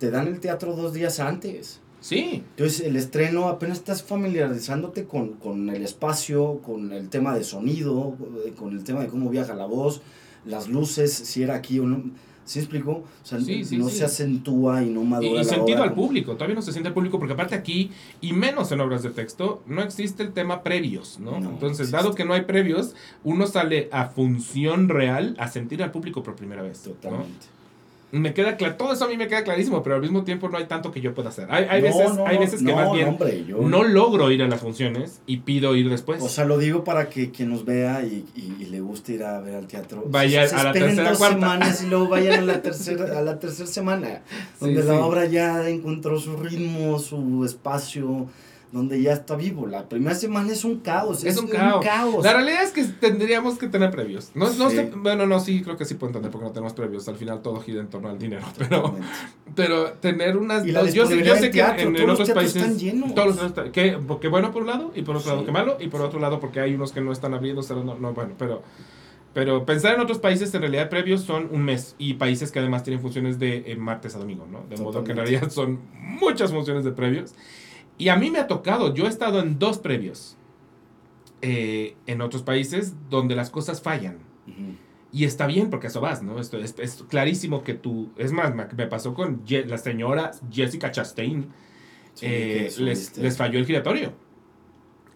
te 0.00 0.10
dan 0.10 0.26
el 0.26 0.40
teatro 0.40 0.74
dos 0.74 0.94
días 0.94 1.20
antes. 1.20 1.78
Sí. 2.00 2.42
Entonces 2.56 2.80
el 2.80 2.96
estreno 2.96 3.48
apenas 3.48 3.78
estás 3.78 4.02
familiarizándote 4.02 5.04
con, 5.04 5.34
con, 5.34 5.68
el 5.68 5.84
espacio, 5.84 6.60
con 6.64 6.90
el 6.92 7.10
tema 7.10 7.34
de 7.34 7.44
sonido, 7.44 8.16
eh, 8.46 8.54
con 8.58 8.72
el 8.72 8.82
tema 8.82 9.00
de 9.00 9.08
cómo 9.08 9.28
viaja 9.28 9.54
la 9.54 9.66
voz, 9.66 10.00
las 10.46 10.68
luces, 10.68 11.12
si 11.12 11.42
era 11.42 11.54
aquí 11.54 11.78
o 11.78 11.84
no. 11.84 12.02
¿Sí 12.46 12.58
explico? 12.58 12.90
O 12.92 13.04
sea, 13.22 13.38
no 13.38 13.88
se 13.90 14.04
acentúa 14.04 14.82
y 14.82 14.88
no 14.88 15.04
madura. 15.04 15.42
Y, 15.42 15.44
sentido 15.44 15.82
al 15.82 15.92
público, 15.92 16.32
todavía 16.32 16.56
no 16.56 16.62
se 16.62 16.72
siente 16.72 16.88
al 16.88 16.94
público, 16.94 17.18
porque 17.18 17.34
aparte 17.34 17.54
aquí, 17.54 17.92
y 18.22 18.32
menos 18.32 18.72
en 18.72 18.80
obras 18.80 19.02
de 19.02 19.10
texto, 19.10 19.62
no 19.66 19.82
existe 19.82 20.24
el 20.24 20.32
tema 20.32 20.64
previos, 20.64 21.20
¿no? 21.20 21.36
Entonces, 21.36 21.92
dado 21.92 22.14
que 22.14 22.24
no 22.24 22.32
hay 22.32 22.42
previos, 22.42 22.96
uno 23.22 23.46
sale 23.46 23.88
a 23.92 24.06
función 24.06 24.88
real 24.88 25.36
a 25.38 25.46
sentir 25.46 25.80
al 25.82 25.92
público 25.92 26.24
por 26.24 26.34
primera 26.34 26.62
vez. 26.62 26.82
Totalmente 26.82 27.59
me 28.12 28.34
queda 28.34 28.56
claro, 28.56 28.74
todo 28.76 28.92
eso 28.92 29.04
a 29.04 29.08
mí 29.08 29.16
me 29.16 29.28
queda 29.28 29.44
clarísimo, 29.44 29.82
pero 29.82 29.96
al 29.96 30.02
mismo 30.02 30.24
tiempo 30.24 30.48
no 30.48 30.58
hay 30.58 30.64
tanto 30.66 30.90
que 30.90 31.00
yo 31.00 31.14
pueda 31.14 31.28
hacer. 31.28 31.46
Hay, 31.50 31.66
hay 31.68 31.80
veces, 31.80 32.10
hay 32.26 32.38
veces 32.38 32.62
que 32.62 32.74
más 32.74 32.92
bien 32.92 33.16
no 33.48 33.84
logro 33.84 34.30
ir 34.30 34.42
a 34.42 34.48
las 34.48 34.60
funciones 34.60 35.20
y 35.26 35.38
pido 35.38 35.76
ir 35.76 35.88
después. 35.88 36.22
O 36.22 36.28
sea, 36.28 36.44
lo 36.44 36.58
digo 36.58 36.82
para 36.82 37.08
que 37.08 37.30
quien 37.30 37.50
nos 37.50 37.64
vea 37.64 38.02
y, 38.02 38.24
y, 38.34 38.66
le 38.66 38.80
guste 38.80 39.12
ir 39.14 39.24
a 39.24 39.40
ver 39.40 39.56
al 39.56 39.66
teatro. 39.66 40.04
Vaya 40.06 40.42
a 40.42 40.64
la 40.64 40.72
tercera 40.72 41.10
dos 41.10 41.18
semanas 41.18 41.82
y 41.82 41.86
luego 41.88 42.08
vayan 42.08 42.40
a 42.40 42.42
la 42.42 42.62
tercera, 42.62 43.18
a 43.18 43.22
la 43.22 43.38
tercera 43.38 43.68
semana, 43.68 44.22
donde 44.60 44.82
la 44.82 45.04
obra 45.04 45.26
ya 45.26 45.68
encontró 45.68 46.18
su 46.18 46.36
ritmo, 46.36 46.98
su 46.98 47.44
espacio 47.44 48.28
donde 48.72 49.02
ya 49.02 49.12
está 49.12 49.34
vivo. 49.34 49.66
La 49.66 49.88
primera 49.88 50.14
semana 50.14 50.52
es 50.52 50.64
un 50.64 50.78
caos. 50.78 51.24
Es, 51.24 51.36
un, 51.38 51.48
caos. 51.48 52.24
La 52.24 52.32
realidad 52.32 52.62
es 52.62 52.70
que 52.70 52.84
tendríamos 52.84 53.58
que 53.58 53.68
tener 53.68 53.90
previos. 53.90 54.30
No, 54.34 54.50
no 54.50 54.70
sé, 54.70 54.92
bueno, 54.94 55.26
no, 55.26 55.40
sí, 55.40 55.62
creo 55.62 55.76
que 55.76 55.84
sí 55.84 55.94
puedo 55.94 56.10
entender 56.10 56.30
porque 56.30 56.46
no 56.46 56.52
tenemos 56.52 56.72
previos. 56.72 57.08
Al 57.08 57.16
final 57.16 57.42
todo 57.42 57.60
gira 57.60 57.80
en 57.80 57.88
torno 57.88 58.08
al 58.08 58.18
dinero. 58.18 58.44
Pero, 58.58 58.94
pero 59.54 59.92
tener 59.94 60.36
unas. 60.36 60.64
Y 60.66 60.72
la 60.72 60.84
yo, 60.84 61.06
sé, 61.06 61.24
yo 61.24 61.34
sé 61.34 61.50
que 61.50 61.60
en, 61.60 61.96
en 61.96 62.10
otros 62.10 62.30
países. 62.30 62.56
Están 62.56 62.78
llenos. 62.78 63.14
Todos 63.14 63.36
los 63.36 63.44
están, 63.46 63.72
que, 63.72 63.98
porque 64.06 64.28
bueno 64.28 64.52
por 64.52 64.62
un 64.62 64.68
lado 64.68 64.92
y 64.94 65.02
por 65.02 65.16
otro 65.16 65.32
lado 65.32 65.44
que 65.44 65.50
malo. 65.50 65.76
Y 65.80 65.88
por 65.88 66.02
otro 66.02 66.20
lado 66.20 66.38
porque 66.38 66.60
hay 66.60 66.74
unos 66.74 66.92
que 66.92 67.00
no 67.00 67.10
están 67.10 67.34
abriendo. 67.34 67.62
No, 67.70 67.96
no, 67.96 68.12
bueno, 68.12 68.34
pero. 68.38 68.62
Pero 69.32 69.64
pensar 69.64 69.94
en 69.94 70.00
otros 70.00 70.18
países, 70.18 70.52
en 70.54 70.60
realidad 70.60 70.88
previos 70.88 71.20
son 71.20 71.48
un 71.52 71.62
mes 71.62 71.94
y 71.98 72.14
países 72.14 72.50
que 72.50 72.58
además 72.58 72.82
tienen 72.82 73.00
funciones 73.00 73.38
de 73.38 73.62
eh, 73.64 73.76
martes 73.76 74.16
a 74.16 74.18
domingo, 74.18 74.44
¿no? 74.50 74.64
De 74.68 74.76
modo 74.82 75.04
que 75.04 75.12
en 75.12 75.18
realidad 75.18 75.50
son 75.50 75.78
muchas 75.94 76.50
funciones 76.50 76.84
de 76.84 76.90
previos. 76.90 77.32
Y 78.00 78.08
a 78.08 78.16
mí 78.16 78.30
me 78.30 78.38
ha 78.38 78.46
tocado, 78.46 78.94
yo 78.94 79.04
he 79.04 79.08
estado 79.10 79.40
en 79.40 79.58
dos 79.58 79.76
previos 79.76 80.34
eh, 81.42 81.96
en 82.06 82.22
otros 82.22 82.42
países 82.42 82.94
donde 83.10 83.36
las 83.36 83.50
cosas 83.50 83.82
fallan. 83.82 84.18
Y 85.12 85.24
está 85.24 85.46
bien 85.46 85.68
porque 85.68 85.88
eso 85.88 86.00
vas, 86.00 86.22
¿no? 86.22 86.40
Esto 86.40 86.56
es, 86.58 87.04
clarísimo 87.10 87.62
que 87.62 87.74
tú, 87.74 88.10
es 88.16 88.32
más, 88.32 88.54
me 88.54 88.86
pasó 88.86 89.12
con 89.12 89.42
la 89.66 89.76
señora 89.76 90.30
Jessica 90.50 90.90
Chastain, 90.90 91.48
eh, 92.22 92.72
les, 92.78 93.18
les, 93.18 93.36
falló 93.36 93.58
el 93.58 93.66
giratorio. 93.66 94.14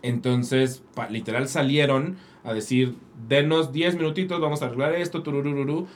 Entonces, 0.03 0.83
literal 1.09 1.49
salieron 1.49 2.18
a 2.42 2.53
decir, 2.53 2.97
denos 3.27 3.73
10 3.73 3.97
minutitos, 3.97 4.42
vamos 4.42 4.61
a 4.61 4.66
arreglar 4.66 4.94
esto, 4.94 5.23
tururururu. 5.23 5.87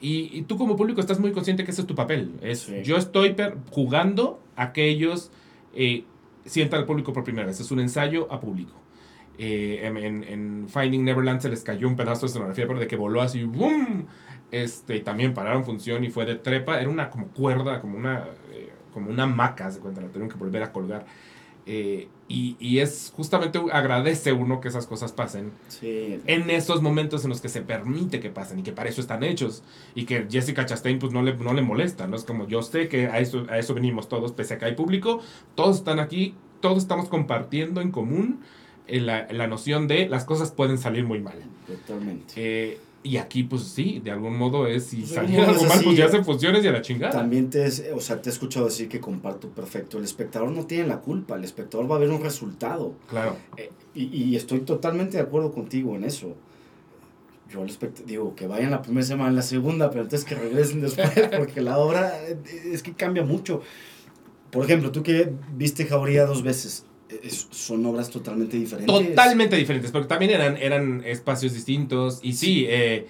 Y, 0.00 0.36
y 0.36 0.42
tú 0.42 0.58
como 0.58 0.74
público 0.74 1.00
estás 1.00 1.20
muy 1.20 1.30
consciente 1.30 1.64
que 1.64 1.70
ese 1.70 1.82
es 1.82 1.86
tu 1.86 1.94
papel. 1.94 2.32
Es, 2.42 2.66
Yo 2.82 2.96
estoy 2.96 3.36
jugando 3.70 4.40
a 4.56 4.72
que 4.72 4.88
ellos 4.88 5.30
eh, 5.74 6.04
sienta 6.44 6.76
al 6.76 6.84
público 6.84 7.12
por 7.12 7.24
primera 7.24 7.46
vez. 7.46 7.60
Es 7.60 7.70
un 7.70 7.80
ensayo 7.80 8.30
a 8.32 8.40
público. 8.40 8.74
Eh, 9.38 9.80
en, 9.84 10.66
Finding 10.68 11.04
Neverland 11.04 11.40
se 11.40 11.48
les 11.48 11.62
cayó 11.62 11.88
un 11.88 11.96
pedazo 11.96 12.22
de 12.22 12.26
escenografía, 12.28 12.66
pero 12.66 12.78
de 12.78 12.86
que 12.86 12.96
voló 12.96 13.22
así, 13.22 13.44
¡boom! 13.44 14.06
Este, 14.50 15.00
también 15.00 15.32
pararon 15.32 15.64
función 15.64 16.04
y 16.04 16.10
fue 16.10 16.26
de 16.26 16.36
trepa. 16.36 16.80
Era 16.80 16.90
una 16.90 17.10
como 17.10 17.28
cuerda, 17.28 17.80
como 17.80 17.96
una, 17.96 18.24
eh, 18.52 18.70
como 18.92 19.10
una 19.10 19.26
maca, 19.26 19.70
se 19.70 19.80
cuenta, 19.80 20.00
la 20.00 20.08
tuvieron 20.08 20.28
que 20.28 20.36
volver 20.36 20.62
a 20.62 20.72
colgar. 20.72 21.06
Eh, 21.64 22.08
y, 22.28 22.56
y, 22.58 22.80
es 22.80 23.12
justamente 23.14 23.60
agradece 23.72 24.32
uno 24.32 24.60
que 24.60 24.66
esas 24.66 24.86
cosas 24.86 25.12
pasen 25.12 25.52
en 25.80 26.50
esos 26.50 26.82
momentos 26.82 27.22
en 27.22 27.30
los 27.30 27.40
que 27.40 27.48
se 27.48 27.62
permite 27.62 28.18
que 28.18 28.30
pasen 28.30 28.58
y 28.58 28.62
que 28.64 28.72
para 28.72 28.88
eso 28.88 29.00
están 29.00 29.22
hechos 29.22 29.62
y 29.94 30.04
que 30.04 30.26
Jessica 30.28 30.66
Chastain 30.66 30.98
pues 30.98 31.12
no 31.12 31.22
le, 31.22 31.34
no 31.36 31.52
le 31.52 31.62
molesta, 31.62 32.08
¿no? 32.08 32.16
Es 32.16 32.24
como 32.24 32.48
yo 32.48 32.62
sé 32.62 32.88
que 32.88 33.06
a 33.06 33.20
eso, 33.20 33.46
a 33.48 33.58
eso 33.58 33.74
venimos 33.74 34.08
todos, 34.08 34.32
pese 34.32 34.54
a 34.54 34.58
que 34.58 34.64
hay 34.64 34.74
público, 34.74 35.20
todos 35.54 35.76
están 35.76 36.00
aquí, 36.00 36.34
todos 36.60 36.78
estamos 36.78 37.08
compartiendo 37.08 37.80
en 37.80 37.92
común 37.92 38.40
la, 38.88 39.28
la 39.30 39.46
noción 39.46 39.86
de 39.86 40.08
las 40.08 40.24
cosas 40.24 40.50
pueden 40.50 40.78
salir 40.78 41.04
muy 41.04 41.20
mal. 41.20 41.38
Totalmente. 41.66 42.32
Eh, 42.36 42.80
y 43.04 43.16
aquí, 43.16 43.42
pues 43.42 43.62
sí, 43.62 44.00
de 44.02 44.10
algún 44.10 44.36
modo 44.36 44.66
es, 44.66 44.86
si 44.86 44.98
pues, 44.98 45.10
saliera 45.10 45.48
algo 45.48 45.64
mal, 45.64 45.80
pues 45.82 45.96
ya 45.96 46.06
hacen 46.06 46.24
funciones 46.24 46.64
y 46.64 46.68
a 46.68 46.72
la 46.72 46.82
chingada. 46.82 47.12
También 47.12 47.50
te, 47.50 47.66
o 47.92 48.00
sea, 48.00 48.22
te 48.22 48.30
he 48.30 48.32
escuchado 48.32 48.66
decir 48.66 48.88
que 48.88 49.00
comparto 49.00 49.48
perfecto. 49.48 49.98
El 49.98 50.04
espectador 50.04 50.50
no 50.50 50.66
tiene 50.66 50.86
la 50.86 51.00
culpa, 51.00 51.36
el 51.36 51.44
espectador 51.44 51.90
va 51.90 51.96
a 51.96 51.98
ver 51.98 52.10
un 52.10 52.22
resultado. 52.22 52.94
Claro. 53.08 53.36
Eh, 53.56 53.70
y, 53.94 54.04
y, 54.04 54.36
estoy 54.36 54.60
totalmente 54.60 55.16
de 55.16 55.22
acuerdo 55.24 55.52
contigo 55.52 55.96
en 55.96 56.04
eso. 56.04 56.36
Yo 57.50 57.66
digo 58.06 58.34
que 58.34 58.46
vayan 58.46 58.70
la 58.70 58.82
primera 58.82 59.04
semana, 59.04 59.32
la 59.32 59.42
segunda, 59.42 59.90
pero 59.90 60.04
entonces 60.04 60.26
que 60.26 60.34
regresen 60.36 60.80
después, 60.80 61.10
porque 61.36 61.60
la 61.60 61.78
obra 61.78 62.12
eh, 62.24 62.38
es 62.72 62.82
que 62.82 62.92
cambia 62.92 63.24
mucho. 63.24 63.62
Por 64.50 64.64
ejemplo, 64.64 64.92
tú 64.92 65.02
que 65.02 65.32
viste 65.54 65.86
Jauría 65.86 66.24
dos 66.24 66.42
veces, 66.42 66.86
son 67.50 67.84
obras 67.86 68.10
totalmente 68.10 68.56
diferentes. 68.56 68.94
Totalmente 68.94 69.56
diferentes, 69.56 69.90
porque 69.90 70.08
también 70.08 70.32
eran, 70.32 70.56
eran 70.56 71.02
espacios 71.04 71.52
distintos. 71.54 72.20
Y 72.22 72.34
sí, 72.34 72.66
eh, 72.68 73.06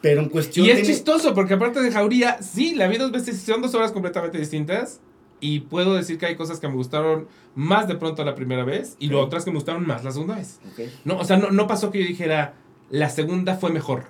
pero 0.00 0.22
en 0.22 0.28
cuestión. 0.28 0.66
Y 0.66 0.70
es 0.70 0.86
chistoso, 0.86 1.34
porque 1.34 1.54
aparte 1.54 1.80
de 1.80 1.90
Jauría, 1.90 2.40
sí, 2.42 2.74
la 2.74 2.88
vi 2.88 2.98
dos 2.98 3.10
veces, 3.10 3.40
son 3.40 3.62
dos 3.62 3.74
obras 3.74 3.92
completamente 3.92 4.38
distintas. 4.38 5.00
Y 5.40 5.60
puedo 5.60 5.94
decir 5.94 6.18
que 6.18 6.26
hay 6.26 6.36
cosas 6.36 6.58
que 6.58 6.66
me 6.66 6.74
gustaron 6.74 7.28
más 7.54 7.86
de 7.86 7.94
pronto 7.94 8.24
la 8.24 8.34
primera 8.34 8.64
vez 8.64 8.96
y 8.98 9.06
lo 9.06 9.20
otras 9.20 9.44
que 9.44 9.52
me 9.52 9.56
gustaron 9.56 9.86
más 9.86 10.02
la 10.02 10.10
segunda 10.10 10.34
vez. 10.34 10.58
No, 11.04 11.16
o 11.16 11.24
sea, 11.24 11.36
no, 11.36 11.50
no 11.50 11.68
pasó 11.68 11.92
que 11.92 12.00
yo 12.00 12.08
dijera, 12.08 12.54
la 12.90 13.08
segunda 13.08 13.54
fue 13.54 13.70
mejor. 13.70 14.06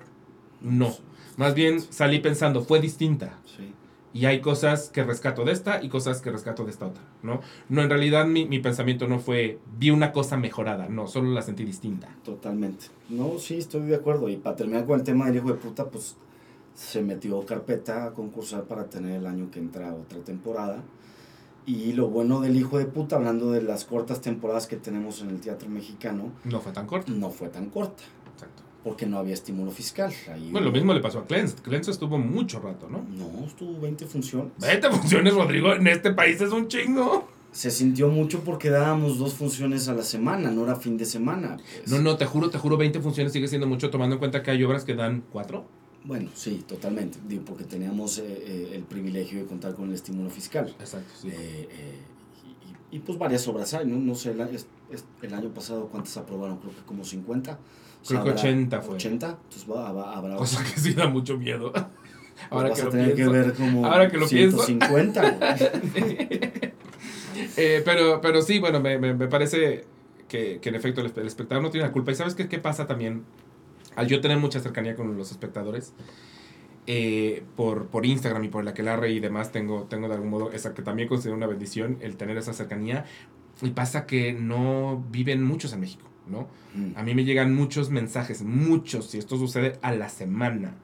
No. 0.61 0.95
Más 1.37 1.53
bien 1.53 1.81
salí 1.81 2.19
pensando, 2.19 2.63
fue 2.63 2.79
distinta. 2.79 3.37
Sí. 3.45 3.71
Y 4.13 4.25
hay 4.25 4.41
cosas 4.41 4.89
que 4.89 5.03
rescato 5.03 5.45
de 5.45 5.51
esta 5.51 5.83
y 5.83 5.89
cosas 5.89 6.21
que 6.21 6.31
rescato 6.31 6.63
de 6.63 6.71
esta 6.71 6.87
otra, 6.87 7.03
¿no? 7.21 7.41
No, 7.69 7.83
en 7.83 7.89
realidad 7.89 8.25
mi, 8.25 8.47
mi, 8.47 8.59
pensamiento 8.59 9.07
no 9.07 9.19
fue, 9.19 9.59
vi 9.77 9.91
una 9.91 10.11
cosa 10.11 10.35
mejorada, 10.35 10.89
no, 10.89 11.07
solo 11.07 11.29
la 11.31 11.43
sentí 11.43 11.63
distinta. 11.63 12.07
Totalmente. 12.23 12.87
No, 13.09 13.37
sí, 13.37 13.57
estoy 13.57 13.81
de 13.81 13.95
acuerdo. 13.95 14.27
Y 14.29 14.37
para 14.37 14.55
terminar 14.55 14.85
con 14.87 14.99
el 14.99 15.05
tema 15.05 15.27
del 15.27 15.37
hijo 15.37 15.49
de 15.49 15.55
puta, 15.55 15.85
pues 15.85 16.15
se 16.73 17.03
metió 17.03 17.45
carpeta 17.45 18.05
a 18.05 18.13
concursar 18.13 18.63
para 18.63 18.85
tener 18.85 19.17
el 19.17 19.27
año 19.27 19.51
que 19.51 19.59
entra 19.59 19.93
otra 19.93 20.19
temporada. 20.19 20.81
Y 21.65 21.93
lo 21.93 22.07
bueno 22.07 22.41
del 22.41 22.55
hijo 22.55 22.79
de 22.79 22.85
puta, 22.85 23.17
hablando 23.17 23.51
de 23.51 23.61
las 23.61 23.85
cortas 23.85 24.21
temporadas 24.21 24.65
que 24.65 24.77
tenemos 24.77 25.21
en 25.21 25.29
el 25.29 25.39
teatro 25.39 25.69
mexicano. 25.69 26.31
No 26.45 26.61
fue 26.61 26.71
tan 26.71 26.87
corta. 26.87 27.11
No 27.11 27.29
fue 27.29 27.49
tan 27.49 27.69
corta 27.69 28.03
porque 28.83 29.05
no 29.05 29.17
había 29.17 29.33
estímulo 29.33 29.71
fiscal. 29.71 30.13
bueno, 30.51 30.67
lo 30.67 30.71
mismo 30.71 30.93
le 30.93 31.01
pasó 31.01 31.19
a 31.19 31.25
Clens. 31.25 31.55
Clens 31.61 31.87
estuvo 31.89 32.17
mucho 32.17 32.59
rato, 32.59 32.89
¿no? 32.89 33.05
No, 33.09 33.45
estuvo 33.45 33.79
20 33.79 34.05
funciones. 34.05 34.53
20 34.59 34.89
funciones, 34.91 35.33
Rodrigo, 35.33 35.73
en 35.73 35.87
este 35.87 36.13
país 36.13 36.39
es 36.41 36.51
un 36.51 36.67
chingo. 36.67 37.27
Se 37.51 37.71
sintió 37.71 38.09
mucho 38.09 38.41
porque 38.41 38.69
dábamos 38.69 39.17
dos 39.17 39.33
funciones 39.33 39.87
a 39.87 39.93
la 39.93 40.03
semana, 40.03 40.51
no 40.51 40.63
era 40.63 40.75
fin 40.75 40.97
de 40.97 41.05
semana. 41.05 41.57
Pues. 41.57 41.91
No, 41.91 41.99
no, 41.99 42.15
te 42.15 42.25
juro, 42.25 42.49
te 42.49 42.57
juro, 42.57 42.77
20 42.77 43.01
funciones 43.01 43.33
sigue 43.33 43.47
siendo 43.47 43.67
mucho 43.67 43.89
tomando 43.89 44.15
en 44.15 44.19
cuenta 44.19 44.43
que 44.43 44.51
hay 44.51 44.63
obras 44.63 44.85
que 44.85 44.93
dan 44.93 45.23
cuatro. 45.31 45.65
Bueno, 46.03 46.29
sí, 46.33 46.63
totalmente. 46.67 47.17
Digo, 47.27 47.43
porque 47.43 47.63
teníamos 47.65 48.19
eh, 48.19 48.23
eh, 48.27 48.69
el 48.73 48.83
privilegio 48.83 49.39
de 49.39 49.45
contar 49.45 49.73
con 49.73 49.89
el 49.89 49.95
estímulo 49.95 50.29
fiscal. 50.29 50.73
Exacto, 50.79 51.11
sí. 51.21 51.29
Eh, 51.31 51.67
y 52.91 52.99
pues 52.99 53.17
varias 53.17 53.47
obras 53.47 53.73
hay, 53.73 53.85
¿no? 53.85 53.97
No 53.97 54.15
sé, 54.15 54.31
el, 54.31 54.39
el 55.21 55.33
año 55.33 55.49
pasado 55.49 55.87
cuántas 55.87 56.15
aprobaron, 56.17 56.57
creo 56.57 56.73
que 56.73 56.81
como 56.83 57.03
50. 57.03 57.59
Creo 58.07 58.23
que 58.23 58.31
80 58.31 58.81
fue. 58.81 58.95
80, 58.95 59.27
entonces 59.27 59.69
va, 59.69 59.91
va, 59.91 60.17
habrá... 60.17 60.35
Cosa 60.35 60.63
que 60.63 60.79
sí 60.79 60.93
da 60.93 61.07
mucho 61.07 61.37
miedo. 61.37 61.73
Pues 62.49 62.51
ahora 62.51 62.73
que 62.73 62.83
lo 62.83 62.89
tener 62.89 63.15
pienso. 63.15 63.33
que 63.33 63.37
ver 63.37 63.53
como 63.53 63.85
ahora 63.85 64.09
que 64.09 64.17
lo 64.17 64.25
150. 64.25 65.37
eh, 67.57 67.81
pero, 67.83 68.21
pero 68.21 68.41
sí, 68.41 68.59
bueno, 68.59 68.79
me, 68.79 68.97
me, 68.97 69.13
me 69.13 69.27
parece 69.27 69.83
que, 70.29 70.59
que, 70.61 70.69
en 70.69 70.75
efecto 70.75 71.01
el, 71.01 71.11
el, 71.17 71.27
espectador 71.27 71.61
no 71.61 71.69
tiene 71.69 71.85
la 71.85 71.91
culpa. 71.91 72.13
¿Y 72.13 72.15
sabes 72.15 72.35
qué, 72.35 72.47
qué 72.47 72.57
pasa 72.57 72.87
también? 72.87 73.25
Al 73.97 74.07
yo 74.07 74.21
tener 74.21 74.37
mucha 74.37 74.61
cercanía 74.61 74.95
con 74.95 75.17
los 75.17 75.31
espectadores, 75.31 75.93
eh, 76.91 77.43
por, 77.55 77.85
por 77.85 78.03
Instagram 78.03 78.45
y 78.45 78.47
por 78.47 78.63
la 78.63 78.73
que 78.73 78.81
la 78.81 79.07
y 79.07 79.19
demás, 79.19 79.51
tengo, 79.51 79.83
tengo 79.83 80.07
de 80.07 80.15
algún 80.15 80.31
modo, 80.31 80.51
esa 80.51 80.73
que 80.73 80.81
también 80.81 81.07
considero 81.07 81.35
una 81.37 81.45
bendición 81.45 81.99
el 82.01 82.17
tener 82.17 82.35
esa 82.35 82.51
cercanía. 82.51 83.05
Y 83.61 83.69
pasa 83.69 84.07
que 84.07 84.33
no 84.33 85.05
viven 85.11 85.43
muchos 85.43 85.71
en 85.73 85.81
México, 85.81 86.08
¿no? 86.29 86.47
Mm. 86.75 86.97
A 86.97 87.03
mí 87.03 87.15
me 87.15 87.23
llegan 87.23 87.53
muchos 87.53 87.89
mensajes, 87.89 88.41
muchos, 88.43 89.13
y 89.15 89.17
esto 89.17 89.37
sucede 89.37 89.77
a 89.81 89.91
la 89.93 90.09
semana, 90.09 90.75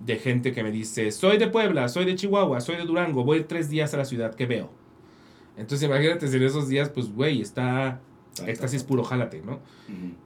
de 0.00 0.16
gente 0.16 0.52
que 0.52 0.62
me 0.62 0.72
dice, 0.72 1.10
soy 1.12 1.38
de 1.38 1.46
Puebla, 1.48 1.88
soy 1.88 2.04
de 2.04 2.16
Chihuahua, 2.16 2.60
soy 2.60 2.76
de 2.76 2.84
Durango, 2.84 3.24
voy 3.24 3.44
tres 3.44 3.70
días 3.70 3.94
a 3.94 3.98
la 3.98 4.04
ciudad, 4.04 4.34
¿qué 4.34 4.46
veo? 4.46 4.70
Entonces 5.56 5.88
imagínate 5.88 6.26
si 6.28 6.36
en 6.36 6.42
esos 6.42 6.68
días, 6.68 6.88
pues, 6.88 7.12
güey, 7.12 7.40
está 7.40 8.00
éxtasis 8.46 8.82
puro, 8.82 9.04
jálate, 9.04 9.42
¿no? 9.42 9.60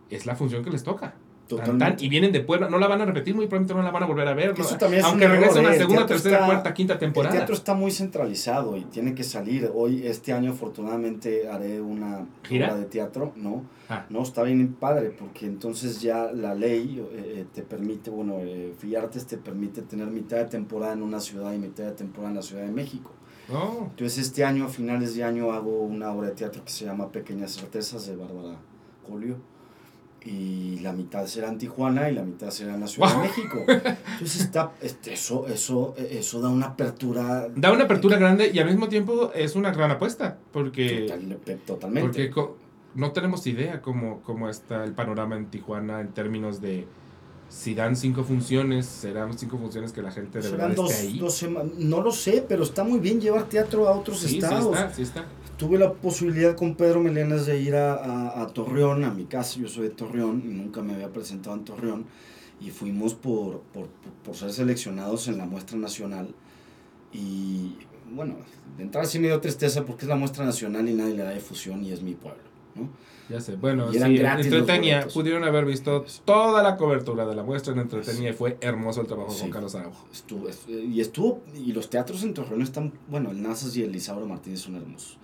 Es 0.09 0.24
la 0.24 0.37
función 0.37 0.64
que 0.64 0.70
les 0.70 0.83
toca 0.83 1.14
y 1.98 2.09
vienen 2.09 2.32
de 2.32 2.40
Puebla, 2.40 2.68
no 2.68 2.78
la 2.78 2.88
van 2.88 3.00
a 3.00 3.04
repetir, 3.04 3.35
muy 3.35 3.46
pronto 3.46 3.74
no 3.74 3.82
la 3.82 3.90
van 3.90 4.02
a 4.02 4.06
volver 4.06 4.26
a 4.28 4.35
ver. 4.35 4.54
Aunque 5.04 5.28
regresen 5.28 5.64
a 5.66 5.70
la 5.70 5.74
segunda, 5.74 6.06
tercera, 6.06 6.44
cuarta, 6.44 6.74
quinta 6.74 6.98
temporada. 6.98 7.35
El 7.35 7.40
teatro 7.40 7.54
está 7.54 7.74
muy 7.74 7.90
centralizado 7.90 8.76
y 8.76 8.85
tiene 8.85 9.14
que 9.14 9.22
salir. 9.22 9.70
Hoy, 9.74 10.06
este 10.06 10.32
año, 10.32 10.52
afortunadamente, 10.52 11.48
haré 11.48 11.80
una 11.80 12.26
obra 12.50 12.76
de 12.76 12.85
teatro, 12.87 13.32
¿no? 13.37 13.64
Ah. 13.88 14.04
No, 14.11 14.22
está 14.22 14.42
bien 14.42 14.74
padre, 14.74 15.11
porque 15.11 15.46
entonces 15.46 16.00
ya 16.00 16.32
la 16.32 16.54
ley 16.54 17.00
eh, 17.12 17.35
eh, 17.38 17.46
te 17.54 17.62
permite, 17.62 18.11
bueno, 18.11 18.38
eh, 18.40 18.74
te 19.28 19.37
permite 19.37 19.82
tener 19.82 20.09
mitad 20.09 20.38
de 20.38 20.46
temporada 20.46 20.94
en 20.94 21.02
una 21.02 21.20
ciudad 21.20 21.52
y 21.52 21.59
mitad 21.59 21.85
de 21.85 21.92
temporada 21.92 22.30
en 22.30 22.37
la 22.37 22.42
Ciudad 22.42 22.62
de 22.62 22.72
México. 22.72 23.12
Oh. 23.52 23.87
Entonces, 23.90 24.18
este 24.18 24.44
año, 24.44 24.64
a 24.64 24.68
finales 24.68 25.14
de 25.14 25.22
año, 25.22 25.52
hago 25.52 25.82
una 25.82 26.11
obra 26.11 26.28
de 26.28 26.35
teatro 26.35 26.64
que 26.64 26.72
se 26.72 26.85
llama 26.85 27.12
Pequeñas 27.12 27.52
Certezas 27.52 28.06
de 28.09 28.16
Bárbara 28.16 28.56
Colio 29.06 29.37
y 30.26 30.80
la 30.80 30.92
mitad 30.92 31.24
será 31.26 31.48
en 31.48 31.58
Tijuana 31.58 32.10
y 32.10 32.14
la 32.14 32.22
mitad 32.22 32.50
será 32.50 32.74
en 32.74 32.80
la 32.80 32.88
Ciudad 32.88 33.14
de 33.14 33.28
México. 33.28 33.64
Entonces 33.68 34.40
está, 34.40 34.72
este, 34.82 35.14
eso, 35.14 35.46
eso, 35.46 35.94
eso 35.96 36.40
da 36.40 36.48
una 36.48 36.66
apertura. 36.66 37.48
Da 37.54 37.70
una 37.70 37.84
apertura 37.84 38.18
grande 38.18 38.50
y 38.52 38.58
al 38.58 38.66
mismo 38.66 38.88
tiempo 38.88 39.30
es 39.34 39.54
una 39.54 39.70
gran 39.70 39.92
apuesta, 39.92 40.36
porque... 40.52 41.06
totalmente. 41.64 42.28
Porque 42.28 42.52
no 42.96 43.12
tenemos 43.12 43.46
idea 43.46 43.80
cómo, 43.80 44.20
cómo 44.22 44.48
está 44.48 44.82
el 44.82 44.92
panorama 44.92 45.36
en 45.36 45.46
Tijuana 45.46 46.00
en 46.00 46.08
términos 46.08 46.60
de 46.60 46.88
si 47.48 47.76
dan 47.76 47.94
cinco 47.94 48.24
funciones, 48.24 48.86
serán 48.86 49.38
cinco 49.38 49.58
funciones 49.58 49.92
que 49.92 50.02
la 50.02 50.10
gente 50.10 50.40
de 50.40 50.50
verdad 50.50 50.70
dos, 50.74 50.90
esté 50.90 51.06
ahí. 51.06 51.18
Dos 51.20 51.44
no 51.78 52.00
lo 52.00 52.10
sé, 52.10 52.44
pero 52.48 52.64
está 52.64 52.82
muy 52.82 52.98
bien 52.98 53.20
llevar 53.20 53.44
teatro 53.44 53.86
a 53.86 53.92
otros 53.92 54.24
estados. 54.24 54.76
Sí 54.76 54.82
está, 54.82 54.94
sí 54.94 55.02
está 55.02 55.24
tuve 55.57 55.79
la 55.79 55.92
posibilidad 55.92 56.55
con 56.55 56.75
Pedro 56.75 57.01
Melenas 57.01 57.47
de 57.47 57.61
ir 57.61 57.75
a, 57.77 58.40
a, 58.42 58.47
Torreón, 58.49 59.05
a 59.05 59.11
mi 59.11 59.25
casa, 59.25 59.59
yo 59.59 59.69
soy 59.69 59.85
de 59.85 59.90
Torreón 59.90 60.42
y 60.45 60.49
nunca 60.49 60.83
me 60.83 60.95
había 60.95 61.12
presentado 61.12 61.57
en 61.57 61.64
Torreón, 61.64 62.07
y 62.61 62.71
fuimos 62.71 63.14
por, 63.14 63.61
por, 63.73 63.88
por 64.25 64.35
ser 64.35 64.53
seleccionados 64.53 65.29
en 65.29 65.38
la 65.38 65.47
muestra 65.47 65.77
nacional. 65.77 66.29
Y 67.12 67.77
bueno, 68.11 68.37
de 68.77 68.85
entrada 68.85 69.07
sí 69.07 69.19
me 69.19 69.29
dio 69.29 69.40
tristeza 69.40 69.85
porque 69.85 70.03
es 70.03 70.09
la 70.09 70.16
muestra 70.16 70.45
nacional 70.45 70.88
y 70.88 70.95
nadie 70.95 71.14
le 71.14 71.23
da 71.23 71.33
difusión 71.33 71.85
y 71.85 71.92
es 71.92 72.03
mi 72.03 72.14
pueblo, 72.14 72.42
¿no? 72.75 72.88
Ya 73.29 73.40
sé, 73.40 73.57
bueno, 73.57 73.92
sí, 73.92 73.99
entretenía, 73.99 75.09
pudieron 75.12 75.42
haber 75.42 75.64
visto 75.64 76.05
toda 76.25 76.62
la 76.62 76.77
cobertura 76.77 77.27
de 77.27 77.35
la 77.35 77.42
muestra 77.42 77.73
en 77.73 77.81
entretenía 77.81 78.31
y 78.31 78.33
fue 78.33 78.57
hermoso 78.61 79.01
el 79.01 79.09
trabajo 79.09 79.37
con 79.37 79.51
Carlos 79.51 79.75
Araujo. 79.75 80.07
Estuvo, 80.12 80.47
y 80.69 81.01
estuvo, 81.01 81.42
y 81.57 81.73
los 81.73 81.90
teatros 81.90 82.23
en 82.23 82.35
Torreón 82.35 82.62
están, 82.62 82.92
bueno, 83.09 83.33
el 83.33 83.42
Nazas 83.42 83.77
y 83.77 83.83
el 83.83 83.97
Isauro 83.97 84.27
Martínez 84.27 84.61
son 84.61 84.77
hermosos. 84.77 85.19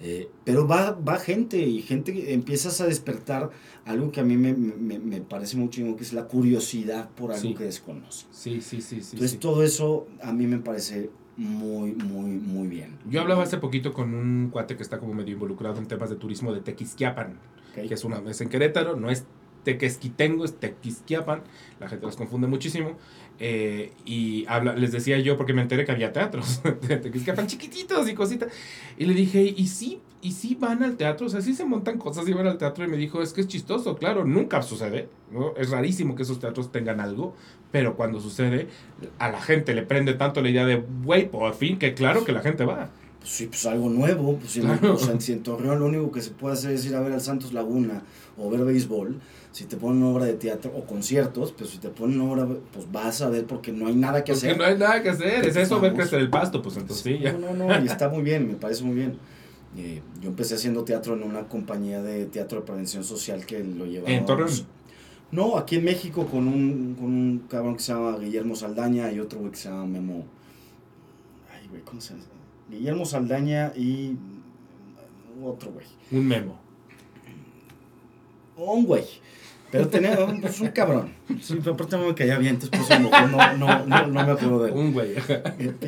Eh, 0.00 0.28
pero 0.44 0.66
va, 0.68 0.90
va 0.90 1.18
gente 1.18 1.58
y 1.58 1.80
gente 1.80 2.34
empiezas 2.34 2.80
a 2.82 2.86
despertar 2.86 3.50
algo 3.86 4.12
que 4.12 4.20
a 4.20 4.24
mí 4.24 4.36
me, 4.36 4.52
me, 4.52 4.98
me 4.98 5.20
parece 5.22 5.56
mucho 5.56 5.80
que 5.96 6.02
es 6.02 6.12
la 6.12 6.24
curiosidad 6.24 7.08
por 7.10 7.32
algo 7.32 7.54
que 7.54 7.64
desconoce. 7.64 8.26
Sí, 8.30 8.60
sí, 8.60 8.82
sí, 8.82 9.00
sí. 9.00 9.10
Entonces 9.12 9.38
todo 9.38 9.62
eso 9.62 10.06
a 10.22 10.32
mí 10.32 10.46
me 10.46 10.58
parece 10.58 11.10
muy, 11.36 11.92
muy, 11.92 12.30
muy 12.30 12.68
bien. 12.68 12.98
Yo 13.08 13.20
hablaba 13.20 13.42
hace 13.42 13.58
poquito 13.58 13.92
con 13.92 14.14
un 14.14 14.50
cuate 14.50 14.76
que 14.76 14.82
está 14.82 14.98
como 14.98 15.14
medio 15.14 15.34
involucrado 15.34 15.78
en 15.78 15.86
temas 15.86 16.10
de 16.10 16.16
turismo 16.16 16.52
de 16.52 16.60
Tequisquiapan, 16.60 17.38
que 17.74 17.92
es 17.92 18.04
una 18.04 18.20
vez 18.20 18.40
en 18.40 18.48
Querétaro, 18.48 18.96
no 18.96 19.10
es 19.10 19.24
Tequesquitengo, 19.64 20.44
es 20.44 20.58
Tequisquiapan, 20.58 21.42
la 21.80 21.88
gente 21.88 22.06
los 22.06 22.16
confunde 22.16 22.46
muchísimo. 22.46 22.96
Eh, 23.38 23.92
y 24.06 24.46
habla, 24.48 24.74
les 24.74 24.92
decía 24.92 25.18
yo, 25.18 25.36
porque 25.36 25.52
me 25.52 25.60
enteré 25.60 25.84
que 25.84 25.92
había 25.92 26.10
teatros 26.12 26.62
que 27.24 27.32
van 27.32 27.46
chiquititos 27.46 28.08
y 28.08 28.14
cositas. 28.14 28.50
Y 28.96 29.04
le 29.04 29.14
dije, 29.14 29.42
¿y 29.42 29.66
sí? 29.66 30.00
¿Y 30.22 30.32
sí 30.32 30.56
van 30.58 30.82
al 30.82 30.96
teatro? 30.96 31.26
O 31.26 31.28
sea, 31.28 31.42
sí 31.42 31.54
se 31.54 31.64
montan 31.64 31.98
cosas 31.98 32.26
y 32.28 32.32
van 32.32 32.46
al 32.46 32.58
teatro. 32.58 32.84
Y 32.84 32.88
me 32.88 32.96
dijo, 32.96 33.22
es 33.22 33.32
que 33.32 33.42
es 33.42 33.48
chistoso, 33.48 33.96
claro, 33.96 34.24
nunca 34.24 34.62
sucede. 34.62 35.08
¿no? 35.30 35.54
Es 35.56 35.70
rarísimo 35.70 36.16
que 36.16 36.22
esos 36.22 36.40
teatros 36.40 36.72
tengan 36.72 37.00
algo. 37.00 37.34
Pero 37.70 37.96
cuando 37.96 38.20
sucede, 38.20 38.68
a 39.18 39.30
la 39.30 39.40
gente 39.40 39.74
le 39.74 39.82
prende 39.82 40.14
tanto 40.14 40.40
la 40.40 40.48
idea 40.48 40.64
de, 40.64 40.82
güey, 41.04 41.28
por 41.30 41.54
fin, 41.54 41.78
que 41.78 41.94
claro 41.94 42.24
que 42.24 42.32
la 42.32 42.40
gente 42.40 42.64
va. 42.64 42.90
Pues 43.20 43.30
sí, 43.30 43.46
pues 43.46 43.66
algo 43.66 43.90
nuevo. 43.90 44.38
Pues 44.38 44.52
si, 44.52 45.32
en 45.32 45.42
Torreón 45.42 45.80
lo 45.80 45.86
único 45.86 46.10
que 46.10 46.22
se 46.22 46.30
puede 46.30 46.54
hacer 46.54 46.70
es 46.70 46.86
ir 46.86 46.94
a 46.94 47.00
ver 47.00 47.12
al 47.12 47.20
Santos 47.20 47.52
Laguna 47.52 48.02
o 48.38 48.48
ver 48.50 48.64
béisbol 48.64 49.20
si 49.56 49.64
te 49.64 49.78
ponen 49.78 50.02
obra 50.02 50.26
de 50.26 50.34
teatro 50.34 50.70
o 50.76 50.84
conciertos, 50.84 51.50
pues 51.56 51.70
si 51.70 51.78
te 51.78 51.88
ponen 51.88 52.20
obra, 52.20 52.46
pues 52.74 52.92
vas 52.92 53.22
a 53.22 53.30
ver 53.30 53.46
porque 53.46 53.72
no 53.72 53.86
hay 53.86 53.94
nada 53.94 54.22
que 54.22 54.32
hacer. 54.32 54.58
no 54.58 54.64
hay 54.64 54.76
nada 54.76 55.02
que 55.02 55.08
hacer, 55.08 55.46
es 55.46 55.56
eso, 55.56 55.80
ver 55.80 55.94
crecer 55.94 56.20
el 56.20 56.28
pasto, 56.28 56.60
pues 56.60 56.76
entonces 56.76 57.02
sí, 57.02 57.18
ya. 57.18 57.32
No, 57.32 57.54
no, 57.54 57.66
no, 57.66 57.82
y 57.82 57.86
está 57.86 58.10
muy 58.10 58.22
bien, 58.22 58.46
me 58.46 58.56
parece 58.56 58.84
muy 58.84 58.94
bien. 58.94 59.16
Eh, 59.78 60.02
yo 60.20 60.28
empecé 60.28 60.56
haciendo 60.56 60.84
teatro 60.84 61.14
en 61.14 61.22
una 61.22 61.48
compañía 61.48 62.02
de 62.02 62.26
teatro 62.26 62.60
de 62.60 62.66
prevención 62.66 63.02
social 63.02 63.46
que 63.46 63.64
lo 63.64 63.86
llevaba. 63.86 64.12
¿En 64.12 64.26
Torreón? 64.26 64.50
No, 65.32 65.56
aquí 65.56 65.76
en 65.76 65.86
México 65.86 66.26
con 66.26 66.48
un, 66.48 66.94
con 66.94 67.06
un 67.06 67.46
cabrón 67.48 67.76
que 67.76 67.82
se 67.82 67.94
llama 67.94 68.18
Guillermo 68.18 68.54
Saldaña 68.56 69.10
y 69.10 69.20
otro 69.20 69.38
güey 69.38 69.52
que 69.52 69.56
se 69.56 69.70
llama 69.70 69.86
Memo. 69.86 70.26
Ay, 71.50 71.66
güey, 71.70 71.80
¿cómo 71.80 72.02
se 72.02 72.12
llama? 72.12 72.26
Guillermo 72.70 73.06
Saldaña 73.06 73.72
y 73.74 74.18
otro 75.42 75.72
güey. 75.72 75.86
Un 76.10 76.26
Memo. 76.28 76.58
Un 78.58 78.84
güey. 78.84 79.04
Pero 79.76 79.88
tenía 79.88 80.16
pues, 80.40 80.60
un 80.60 80.68
cabrón. 80.68 81.12
Sí, 81.40 81.56
pero 81.58 81.74
aparte 81.74 81.96
me 81.96 82.14
caía 82.14 82.38
bien, 82.38 82.58
entonces 82.60 83.00
no, 83.00 83.10
no, 83.56 83.84
no, 83.86 84.06
no, 84.06 84.26
me 84.26 84.32
acuerdo 84.32 84.62
de 84.62 84.70
él. 84.70 84.76
Un 84.76 84.92
güey. 84.92 85.14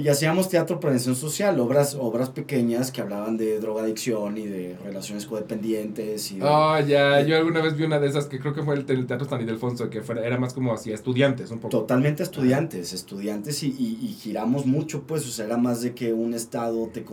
Y 0.00 0.08
hacíamos 0.08 0.48
teatro 0.48 0.80
prevención 0.80 1.14
social, 1.16 1.58
obras, 1.60 1.94
obras 1.94 2.30
pequeñas 2.30 2.90
que 2.90 3.00
hablaban 3.00 3.36
de 3.36 3.58
drogadicción 3.60 4.38
y 4.38 4.46
de 4.46 4.76
relaciones 4.84 5.26
codependientes. 5.26 6.32
Y 6.32 6.40
oh, 6.42 6.78
ya, 6.80 7.20
yo 7.22 7.36
alguna 7.36 7.60
vez 7.60 7.76
vi 7.76 7.84
una 7.84 7.98
de 7.98 8.08
esas 8.08 8.26
que 8.26 8.38
creo 8.38 8.54
que 8.54 8.62
fue 8.62 8.74
el, 8.74 8.84
Teatro 8.84 9.28
San 9.28 9.40
Ildefonso, 9.40 9.90
que 9.90 10.02
era 10.24 10.38
más 10.38 10.54
como 10.54 10.72
hacia 10.72 10.94
estudiantes, 10.94 11.50
un 11.50 11.58
poco. 11.58 11.76
Totalmente 11.76 12.22
estudiantes, 12.22 12.92
estudiantes 12.92 13.62
y, 13.62 13.68
y, 13.68 14.16
giramos 14.20 14.66
mucho, 14.66 15.02
pues, 15.02 15.26
o 15.26 15.30
sea, 15.30 15.46
era 15.46 15.56
más 15.56 15.80
de 15.82 15.94
que 15.94 16.12
un 16.12 16.34
estado 16.34 16.88
te 16.92 17.04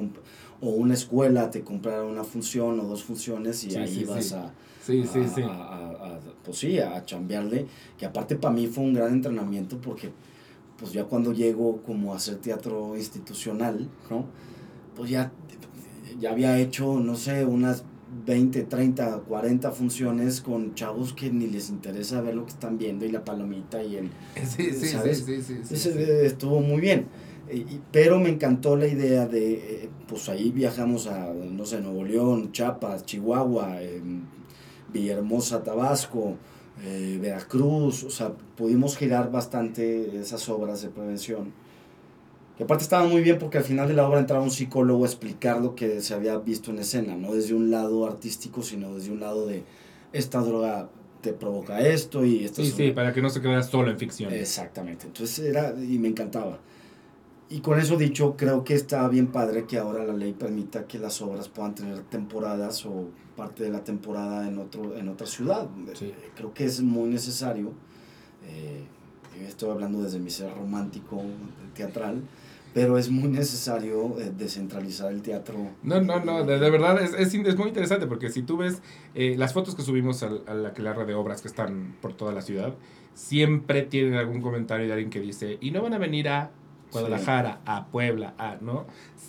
o 0.61 0.69
una 0.69 0.93
escuela 0.93 1.49
te 1.49 1.61
comprara 1.61 2.03
una 2.03 2.23
función 2.23 2.79
o 2.79 2.83
dos 2.83 3.03
funciones 3.03 3.63
y 3.63 3.75
ahí 3.75 3.99
ibas 3.99 4.33
a 4.33 4.53
Sí, 4.85 5.03
sí, 5.11 5.21
sí. 5.33 5.41
A, 5.41 6.19
pues 6.43 6.57
sí, 6.57 6.79
a 6.79 7.03
chambearle, 7.03 7.65
que 7.97 8.05
aparte 8.05 8.35
para 8.35 8.53
mí 8.53 8.67
fue 8.67 8.83
un 8.83 8.93
gran 8.93 9.13
entrenamiento 9.13 9.79
porque 9.81 10.11
pues 10.77 10.91
ya 10.91 11.05
cuando 11.05 11.33
llego 11.33 11.81
como 11.81 12.13
a 12.13 12.17
hacer 12.17 12.35
teatro 12.35 12.95
institucional, 12.95 13.89
¿no? 14.09 14.25
Pues 14.95 15.09
ya, 15.09 15.31
ya 16.19 16.31
había 16.31 16.59
hecho, 16.59 16.99
no 16.99 17.15
sé, 17.15 17.45
unas 17.45 17.83
20, 18.25 18.63
30, 18.63 19.19
40 19.27 19.71
funciones 19.71 20.41
con 20.41 20.75
chavos 20.75 21.13
que 21.13 21.31
ni 21.31 21.47
les 21.47 21.69
interesa 21.69 22.21
ver 22.21 22.35
lo 22.35 22.45
que 22.45 22.51
están 22.51 22.77
viendo 22.77 23.05
y 23.05 23.11
la 23.11 23.23
palomita 23.23 23.81
y 23.83 23.95
el... 23.95 24.09
Sí, 24.45 24.71
sí, 24.71 24.87
¿sabes? 24.87 25.23
sí, 25.25 25.41
sí, 25.41 25.57
sí, 25.63 25.89
Estuvo 26.23 26.61
muy 26.61 26.79
bien. 26.79 27.07
pero 27.91 28.19
me 28.19 28.29
encantó 28.29 28.75
la 28.75 28.87
idea 28.87 29.27
de, 29.27 29.53
eh, 29.53 29.89
pues 30.07 30.29
ahí 30.29 30.51
viajamos 30.51 31.07
a, 31.07 31.33
no 31.33 31.65
sé, 31.65 31.81
Nuevo 31.81 32.03
León, 32.03 32.51
Chiapas, 32.51 33.05
Chihuahua, 33.05 33.81
Villahermosa, 34.95 35.63
Tabasco, 35.63 36.35
eh, 36.83 37.19
Veracruz, 37.21 38.03
o 38.03 38.09
sea, 38.09 38.31
pudimos 38.55 38.97
girar 38.97 39.31
bastante 39.31 40.19
esas 40.19 40.47
obras 40.49 40.81
de 40.81 40.89
prevención. 40.89 41.53
Que 42.57 42.63
aparte 42.63 42.83
estaba 42.83 43.05
muy 43.05 43.21
bien 43.21 43.37
porque 43.37 43.57
al 43.57 43.65
final 43.65 43.87
de 43.89 43.93
la 43.93 44.07
obra 44.07 44.19
entraba 44.19 44.41
un 44.41 44.51
psicólogo 44.51 45.03
a 45.03 45.07
explicar 45.07 45.59
lo 45.59 45.75
que 45.75 46.01
se 46.01 46.13
había 46.13 46.37
visto 46.37 46.71
en 46.71 46.79
escena, 46.79 47.15
no 47.15 47.33
desde 47.33 47.53
un 47.53 47.69
lado 47.69 48.05
artístico, 48.05 48.63
sino 48.63 48.95
desde 48.95 49.11
un 49.11 49.19
lado 49.19 49.45
de 49.45 49.63
esta 50.13 50.39
droga 50.39 50.89
te 51.19 51.33
provoca 51.33 51.81
esto 51.81 52.23
y 52.23 52.45
esto. 52.45 52.63
Sí, 52.63 52.71
sí, 52.71 52.91
para 52.91 53.11
que 53.11 53.21
no 53.21 53.29
se 53.29 53.41
quedara 53.41 53.63
solo 53.63 53.91
en 53.91 53.97
ficción. 53.97 54.31
Exactamente, 54.31 55.07
entonces 55.07 55.39
era, 55.39 55.73
y 55.77 55.97
me 55.99 56.07
encantaba. 56.07 56.59
Y 57.49 57.59
con 57.59 57.79
eso 57.79 57.95
dicho, 57.95 58.35
creo 58.37 58.63
que 58.63 58.73
está 58.73 59.07
bien 59.07 59.27
padre 59.27 59.65
que 59.65 59.77
ahora 59.77 60.03
la 60.03 60.13
ley 60.13 60.33
permita 60.33 60.85
que 60.87 60.97
las 60.97 61.21
obras 61.21 61.47
puedan 61.47 61.75
tener 61.75 61.99
temporadas 62.01 62.85
o 62.87 63.09
parte 63.37 63.63
de 63.63 63.69
la 63.69 63.83
temporada 63.83 64.47
en, 64.47 64.57
otro, 64.57 64.95
en 64.97 65.09
otra 65.09 65.27
ciudad. 65.27 65.67
Sí. 65.93 66.11
Creo 66.35 66.53
que 66.53 66.65
es 66.65 66.81
muy 66.81 67.07
necesario. 67.09 67.71
eh, 68.47 68.83
estoy 69.47 69.69
hablando 69.69 70.01
desde 70.01 70.17
mi 70.17 70.29
ser 70.29 70.51
romántico, 70.55 71.21
teatral, 71.75 72.21
pero 72.73 72.97
es 72.97 73.09
muy 73.11 73.27
necesario 73.29 74.19
eh, 74.19 74.31
descentralizar 74.35 75.11
el 75.11 75.21
teatro. 75.21 75.55
No, 75.83 76.01
no, 76.01 76.23
no, 76.23 76.45
de, 76.45 76.57
de 76.57 76.69
verdad 76.69 77.01
es, 77.01 77.13
es, 77.13 77.33
es 77.33 77.57
muy 77.57 77.67
interesante 77.67 78.07
porque 78.07 78.29
si 78.29 78.41
tú 78.43 78.57
ves 78.57 78.81
eh, 79.13 79.35
las 79.37 79.53
fotos 79.53 79.75
que 79.75 79.81
subimos 79.83 80.23
al- 80.23 80.41
a, 80.47 80.53
la 80.53 80.69
aquelarre 80.69 81.05
de 81.05 81.13
obras 81.13 81.41
que 81.41 81.47
están 81.49 81.95
por 82.01 82.13
toda 82.13 82.31
la 82.33 82.41
ciudad, 82.41 82.73
siempre 83.13 83.81
tienen 83.83 84.15
algún 84.15 84.41
comentario 84.41 84.87
de 84.87 84.93
alguien 84.93 85.09
que 85.09 85.19
dice, 85.19 85.57
y 85.61 85.71
no 85.71 85.81
van 85.83 85.93
a 85.93 85.97
venir 85.99 86.27
a 86.29 86.51
Guadalajara, 87.01 87.59
a 87.65 87.85
Puebla, 87.87 88.33
a, 88.37 88.57
¿no? 88.61 88.85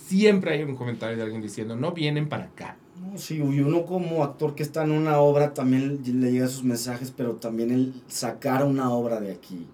Siempre 0.07 0.51
hay 0.53 0.63
un 0.63 0.75
comentario 0.75 1.17
de 1.17 1.23
alguien 1.23 1.41
diciendo, 1.41 1.75
no 1.75 1.91
vienen 1.91 2.29
para 2.29 2.45
acá. 2.45 2.77
No, 3.01 3.17
sí, 3.17 3.35
y 3.35 3.59
uno 3.59 3.85
como 3.85 4.23
actor 4.23 4.55
que 4.55 4.63
está 4.63 4.83
en 4.83 4.91
una 4.91 5.19
obra 5.19 5.53
también 5.53 6.01
le 6.05 6.31
llega 6.31 6.47
sus 6.47 6.63
mensajes, 6.63 7.11
pero 7.15 7.33
también 7.35 7.71
el 7.71 7.93
sacar 8.07 8.63
una 8.65 8.89
obra 8.91 9.19
de 9.19 9.31
aquí, 9.31 9.67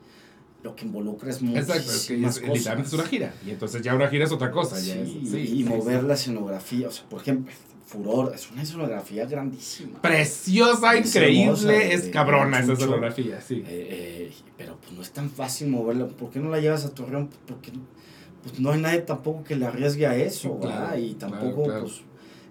lo 0.64 0.76
que 0.76 0.86
involucra 0.86 1.30
es 1.30 1.41
Exacto, 1.41 1.74
es 1.91 2.08
que 2.08 2.18
muchísimas 2.18 2.38
es, 2.38 2.44
literalmente 2.54 2.88
es 2.88 2.94
una 2.94 3.06
gira. 3.06 3.34
Y 3.46 3.52
entonces 3.52 3.82
ya 3.82 3.96
una 3.96 4.08
gira 4.10 4.26
es 4.26 4.32
otra 4.32 4.52
cosa. 4.52 4.80
ya 4.80 4.96
es- 4.96 5.10
Sí, 5.10 5.26
sí, 5.26 5.38
y 5.39 5.64
sí, 5.64 5.64
mover 5.64 6.02
sí. 6.02 6.08
la 6.08 6.14
escenografía, 6.16 6.88
o 6.88 6.91
sea, 6.91 7.06
por 7.10 7.22
ejemplo, 7.22 7.54
Furor, 7.94 8.32
es 8.34 8.50
una 8.52 8.64
escenografía 8.64 9.26
grandísima. 9.26 10.02
Preciosa, 10.02 10.96
Es 10.96 11.08
increíble, 11.16 11.44
hermosa, 11.44 11.74
es 11.76 12.06
de- 12.06 12.12
cabrona 12.12 12.60
esa 12.60 12.74
escenografía, 12.74 13.39
sí. 13.39 13.64
Eh, 13.68 13.88
eh, 14.28 14.34
pero 14.58 14.78
pues 14.82 14.91
no 14.94 15.02
es 15.04 15.12
tan 15.12 15.30
fácil 15.30 15.68
moverla. 15.70 16.08
¿Por 16.08 16.32
qué 16.32 16.39
no 16.39 16.50
la 16.50 16.60
llevas 16.60 16.86
a 16.86 16.89
Torreón? 16.94 17.30
Porque 17.46 17.72
pues, 18.41 18.60
no 18.60 18.72
hay 18.72 18.82
nadie 18.82 19.02
tampoco 19.02 19.44
que 19.44 19.56
le 19.56 19.66
arriesgue 19.68 20.08
a 20.08 20.16
eso, 20.16 20.60
Claro, 20.60 20.82
¿verdad? 20.82 20.98
Y 20.98 21.14
tampoco 21.14 21.64
claro. 21.66 21.82
pues 21.82 22.02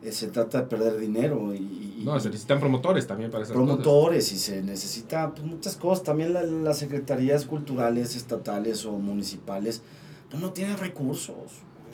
eh, 0.04 0.12
se 0.12 0.28
trata 0.28 0.62
de 0.62 0.66
perder 0.68 0.98
dinero 0.98 1.52
y, 1.54 1.58
y- 1.58 2.02
No, 2.04 2.18
se 2.20 2.28
necesitan 2.28 2.60
promotores 2.60 3.06
también 3.06 3.30
para 3.30 3.42
esas 3.44 3.56
cosas. 3.56 3.66
promotores 3.68 4.32
y 4.32 4.38
se 4.38 4.62
necesita 4.62 5.32
pues, 5.34 5.44
muchas 5.44 5.76
cosas. 5.76 6.04
También 6.04 6.32
la- 6.34 6.42
las 6.44 6.78
secretarías 6.78 7.46
culturales 7.46 8.14
estatales 8.16 8.84
o 8.86 8.92
municipales 8.92 9.82
pues, 10.30 10.40
no 10.40 10.52
tienen 10.52 10.76
recursos. 10.78 11.36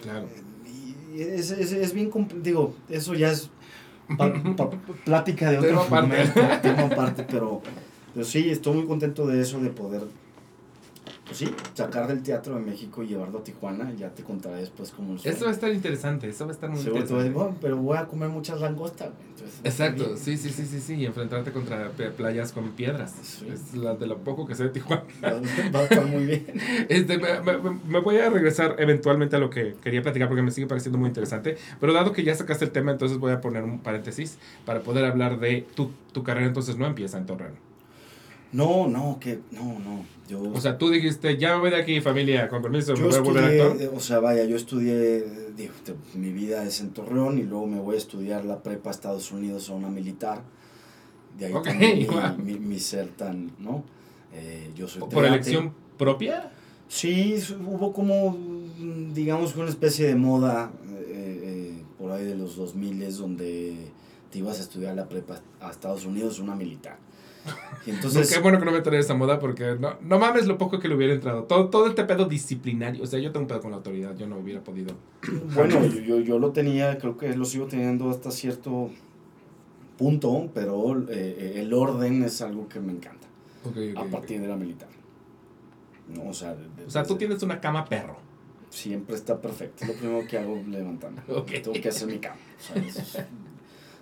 Claro. 0.03 0.29
Es, 1.17 1.51
es, 1.51 1.73
es 1.73 1.93
bien 1.95 2.11
digo, 2.43 2.75
eso 2.89 3.15
ya 3.15 3.31
es 3.33 3.51
pa- 4.17 4.33
pa- 4.57 4.71
plática 5.05 5.51
de 5.51 5.59
otro 5.59 5.83
tema 6.63 6.83
aparte, 6.85 7.25
pero, 7.29 7.63
pero 8.15 8.25
sí, 8.27 8.49
estoy 8.51 8.75
muy 8.77 8.87
contento 8.87 9.27
de 9.27 9.41
eso, 9.43 9.61
de 9.61 9.71
poder, 9.71 10.03
pues 11.29 11.39
sí, 11.39 11.55
sacar 11.75 12.09
del 12.09 12.23
Teatro 12.23 12.55
de 12.55 12.61
México 12.63 13.03
y 13.03 13.07
llevarlo 13.09 13.39
a 13.39 13.45
Tijuana, 13.45 13.93
ya 13.97 14.09
te 14.09 14.23
contaré 14.25 14.57
después 14.57 14.91
cómo 14.91 15.17
fue. 15.19 15.31
Eso 15.31 15.45
va 15.45 15.51
a 15.51 15.55
estar 15.55 15.71
interesante, 15.73 16.29
eso 16.29 16.47
va 16.47 16.51
a 16.53 16.55
estar 16.55 16.71
muy 16.71 16.79
Seguro 16.79 16.95
voy 17.03 17.03
interesante. 17.03 17.39
"Bueno, 17.39 17.57
pero 17.61 17.77
voy 17.77 17.97
a 17.99 18.07
comer 18.07 18.29
muchas 18.31 18.61
langostas, 18.61 19.11
güey", 19.15 19.29
entonces, 19.29 19.61
Exacto, 19.63 20.17
sí, 20.17 20.37
sí, 20.39 20.49
sí, 20.51 20.65
sí, 20.67 20.81
sí, 20.81 20.95
y 20.95 21.07
enfrentarte 21.07 21.53
contra 21.53 21.91
playas 22.17 22.53
con 22.53 22.71
piedras. 22.71 23.15
Sí. 23.23 23.47
Es 23.53 23.75
la 23.75 23.95
de 23.95 24.07
lo 24.07 24.19
poco 24.19 24.47
que 24.47 24.55
sé 24.55 24.65
de 24.65 24.71
Tijuana. 24.71 25.05
Va 25.23 25.81
a 25.81 25.83
estar 25.85 26.07
muy 26.07 26.25
bien. 26.25 26.47
Este, 26.89 27.19
me, 27.19 27.41
me- 27.59 27.79
me 27.87 28.01
voy 28.01 28.17
a 28.17 28.31
regresar 28.31 28.77
eventualmente 28.79 29.37
a 29.37 29.39
lo 29.39 29.51
que 29.51 29.75
quería 29.83 30.03
platicar 30.03 30.29
porque 30.29 30.43
me 30.43 30.51
sigue 30.51 30.67
pareciendo 30.67 30.99
muy 30.99 31.09
interesante. 31.09 31.57
Pero 31.81 31.93
dado 31.93 32.13
que 32.13 32.25
ya 32.25 32.35
sacaste 32.35 32.65
el 32.65 32.71
tema, 32.71 32.93
entonces 32.93 33.19
voy 33.19 33.33
a 33.33 33.41
poner 33.41 33.63
un 33.65 33.81
paréntesis 33.81 34.39
para 34.65 34.81
poder 34.81 35.05
hablar 35.05 35.39
de 35.41 35.67
tu, 35.75 35.91
tu 36.13 36.23
carrera. 36.23 36.47
Entonces 36.47 36.77
no 36.79 36.87
empieza 36.87 37.19
en 37.19 37.27
Torreón. 37.27 37.68
No, 38.53 38.89
no, 38.89 39.19
que, 39.21 39.41
no, 39.51 39.79
no, 39.79 40.05
yo... 40.29 40.43
O 40.53 40.61
sea, 40.61 40.79
tú 40.79 40.89
dijiste, 40.91 41.37
ya 41.37 41.55
me 41.55 41.61
voy 41.61 41.71
de 41.71 41.77
aquí, 41.77 42.01
familia, 42.01 42.49
con 42.49 42.63
permiso, 42.63 42.93
me 42.95 43.01
Yo 43.01 43.09
voy 43.09 43.15
a 43.17 43.21
volver 43.21 43.45
actor. 43.63 43.93
o 43.95 44.01
sea, 44.01 44.21
vaya, 44.21 44.45
yo 44.45 44.57
estudié, 44.57 45.23
digo, 45.55 45.75
mi 46.15 46.33
vida 46.33 46.65
es 46.65 46.81
en 46.81 46.91
Torreón 46.91 47.39
y 47.39 47.43
luego 47.43 47.67
me 47.67 47.79
voy 47.79 47.97
a 47.97 47.99
estudiar 47.99 48.47
la 48.47 48.63
prepa 48.63 48.89
a 48.89 48.93
Estados 48.93 49.33
Unidos 49.33 49.69
a 49.69 49.75
una 49.75 49.89
militar. 49.89 50.43
De 51.39 51.47
ahí 51.47 51.53
Ok, 51.53 51.65
también 51.65 51.99
mi, 51.99 52.53
mi, 52.55 52.59
mi 52.59 52.79
ser 52.81 53.09
tan, 53.09 53.53
¿no? 53.59 53.85
Eh, 54.33 54.71
yo 54.75 54.89
soy 54.89 55.01
¿Por 55.01 55.11
triate. 55.11 55.29
elección 55.29 55.75
propia? 55.99 56.51
Sí, 56.89 57.37
hubo 57.67 57.93
como, 57.93 58.37
digamos, 59.13 59.55
una 59.57 59.69
especie 59.69 60.07
de 60.07 60.15
moda 60.15 60.71
eh, 60.87 61.41
eh, 61.77 61.83
por 61.99 62.13
ahí 62.13 62.25
de 62.25 62.35
los 62.35 62.57
2000 62.57 63.15
donde 63.17 63.77
te 64.31 64.39
ibas 64.39 64.59
a 64.59 64.63
estudiar 64.63 64.95
la 64.97 65.07
prepa 65.07 65.41
a 65.61 65.71
Estados 65.71 66.07
Unidos, 66.07 66.39
una 66.39 66.55
militar. 66.55 66.97
Y 67.87 67.91
entonces... 67.91 68.31
Qué 68.31 68.41
bueno 68.41 68.59
que 68.59 68.65
no 68.67 68.73
me 68.73 68.81
trae 68.83 68.99
esa 68.99 69.15
moda 69.15 69.39
porque 69.39 69.77
no, 69.81 69.95
no 70.03 70.19
mames 70.19 70.47
lo 70.47 70.59
poco 70.59 70.79
que 70.79 70.89
le 70.89 70.95
hubiera 70.97 71.15
entrado. 71.15 71.45
Todo, 71.45 71.69
todo 71.71 71.87
este 71.87 72.05
pedo 72.05 72.27
disciplinario. 72.27 73.03
O 73.03 73.07
sea, 73.07 73.19
yo 73.19 73.31
tengo 73.33 73.45
un 73.45 73.49
pedo 73.49 73.61
con 73.61 73.71
la 73.71 73.79
autoridad. 73.79 74.15
Yo 74.17 74.27
no 74.27 74.37
hubiera 74.39 74.63
podido. 74.63 74.95
Bueno, 75.55 75.85
yo, 75.87 76.01
yo, 76.01 76.19
yo 76.21 76.39
lo 76.39 76.51
tenía, 76.53 76.99
creo 76.99 77.17
que 77.17 77.35
lo 77.35 77.45
sigo 77.47 77.67
teniendo 77.67 78.11
hasta 78.11 78.31
cierto 78.31 78.91
punto, 79.97 80.51
pero 80.55 81.03
eh, 81.09 81.55
el 81.57 81.73
orden 81.73 82.23
es 82.25 82.41
algo 82.43 82.69
que 82.69 82.81
me 82.81 82.93
encanta 82.93 83.27
a 83.97 84.05
partir 84.05 84.41
de 84.41 84.49
la 84.49 84.57
militar. 84.57 84.89
No, 86.15 86.29
o 86.31 86.35
sea, 86.35 86.55
de- 86.55 86.69
de- 86.77 86.85
O 86.87 86.91
sea, 86.91 87.03
tú 87.05 87.17
tienes 87.17 87.43
una 87.43 87.61
cama 87.61 87.85
perro. 87.85 88.17
siempre 88.71 89.15
está 89.17 89.41
perfecto. 89.41 89.85
Es 89.85 89.89
lo 89.89 89.95
primero 89.97 90.27
que 90.29 90.39
hago 90.39 90.57
levantarme. 90.69 91.23
Tengo 91.27 91.73
que 91.73 91.89
hacer 91.89 92.07
mi 92.09 92.19
cama. 92.19 92.37
O 92.59 92.63
sea, 92.63 92.83
eso 92.83 93.01
es- 93.01 93.25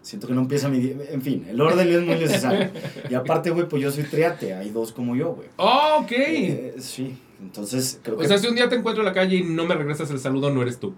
siento 0.07 0.29
que 0.29 0.35
no 0.35 0.43
empieza 0.43 0.69
mi 0.69 0.79
día. 0.79 0.95
En 1.11 1.21
fin, 1.21 1.45
el 1.49 1.61
orden 1.61 1.89
es 1.89 2.01
muy 2.03 2.15
necesario. 2.17 2.71
Y 3.11 3.15
aparte, 3.15 3.51
güey, 3.51 3.69
pues 3.69 3.83
yo 3.83 3.91
soy 3.91 4.05
triate. 4.05 4.55
Hay 4.55 4.71
dos 4.71 4.93
como 4.93 5.17
yo, 5.17 5.35
güey. 5.35 5.49
Oh, 5.57 5.99
ok. 6.03 6.13
Eh, 6.13 6.75
sí, 6.79 7.19
entonces 7.41 7.99
creo 8.03 8.17
O 8.17 8.21
que 8.21 8.29
sea, 8.29 8.39
si 8.39 8.47
un 8.47 8.55
día 8.55 8.69
te 8.69 8.77
encuentro 8.77 9.03
en 9.03 9.07
la 9.07 9.13
calle 9.13 9.37
y 9.39 9.43
no 9.43 9.67
me 9.67 9.75
regresas 9.75 10.11
el 10.11 10.19
saludo, 10.21 10.51
no 10.51 10.63
eres 10.63 10.79
tú. 10.79 10.95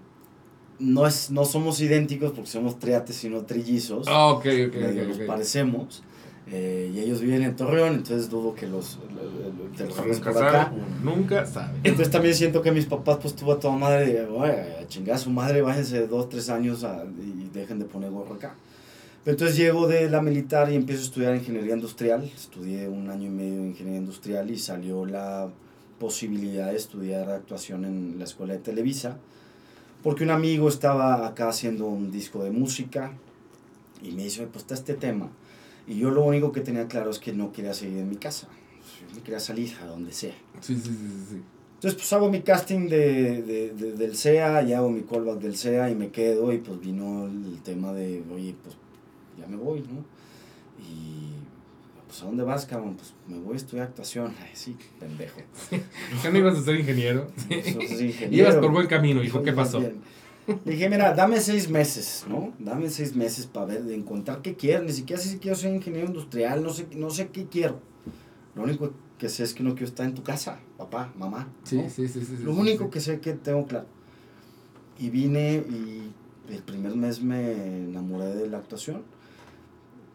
no, 0.77 1.05
es, 1.07 1.29
no 1.31 1.43
somos 1.43 1.81
idénticos 1.81 2.31
porque 2.33 2.49
somos 2.49 2.77
triates, 2.79 3.15
sino 3.15 3.41
trillizos. 3.45 4.07
Oh, 4.07 4.35
ok, 4.37 4.45
ok, 4.67 4.75
medio 4.75 5.01
ok, 5.03 5.07
nos 5.09 5.17
ok. 5.17 5.25
parecemos. 5.25 6.03
eh, 6.51 6.91
y 6.93 6.99
ellos 6.99 7.19
viven 7.21 7.43
en 7.43 7.55
Torreón, 7.55 7.93
entonces 7.95 8.29
dudo 8.29 8.55
que 8.55 8.65
los, 8.67 8.97
los 9.77 9.77
veas 10.03 10.17
Nunca 10.19 10.31
por 10.33 10.43
acá. 10.43 10.63
sabe, 10.65 10.75
uno 11.03 11.15
nunca 11.15 11.45
sabe. 11.45 11.77
Entonces 11.83 12.09
también 12.11 12.33
siento 12.35 12.61
que 12.61 12.71
mis 12.71 12.85
papás 12.85 13.17
pues 13.21 13.35
tuvo 13.35 13.53
a 13.53 13.59
toda 13.59 13.75
madre 13.75 14.05
de, 14.13 14.25
"Oye, 14.25 14.51
a 14.81 14.87
chingar 14.87 15.15
a 15.15 15.19
su 15.19 15.29
madre, 15.29 15.61
bájense 15.61 16.07
dos, 16.07 16.27
tres 16.29 16.49
años 16.49 16.83
a- 16.83 17.03
y 17.21 17.49
dejen 17.53 17.77
de 17.79 17.85
poner 17.85 18.09
gorro 18.11 18.35
acá. 18.35 18.55
Pero 19.23 19.35
entonces 19.35 19.57
llego 19.57 19.87
de 19.87 20.09
la 20.09 20.21
militar 20.21 20.71
y 20.71 20.75
empiezo 20.75 21.01
a 21.01 21.05
estudiar 21.05 21.35
ingeniería 21.35 21.75
industrial. 21.75 22.23
Estudié 22.23 22.87
un 22.87 23.09
año 23.09 23.27
y 23.27 23.31
medio 23.31 23.61
de 23.61 23.67
ingeniería 23.69 23.99
industrial 23.99 24.49
y 24.49 24.57
salió 24.57 25.05
la 25.05 25.49
posibilidad 25.99 26.71
de 26.71 26.77
estudiar 26.77 27.29
actuación 27.29 27.83
en 27.85 28.15
la 28.17 28.23
escuela 28.23 28.53
de 28.53 28.59
Televisa. 28.59 29.17
Porque 30.03 30.23
un 30.23 30.31
amigo 30.31 30.69
estaba 30.69 31.27
acá 31.27 31.49
haciendo 31.49 31.85
un 31.87 32.09
disco 32.11 32.43
de 32.43 32.51
música 32.51 33.11
y 34.01 34.11
me 34.13 34.23
dice, 34.23 34.41
"Oye, 34.41 34.49
pues 34.51 34.63
está 34.63 34.73
este 34.75 34.93
tema. 34.93 35.29
Y 35.85 35.95
yo 35.97 36.09
lo 36.11 36.23
único 36.23 36.53
que 36.53 36.61
tenía 36.61 36.87
claro 36.87 37.09
es 37.09 37.19
que 37.19 37.33
no 37.33 37.51
quería 37.51 37.73
seguir 37.73 37.97
en 37.97 38.09
mi 38.09 38.15
casa. 38.15 38.47
Yo 39.09 39.15
me 39.17 39.21
quería 39.21 39.39
salir 39.41 39.73
a 39.83 39.85
donde 39.85 40.13
sea. 40.13 40.33
Sí, 40.61 40.75
sí, 40.75 40.81
sí, 40.83 40.89
sí, 40.91 41.25
sí. 41.31 41.41
Entonces, 41.75 41.95
pues 41.99 42.13
hago 42.13 42.29
mi 42.29 42.41
casting 42.41 42.87
de, 42.87 43.41
de- 43.41 43.73
de- 43.73 43.93
del 43.93 44.15
SEA, 44.15 44.63
y 44.63 44.73
hago 44.73 44.89
mi 44.89 45.01
callback 45.01 45.39
del 45.39 45.55
SEA 45.57 45.89
y 45.89 45.95
me 45.95 46.09
quedo. 46.09 46.53
Y 46.53 46.59
pues 46.59 46.79
vino 46.79 47.25
el 47.25 47.61
tema 47.63 47.91
de, 47.93 48.23
oye, 48.33 48.55
pues 48.63 48.75
ya 49.39 49.47
me 49.47 49.57
voy, 49.57 49.79
¿no? 49.81 50.03
Y, 50.83 51.33
pues, 52.07 52.21
¿a 52.21 52.25
dónde 52.25 52.43
vas, 52.43 52.65
cabrón? 52.65 52.95
Pues 52.95 53.13
me 53.27 53.39
voy 53.39 53.53
a 53.53 53.57
estudiar 53.57 53.87
actuación. 53.87 54.33
Ay, 54.41 54.51
sí, 54.53 54.75
pendejo. 54.99 55.41
¿Qué 56.21 56.31
no 56.31 56.37
ibas 56.37 56.57
a 56.57 56.61
ser 56.63 56.79
ingeniero? 56.79 57.27
Sos 57.49 58.01
ingeniero. 58.01 58.49
Ibas 58.49 58.55
por 58.55 58.71
buen 58.71 58.87
camino, 58.87 59.23
hijo. 59.23 59.43
¿Qué 59.43 59.53
pasó? 59.53 59.79
bien. 59.79 60.01
Le 60.65 60.71
dije, 60.71 60.89
mira, 60.89 61.13
dame 61.13 61.39
seis 61.39 61.69
meses, 61.69 62.25
¿no? 62.27 62.53
Dame 62.57 62.89
seis 62.89 63.15
meses 63.15 63.45
para 63.45 63.67
ver, 63.67 63.83
de 63.83 63.93
encontrar 63.93 64.41
qué 64.41 64.55
quiero. 64.55 64.83
Ni 64.83 64.91
siquiera 64.91 65.21
sé 65.21 65.29
si 65.29 65.37
quiero 65.37 65.55
ser 65.55 65.75
ingeniero 65.75 66.07
industrial, 66.07 66.63
no 66.63 66.71
sé, 66.71 66.87
no 66.95 67.11
sé 67.11 67.27
qué 67.27 67.45
quiero. 67.45 67.79
Lo 68.55 68.63
único 68.63 68.91
que 69.19 69.29
sé 69.29 69.43
es 69.43 69.53
que 69.53 69.61
no 69.61 69.71
quiero 69.71 69.85
estar 69.85 70.07
en 70.07 70.15
tu 70.15 70.23
casa, 70.23 70.59
papá, 70.77 71.13
mamá. 71.15 71.49
Sí, 71.63 71.77
¿no? 71.77 71.89
sí, 71.89 72.07
sí, 72.07 72.21
sí. 72.21 72.37
sí, 72.37 72.43
Lo 72.43 72.53
sí, 72.53 72.59
único 72.59 72.85
sí. 72.85 72.89
que 72.89 72.99
sé 72.99 73.19
que 73.19 73.33
tengo 73.33 73.67
claro. 73.67 73.85
Y 74.97 75.11
vine 75.11 75.63
y 75.69 76.11
el 76.51 76.63
primer 76.63 76.95
mes 76.95 77.21
me 77.21 77.75
enamoré 77.83 78.33
de 78.33 78.47
la 78.47 78.57
actuación. 78.57 79.03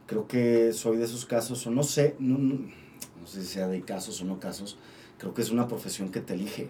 Creo 0.07 0.26
que 0.28 0.72
soy 0.72 0.96
de 0.98 1.05
esos 1.05 1.24
casos, 1.24 1.66
o 1.66 1.70
no 1.70 1.82
sé, 1.82 2.16
no, 2.18 2.36
no, 2.38 2.55
no 2.57 3.26
sé 3.26 3.40
si 3.42 3.46
sea 3.48 3.68
de 3.68 3.80
casos 3.82 4.20
o 4.20 4.24
no 4.24 4.38
casos, 4.38 4.76
creo 5.18 5.32
que 5.34 5.42
es 5.42 5.50
una 5.50 5.66
profesión 5.66 6.11
que 6.11 6.20
te 6.20 6.34
elige. 6.34 6.68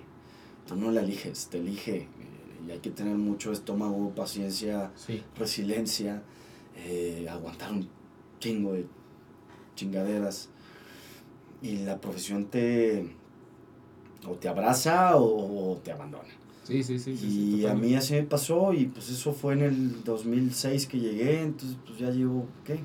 Tú 0.67 0.77
no 0.77 0.91
la 0.93 1.01
eliges, 1.01 1.49
te 1.49 1.59
elige. 1.59 2.09
Y 2.67 2.71
hay 2.71 2.79
que 2.79 2.91
tener 2.91 3.17
mucho 3.17 3.53
estómago, 3.53 4.11
paciencia, 4.15 4.93
Sí. 4.97 5.23
resiliencia, 5.37 6.23
eh, 6.77 7.27
aguantar 7.29 7.73
un 7.73 7.89
chingo 8.41 8.73
de 8.73 8.87
chingaderas. 9.77 10.49
Y 11.61 11.79
la 11.79 12.01
profesión 12.01 12.47
te 12.47 13.11
o 14.27 14.33
te 14.37 14.49
abraza 14.49 15.17
o, 15.17 15.73
o 15.73 15.77
te 15.79 15.93
abandona. 15.93 16.29
Sí, 16.63 16.83
sí, 16.83 16.99
sí. 16.99 17.11
y 17.61 17.67
a 17.67 17.75
mí 17.75 17.95
así 17.95 18.15
me 18.15 18.23
pasó 18.23 18.73
y 18.73 18.87
pues 18.87 19.11
eso 19.11 19.35
fue 19.35 19.53
en 19.53 19.61
el 19.61 20.03
2006 20.05 20.87
que 20.87 20.99
llegué, 20.99 21.43
entonces 21.43 21.77
pues 21.87 21.99
ya 21.99 22.09
llevo, 22.11 22.47
¿qué? 22.65 22.81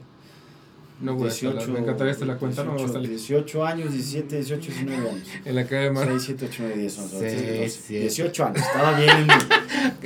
No 1.02 1.16
voy 1.16 1.30
18, 1.30 1.60
a 1.60 1.68
Me 1.68 1.80
encantaría 1.80 2.14
hacer 2.14 2.28
la 2.28 2.38
cuenta, 2.38 2.64
18, 2.64 2.78
no 2.78 2.88
me 2.88 2.94
va 2.94 3.00
a 3.00 3.02
18 3.02 3.66
años, 3.66 3.94
17, 3.94 4.36
18, 4.36 4.72
19 4.72 5.10
años. 5.10 5.28
En 5.46 5.56
la 5.56 5.66
calle 5.66 5.84
de 5.84 5.92
Mar. 5.92 6.08
6, 6.10 6.24
7, 6.26 6.46
8, 6.50 6.56
9, 6.60 6.78
10, 6.78 7.00
11, 7.00 7.62
12, 7.62 8.00
18 8.00 8.46
años. 8.46 8.58
Estaba 8.58 9.00
bien. 9.00 9.28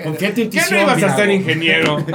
Confía 0.03 0.29
en 0.29 0.35
tu 0.35 0.41
intuición. 0.41 0.69
¿Qué 0.69 0.75
no 0.75 0.81
ibas 0.81 1.03
a 1.03 1.15
ser 1.15 1.29
ingeniero? 1.31 2.05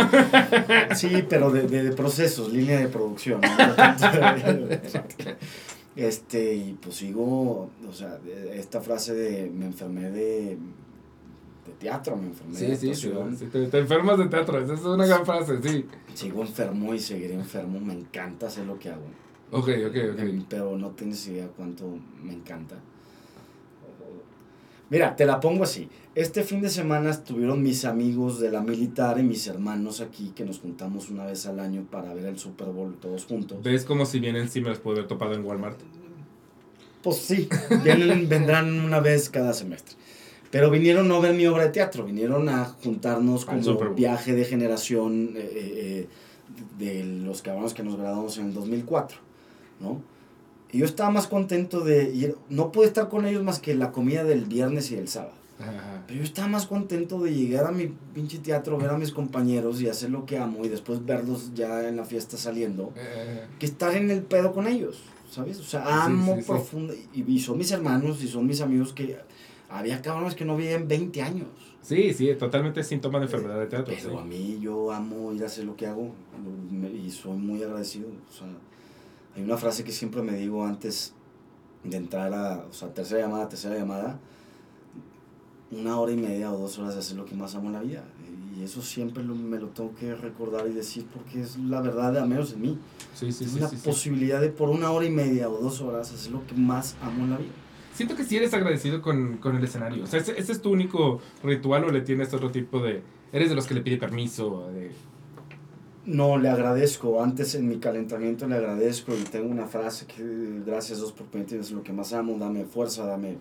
sí, 0.94 1.24
pero 1.28 1.50
de, 1.50 1.62
de, 1.62 1.82
de, 1.84 1.92
procesos, 1.92 2.52
línea 2.52 2.78
de 2.78 2.88
producción. 2.88 3.40
este, 5.96 6.54
y 6.54 6.78
pues 6.80 6.94
sigo, 6.94 7.70
o 7.88 7.92
sea, 7.92 8.18
esta 8.54 8.80
frase 8.80 9.14
de 9.14 9.50
me 9.50 9.66
enfermé 9.66 10.10
de 10.10 10.56
de 11.68 11.74
teatro, 11.74 12.16
me 12.16 12.26
enfermé 12.26 12.56
sí, 12.56 12.66
de 12.66 12.76
sí, 12.76 12.94
sí, 12.94 13.46
te, 13.52 13.66
te, 13.66 13.78
enfermas 13.78 14.18
de 14.18 14.26
teatro, 14.26 14.58
esa 14.58 14.74
es 14.74 14.80
una 14.80 15.06
gran 15.06 15.24
frase, 15.24 15.60
sí. 15.62 15.84
Sigo 16.14 16.42
enfermo 16.42 16.94
y 16.94 16.98
seguiré 16.98 17.34
enfermo, 17.34 17.78
me 17.80 17.92
encanta 17.92 18.46
hacer 18.46 18.66
lo 18.66 18.78
que 18.78 18.90
hago. 18.90 19.06
Ok, 19.50 19.68
ok, 19.86 19.96
ok. 20.12 20.18
Em, 20.18 20.44
pero 20.48 20.76
no 20.76 20.90
tienes 20.90 21.26
idea 21.28 21.48
cuánto 21.48 21.98
me 22.22 22.32
encanta. 22.32 22.76
Mira, 24.90 25.14
te 25.16 25.26
la 25.26 25.38
pongo 25.38 25.64
así. 25.64 25.88
Este 26.14 26.42
fin 26.42 26.62
de 26.62 26.70
semana 26.70 27.10
estuvieron 27.10 27.62
mis 27.62 27.84
amigos 27.84 28.40
de 28.40 28.50
la 28.50 28.62
militar 28.62 29.18
y 29.18 29.22
mis 29.22 29.46
hermanos 29.46 30.00
aquí, 30.00 30.32
que 30.34 30.44
nos 30.44 30.60
juntamos 30.60 31.10
una 31.10 31.26
vez 31.26 31.46
al 31.46 31.60
año 31.60 31.86
para 31.90 32.14
ver 32.14 32.24
el 32.24 32.38
Super 32.38 32.68
Bowl 32.68 32.96
todos 32.96 33.26
juntos. 33.26 33.62
¿Ves 33.62 33.84
como 33.84 34.06
si 34.06 34.18
vienen 34.18 34.48
sí 34.48 34.60
me 34.60 34.70
los 34.70 34.78
puedo 34.78 34.96
haber 34.96 35.08
topado 35.08 35.34
en 35.34 35.44
Walmart? 35.44 35.78
Pues 37.02 37.18
sí, 37.18 37.48
vienen, 37.84 38.28
vendrán 38.28 38.80
una 38.80 39.00
vez 39.00 39.28
cada 39.28 39.52
semestre. 39.52 39.96
Pero 40.50 40.70
vinieron 40.70 41.08
no 41.08 41.16
a 41.16 41.20
ver 41.20 41.34
mi 41.34 41.46
obra 41.46 41.64
de 41.64 41.70
teatro, 41.70 42.04
vinieron 42.04 42.48
a 42.48 42.64
juntarnos 42.64 43.44
como 43.44 43.94
viaje 43.94 44.34
de 44.34 44.44
generación 44.44 45.34
eh, 45.36 45.40
eh, 45.40 45.72
eh, 45.76 46.08
de 46.78 47.04
los 47.04 47.42
cabrones 47.42 47.74
que 47.74 47.82
nos 47.82 47.96
graduamos 47.96 48.38
en 48.38 48.46
el 48.46 48.54
2004, 48.54 49.18
¿no? 49.80 50.00
Y 50.72 50.78
yo 50.78 50.84
estaba 50.84 51.10
más 51.10 51.26
contento 51.26 51.80
de 51.80 52.34
no 52.48 52.72
pude 52.72 52.86
estar 52.86 53.08
con 53.08 53.26
ellos 53.26 53.42
más 53.42 53.58
que 53.58 53.74
la 53.74 53.90
comida 53.90 54.24
del 54.24 54.44
viernes 54.44 54.90
y 54.90 54.96
el 54.96 55.08
sábado. 55.08 55.32
Pero 56.06 56.18
yo 56.18 56.24
estaba 56.24 56.46
más 56.46 56.66
contento 56.66 57.20
de 57.20 57.34
llegar 57.34 57.66
a 57.66 57.72
mi 57.72 57.92
pinche 58.14 58.38
teatro, 58.38 58.78
ver 58.78 58.90
a 58.90 58.98
mis 58.98 59.10
compañeros 59.10 59.80
y 59.80 59.88
hacer 59.88 60.10
lo 60.10 60.24
que 60.24 60.38
amo 60.38 60.64
y 60.64 60.68
después 60.68 61.04
verlos 61.04 61.52
ya 61.54 61.88
en 61.88 61.96
la 61.96 62.04
fiesta 62.04 62.36
saliendo, 62.36 62.92
que 63.58 63.66
estar 63.66 63.96
en 63.96 64.10
el 64.10 64.22
pedo 64.22 64.52
con 64.52 64.68
ellos, 64.68 65.00
¿sabes? 65.30 65.58
O 65.58 65.64
sea, 65.64 66.04
amo 66.04 66.38
profundo. 66.46 66.94
Y, 67.12 67.24
y, 67.26 67.40
son 67.40 67.58
mis 67.58 67.72
hermanos 67.72 68.22
y 68.22 68.28
son 68.28 68.46
mis 68.46 68.60
amigos 68.60 68.92
que 68.92 69.18
había 69.68 70.00
cabrones 70.00 70.34
que 70.34 70.44
no 70.44 70.56
vivían 70.56 70.88
20 70.88 71.22
años. 71.22 71.48
Sí, 71.82 72.12
sí, 72.14 72.34
totalmente 72.34 72.82
síntoma 72.82 73.18
de 73.18 73.26
enfermedad 73.26 73.58
de 73.58 73.66
teatro. 73.66 73.94
Pero 74.02 74.18
a 74.18 74.24
mí 74.24 74.58
yo 74.60 74.92
amo 74.92 75.32
ir 75.32 75.42
a 75.42 75.46
hacer 75.46 75.64
lo 75.64 75.76
que 75.76 75.86
hago 75.86 76.12
y 77.04 77.10
soy 77.10 77.36
muy 77.36 77.62
agradecido. 77.62 78.08
O 78.08 78.32
sea, 78.32 78.46
hay 79.36 79.42
una 79.42 79.56
frase 79.56 79.84
que 79.84 79.92
siempre 79.92 80.22
me 80.22 80.32
digo 80.32 80.64
antes 80.64 81.14
de 81.84 81.96
entrar 81.96 82.32
a, 82.34 82.66
o 82.68 82.72
sea, 82.72 82.92
tercera 82.92 83.20
llamada, 83.20 83.48
tercera 83.48 83.76
llamada, 83.76 84.18
una 85.70 85.98
hora 86.00 86.12
y 86.12 86.16
media 86.16 86.50
o 86.50 86.58
dos 86.58 86.78
horas 86.78 86.94
de 86.94 87.00
hacer 87.00 87.16
lo 87.16 87.26
que 87.26 87.34
más 87.34 87.54
amo 87.54 87.68
en 87.68 87.74
la 87.74 87.80
vida. 87.80 88.04
Y 88.58 88.64
eso 88.64 88.82
siempre 88.82 89.22
me 89.22 89.58
lo 89.58 89.68
tengo 89.68 89.94
que 89.94 90.14
recordar 90.14 90.66
y 90.66 90.72
decir 90.72 91.06
porque 91.14 91.42
es 91.42 91.56
la 91.58 91.80
verdad, 91.80 92.12
de 92.12 92.22
menos 92.22 92.52
en 92.54 92.62
mí. 92.62 92.78
Sí, 93.14 93.30
sí, 93.30 93.44
es 93.44 93.52
sí, 93.52 93.58
una 93.58 93.68
posibilidad 93.68 94.40
de 94.40 94.48
por 94.48 94.68
una 94.70 94.90
hora 94.90 95.06
y 95.06 95.10
media 95.10 95.48
o 95.48 95.58
dos 95.58 95.80
horas 95.80 96.12
hacer 96.12 96.32
lo 96.32 96.44
que 96.46 96.54
más 96.54 96.96
amo 97.00 97.24
en 97.24 97.30
la 97.30 97.36
vida 97.36 97.52
siento 97.98 98.14
que 98.14 98.22
sí 98.22 98.36
eres 98.36 98.54
agradecido 98.54 99.02
con, 99.02 99.38
con 99.38 99.56
el 99.56 99.64
escenario. 99.64 100.04
O 100.04 100.06
sea, 100.06 100.20
¿ese, 100.20 100.38
es 100.38 100.62
tu 100.62 100.70
único 100.70 101.20
ritual 101.42 101.82
o 101.82 101.90
le 101.90 102.00
tienes 102.02 102.32
otro 102.32 102.52
tipo 102.52 102.80
de... 102.80 103.02
¿Eres 103.32 103.48
de 103.48 103.56
los 103.56 103.66
que 103.66 103.74
le 103.74 103.80
pide 103.80 103.96
permiso? 103.96 104.70
De... 104.70 104.92
No, 106.06 106.38
le 106.38 106.48
agradezco. 106.48 107.20
Antes 107.20 107.56
en 107.56 107.66
mi 107.66 107.78
calentamiento 107.78 108.46
le 108.46 108.54
agradezco 108.54 109.12
y 109.16 109.24
tengo 109.24 109.50
una 109.50 109.66
frase 109.66 110.06
que 110.06 110.22
gracias 110.64 110.98
Dios 110.98 111.10
por 111.10 111.26
permitirme 111.26 111.68
lo 111.70 111.82
que 111.82 111.92
más 111.92 112.12
amo. 112.12 112.38
Dame 112.38 112.64
fuerza, 112.66 113.04
dame, 113.04 113.36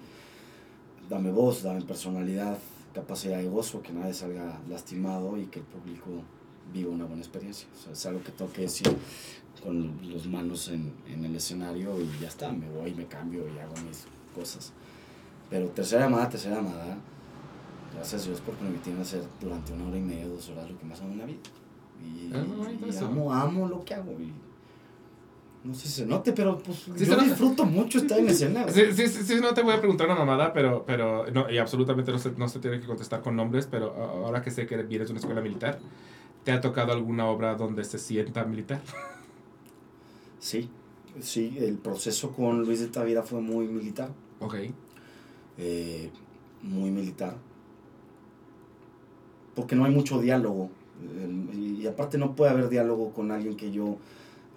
dame 1.07 1.29
voz, 1.29 1.61
dame 1.61 1.83
personalidad, 1.83 2.57
capacidad 2.95 3.39
y 3.39 3.47
gozo, 3.47 3.83
que 3.83 3.93
nadie 3.93 4.15
salga 4.15 4.59
lastimado 4.67 5.37
y 5.37 5.45
que 5.45 5.59
el 5.59 5.65
público 5.65 6.23
viva 6.73 6.89
una 6.89 7.05
buena 7.05 7.21
experiencia. 7.21 7.67
O 7.75 7.83
sea, 7.83 7.93
es 7.93 8.05
algo 8.07 8.23
que 8.23 8.31
tengo 8.31 8.51
que 8.51 8.61
decir 8.61 8.87
con 9.61 9.99
las 10.11 10.25
manos 10.25 10.69
en, 10.69 10.93
en 11.07 11.25
el 11.25 11.35
escenario 11.35 12.01
y 12.01 12.21
ya 12.21 12.27
está, 12.27 12.51
me 12.51 12.67
voy, 12.71 12.95
me 12.95 13.05
cambio 13.05 13.41
y 13.47 13.59
hago 13.59 13.75
mis 13.87 14.07
cosas. 14.37 14.73
Pero 15.49 15.67
tercera 15.69 16.03
llamada, 16.03 16.29
tercera 16.29 16.57
llamada, 16.57 16.97
gracias 17.93 18.23
a 18.23 18.25
Dios 18.25 18.41
por 18.41 18.55
permitirme 18.55 19.01
hacer 19.01 19.23
durante 19.41 19.73
una 19.73 19.87
hora 19.87 19.97
y 19.97 20.01
media, 20.01 20.27
dos 20.27 20.49
horas 20.49 20.69
lo 20.69 20.77
que 20.77 20.85
más 20.85 21.01
amo 21.01 21.13
en 21.13 21.19
la 21.19 21.25
vida. 21.25 21.39
Y, 22.03 22.31
ah, 22.33 23.05
amo, 23.05 23.33
amo 23.33 23.67
lo 23.67 23.83
que 23.83 23.93
hago. 23.93 24.11
Y, 24.11 24.31
no 25.63 25.73
sé 25.73 25.87
si 25.87 25.93
se 26.01 26.05
note, 26.05 26.31
pero 26.33 26.57
pues 26.59 26.85
yo 26.85 27.17
disfruto 27.17 27.65
mucho 27.65 27.97
estar 27.97 28.19
en 28.19 28.29
escena. 28.29 28.69
Sí, 28.69 28.93
sí, 28.93 29.07
sí, 29.07 29.35
no 29.41 29.53
te 29.53 29.63
voy 29.63 29.73
a 29.73 29.79
preguntar 29.79 30.07
una 30.07 30.15
mamada, 30.15 30.53
pero, 30.53 30.85
pero 30.85 31.29
no, 31.31 31.49
y 31.49 31.57
absolutamente 31.57 32.11
no 32.11 32.19
se, 32.19 32.31
no 32.31 32.47
se 32.47 32.59
tiene 32.59 32.79
que 32.79 32.85
contestar 32.85 33.21
con 33.21 33.35
nombres, 33.35 33.67
pero 33.69 33.93
ahora 33.93 34.41
que 34.41 34.51
sé 34.51 34.65
que 34.65 34.77
vienes 34.83 35.07
de 35.07 35.13
una 35.13 35.19
escuela 35.19 35.41
militar, 35.41 35.79
¿te 36.43 36.51
ha 36.51 36.61
tocado 36.61 36.93
alguna 36.93 37.27
obra 37.27 37.55
donde 37.55 37.83
se 37.83 37.97
sienta 37.97 38.45
militar? 38.45 38.81
Sí, 40.39 40.69
sí, 41.19 41.57
el 41.59 41.77
proceso 41.77 42.31
con 42.31 42.63
Luis 42.63 42.79
de 42.79 42.87
Tavira 42.87 43.23
fue 43.23 43.41
muy 43.41 43.67
militar. 43.67 44.11
Ok. 44.39 44.55
Eh, 45.57 46.09
muy 46.61 46.91
militar. 46.91 47.35
Porque 49.55 49.75
no 49.75 49.85
hay 49.85 49.91
mucho 49.91 50.19
diálogo. 50.19 50.69
y, 51.53 51.85
aparte 51.87 52.17
no 52.17 52.35
puede 52.35 52.51
haber 52.51 52.69
diálogo 52.69 53.13
con 53.13 53.31
alguien 53.31 53.55
que 53.55 53.71
yo 53.71 53.97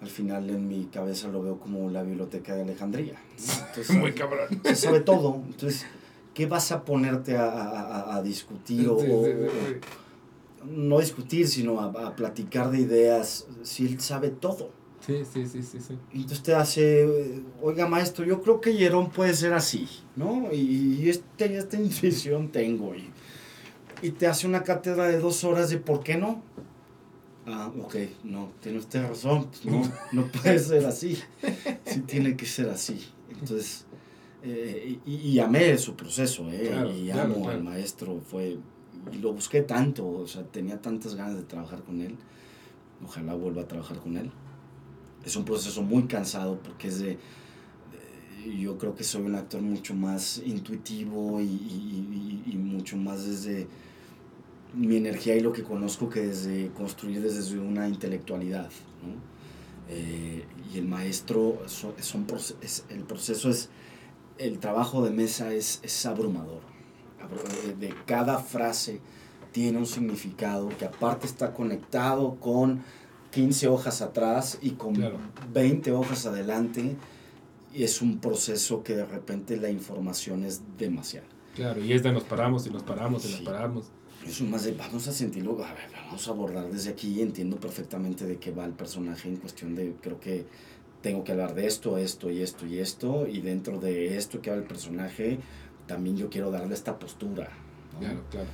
al 0.01 0.09
final 0.09 0.49
en 0.49 0.67
mi 0.67 0.85
cabeza 0.85 1.27
lo 1.27 1.43
veo 1.43 1.59
como 1.59 1.89
la 1.89 2.03
biblioteca 2.03 2.55
de 2.55 2.63
Alejandría. 2.63 3.15
muy 3.99 4.13
cabrón. 4.13 4.61
Se 4.63 4.75
sabe 4.75 5.01
todo. 5.01 5.41
Entonces, 5.47 5.85
¿qué 6.33 6.45
vas 6.45 6.71
a 6.71 6.83
ponerte 6.83 7.37
a, 7.37 8.15
a, 8.15 8.21
discutir 8.21 8.87
o, 8.89 8.99
no 10.65 10.99
discutir, 10.99 11.47
sino 11.47 11.79
a, 11.79 11.85
a 12.07 12.15
platicar 12.15 12.69
de 12.69 12.79
ideas 12.81 13.47
si 13.63 13.85
él 13.85 13.99
sabe 13.99 14.29
todo? 14.29 14.80
Sí, 15.05 15.23
sí, 15.25 15.47
sí, 15.47 15.63
sí, 15.63 15.79
sí. 15.79 15.97
Entonces 16.13 16.43
te 16.43 16.53
hace, 16.53 17.41
oiga 17.61 17.87
maestro, 17.87 18.23
yo 18.23 18.41
creo 18.41 18.61
que 18.61 18.73
Jerón 18.73 19.09
puede 19.09 19.33
ser 19.33 19.53
así, 19.53 19.87
¿no? 20.15 20.53
Y, 20.53 21.09
este, 21.09 21.57
esta 21.57 21.77
intuición 21.81 22.49
tengo. 22.49 22.93
Y, 22.95 23.09
y 24.03 24.11
te 24.11 24.27
hace 24.27 24.47
una 24.47 24.63
cátedra 24.63 25.07
de 25.07 25.19
dos 25.19 25.43
horas 25.43 25.69
de 25.71 25.77
por 25.77 26.03
qué 26.03 26.17
no. 26.17 26.43
Ah, 27.47 27.71
ok, 27.79 27.95
no, 28.23 28.51
tiene 28.61 28.77
usted 28.77 29.07
razón, 29.07 29.47
pues 29.47 29.65
no, 29.65 29.81
no 30.11 30.27
puede 30.27 30.59
ser 30.59 30.85
así. 30.85 31.17
Sí 31.85 32.01
tiene 32.01 32.37
que 32.37 32.45
ser 32.45 32.69
así. 32.69 33.03
Entonces, 33.31 33.85
eh, 34.43 34.99
y, 35.05 35.15
y, 35.15 35.39
amé 35.39 35.75
su 35.79 35.95
proceso, 35.95 36.47
¿eh? 36.51 36.93
y 36.95 37.09
amo 37.09 37.49
al 37.49 37.63
maestro, 37.63 38.21
fue, 38.21 38.57
y 39.11 39.17
lo 39.17 39.33
busqué 39.33 39.63
tanto, 39.63 40.07
o 40.07 40.27
sea, 40.27 40.43
tenía 40.43 40.79
tantas 40.79 41.15
ganas 41.15 41.35
de 41.35 41.43
trabajar 41.43 41.81
con 41.81 42.01
él. 42.01 42.15
Ojalá 43.03 43.33
vuelva 43.33 43.63
a 43.63 43.67
trabajar 43.67 43.97
con 43.97 44.15
él 44.17 44.31
es 45.25 45.35
un 45.35 45.45
proceso 45.45 45.81
muy 45.81 46.03
cansado 46.03 46.59
porque 46.61 46.87
es 46.87 46.99
de, 46.99 47.17
yo 48.59 48.77
creo 48.77 48.95
que 48.95 49.03
soy 49.03 49.21
un 49.21 49.35
actor 49.35 49.61
mucho 49.61 49.93
más 49.93 50.41
intuitivo 50.45 51.39
y, 51.39 51.45
y, 51.45 52.57
mucho 52.57 52.97
más 52.97 53.25
desde 53.25 53.67
mi 54.73 54.95
energía 54.95 55.35
y 55.35 55.41
lo 55.41 55.51
que 55.51 55.63
conozco 55.63 56.09
que 56.09 56.21
desde 56.21 56.69
construir 56.69 57.21
desde 57.21 57.59
una 57.59 57.87
intelectualidad. 57.87 58.69
¿no? 59.03 59.31
Eh, 59.89 60.45
y 60.73 60.77
el 60.77 60.87
maestro, 60.87 61.61
son, 61.67 61.93
el 62.89 63.03
proceso 63.03 63.49
es, 63.49 63.69
el 64.37 64.59
trabajo 64.59 65.03
de 65.03 65.11
mesa 65.11 65.53
es, 65.53 65.79
es 65.83 66.05
abrumador. 66.05 66.61
De 67.79 67.93
cada 68.05 68.39
frase 68.39 68.99
tiene 69.51 69.77
un 69.77 69.85
significado 69.85 70.69
que 70.69 70.85
aparte 70.85 71.27
está 71.27 71.53
conectado 71.53 72.35
con 72.39 72.81
15 73.31 73.67
hojas 73.67 74.01
atrás 74.01 74.59
y 74.61 74.71
con 74.71 74.93
20 75.53 75.91
hojas 75.91 76.25
adelante, 76.25 76.95
es 77.73 78.01
un 78.01 78.19
proceso 78.19 78.83
que 78.83 78.95
de 78.95 79.05
repente 79.05 79.57
la 79.57 79.69
información 79.69 80.43
es 80.43 80.61
demasiada. 80.77 81.27
Claro, 81.55 81.83
y 81.83 81.93
es 81.93 82.03
de 82.03 82.11
nos 82.11 82.23
paramos 82.23 82.67
y 82.67 82.69
nos 82.69 82.83
paramos 82.83 83.25
y 83.25 83.31
nos 83.31 83.41
paramos. 83.41 83.85
Es 84.27 84.41
más 84.41 84.63
de 84.63 84.73
vamos 84.73 85.07
a 85.07 85.11
sentirlo, 85.11 85.53
a 85.63 85.73
ver, 85.73 85.89
vamos 86.05 86.27
a 86.27 86.31
abordar 86.31 86.69
desde 86.71 86.91
aquí, 86.91 87.21
entiendo 87.21 87.57
perfectamente 87.57 88.25
de 88.25 88.37
qué 88.37 88.51
va 88.51 88.65
el 88.65 88.73
personaje 88.73 89.27
en 89.27 89.37
cuestión 89.37 89.73
de, 89.73 89.95
creo 90.01 90.19
que 90.19 90.45
tengo 91.01 91.23
que 91.23 91.31
hablar 91.31 91.55
de 91.55 91.65
esto, 91.65 91.97
esto 91.97 92.29
y 92.29 92.41
esto 92.41 92.67
y 92.67 92.77
esto, 92.77 93.27
y 93.27 93.41
dentro 93.41 93.79
de 93.79 94.17
esto 94.17 94.39
que 94.41 94.51
va 94.51 94.57
el 94.57 94.63
personaje, 94.63 95.39
también 95.87 96.17
yo 96.17 96.29
quiero 96.29 96.51
darle 96.51 96.75
esta 96.75 96.99
postura. 96.99 97.49
Claro, 97.99 98.23
claro. 98.29 98.47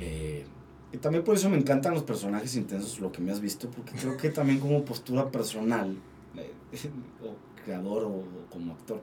Eh, 0.00 0.44
y 0.92 0.98
también 0.98 1.24
por 1.24 1.34
eso 1.34 1.48
me 1.48 1.56
encantan 1.56 1.94
los 1.94 2.02
personajes 2.02 2.54
intensos, 2.54 3.00
lo 3.00 3.10
que 3.10 3.22
me 3.22 3.32
has 3.32 3.40
visto, 3.40 3.70
porque 3.70 3.92
creo 3.92 4.16
que 4.18 4.28
también 4.28 4.60
como 4.60 4.84
postura 4.84 5.30
personal, 5.30 5.96
eh, 6.36 6.52
o 7.24 7.34
creador 7.64 8.04
o, 8.04 8.24
como 8.50 8.74
actor, 8.74 9.00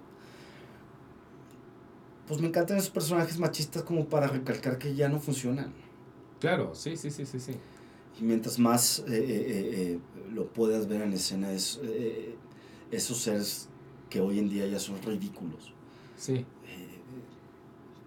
pues 2.27 2.39
me 2.39 2.47
encantan 2.47 2.77
esos 2.77 2.91
personajes 2.91 3.39
machistas 3.39 3.81
como 3.81 4.05
para 4.05 4.27
recalcar 4.27 4.77
que 4.77 4.93
ya 4.93 5.09
no 5.09 5.19
funcionan. 5.19 5.73
Claro, 6.39 6.75
sí, 6.75 6.95
sí, 6.95 7.09
sí, 7.09 7.25
sí, 7.25 7.39
sí. 7.39 7.53
Y 8.19 8.23
mientras 8.23 8.59
más 8.59 8.99
eh, 8.99 9.05
eh, 9.09 9.99
lo 10.31 10.45
puedas 10.47 10.87
ver 10.87 11.01
en 11.01 11.13
escena 11.13 11.51
es... 11.51 11.79
esos 12.91 13.17
seres 13.17 13.67
que 14.09 14.21
hoy 14.21 14.37
en 14.37 14.49
día 14.49 14.67
ya 14.67 14.79
son 14.79 15.01
ridículos. 15.01 15.73
Sí. 16.17 16.45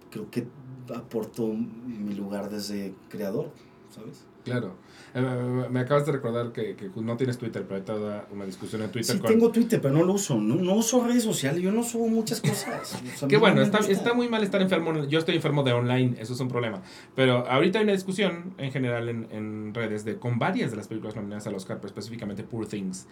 Creo 0.09 0.29
que 0.29 0.47
aportó 0.95 1.47
mi 1.47 2.13
lugar 2.13 2.49
desde 2.49 2.93
creador, 3.09 3.51
¿sabes? 3.93 4.25
Claro. 4.43 4.75
Eh, 5.13 5.67
me 5.69 5.79
acabas 5.79 6.05
de 6.05 6.11
recordar 6.11 6.51
que, 6.51 6.75
que, 6.75 6.89
no 6.95 7.15
tienes 7.15 7.37
Twitter, 7.37 7.63
pero 7.63 7.75
hay 7.75 7.81
toda 7.83 8.27
una 8.31 8.45
discusión 8.45 8.81
en 8.81 8.91
Twitter. 8.91 9.15
Sí, 9.15 9.21
tengo 9.21 9.51
Twitter, 9.51 9.79
pero 9.79 9.93
no 9.93 10.03
lo 10.03 10.13
uso. 10.13 10.39
No, 10.39 10.55
no, 10.55 10.75
uso 10.75 11.05
redes 11.05 11.23
sociales, 11.23 11.61
yo 11.61 11.71
no 11.71 11.83
subo 11.83 12.07
muchas 12.07 12.41
cosas. 12.41 13.01
Qué 13.29 13.37
bueno, 13.37 13.61
está, 13.61 13.79
está, 13.79 14.13
muy 14.13 14.27
mal 14.27 14.43
estar 14.43 14.61
enfermo. 14.61 15.05
Yo 15.05 15.19
estoy 15.19 15.35
enfermo 15.35 15.63
de 15.63 15.73
online, 15.73 16.15
eso 16.19 16.33
es 16.33 16.39
un 16.39 16.47
problema. 16.47 16.81
Pero 17.15 17.47
ahorita 17.47 17.79
hay 17.79 17.83
una 17.83 17.93
discusión 17.93 18.53
en 18.57 18.71
general 18.71 19.09
en, 19.09 19.27
en 19.31 19.73
redes 19.73 20.03
de, 20.03 20.17
con 20.17 20.39
varias 20.39 20.71
de 20.71 20.77
las 20.77 20.87
películas 20.87 21.15
nominadas 21.15 21.45
al 21.47 21.55
Oscar, 21.55 21.77
pero 21.77 21.87
específicamente 21.87 22.43
Poor 22.43 22.67
Things. 22.67 23.07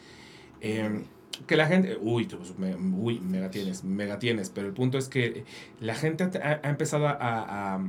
Eh, 0.62 1.04
que 1.48 1.56
la 1.56 1.68
gente, 1.68 1.98
uy, 2.02 2.28
me, 2.58 2.76
uy, 2.76 3.20
mega 3.20 3.50
tienes, 3.50 3.84
mega 3.84 4.20
tienes, 4.20 4.50
pero 4.50 4.68
el 4.68 4.74
punto 4.74 4.98
es 4.98 5.08
que 5.08 5.44
la 5.80 5.96
gente 5.96 6.24
ha, 6.24 6.60
ha 6.64 6.70
empezado 6.70 7.08
a, 7.08 7.18
a, 7.20 7.80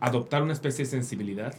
adoptar 0.00 0.42
una 0.42 0.52
especie 0.52 0.84
de 0.84 0.90
sensibilidad 0.90 1.54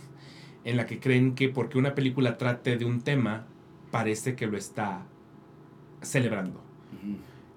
en 0.64 0.78
la 0.78 0.86
que 0.86 1.00
creen 1.00 1.36
que 1.36 1.50
porque 1.50 1.78
una 1.78 1.96
película 1.96 2.38
trate 2.38 2.78
de 2.78 2.86
un 2.86 3.02
tema, 3.02 3.46
parece 3.92 4.36
que 4.36 4.48
lo 4.48 4.58
está 4.58 5.06
celebrando. 6.02 6.62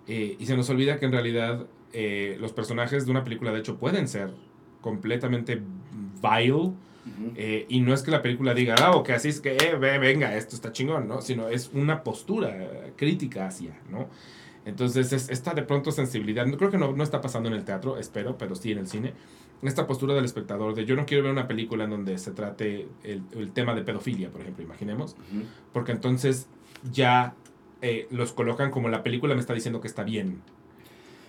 eh, 0.07 0.37
y 0.39 0.47
se 0.47 0.57
nos 0.57 0.69
olvida 0.71 0.99
que 0.99 1.07
en 1.07 1.13
realidad 1.13 1.67
eh, 1.93 2.37
los 2.41 2.53
personajes 2.53 3.05
de 3.05 3.11
una 3.11 3.23
película, 3.23 3.53
de 3.53 3.61
hecho, 3.61 3.77
pueden 3.77 4.09
ser 4.09 4.33
completamente 4.81 5.61
vile. 6.23 6.73
Eh, 7.35 7.67
y 7.69 7.81
no 7.81 7.93
es 7.93 8.03
que 8.03 8.13
la 8.13 8.23
película 8.23 8.55
diga, 8.55 8.77
ah, 8.81 8.93
o 8.93 9.03
que 9.03 9.13
así 9.13 9.29
es 9.29 9.41
que, 9.41 9.57
eh, 9.57 9.77
venga, 9.77 10.37
esto 10.37 10.55
está 10.55 10.73
chingón, 10.73 11.09
¿no? 11.09 11.21
Sino 11.21 11.49
es 11.49 11.71
una 11.75 12.05
postura 12.05 12.55
crítica 12.97 13.47
hacia, 13.47 13.77
¿no? 13.91 14.09
Entonces, 14.65 15.13
es, 15.13 15.29
esta 15.29 15.53
de 15.53 15.63
pronto 15.63 15.91
sensibilidad, 15.91 16.47
creo 16.57 16.71
que 16.71 16.79
no, 16.79 16.93
no 16.93 17.03
está 17.03 17.21
pasando 17.21 17.49
en 17.49 17.57
el 17.57 17.65
teatro, 17.65 17.99
espero, 17.99 18.39
pero 18.39 18.55
sí 18.55 18.71
en 18.71 18.79
el 18.79 18.87
cine, 18.87 19.15
esta 19.69 19.87
postura 19.87 20.15
del 20.15 20.25
espectador 20.25 20.75
de 20.75 20.85
yo 20.85 20.97
no 20.97 21.07
quiero 21.07 21.23
ver 21.25 21.33
una 21.33 21.47
película 21.47 21.85
en 21.85 21.91
donde 21.91 22.19
se 22.19 22.33
trate 22.33 22.89
el, 23.05 23.23
el 23.33 23.53
tema 23.53 23.75
de 23.75 23.83
pedofilia, 23.83 24.31
por 24.31 24.41
ejemplo, 24.41 24.65
imaginemos, 24.65 25.13
uh 25.13 25.37
-huh. 25.37 25.45
porque 25.73 25.93
entonces 25.93 26.49
ya 26.93 27.35
eh, 27.81 28.07
los 28.11 28.33
colocan 28.33 28.71
como 28.71 28.89
la 28.89 29.03
película 29.03 29.35
me 29.35 29.41
está 29.41 29.55
diciendo 29.55 29.81
que 29.81 29.89
está 29.89 30.05
bien. 30.05 30.41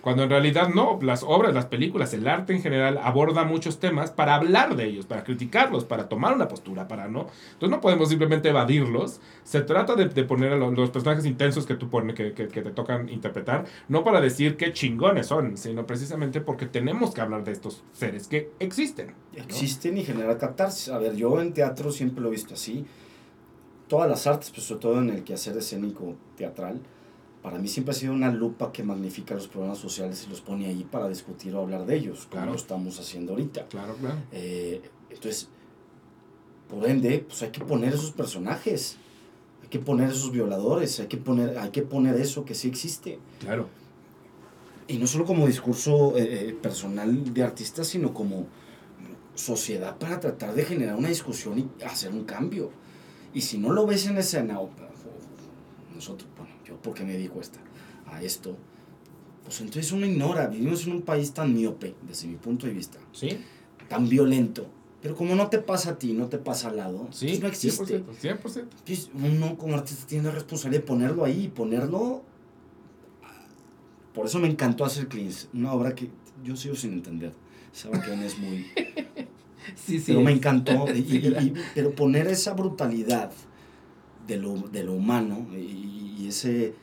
Cuando 0.04 0.24
en 0.24 0.28
realidad 0.28 0.68
no, 0.68 0.98
las 1.00 1.22
obras, 1.22 1.54
las 1.54 1.64
películas, 1.64 2.12
el 2.12 2.28
arte 2.28 2.52
en 2.52 2.60
general 2.60 3.00
aborda 3.02 3.44
muchos 3.44 3.80
temas 3.80 4.10
para 4.10 4.34
hablar 4.34 4.76
de 4.76 4.84
ellos, 4.84 5.06
para 5.06 5.24
criticarlos, 5.24 5.86
para 5.86 6.10
tomar 6.10 6.34
una 6.34 6.46
postura, 6.46 6.86
para 6.86 7.08
no. 7.08 7.20
Entonces 7.54 7.70
no 7.70 7.80
podemos 7.80 8.10
simplemente 8.10 8.50
evadirlos. 8.50 9.22
Se 9.44 9.62
trata 9.62 9.94
de, 9.94 10.10
de 10.10 10.24
poner 10.24 10.52
a 10.52 10.56
los, 10.56 10.74
los, 10.74 10.90
personajes 10.90 11.24
intensos 11.24 11.64
que 11.64 11.76
tú 11.76 11.88
pones, 11.88 12.14
que, 12.14 12.34
que, 12.34 12.48
que, 12.48 12.60
te 12.60 12.70
tocan 12.72 13.08
interpretar, 13.08 13.64
no 13.88 14.04
para 14.04 14.20
decir 14.20 14.58
qué 14.58 14.74
chingones 14.74 15.28
son, 15.28 15.56
sino 15.56 15.86
precisamente 15.86 16.42
porque 16.42 16.66
tenemos 16.66 17.14
que 17.14 17.22
hablar 17.22 17.42
de 17.42 17.52
estos 17.52 17.82
seres 17.94 18.28
que 18.28 18.50
existen. 18.58 19.06
¿no? 19.06 19.42
Existen 19.42 19.96
y 19.96 20.04
generan 20.04 20.36
catarsis. 20.36 20.90
A 20.90 20.98
ver, 20.98 21.16
yo 21.16 21.40
en 21.40 21.54
teatro 21.54 21.90
siempre 21.90 22.20
lo 22.20 22.28
he 22.28 22.32
visto 22.32 22.52
así. 22.52 22.84
Todas 23.88 24.10
las 24.10 24.26
artes, 24.26 24.50
pues 24.50 24.66
sobre 24.66 24.82
todo 24.82 24.98
en 24.98 25.08
el 25.08 25.24
quehacer 25.24 25.56
escénico 25.56 26.14
teatral, 26.36 26.82
para 27.44 27.58
mí 27.58 27.68
siempre 27.68 27.92
ha 27.92 27.94
sido 27.94 28.14
una 28.14 28.32
lupa 28.32 28.72
que 28.72 28.82
magnifica 28.82 29.34
los 29.34 29.48
problemas 29.48 29.76
sociales 29.76 30.24
y 30.26 30.30
los 30.30 30.40
pone 30.40 30.64
ahí 30.64 30.82
para 30.90 31.10
discutir 31.10 31.54
o 31.54 31.60
hablar 31.60 31.84
de 31.84 31.94
ellos, 31.94 32.26
claro. 32.30 32.46
como 32.46 32.52
lo 32.52 32.58
estamos 32.58 32.98
haciendo 32.98 33.32
ahorita. 33.32 33.68
Claro, 33.68 33.94
claro. 33.96 34.16
Eh, 34.32 34.80
entonces, 35.10 35.50
por 36.70 36.88
ende, 36.88 37.22
pues 37.28 37.42
hay 37.42 37.50
que 37.50 37.60
poner 37.60 37.92
esos 37.92 38.12
personajes, 38.12 38.96
hay 39.62 39.68
que 39.68 39.78
poner 39.78 40.08
esos 40.08 40.32
violadores, 40.32 40.98
hay 41.00 41.06
que 41.06 41.18
poner, 41.18 41.58
hay 41.58 41.68
que 41.68 41.82
poner 41.82 42.14
eso 42.14 42.46
que 42.46 42.54
sí 42.54 42.66
existe. 42.66 43.18
Claro. 43.40 43.68
Y 44.88 44.96
no 44.96 45.06
solo 45.06 45.26
como 45.26 45.46
discurso 45.46 46.14
eh, 46.16 46.56
personal 46.62 47.34
de 47.34 47.42
artistas, 47.42 47.88
sino 47.88 48.14
como 48.14 48.46
sociedad 49.34 49.98
para 49.98 50.18
tratar 50.18 50.54
de 50.54 50.64
generar 50.64 50.96
una 50.96 51.08
discusión 51.08 51.58
y 51.58 51.84
hacer 51.84 52.10
un 52.10 52.24
cambio. 52.24 52.70
Y 53.34 53.42
si 53.42 53.58
no 53.58 53.70
lo 53.70 53.84
ves 53.84 54.06
en 54.06 54.16
escena, 54.16 54.58
nosotros, 55.94 56.28
yo 56.84 56.90
porque 56.90 57.04
me 57.04 57.12
dedico 57.14 57.38
a, 57.38 57.42
esta, 57.42 57.60
a 58.06 58.22
esto, 58.22 58.56
pues 59.44 59.60
entonces 59.60 59.90
uno 59.92 60.06
ignora, 60.06 60.46
vivimos 60.46 60.86
en 60.86 60.92
un 60.92 61.02
país 61.02 61.32
tan 61.32 61.54
miope, 61.54 61.94
desde 62.06 62.28
mi 62.28 62.36
punto 62.36 62.66
de 62.66 62.72
vista, 62.72 62.98
¿Sí? 63.12 63.38
tan 63.88 64.08
violento, 64.08 64.66
pero 65.02 65.16
como 65.16 65.34
no 65.34 65.48
te 65.48 65.58
pasa 65.58 65.90
a 65.90 65.98
ti, 65.98 66.14
no 66.14 66.28
te 66.28 66.38
pasa 66.38 66.68
al 66.68 66.76
lado, 66.78 67.08
sí, 67.10 67.26
pues 67.26 67.40
no 67.40 67.48
existe. 67.48 68.04
100%. 68.04 68.06
100%. 68.22 68.58
Entonces 68.58 69.10
uno 69.14 69.58
como 69.58 69.74
artista 69.74 70.06
tiene 70.06 70.24
la 70.24 70.30
responsabilidad 70.30 70.82
de 70.82 70.86
ponerlo 70.86 71.24
ahí, 71.24 71.48
ponerlo... 71.48 72.22
Por 74.14 74.26
eso 74.26 74.38
me 74.38 74.48
encantó 74.48 74.84
hacer 74.84 75.08
Cleans, 75.08 75.48
una 75.52 75.72
obra 75.72 75.94
que 75.94 76.08
yo 76.42 76.56
sigo 76.56 76.76
sin 76.76 76.92
entender. 76.92 77.32
Saben 77.72 78.00
que 78.00 78.24
es 78.24 78.38
muy... 78.38 78.58
sí, 79.74 79.98
sí. 79.98 80.04
Pero 80.06 80.20
me 80.20 80.32
encantó. 80.32 80.86
Y, 80.94 81.00
y, 81.00 81.26
y, 81.26 81.54
pero 81.74 81.94
poner 81.94 82.28
esa 82.28 82.54
brutalidad 82.54 83.32
de 84.26 84.38
lo, 84.38 84.54
de 84.54 84.84
lo 84.84 84.94
humano 84.94 85.46
y, 85.54 86.03
ese 86.28 86.74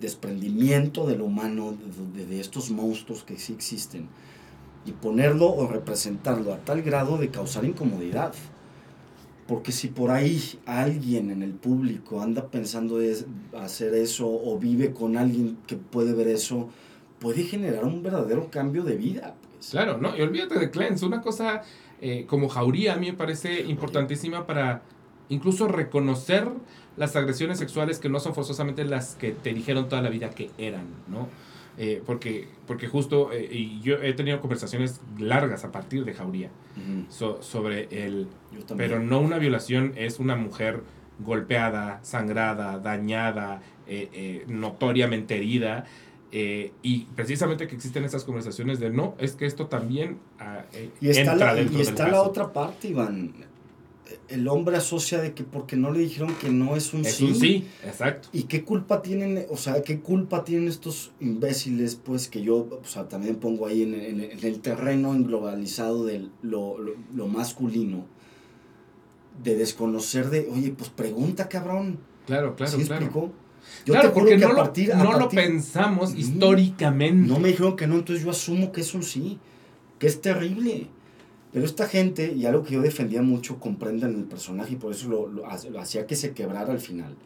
desprendimiento 0.00 1.06
de 1.06 1.16
lo 1.16 1.24
humano, 1.24 1.76
de, 2.14 2.40
estos 2.40 2.70
monstruos 2.70 3.24
que 3.24 3.38
sí 3.38 3.52
existen, 3.52 4.08
y 4.84 4.92
ponerlo 4.92 5.48
o 5.48 5.66
representarlo 5.66 6.52
a 6.52 6.58
tal 6.58 6.82
grado 6.82 7.18
de 7.18 7.30
causar 7.30 7.64
incomodidad. 7.64 8.34
Porque 9.48 9.70
si 9.70 9.88
por 9.88 10.10
ahí 10.10 10.58
alguien 10.66 11.30
en 11.30 11.42
el 11.42 11.52
público 11.52 12.20
anda 12.20 12.48
pensando 12.48 13.00
es 13.00 13.26
hacer 13.56 13.94
eso 13.94 14.26
o 14.28 14.58
vive 14.58 14.92
con 14.92 15.16
alguien 15.16 15.56
que 15.66 15.76
puede 15.76 16.14
ver 16.14 16.28
eso, 16.28 16.68
puede 17.20 17.44
generar 17.44 17.84
un 17.84 18.02
verdadero 18.02 18.50
cambio 18.50 18.82
de 18.82 18.96
vida. 18.96 19.34
Pues. 19.52 19.70
Claro, 19.70 19.98
no, 19.98 20.16
y 20.16 20.20
olvídate 20.20 20.58
de 20.58 20.70
Cleanse, 20.70 21.06
una 21.06 21.22
cosa 21.22 21.62
eh, 22.00 22.26
como 22.26 22.48
Jauría 22.48 22.94
a 22.94 22.96
mí 22.96 23.10
me 23.10 23.16
parece 23.16 23.62
importantísima 23.62 24.46
para 24.46 24.82
incluso 25.28 25.66
reconocer 25.66 26.48
las 26.96 27.14
agresiones 27.16 27.58
sexuales 27.58 27.98
que 27.98 28.08
no 28.08 28.20
son 28.20 28.34
forzosamente 28.34 28.84
las 28.84 29.14
que 29.16 29.32
te 29.32 29.52
dijeron 29.52 29.88
toda 29.88 30.02
la 30.02 30.08
vida 30.08 30.30
que 30.30 30.50
eran, 30.58 30.86
¿no? 31.08 31.28
Eh, 31.78 32.02
porque, 32.06 32.48
porque 32.66 32.88
justo, 32.88 33.32
eh, 33.32 33.48
y 33.50 33.80
yo 33.82 33.96
he 33.96 34.14
tenido 34.14 34.40
conversaciones 34.40 35.00
largas 35.18 35.62
a 35.64 35.72
partir 35.72 36.06
de 36.06 36.14
Jauría 36.14 36.48
uh 36.48 36.80
-huh. 36.80 37.10
so, 37.10 37.42
sobre 37.42 37.88
el... 37.90 38.28
Pero 38.78 38.98
no 38.98 39.20
una 39.20 39.38
violación, 39.38 39.92
es 39.96 40.18
una 40.18 40.36
mujer 40.36 40.80
golpeada, 41.18 42.00
sangrada, 42.02 42.78
dañada, 42.78 43.60
eh, 43.86 44.44
notoriamente 44.48 45.36
herida. 45.36 45.84
y 46.82 47.06
precisamente 47.14 47.66
que 47.66 47.76
existen 47.76 48.04
esas 48.04 48.24
conversaciones 48.24 48.78
de 48.78 48.90
no, 48.90 49.14
es 49.18 49.36
que 49.36 49.46
esto 49.46 49.66
también 49.66 50.18
y 51.00 51.08
está 51.08 51.32
entra 51.32 51.46
la, 51.46 51.54
dentro 51.54 51.78
Y 51.78 51.82
está 51.82 52.04
del 52.04 52.12
la 52.12 52.22
otra 52.22 52.52
parte, 52.52 52.88
Iván 52.88 53.32
el 54.28 54.48
hombre 54.48 54.76
asocia 54.76 55.20
de 55.20 55.34
que 55.34 55.44
porque 55.44 55.76
no 55.76 55.90
le 55.90 56.00
dijeron 56.00 56.34
que 56.40 56.50
no 56.50 56.76
es 56.76 56.92
un 56.94 57.04
es 57.04 57.14
sí. 57.14 57.24
un 57.24 57.34
sí, 57.34 57.66
exacto. 57.84 58.28
¿Y 58.32 58.44
qué 58.44 58.64
culpa 58.64 59.02
tienen, 59.02 59.46
o 59.50 59.56
sea, 59.56 59.82
qué 59.82 60.00
culpa 60.00 60.44
tienen 60.44 60.68
estos 60.68 61.12
imbéciles, 61.20 61.96
pues, 61.96 62.28
que 62.28 62.42
yo, 62.42 62.68
o 62.82 62.86
sea, 62.86 63.08
también 63.08 63.36
pongo 63.36 63.66
ahí 63.66 63.82
en, 63.82 63.94
en, 63.94 64.20
en 64.20 64.44
el 64.44 64.60
terreno 64.60 65.12
globalizado 65.12 66.04
de 66.04 66.28
lo, 66.42 66.78
lo, 66.78 66.94
lo, 67.14 67.26
masculino, 67.26 68.06
de 69.42 69.56
desconocer 69.56 70.30
de, 70.30 70.48
oye, 70.52 70.70
pues 70.70 70.90
pregunta, 70.90 71.48
cabrón. 71.48 71.98
Claro, 72.26 72.56
claro, 72.56 72.78
¿Sí 72.78 72.84
claro. 72.84 73.32
Yo 73.84 73.94
claro, 73.94 74.12
porque 74.12 74.36
que 74.36 74.38
no, 74.38 74.52
a 74.52 74.56
partir, 74.56 74.88
lo, 74.88 74.94
a 74.94 74.98
no 74.98 75.10
partir, 75.10 75.22
lo 75.22 75.28
pensamos 75.28 76.12
no, 76.12 76.18
históricamente. 76.18 77.28
No 77.28 77.38
me 77.38 77.48
dijeron 77.48 77.76
que 77.76 77.86
no, 77.86 77.96
entonces 77.96 78.24
yo 78.24 78.30
asumo 78.30 78.70
que 78.70 78.80
es 78.80 78.94
un 78.94 79.02
sí, 79.02 79.38
que 79.98 80.06
es 80.06 80.20
terrible. 80.20 80.88
Pero 81.56 81.64
esta 81.64 81.88
gente, 81.88 82.34
y 82.36 82.44
algo 82.44 82.64
que 82.64 82.74
yo 82.74 82.82
defendía 82.82 83.22
mucho, 83.22 83.58
comprenden 83.58 84.14
el 84.14 84.24
personaje 84.24 84.74
y 84.74 84.76
por 84.76 84.92
eso 84.92 85.08
lo, 85.08 85.26
lo, 85.26 85.44
lo 85.70 85.80
hacía 85.80 86.06
que 86.06 86.14
se 86.14 86.34
quebrara 86.34 86.70
al 86.70 86.80
final. 86.80 87.16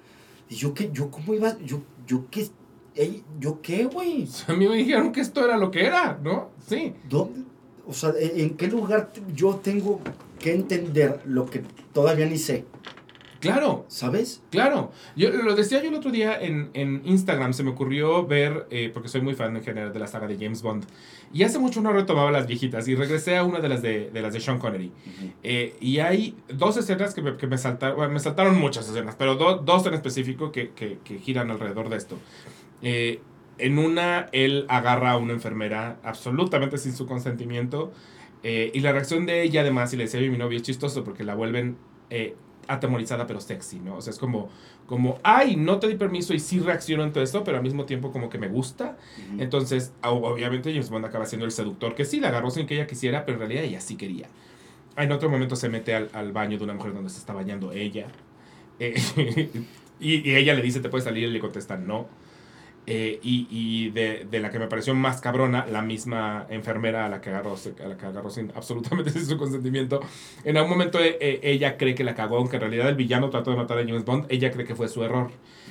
Y 0.49 0.55
yo 0.55 0.73
qué, 0.73 0.89
yo 0.93 1.11
cómo 1.11 1.35
iba, 1.35 1.59
yo, 1.59 1.83
yo 2.07 2.27
qué, 2.31 2.47
ey, 2.95 3.25
yo 3.41 3.61
qué, 3.61 3.87
güey. 3.87 4.29
A 4.47 4.53
mí 4.53 4.69
me 4.69 4.77
dijeron 4.77 5.11
que 5.11 5.21
esto 5.21 5.45
era 5.45 5.59
lo 5.59 5.73
que 5.73 5.85
era, 5.85 6.21
¿no? 6.23 6.51
Sí. 6.65 6.93
¿Dónde? 7.09 7.41
O 7.89 7.93
sea, 7.93 8.13
¿en 8.21 8.51
qué 8.51 8.69
lugar 8.69 9.13
yo 9.35 9.57
tengo 9.57 9.99
que 10.39 10.55
entender 10.55 11.21
lo 11.25 11.47
que 11.47 11.65
todavía 11.93 12.27
ni 12.27 12.39
sé? 12.39 12.65
Claro. 13.41 13.87
¿Sabes? 13.89 14.43
Claro. 14.51 14.93
Yo 15.17 15.31
lo 15.31 15.55
decía 15.55 15.83
yo 15.83 15.89
el 15.89 15.95
otro 15.95 16.11
día 16.11 16.39
en, 16.41 16.71
en 16.75 17.03
Instagram, 17.05 17.55
se 17.55 17.65
me 17.65 17.71
ocurrió 17.71 18.27
ver, 18.27 18.67
eh, 18.71 18.91
porque 18.93 19.09
soy 19.09 19.23
muy 19.23 19.35
fan 19.35 19.57
en 19.57 19.65
general 19.65 19.93
de 19.93 19.99
la 19.99 20.07
saga 20.07 20.27
de 20.27 20.37
James 20.37 20.63
Bond, 20.63 20.85
y 21.33 21.43
hace 21.43 21.59
mucho 21.59 21.81
no 21.81 21.93
retomaba 21.93 22.31
las 22.31 22.47
viejitas 22.47 22.87
y 22.89 22.95
regresé 22.95 23.37
a 23.37 23.45
una 23.45 23.61
de 23.61 23.69
las 23.69 23.83
de, 23.83 24.11
de 24.11 24.23
las 24.23 24.33
de 24.35 24.41
Sean 24.41 24.59
Connery. 24.59 24.87
Uh 24.89 24.91
-huh. 24.91 25.33
eh, 25.43 25.75
y 25.81 25.99
hay 26.01 26.37
dos 26.49 26.77
escenas 26.77 27.15
que 27.15 27.23
me, 27.23 27.37
que 27.37 27.47
me 27.47 27.57
saltaron, 27.57 27.97
bueno, 27.97 28.13
me 28.13 28.21
saltaron 28.21 28.59
muchas 28.59 28.89
escenas, 28.89 29.17
pero 29.17 29.37
do, 29.37 29.57
dos 29.57 29.87
en 29.87 29.95
específico 29.95 30.53
que, 30.53 30.71
que, 30.71 30.99
que, 31.03 31.19
giran 31.19 31.51
alrededor 31.51 31.89
de 31.89 31.97
esto. 31.97 32.19
Eh, 32.83 33.21
en 33.59 33.79
una, 33.79 34.29
él 34.33 34.65
agarra 34.69 35.13
a 35.13 35.17
una 35.17 35.33
enfermera 35.33 35.99
absolutamente 36.03 36.79
sin 36.79 36.93
su 36.93 37.07
consentimiento, 37.07 37.93
eh, 38.43 38.71
y 38.75 38.81
la 38.81 38.93
reacción 38.93 39.27
de 39.27 39.43
ella 39.43 39.61
además, 39.63 39.93
y 39.93 39.97
le 39.97 40.05
decía 40.05 40.21
a 40.21 40.31
mi 40.31 40.39
novio, 40.39 40.57
es 40.57 40.63
chistoso 40.63 41.05
porque 41.05 41.25
la 41.25 41.35
vuelven 41.35 41.77
atemorizada 42.71 43.27
pero 43.27 43.41
sexy, 43.41 43.81
¿no? 43.81 43.97
O 43.97 44.01
sea, 44.01 44.13
es 44.13 44.19
como, 44.19 44.49
como, 44.87 45.19
ay, 45.23 45.57
no 45.57 45.79
te 45.79 45.89
di 45.89 45.97
permiso 45.97 46.33
y 46.35 46.39
sí 46.39 46.61
reacciono 46.61 47.03
ante 47.03 47.23
esto, 47.23 47.43
pero 47.45 47.57
al 47.57 47.63
mismo 47.63 47.85
tiempo 47.85 48.13
como 48.13 48.31
que 48.31 48.39
me 48.39 48.49
gusta. 48.49 48.97
Entonces, 49.39 49.93
obviamente 50.03 50.71
James 50.71 50.89
Bond 50.89 51.05
acaba 51.05 51.27
siendo 51.27 51.47
el 51.47 51.53
seductor, 51.53 51.95
que 51.95 52.05
sí, 52.05 52.21
la 52.21 52.29
agarró 52.29 52.51
sin 52.51 52.67
que 52.67 52.75
ella 52.75 52.87
quisiera, 52.87 53.25
pero 53.25 53.37
en 53.37 53.41
realidad 53.41 53.65
ella 53.65 53.81
sí 53.81 53.97
quería. 53.97 54.29
En 54.97 55.11
otro 55.13 55.29
momento 55.31 55.57
se 55.57 55.69
mete 55.69 55.95
al, 55.95 56.11
al 56.13 56.33
baño 56.33 56.59
de 56.59 56.65
una 56.65 56.75
mujer 56.75 56.95
donde 56.95 57.11
se 57.11 57.19
está 57.19 57.33
bañando 57.33 57.73
ella. 57.73 58.07
Eh, 58.79 58.95
y, 60.01 60.31
y, 60.31 60.37
ella 60.37 60.55
le 60.55 60.63
dice, 60.63 60.81
¿te 60.81 60.89
puedes 60.89 61.05
salir? 61.05 61.29
Y 61.29 61.33
le 61.33 61.41
contesta, 61.41 61.77
no. 61.77 62.09
Eh, 62.93 63.21
y, 63.23 63.47
y 63.53 63.91
de, 63.91 64.27
de, 64.29 64.41
la 64.41 64.51
que 64.51 64.59
me 64.59 64.67
pareció 64.67 64.93
más 64.97 65.21
cabrona, 65.21 65.65
la 65.65 65.81
misma 65.81 66.47
enfermera 66.51 67.07
a 67.07 67.09
la 67.09 67.21
que 67.21 67.31
agarró, 67.31 67.55
a 67.55 67.87
la 67.87 67.97
que 67.97 68.05
agarró 68.05 68.31
sin 68.31 68.51
absolutamente 68.57 69.11
sin 69.11 69.27
su 69.27 69.37
consentimiento. 69.39 70.01
En 70.43 70.57
algún 70.57 70.73
momento 70.73 70.99
eh, 71.01 71.39
ella 71.45 71.77
cree 71.77 71.95
que 71.95 72.03
la 72.03 72.17
cagó, 72.17 72.39
aunque 72.39 72.57
en 72.57 72.63
realidad 72.63 72.89
el 72.89 72.97
villano 72.97 73.31
trató 73.31 73.53
de 73.53 73.59
matar 73.59 73.79
a 73.79 73.83
James 73.83 74.05
Bond, 74.05 74.27
ella 74.29 74.51
cree 74.51 74.67
que 74.67 74.75
fue 74.75 74.89
su 74.89 75.05
error. 75.05 75.31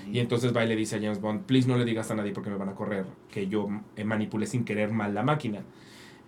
Y 0.10 0.20
entonces 0.20 0.56
va 0.56 0.64
y 0.64 0.70
le 0.70 0.78
dice 0.78 0.96
a 0.96 1.02
James 1.02 1.20
Bond, 1.20 1.44
please 1.44 1.68
no 1.68 1.76
le 1.76 1.84
digas 1.84 2.10
a 2.10 2.16
nadie 2.16 2.32
porque 2.32 2.52
me 2.52 2.56
van 2.56 2.70
a 2.70 2.74
correr, 2.74 3.04
que 3.30 3.48
yo 3.48 3.68
manipulé 4.06 4.48
sin 4.48 4.64
querer 4.64 4.92
mal 4.94 5.14
la 5.14 5.24
máquina. 5.24 5.64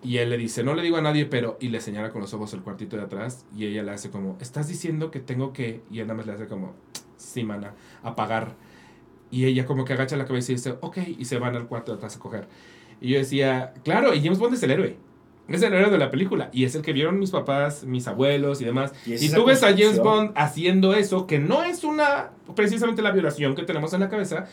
Y 0.04 0.18
él 0.18 0.28
le 0.28 0.36
dice, 0.36 0.62
no 0.62 0.74
le 0.74 0.82
digo 0.82 0.98
a 0.98 1.00
nadie, 1.00 1.24
pero... 1.24 1.56
Y 1.58 1.68
le 1.68 1.80
señala 1.80 2.10
con 2.10 2.20
los 2.20 2.34
ojos 2.34 2.52
el 2.52 2.60
cuartito 2.60 2.96
de 2.96 3.04
atrás. 3.04 3.46
Y 3.56 3.64
ella 3.64 3.82
le 3.82 3.92
hace 3.92 4.10
como, 4.10 4.36
¿estás 4.40 4.68
diciendo 4.68 5.10
que 5.10 5.20
tengo 5.20 5.52
que...? 5.52 5.80
Y 5.90 6.00
él 6.00 6.08
nada 6.08 6.18
más 6.18 6.26
le 6.26 6.32
hace 6.32 6.48
como, 6.48 6.74
sí, 7.16 7.44
mana, 7.44 7.74
apagar. 8.02 8.56
Y 9.32 9.46
ella 9.46 9.64
como 9.64 9.84
que 9.84 9.94
agacha 9.94 10.16
la 10.16 10.26
cabeza 10.26 10.52
y 10.52 10.56
dice, 10.56 10.74
ok, 10.80 10.98
y 11.18 11.24
se 11.24 11.38
van 11.38 11.56
al 11.56 11.66
cuarto 11.66 11.94
atrás 11.94 12.14
a 12.14 12.18
coger. 12.20 12.46
Y 13.00 13.08
yo 13.08 13.18
decía, 13.18 13.72
claro, 13.82 14.14
y 14.14 14.22
James 14.22 14.38
Bond 14.38 14.54
es 14.54 14.62
el 14.62 14.70
héroe. 14.70 14.96
Es 15.48 15.62
el 15.62 15.72
héroe 15.72 15.90
de 15.90 15.98
la 15.98 16.10
película. 16.10 16.50
Y 16.52 16.64
es 16.64 16.74
el 16.74 16.82
que 16.82 16.92
vieron 16.92 17.18
mis 17.18 17.30
papás, 17.30 17.84
mis 17.84 18.06
abuelos 18.06 18.60
y 18.60 18.64
demás. 18.64 18.92
Y, 19.06 19.30
tú 19.30 19.44
ves 19.44 19.62
a 19.62 19.70
James 19.70 19.98
Bond 19.98 20.32
haciendo 20.36 20.94
eso, 20.94 21.26
que 21.26 21.38
no 21.38 21.64
es 21.64 21.82
una, 21.82 22.30
precisamente 22.54 23.02
la 23.02 23.10
violación 23.10 23.54
que 23.54 23.62
tenemos 23.62 23.92
en 23.94 24.00
la 24.00 24.08
cabeza, 24.08 24.46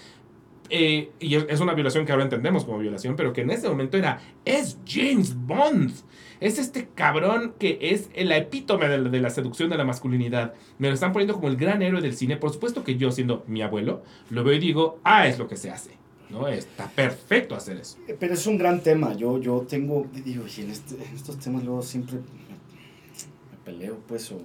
eh, 0.69 1.11
y 1.19 1.35
es 1.35 1.59
una 1.59 1.73
violación 1.73 2.05
que 2.05 2.11
ahora 2.11 2.23
entendemos 2.23 2.63
como 2.63 2.77
violación, 2.77 3.15
pero 3.15 3.33
que 3.33 3.41
en 3.41 3.49
ese 3.49 3.67
momento 3.67 3.97
era, 3.97 4.21
es 4.45 4.77
James 4.87 5.35
Bond. 5.35 5.91
Es 6.39 6.57
este 6.57 6.87
cabrón 6.95 7.53
que 7.59 7.77
es 7.81 8.09
el 8.13 8.31
epítome 8.31 8.87
de 8.87 9.19
la, 9.19 9.29
seducción 9.29 9.69
de 9.69 9.77
la 9.77 9.83
masculinidad. 9.83 10.53
Me 10.77 10.87
lo 10.87 10.93
están 10.93 11.11
poniendo 11.11 11.33
como 11.33 11.47
el 11.47 11.57
gran 11.57 11.81
héroe 11.81 12.01
del 12.01 12.15
cine. 12.15 12.37
Por 12.37 12.51
supuesto 12.51 12.83
que 12.83 12.95
yo, 12.95 13.11
siendo 13.11 13.43
mi 13.47 13.61
abuelo, 13.61 14.03
lo 14.29 14.43
veo 14.43 14.53
y 14.53 14.59
digo, 14.59 14.99
ah, 15.03 15.27
es 15.27 15.37
lo 15.37 15.47
que 15.47 15.57
se 15.57 15.69
hace. 15.69 15.91
¿no? 16.29 16.47
Está 16.47 16.87
perfecto 16.89 17.55
hacer 17.55 17.77
eso. 17.77 17.97
Eh, 18.07 18.15
pero 18.17 18.35
es 18.35 18.47
un 18.47 18.57
gran 18.57 18.81
tema. 18.81 19.13
Yo, 19.15 19.39
yo 19.39 19.65
tengo, 19.67 20.07
digo, 20.23 20.45
en, 20.57 20.69
este, 20.69 20.95
estos 21.13 21.39
temas 21.39 21.63
luego 21.63 21.81
siempre 21.81 22.17
me, 22.17 22.21
me 22.21 23.63
peleo, 23.65 23.99
pues, 24.07 24.31
o... 24.31 24.41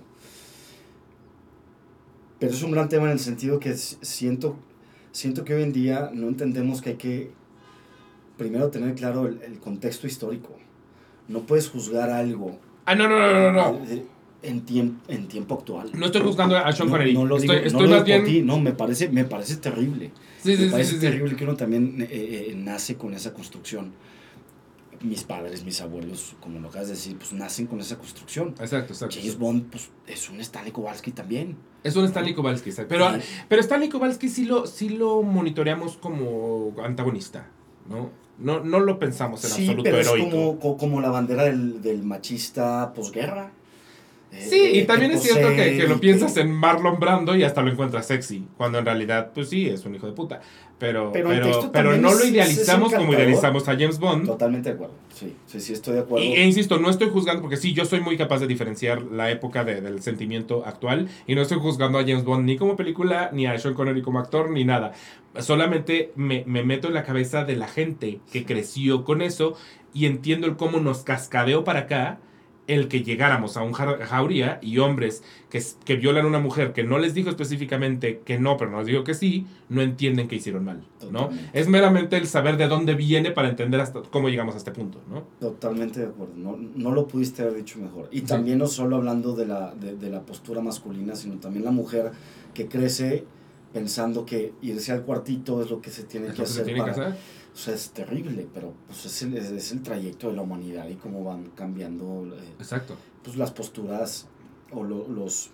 Pero 2.41 2.53
es 2.53 2.63
un 2.63 2.73
gran 2.73 2.89
tema 2.89 3.07
en 3.07 3.13
el 3.13 3.21
sentido 3.21 3.61
que 3.61 3.75
siento 3.75 4.57
siento 5.15 5.45
que 5.45 5.55
hoy 5.55 5.63
en 5.63 5.73
día 5.73 6.11
no 6.13 6.27
entendemos 6.27 6.83
que 6.83 6.91
hay 6.91 6.97
que 6.97 7.31
primero 8.37 8.69
tener 8.71 8.95
claro 8.97 9.29
el, 9.29 9.59
contexto 9.61 10.07
histórico. 10.09 10.54
No 11.29 11.41
puedes 11.41 11.69
juzgar 11.69 12.11
algo. 12.11 12.59
Ah, 12.87 12.95
no, 12.95 13.09
no, 13.09 13.19
no, 13.19 13.53
no, 13.53 13.53
no. 13.53 13.81
En, 14.43 14.61
tiempo 14.61 15.01
en 15.09 15.27
tiempo 15.27 15.55
actual. 15.55 15.91
No 15.95 16.07
estoy 16.07 16.21
juzgando 16.21 16.57
a 16.57 16.71
Sean 16.73 16.91
Connery. 16.91 17.15
No, 17.15 17.25
lo 17.25 17.39
digo, 17.39 17.55
estoy, 17.55 17.89
no 17.89 18.05
Ti, 18.05 18.43
no, 18.43 18.61
me 18.61 18.73
parece, 18.73 19.09
me 19.09 19.25
parece 19.25 19.57
terrible. 19.57 20.11
Sí, 20.43 20.55
me 20.59 20.67
parece 20.67 20.99
terrible 20.99 21.35
que 21.35 21.45
uno 21.45 21.57
también 21.57 22.03
eh, 22.03 22.09
eh, 22.51 22.55
nace 22.55 22.97
con 22.97 23.15
esa 23.15 23.33
construcción 23.33 23.93
mis 25.05 25.23
padres, 25.25 25.65
mis 25.65 25.81
abuelos, 25.81 26.35
como 26.41 26.59
lo 26.61 26.69
acabas 26.69 26.89
de 26.89 26.95
decir, 26.95 27.17
pues 27.17 27.33
nacen 27.33 27.67
con 27.67 27.81
esa 27.81 27.99
construcción. 27.99 28.55
Exacto, 28.59 28.93
exacto. 28.93 29.17
James 29.19 29.39
Bond, 29.39 29.71
pues 29.71 29.91
es 30.07 30.29
un 30.31 30.41
Stanley 30.41 30.73
Kowalski 30.73 31.13
también. 31.13 31.57
Es 31.83 31.95
un 31.97 32.05
Stanley 32.07 32.35
Kowalski, 32.35 32.71
pero, 32.89 33.11
pero 33.49 33.61
Stanley 33.61 33.89
Kowalski 33.89 34.29
sí 34.29 34.47
lo, 34.47 34.67
sí 34.67 34.89
lo 34.89 35.23
monitoreamos 35.23 35.99
como 35.99 36.75
antagonista, 36.83 37.47
¿no? 37.89 38.11
No, 38.39 38.61
no 38.61 38.81
lo 38.81 38.99
pensamos 38.99 39.45
en 39.45 39.51
sí, 39.51 39.63
absoluto 39.63 39.85
pero 39.85 39.99
Es 39.99 40.09
como, 40.09 40.77
como 40.79 41.01
la 41.01 41.11
bandera 41.11 41.45
del, 41.45 41.83
del 41.83 42.03
machista 42.03 42.93
posguerra. 42.95 43.53
Sí, 44.41 44.71
y 44.75 44.79
eh, 44.81 44.85
también 44.85 45.13
es 45.13 45.23
cierto 45.23 45.49
que, 45.49 45.77
que, 45.77 45.87
lo 45.87 46.01
piensas 46.01 46.37
en 46.37 46.51
Marlon 46.51 46.99
Brando 46.99 47.37
y 47.37 47.45
hasta 47.45 47.63
lo 47.63 47.71
encuentras 47.71 48.07
sexy, 48.07 48.47
cuando 48.57 48.79
en 48.79 48.85
realidad, 48.85 49.31
pues 49.35 49.49
sí, 49.49 49.69
es 49.69 49.85
un 49.85 49.95
hijo 49.95 50.07
de 50.07 50.13
puta. 50.13 50.41
Pero, 50.79 51.13
pero, 51.13 51.71
pero, 51.73 51.97
no 51.97 52.13
lo 52.13 52.25
idealizamos 52.25 52.93
como 52.93 53.13
idealizamos 53.13 53.69
a 53.69 53.73
James 53.73 53.99
Bond. 53.99 54.27
Totalmente 54.27 54.71
de 54.71 54.75
acuerdo, 54.75 54.95
sí, 55.15 55.35
sí, 55.47 55.61
sí, 55.61 55.73
estoy 55.73 55.95
de 55.95 56.01
acuerdo. 56.01 56.25
Y, 56.25 56.33
e 56.33 56.45
insisto, 56.45 56.79
no 56.79 56.91
estoy 56.91 57.11
juzgando, 57.11 57.43
porque 57.43 57.57
sí, 57.57 57.73
yo 57.73 57.85
soy 57.85 58.01
muy 58.01 58.17
capaz 58.17 58.41
de 58.41 58.49
diferenciar 58.49 59.03
la 59.03 59.31
época 59.31 59.65
de, 59.65 59.81
del 59.81 60.03
sentimiento 60.03 60.65
actual, 60.67 61.09
y 61.27 61.37
no 61.37 61.43
estoy 61.43 61.59
juzgando 61.59 61.99
a 61.99 62.03
James 62.03 62.25
Bond 62.25 62.45
ni 62.45 62.57
como 62.57 62.77
película, 62.77 63.31
ni 63.33 63.47
a 63.47 63.57
Sean 63.59 63.75
Connery 63.75 64.03
como 64.03 64.19
actor, 64.19 64.51
ni 64.51 64.65
nada. 64.65 64.93
Solamente 65.39 66.13
me, 66.17 66.45
me 66.47 66.65
meto 66.65 66.89
en 66.89 66.95
la 66.95 67.05
cabeza 67.05 67.45
de 67.45 67.57
la 67.57 67.69
gente 67.69 68.21
que 68.33 68.45
creció 68.45 69.05
con 69.05 69.23
eso, 69.23 69.57
y 69.95 70.07
entiendo 70.07 70.49
el 70.49 70.57
cómo 70.57 70.81
nos 70.81 71.05
cascadeó 71.05 71.63
para 71.63 71.81
acá, 71.81 72.19
el 72.67 72.89
que 72.89 73.03
llegáramos 73.03 73.57
a 73.57 73.63
un 73.63 73.73
jauría 73.73 74.59
y 74.63 74.79
hombres 74.79 75.23
que, 75.51 75.63
que 75.85 75.97
violan 75.97 76.25
a 76.25 76.29
una 76.29 76.39
mujer 76.39 76.73
que 76.73 76.83
no 76.83 76.99
les 76.99 77.15
dijo 77.15 77.29
específicamente 77.29 78.21
que 78.25 78.39
no, 78.39 78.57
pero 78.57 78.71
nos 78.71 78.87
dijo 78.87 79.05
que 79.05 79.15
sí, 79.15 79.47
no 79.69 79.83
entienden 79.83 80.29
que 80.29 80.37
hicieron 80.37 80.65
mal, 80.65 80.83
¿no? 81.11 81.31
Es 81.53 81.69
meramente 81.69 82.17
el 82.17 82.27
saber 82.27 82.57
de 82.57 82.69
dónde 82.69 82.95
viene 82.95 83.31
para 83.31 83.49
entender 83.49 83.81
hasta 83.81 84.03
cómo 84.03 84.29
llegamos 84.29 84.55
a 84.55 84.59
este 84.59 84.71
punto, 84.71 85.01
¿no? 85.11 85.25
Totalmente 85.41 86.01
de 86.01 86.07
acuerdo, 86.07 86.35
no, 86.37 86.57
no 86.57 86.93
lo 86.93 87.07
pudiste 87.07 87.43
haber 87.43 87.57
dicho 87.57 87.79
mejor. 87.79 88.09
Y 88.11 88.23
también 88.23 88.59
no 88.59 88.67
solo 88.67 88.97
hablando 88.97 89.35
de 89.35 89.47
la, 89.47 89.75
de, 89.75 89.97
de 89.97 90.11
la 90.11 90.23
postura 90.23 90.61
masculina, 90.61 91.15
sino 91.15 91.37
también 91.37 91.65
la 91.65 91.71
mujer 91.71 92.13
que 92.55 92.69
crece 92.69 93.25
pensando 93.75 94.25
que 94.25 94.53
irse 94.63 94.93
al 94.93 95.03
cuartito 95.03 95.61
es 95.61 95.69
lo 95.69 95.83
que 95.83 95.91
se 95.91 96.05
tiene, 96.05 96.29
que, 96.33 96.43
hacer 96.43 96.65
que 96.65 96.81
hacer 96.81 97.17
o 97.55 97.57
sea, 97.57 97.75
es 97.75 97.91
terrible, 97.91 98.49
pero 98.53 98.75
pues 98.89 99.07
es 99.07 99.23
el, 99.23 99.37
es, 99.37 99.71
el 99.71 99.83
trayecto 99.83 100.29
de 100.29 100.35
la 100.35 100.43
humanidad 100.43 100.89
y 100.89 100.97
cómo 100.97 101.23
van 101.23 101.51
cambiando 101.51 102.27
eh, 102.35 102.55
Exacto. 102.59 102.97
Pues, 103.23 103.37
las 103.37 103.53
posturas 103.53 104.27
o 104.73 104.83
los 104.83 105.51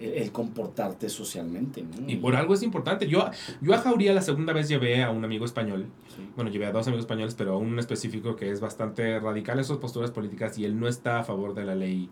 el 0.00 0.32
comportarte 0.32 1.10
socialmente. 1.10 1.84
Y 2.06 2.16
por 2.16 2.34
algo 2.34 2.54
es 2.54 2.62
importante. 2.62 3.06
Yo, 3.06 3.30
yo 3.60 3.74
a 3.74 3.78
Jauría 3.78 4.14
la 4.14 4.22
segunda 4.22 4.54
vez 4.54 4.66
llevé 4.66 5.02
a 5.02 5.10
un 5.10 5.22
amigo 5.24 5.44
español. 5.44 5.88
Bueno, 6.36 6.50
llevé 6.50 6.66
a 6.66 6.72
dos 6.72 6.86
amigos 6.86 7.04
españoles, 7.04 7.34
pero 7.36 7.52
a 7.52 7.58
un 7.58 7.78
específico 7.78 8.34
que 8.34 8.50
es 8.50 8.60
bastante 8.60 9.20
radical 9.20 9.58
en 9.58 9.64
sus 9.64 9.76
posturas 9.76 10.10
políticas 10.10 10.56
y 10.56 10.64
él 10.64 10.80
no 10.80 10.88
está 10.88 11.20
a 11.20 11.24
favor 11.24 11.52
de 11.52 11.64
la 11.64 11.74
ley 11.74 12.08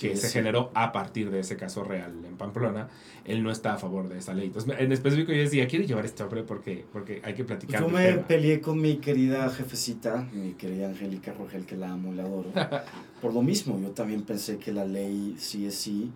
que 0.00 0.16
se 0.16 0.28
generó 0.28 0.70
a 0.74 0.92
partir 0.92 1.30
de 1.30 1.40
ese 1.40 1.56
caso 1.56 1.82
real 1.84 2.12
en 2.24 2.36
Pamplona, 2.36 2.88
él 3.24 3.42
no 3.42 3.50
está 3.50 3.74
a 3.74 3.78
favor 3.78 4.08
de 4.08 4.18
esa 4.18 4.32
ley. 4.32 4.46
Entonces, 4.46 4.74
en 4.78 4.92
específico 4.92 5.32
yo 5.32 5.38
decía, 5.38 5.66
quiero 5.66 5.84
llevar 5.84 6.04
este 6.04 6.22
hombre 6.22 6.42
porque, 6.42 6.84
porque 6.92 7.20
hay 7.24 7.34
que 7.34 7.44
platicar. 7.44 7.80
Yo 7.80 7.88
me 7.88 8.12
peleé 8.14 8.60
con 8.60 8.80
mi 8.80 8.96
querida 8.96 9.50
jefecita, 9.50 10.28
mi 10.32 10.52
querida 10.52 10.88
Angélica 10.88 11.32
Rogel, 11.32 11.66
que 11.66 11.76
la 11.76 11.90
amo 11.90 12.12
y 12.12 12.16
la 12.16 12.24
adoro, 12.24 12.50
por 13.20 13.34
lo 13.34 13.42
mismo. 13.42 13.80
Yo 13.80 13.90
también 13.90 14.22
pensé 14.22 14.58
que 14.58 14.72
la 14.72 14.84
ley 14.84 15.36
sí 15.38 15.66
es 15.66 15.74
sí 15.74 16.12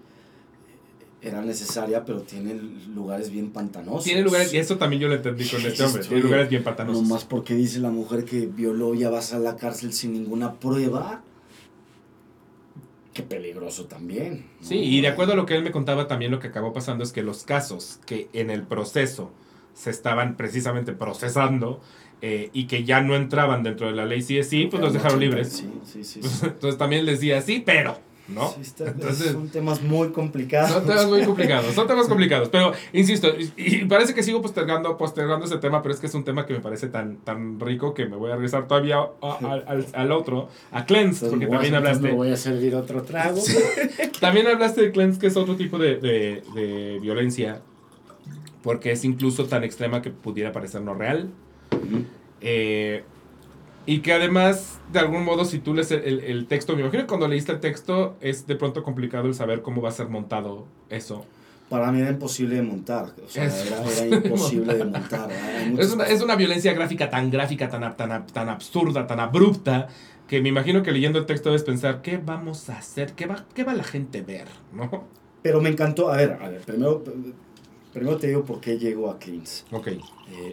era 1.23 1.43
necesaria, 1.43 2.05
pero 2.05 2.21
tiene 2.23 2.55
lugares 2.95 3.31
bien 3.31 3.51
pantanosos. 3.51 4.05
Tiene 4.05 4.23
lugares, 4.23 4.53
y 4.53 4.59
eso 4.59 4.77
también 4.77 5.03
yo 5.03 5.09
lo 5.09 5.15
entendí 5.15 5.49
con 5.49 5.61
este 5.65 5.83
hombre, 5.83 6.03
tiene 6.05 6.23
lugares 6.23 6.49
bien 6.49 6.63
pantanosos. 6.63 7.03
No 7.03 7.09
más 7.09 7.25
porque 7.25 7.55
dice 7.55 7.81
la 7.81 7.91
mujer 7.91 8.25
que 8.25 8.47
violó 8.47 8.95
ya 8.95 9.11
vas 9.11 9.33
a 9.33 9.39
la 9.39 9.57
cárcel 9.57 9.93
sin 9.93 10.13
ninguna 10.13 10.55
prueba 10.55 11.23
qué 13.17 13.23
peligroso 13.23 13.87
también. 13.87 14.45
Sí, 14.61 14.77
y 14.77 15.01
de 15.01 15.09
acuerdo 15.09 15.33
a 15.33 15.37
lo 15.37 15.47
que 15.47 15.57
él 15.57 15.63
me 15.63 15.71
contaba, 15.71 16.07
también 16.07 16.31
lo 16.31 16.39
que 16.39 16.49
acabó 16.49 16.75
pasando 16.75 17.03
es 17.03 17.13
que 17.13 17.23
los 17.23 17.45
casos 17.45 17.99
que 18.05 18.29
en 18.35 18.51
el 18.51 18.63
proceso 18.65 19.33
se 19.73 19.89
estaban 19.89 20.37
precisamente 20.37 20.93
procesando 20.93 21.81
eh, 22.21 22.51
y 22.53 22.67
que 22.67 22.85
ya 22.85 23.01
no 23.01 23.17
entraban 23.17 23.63
dentro 23.63 23.87
de 23.87 23.95
la 23.95 24.05
ley 24.05 24.21
CSI, 24.21 24.67
pues 24.67 24.83
los 24.83 24.93
dejaron 24.93 25.19
libres. 25.19 25.51
Sí, 25.51 25.71
sí, 25.83 26.05
sí, 26.21 26.21
Entonces 26.43 26.77
también 26.77 27.07
les 27.07 27.21
decía 27.21 27.41
sí, 27.41 27.63
pero 27.65 27.99
¿no? 28.29 28.53
Entonces, 28.79 29.33
son 29.33 29.49
temas 29.49 29.83
muy 29.83 30.09
complicados. 30.11 30.71
Son 30.71 30.87
temas 30.87 31.07
muy 31.07 31.25
complicados, 31.25 31.75
son 31.75 31.87
temas 31.87 32.09
complicados. 32.09 32.49
Pero, 32.49 32.73
insisto, 32.93 33.29
y, 33.57 33.85
parece 33.85 34.15
que 34.15 34.23
sigo 34.23 34.43
postergando, 34.43 34.97
postergando 34.97 35.47
ese 35.47 35.59
tema, 35.59 35.83
pero 35.83 35.95
es 35.95 36.01
que 36.01 36.07
es 36.07 36.15
un 36.15 36.25
tema 36.25 36.47
que 36.47 36.55
me 36.55 36.61
parece 36.61 36.89
tan, 36.89 37.19
tan 37.19 37.61
rico 37.61 37.95
que 37.95 38.07
me 38.07 38.17
voy 38.17 38.31
a 38.31 38.35
regresar 38.35 38.67
todavía 38.67 38.99
al, 39.21 39.87
al, 39.93 40.13
otro, 40.13 40.49
a 40.73 40.87
Cleanse, 40.87 41.29
porque 41.29 41.47
también 41.47 41.75
hablaste... 41.75 42.09
Me 42.09 42.15
voy 42.15 42.31
a 42.31 42.37
servir 42.37 42.75
otro 42.75 43.03
trago. 43.03 43.41
también 44.21 44.47
hablaste 44.49 44.83
de 44.83 44.91
Cleanse, 44.91 45.21
que 45.21 45.29
es 45.29 45.37
otro 45.37 45.57
tipo 45.57 45.79
de, 45.79 45.97
de, 45.97 46.43
de, 46.55 46.99
violencia, 47.01 47.61
porque 48.63 48.93
es 48.93 49.05
incluso 49.05 49.47
tan 49.47 49.63
extrema 49.63 50.03
que 50.03 50.11
pudiera 50.11 50.53
parecer 50.53 50.83
no 50.83 50.95
real. 50.95 51.31
eh, 52.41 53.05
y 53.87 54.01
que 54.01 54.13
además, 54.13 54.81
de 54.93 54.99
algún 54.99 55.25
modo, 55.25 55.45
si 55.45 55.59
tú 55.59 55.73
lees 55.73 55.91
el, 55.91 56.21
el, 56.21 56.47
texto, 56.47 56.75
me 56.75 56.83
imagino 56.83 57.05
que 57.05 57.07
cuando 57.07 57.29
leíste 57.29 57.53
el 57.53 57.61
texto 57.61 58.17
es 58.21 58.47
de 58.47 58.57
pronto 58.57 58.83
complicado 58.83 59.29
el 59.29 59.35
saber 59.35 59.63
cómo 59.63 59.81
va 59.81 59.91
a 59.91 59.93
ser 59.93 60.09
montado 60.09 60.67
eso. 60.91 61.25
Para 61.69 61.91
mí 61.91 62.01
era 62.01 62.11
imposible 62.11 62.57
de 62.57 62.63
montar. 62.63 63.07
O 63.25 63.29
sea, 63.29 63.45
era, 63.45 64.17
imposible 64.25 64.75
de 64.75 64.85
montar. 64.85 65.31
Es 65.79 65.93
una, 65.93 66.05
es 66.05 66.23
una, 66.23 66.37
violencia 66.37 66.73
gráfica 66.75 67.11
tan 67.11 67.31
gráfica, 67.31 67.69
tan, 67.69 67.97
tan, 67.97 68.27
tan 68.27 68.49
absurda, 68.49 69.07
tan 69.07 69.21
abrupta, 69.21 69.89
que 70.29 70.41
me 70.41 70.49
imagino 70.49 70.83
que 70.83 70.93
leyendo 70.93 71.19
el 71.19 71.27
texto 71.27 71.49
debes 71.49 71.65
pensar, 71.65 72.03
¿qué 72.03 72.19
vamos 72.19 72.69
a 72.71 72.79
hacer? 72.79 73.13
¿Qué 73.15 73.27
va, 73.27 73.47
qué 73.55 73.65
va 73.65 73.75
la 73.75 73.85
gente 73.85 74.19
a 74.19 74.23
ver? 74.23 74.49
¿No? 74.73 75.17
pero 75.47 75.61
me 75.61 75.69
encantó, 75.69 76.11
a 76.11 76.17
ver, 76.17 76.37
a 76.43 76.49
ver, 76.49 76.61
primero, 76.63 77.05
primero 77.99 78.19
te 78.19 78.27
digo 78.29 78.45
por 78.45 78.61
qué 78.61 78.79
llego 78.79 79.11
a 79.11 79.19
Cleans. 79.19 79.65
Ok. 79.73 79.87
Eh, 79.89 80.01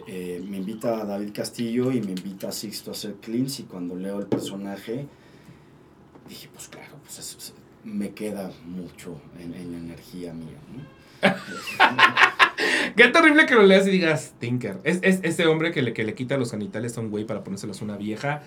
eh, 0.06 0.44
me 0.48 0.56
invita 0.58 1.04
David 1.04 1.30
Castillo 1.34 1.92
y 1.92 2.00
me 2.00 2.12
invita 2.12 2.48
a 2.48 2.52
Sixto 2.52 2.90
a 2.90 2.94
hacer 2.94 3.14
Cleans 3.20 3.60
y 3.60 3.64
cuando 3.64 3.94
leo 3.96 4.18
el 4.18 4.26
personaje 4.26 5.06
dije, 6.28 6.48
pues 6.54 6.68
claro, 6.68 6.94
pues 7.02 7.18
es- 7.18 7.36
es- 7.36 7.54
me 7.84 8.10
queda 8.12 8.50
mucho 8.64 9.20
en, 9.38 9.52
en 9.54 9.72
la 9.72 9.78
energía 9.78 10.32
mía. 10.32 10.56
¿no? 10.74 10.82
Qué 12.96 13.08
terrible 13.08 13.44
que 13.46 13.54
lo 13.54 13.62
leas 13.62 13.86
y 13.86 13.90
digas 13.90 14.32
Tinker. 14.38 14.78
Es, 14.84 15.00
es 15.02 15.20
ese 15.22 15.46
hombre 15.46 15.70
que 15.72 15.82
le, 15.82 15.92
que 15.92 16.04
le 16.04 16.14
quita 16.14 16.36
los 16.38 16.50
genitales 16.50 16.96
a 16.96 17.00
un 17.02 17.10
güey 17.10 17.24
para 17.26 17.44
ponérselos 17.44 17.80
a 17.82 17.84
una 17.84 17.96
vieja. 17.98 18.42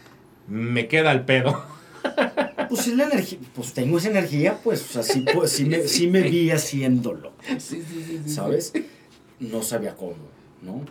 Me 0.48 0.88
queda 0.88 1.12
el 1.12 1.24
pedo. 1.26 1.62
Pues 2.70 2.88
es 2.88 2.96
la 2.96 3.06
energía, 3.06 3.40
pues 3.56 3.74
tengo 3.74 3.98
esa 3.98 4.10
energía, 4.10 4.60
pues, 4.64 4.82
o 4.82 4.94
sea, 4.94 5.04
sí, 5.04 5.26
pues, 5.34 5.52
sí, 5.52 5.66
me, 5.66 5.88
sí 5.88 6.08
me 6.08 6.22
vi 6.22 6.52
haciéndolo. 6.52 7.32
Sí, 7.58 7.58
sí, 7.58 8.04
sí. 8.06 8.22
sí, 8.26 8.30
¿sabes? 8.30 8.74
No 9.40 9.62
sabía 9.64 9.96
cómo, 9.96 10.16
¿no? 10.62 10.82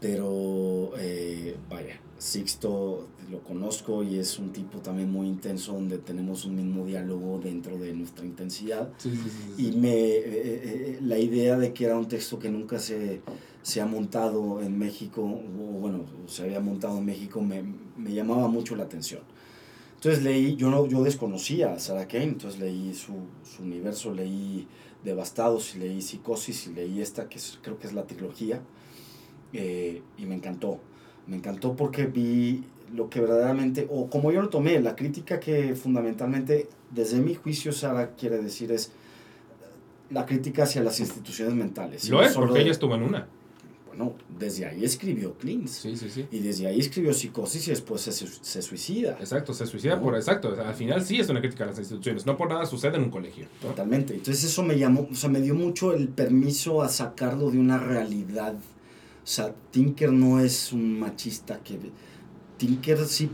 Pero, 0.00 0.92
eh, 0.98 1.56
vaya, 1.70 1.98
Sixto 2.18 3.08
lo 3.30 3.40
conozco 3.40 4.02
y 4.02 4.18
es 4.18 4.38
un 4.38 4.52
tipo 4.52 4.78
también 4.78 5.10
muy 5.10 5.26
intenso 5.26 5.72
donde 5.72 5.98
tenemos 5.98 6.44
un 6.44 6.56
mismo 6.56 6.86
diálogo 6.86 7.40
dentro 7.42 7.76
de 7.76 7.92
nuestra 7.92 8.24
intensidad. 8.24 8.90
Sí, 8.98 9.10
sí, 9.10 9.16
sí, 9.16 9.30
sí, 9.56 9.66
Y 9.68 9.76
me, 9.76 9.92
eh, 9.92 10.22
eh, 10.24 10.98
la 11.02 11.18
idea 11.18 11.58
de 11.58 11.72
que 11.72 11.86
era 11.86 11.98
un 11.98 12.08
texto 12.08 12.38
que 12.38 12.48
nunca 12.50 12.78
se, 12.78 13.20
se 13.62 13.80
ha 13.80 13.86
montado 13.86 14.62
en 14.62 14.78
México, 14.78 15.22
o 15.22 15.78
bueno, 15.80 16.04
se 16.26 16.44
había 16.44 16.60
montado 16.60 16.98
en 16.98 17.04
México, 17.04 17.40
me, 17.42 17.64
me 17.96 18.12
llamaba 18.14 18.48
mucho 18.48 18.76
la 18.76 18.84
atención. 18.84 19.22
Entonces 20.06 20.22
leí, 20.22 20.54
yo, 20.54 20.70
no, 20.70 20.86
yo 20.86 21.02
desconocía 21.02 21.72
a 21.72 21.80
Sarah 21.80 22.06
Kane, 22.06 22.22
entonces 22.26 22.60
leí 22.60 22.94
su, 22.94 23.14
su 23.42 23.64
universo, 23.64 24.14
leí 24.14 24.68
Devastados, 25.02 25.74
y 25.74 25.80
leí 25.80 26.00
Psicosis 26.00 26.68
y 26.68 26.74
leí 26.74 27.00
esta, 27.00 27.28
que 27.28 27.38
es- 27.38 27.58
creo 27.60 27.76
que 27.76 27.88
es 27.88 27.92
la 27.92 28.04
trilogía, 28.04 28.60
eh, 29.52 30.02
y 30.16 30.26
me 30.26 30.36
encantó. 30.36 30.78
Me 31.26 31.34
encantó 31.34 31.74
porque 31.74 32.06
vi 32.06 32.62
lo 32.94 33.10
que 33.10 33.20
verdaderamente, 33.20 33.88
o 33.90 34.08
como 34.08 34.30
yo 34.30 34.40
lo 34.42 34.48
tomé, 34.48 34.78
la 34.80 34.94
crítica 34.94 35.40
que 35.40 35.74
fundamentalmente, 35.74 36.68
desde 36.92 37.18
mi 37.18 37.34
juicio, 37.34 37.72
Sara 37.72 38.14
quiere 38.14 38.38
decir 38.40 38.70
es 38.70 38.92
la 40.10 40.24
crítica 40.24 40.62
hacia 40.62 40.84
las 40.84 41.00
instituciones 41.00 41.52
mentales. 41.54 42.08
Lo 42.08 42.18
no 42.18 42.22
es, 42.22 42.32
porque 42.32 42.54
de- 42.54 42.60
ella 42.62 42.70
estuvo 42.70 42.94
en 42.94 43.02
una. 43.02 43.26
Bueno, 43.96 44.14
desde 44.38 44.66
ahí 44.66 44.84
escribió 44.84 45.34
Cleans. 45.34 45.70
Sí, 45.70 45.96
sí, 45.96 46.10
sí. 46.10 46.26
Y 46.30 46.40
desde 46.40 46.66
ahí 46.66 46.80
escribió 46.80 47.14
Psicosis 47.14 47.66
y 47.68 47.70
después 47.70 48.02
se, 48.02 48.12
se 48.12 48.62
suicida. 48.62 49.16
Exacto, 49.18 49.54
se 49.54 49.66
suicida 49.66 49.96
¿No? 49.96 50.02
por 50.02 50.14
exacto. 50.16 50.50
o 50.50 50.54
sea, 50.54 50.68
al 50.68 50.74
final 50.74 51.02
sí 51.02 51.18
es 51.18 51.28
una 51.30 51.40
crítica 51.40 51.64
a 51.64 51.68
las 51.68 51.78
instituciones. 51.78 52.26
No 52.26 52.36
por 52.36 52.48
nada 52.48 52.66
sucede 52.66 52.96
en 52.96 53.04
un 53.04 53.10
colegio. 53.10 53.46
¿no? 53.62 53.68
Totalmente. 53.68 54.14
Entonces 54.14 54.44
eso 54.44 54.62
me 54.62 54.78
llamó, 54.78 55.08
o 55.10 55.14
sea, 55.14 55.30
me 55.30 55.40
dio 55.40 55.54
mucho 55.54 55.94
el 55.94 56.08
permiso 56.08 56.82
a 56.82 56.88
sacarlo 56.88 57.50
de 57.50 57.58
una 57.58 57.78
realidad. 57.78 58.54
O 58.54 59.26
sea, 59.26 59.54
Tinker 59.70 60.12
no 60.12 60.40
es 60.40 60.72
un 60.72 61.00
machista 61.00 61.58
que... 61.60 61.78
Tinker 62.58 62.98
sí 63.06 63.30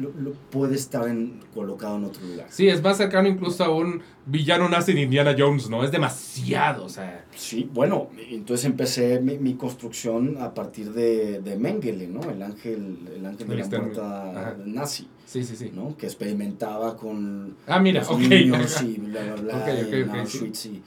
lo, 0.00 0.10
lo 0.18 0.32
puede 0.32 0.74
estar 0.74 1.08
en, 1.08 1.40
colocado 1.54 1.96
en 1.96 2.04
otro 2.04 2.24
lugar. 2.26 2.46
Sí, 2.50 2.68
es 2.68 2.82
más 2.82 2.96
cercano 2.96 3.28
incluso 3.28 3.64
a 3.64 3.70
un 3.74 4.02
villano 4.26 4.68
nazi 4.68 4.92
de 4.92 5.02
Indiana 5.02 5.34
Jones, 5.36 5.68
¿no? 5.70 5.82
Es 5.84 5.90
demasiado, 5.92 6.84
o 6.84 6.88
sea. 6.88 7.24
Sí, 7.34 7.68
bueno, 7.72 8.08
entonces 8.30 8.66
empecé 8.66 9.20
mi, 9.20 9.38
mi 9.38 9.54
construcción 9.54 10.36
a 10.40 10.54
partir 10.54 10.92
de, 10.92 11.40
de 11.40 11.56
Mengele, 11.56 12.06
¿no? 12.08 12.20
El 12.30 12.42
ángel, 12.42 12.98
el 13.16 13.24
ángel 13.26 13.48
de 13.48 13.56
la 13.56 13.68
puerta 13.68 14.30
Ajá. 14.30 14.56
nazi, 14.64 15.08
Sí, 15.26 15.42
sí, 15.44 15.56
sí. 15.56 15.72
¿no? 15.74 15.96
Que 15.96 16.06
experimentaba 16.06 16.96
con 16.96 17.56
Ah, 17.66 17.78
mira, 17.80 18.00
los 18.00 18.10
ok. 18.10 18.18
niños 18.20 18.82
y 18.82 18.94
bla, 18.98 19.22
bla, 19.22 19.34
bla, 19.42 19.56
Ok, 19.58 19.68
ok, 19.86 19.92
en 19.92 20.10
Auschwitz 20.10 20.66
y 20.66 20.82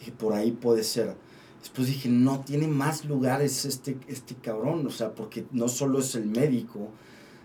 dije, 0.00 0.12
por 0.18 0.32
ahí 0.32 0.50
puede 0.52 0.82
ser. 0.82 1.14
Después 1.60 1.86
dije, 1.88 2.08
no, 2.10 2.40
tiene 2.40 2.66
más 2.68 3.06
lugares 3.06 3.64
este, 3.64 3.96
este 4.06 4.34
cabrón, 4.34 4.86
o 4.86 4.90
sea, 4.90 5.14
porque 5.14 5.46
no 5.52 5.68
solo 5.68 6.00
es 6.00 6.14
el 6.14 6.26
médico, 6.26 6.90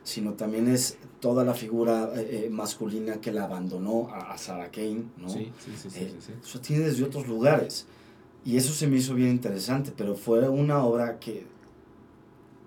sino 0.04 0.34
también 0.34 0.68
es 0.68 0.98
toda 1.20 1.44
la 1.44 1.54
figura 1.54 2.12
eh, 2.16 2.46
eh, 2.46 2.50
masculina 2.50 3.20
que 3.20 3.32
la 3.32 3.44
abandonó 3.44 4.10
a, 4.10 4.32
a 4.34 4.38
Sarah 4.38 4.72
Kane, 4.72 5.04
¿no? 5.18 5.30
Sí, 5.30 5.52
sí, 5.64 5.72
sí, 5.76 5.90
sí, 5.90 6.00
Eh, 6.00 6.14
sí, 6.20 6.28
sí. 6.28 6.34
Eso 6.42 6.60
tiene 6.60 6.86
desde 6.86 7.04
otros 7.04 7.28
lugares. 7.28 7.86
Y 8.46 8.56
eso 8.58 8.74
se 8.74 8.88
me 8.88 8.98
hizo 8.98 9.14
bien 9.16 9.30
interesante, 9.30 9.92
pero 9.96 10.16
fue 10.16 10.48
una 10.48 10.84
obra 10.84 11.20
que, 11.20 11.46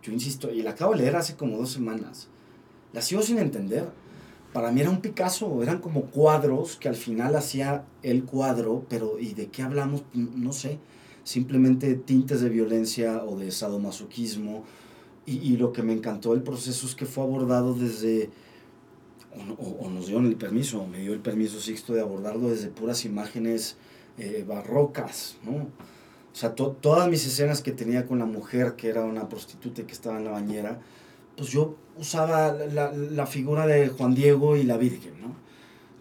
yo 0.03 0.13
insisto, 0.13 0.51
y 0.51 0.63
la 0.63 0.71
acabo 0.71 0.93
de 0.93 0.99
leer 0.99 1.17
hace 1.17 1.35
como 1.35 1.57
dos 1.57 1.71
semanas, 1.73 2.29
la 2.93 3.01
sigo 3.01 3.23
sin 3.23 3.39
entender. 3.39 3.89
Para 4.53 4.71
mí 4.71 4.83
era 4.83 4.91
un 4.91 5.01
Picasso, 5.01 5.63
eran 5.63 5.79
como 5.79 6.03
cuadros 6.03 6.77
que 6.77 6.91
al 6.91 6.95
final 6.95 7.35
hacía 7.37 7.87
el 8.03 8.25
cuadro, 8.25 8.85
pero 8.91 9.19
¿y 9.19 9.33
de 9.33 9.47
qué 9.47 9.63
hablamos? 9.63 10.03
No 10.13 10.53
sé, 10.53 10.79
simplemente 11.25 11.95
tintes 11.95 12.43
de 12.43 12.51
violencia 12.51 13.25
o 13.25 13.39
de 13.39 13.51
sadomasoquismo. 13.51 14.65
Y, 15.27 15.39
y 15.39 15.57
lo 15.57 15.73
que 15.73 15.83
me 15.83 15.93
encantó 15.93 16.33
del 16.33 16.43
proceso 16.43 16.87
es 16.87 16.95
que 16.95 17.07
fue 17.07 17.23
abordado 17.25 17.75
desde, 17.75 18.31
o, 19.59 19.63
o- 19.63 19.87
o 19.87 19.91
nos 19.91 20.07
dieron 20.07 20.27
el 20.27 20.37
permiso, 20.37 20.87
me 20.87 20.99
dio 20.99 21.13
el 21.13 21.21
permiso 21.21 21.61
Sixto 21.61 21.93
de 21.95 22.01
abordarlo 22.01 22.49
desde 22.51 22.69
puras 22.69 23.05
imágenes 23.05 23.77
eh, 24.19 24.45
barrocas, 24.47 25.37
¿no? 25.45 25.53
O 25.53 26.35
sea, 26.35 26.55
to- 26.55 26.77
todas 26.81 27.09
mis 27.09 27.25
escenas 27.27 27.63
que 27.63 27.73
tenía 27.73 28.07
con 28.07 28.19
la 28.19 28.25
mujer, 28.27 28.75
que 28.77 28.89
era 28.89 29.05
una 29.05 29.29
prostituta 29.29 29.83
y 29.83 29.85
que 29.85 29.93
estaba 29.93 30.19
en 30.19 30.25
la 30.25 30.31
bañera, 30.33 30.81
pues 31.37 31.51
yo 31.51 31.77
usaba 31.99 32.53
la, 32.53 32.93
la 32.93 33.27
figura 33.27 33.67
de 33.67 33.89
Juan 33.89 34.15
Diego 34.15 34.57
y 34.57 34.65
la 34.65 34.77
Virgen, 34.77 35.21
¿no? 35.21 35.35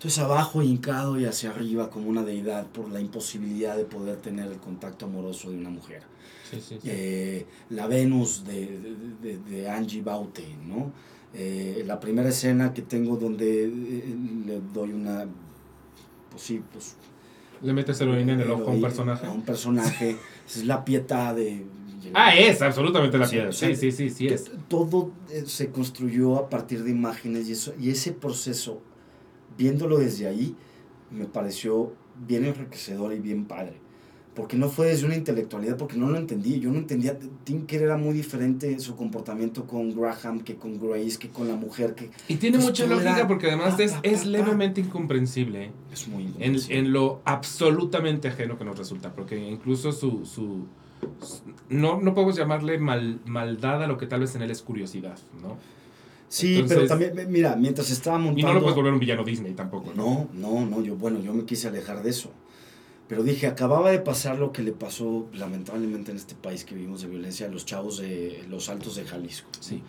Entonces 0.01 0.17
abajo 0.17 0.63
hincado 0.63 1.19
y 1.19 1.25
hacia 1.25 1.51
arriba 1.51 1.91
como 1.91 2.09
una 2.09 2.23
deidad 2.23 2.65
por 2.65 2.89
la 2.89 2.99
imposibilidad 2.99 3.77
de 3.77 3.83
poder 3.85 4.17
tener 4.17 4.51
el 4.51 4.57
contacto 4.57 5.05
amoroso 5.05 5.51
de 5.51 5.57
una 5.57 5.69
mujer. 5.69 6.01
Sí, 6.49 6.57
sí, 6.59 6.79
sí. 6.81 6.89
Eh, 6.89 7.45
la 7.69 7.85
Venus 7.85 8.43
de, 8.43 8.79
de, 9.21 9.37
de- 9.37 9.69
Angie 9.69 10.01
Baute, 10.01 10.43
¿no? 10.65 10.91
Eh, 11.35 11.83
la 11.85 11.99
primera 11.99 12.29
escena 12.29 12.73
que 12.73 12.81
tengo 12.81 13.15
donde 13.15 13.65
eh, 13.65 14.15
le 14.47 14.59
doy 14.73 14.91
una, 14.91 15.27
pues 16.31 16.41
sí, 16.41 16.63
pues... 16.73 16.95
Le 17.61 17.71
metes 17.71 18.01
heroína 18.01 18.33
en 18.33 18.41
el 18.41 18.49
ojo 18.49 18.71
a 18.71 18.73
un 18.73 18.81
personaje. 18.81 19.27
A 19.27 19.31
un 19.31 19.43
personaje, 19.43 20.17
es 20.47 20.65
la 20.65 20.83
pietad 20.83 21.35
de... 21.35 21.63
Ah, 22.15 22.35
es 22.35 22.59
absolutamente 22.63 23.19
la 23.19 23.29
piedra. 23.29 23.51
Sí, 23.51 23.75
sí, 23.75 23.91
sí, 23.91 24.09
sí 24.09 24.25
es. 24.29 24.49
Todo 24.67 25.11
se 25.45 25.69
construyó 25.69 26.37
a 26.37 26.49
partir 26.49 26.83
de 26.83 26.89
imágenes 26.89 27.47
y, 27.47 27.51
eso, 27.51 27.75
y 27.79 27.91
ese 27.91 28.13
proceso, 28.13 28.81
viéndolo 29.57 29.97
desde 29.97 30.27
ahí, 30.27 30.55
me 31.11 31.25
pareció 31.25 31.93
bien 32.27 32.45
enriquecedor 32.45 33.13
y 33.13 33.19
bien 33.19 33.45
padre. 33.45 33.73
Porque 34.33 34.55
no 34.55 34.69
fue 34.69 34.87
desde 34.87 35.05
una 35.05 35.15
intelectualidad, 35.17 35.75
porque 35.75 35.97
no 35.97 36.09
lo 36.09 36.17
entendí. 36.17 36.61
Yo 36.61 36.71
no 36.71 36.77
entendía. 36.77 37.19
Tinker 37.43 37.81
era 37.81 37.97
muy 37.97 38.13
diferente 38.13 38.79
su 38.79 38.95
comportamiento 38.95 39.67
con 39.67 39.93
Graham 39.93 40.39
que 40.39 40.55
con 40.55 40.79
Grace, 40.79 41.17
que 41.19 41.27
con 41.27 41.49
la 41.49 41.55
mujer. 41.55 41.95
que 41.95 42.11
Y 42.29 42.35
tiene 42.37 42.55
Pues 42.57 42.67
mucha 42.69 42.87
lógica 42.87 43.17
era 43.17 43.27
porque 43.27 43.47
además 43.47 43.75
pa, 43.75 43.83
es, 43.83 43.91
pa, 43.91 44.01
pa, 44.01 44.07
es 44.07 44.25
levemente 44.25 44.79
incomprensible 44.79 45.65
¿eh? 45.65 45.71
Es 45.91 46.07
muy 46.07 46.33
en, 46.39 46.93
lo 46.93 47.19
absolutamente 47.25 48.29
ajeno 48.29 48.57
que 48.57 48.63
nos 48.63 48.77
resulta. 48.77 49.13
Porque 49.13 49.37
incluso 49.37 49.91
su. 49.91 50.25
su 50.25 50.65
su- 51.19 51.41
no, 51.69 51.99
no 51.99 52.13
podemos 52.13 52.35
llamarle 52.37 52.77
mal, 52.77 53.19
maldad 53.25 53.83
a 53.83 53.87
lo 53.87 53.97
que 53.97 54.05
tal 54.07 54.21
vez 54.21 54.35
en 54.35 54.43
él 54.43 54.51
es 54.51 54.61
curiosidad, 54.61 55.17
¿no? 55.41 55.57
Sí, 56.33 56.53
Entonces- 56.59 56.77
pero 56.77 56.87
también, 56.87 57.29
mira, 57.29 57.57
mientras 57.57 57.91
estaba 57.91 58.17
montando... 58.17 58.39
Y 58.39 58.43
no 58.43 58.53
lo 58.53 58.61
puedes 58.61 58.75
volver 58.77 58.93
un 58.93 58.99
villano 58.99 59.25
Disney 59.25 59.51
tampoco, 59.53 59.91
¿no? 59.93 60.29
No, 60.33 60.61
no, 60.61 60.65
no, 60.65 60.81
yo, 60.81 60.95
bueno, 60.95 61.19
yo 61.19 61.33
me 61.33 61.43
quise 61.43 61.67
alejar 61.67 62.01
de 62.01 62.09
eso. 62.09 62.31
Pero 63.09 63.21
dije, 63.23 63.47
acababa 63.47 63.91
de 63.91 63.99
pasar 63.99 64.39
lo 64.39 64.53
que 64.53 64.63
le 64.63 64.71
pasó 64.71 65.27
lamentablemente 65.33 66.11
en 66.11 66.17
este 66.17 66.33
país 66.33 66.63
que 66.63 66.73
vivimos 66.73 67.01
de 67.01 67.09
violencia 67.09 67.47
a 67.47 67.49
los 67.49 67.65
chavos 67.65 67.97
de 67.97 68.45
los 68.49 68.69
altos 68.69 68.95
de 68.95 69.03
Jalisco. 69.03 69.49
Sí. 69.59 69.83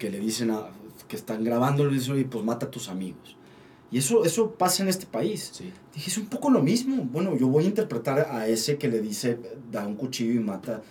Que 0.00 0.10
le 0.10 0.18
dicen 0.18 0.50
a, 0.50 0.66
que 1.06 1.14
están 1.14 1.44
grabando, 1.44 1.86
le 1.86 1.94
dicen, 1.94 2.14
oye, 2.14 2.24
pues 2.24 2.44
mata 2.44 2.66
a 2.66 2.70
tus 2.72 2.88
amigos. 2.88 3.36
Y 3.92 3.98
eso, 3.98 4.24
eso 4.24 4.50
pasa 4.50 4.82
en 4.82 4.88
este 4.88 5.06
país. 5.06 5.50
Sí. 5.52 5.70
Dije, 5.94 6.10
es 6.10 6.18
un 6.18 6.26
poco 6.26 6.50
lo 6.50 6.60
mismo. 6.60 7.04
Bueno, 7.04 7.36
yo 7.36 7.46
voy 7.46 7.62
a 7.62 7.68
interpretar 7.68 8.26
a 8.32 8.48
ese 8.48 8.78
que 8.78 8.88
le 8.88 9.00
dice, 9.00 9.38
da 9.70 9.86
un 9.86 9.94
cuchillo 9.94 10.32
y 10.32 10.40
mata. 10.40 10.82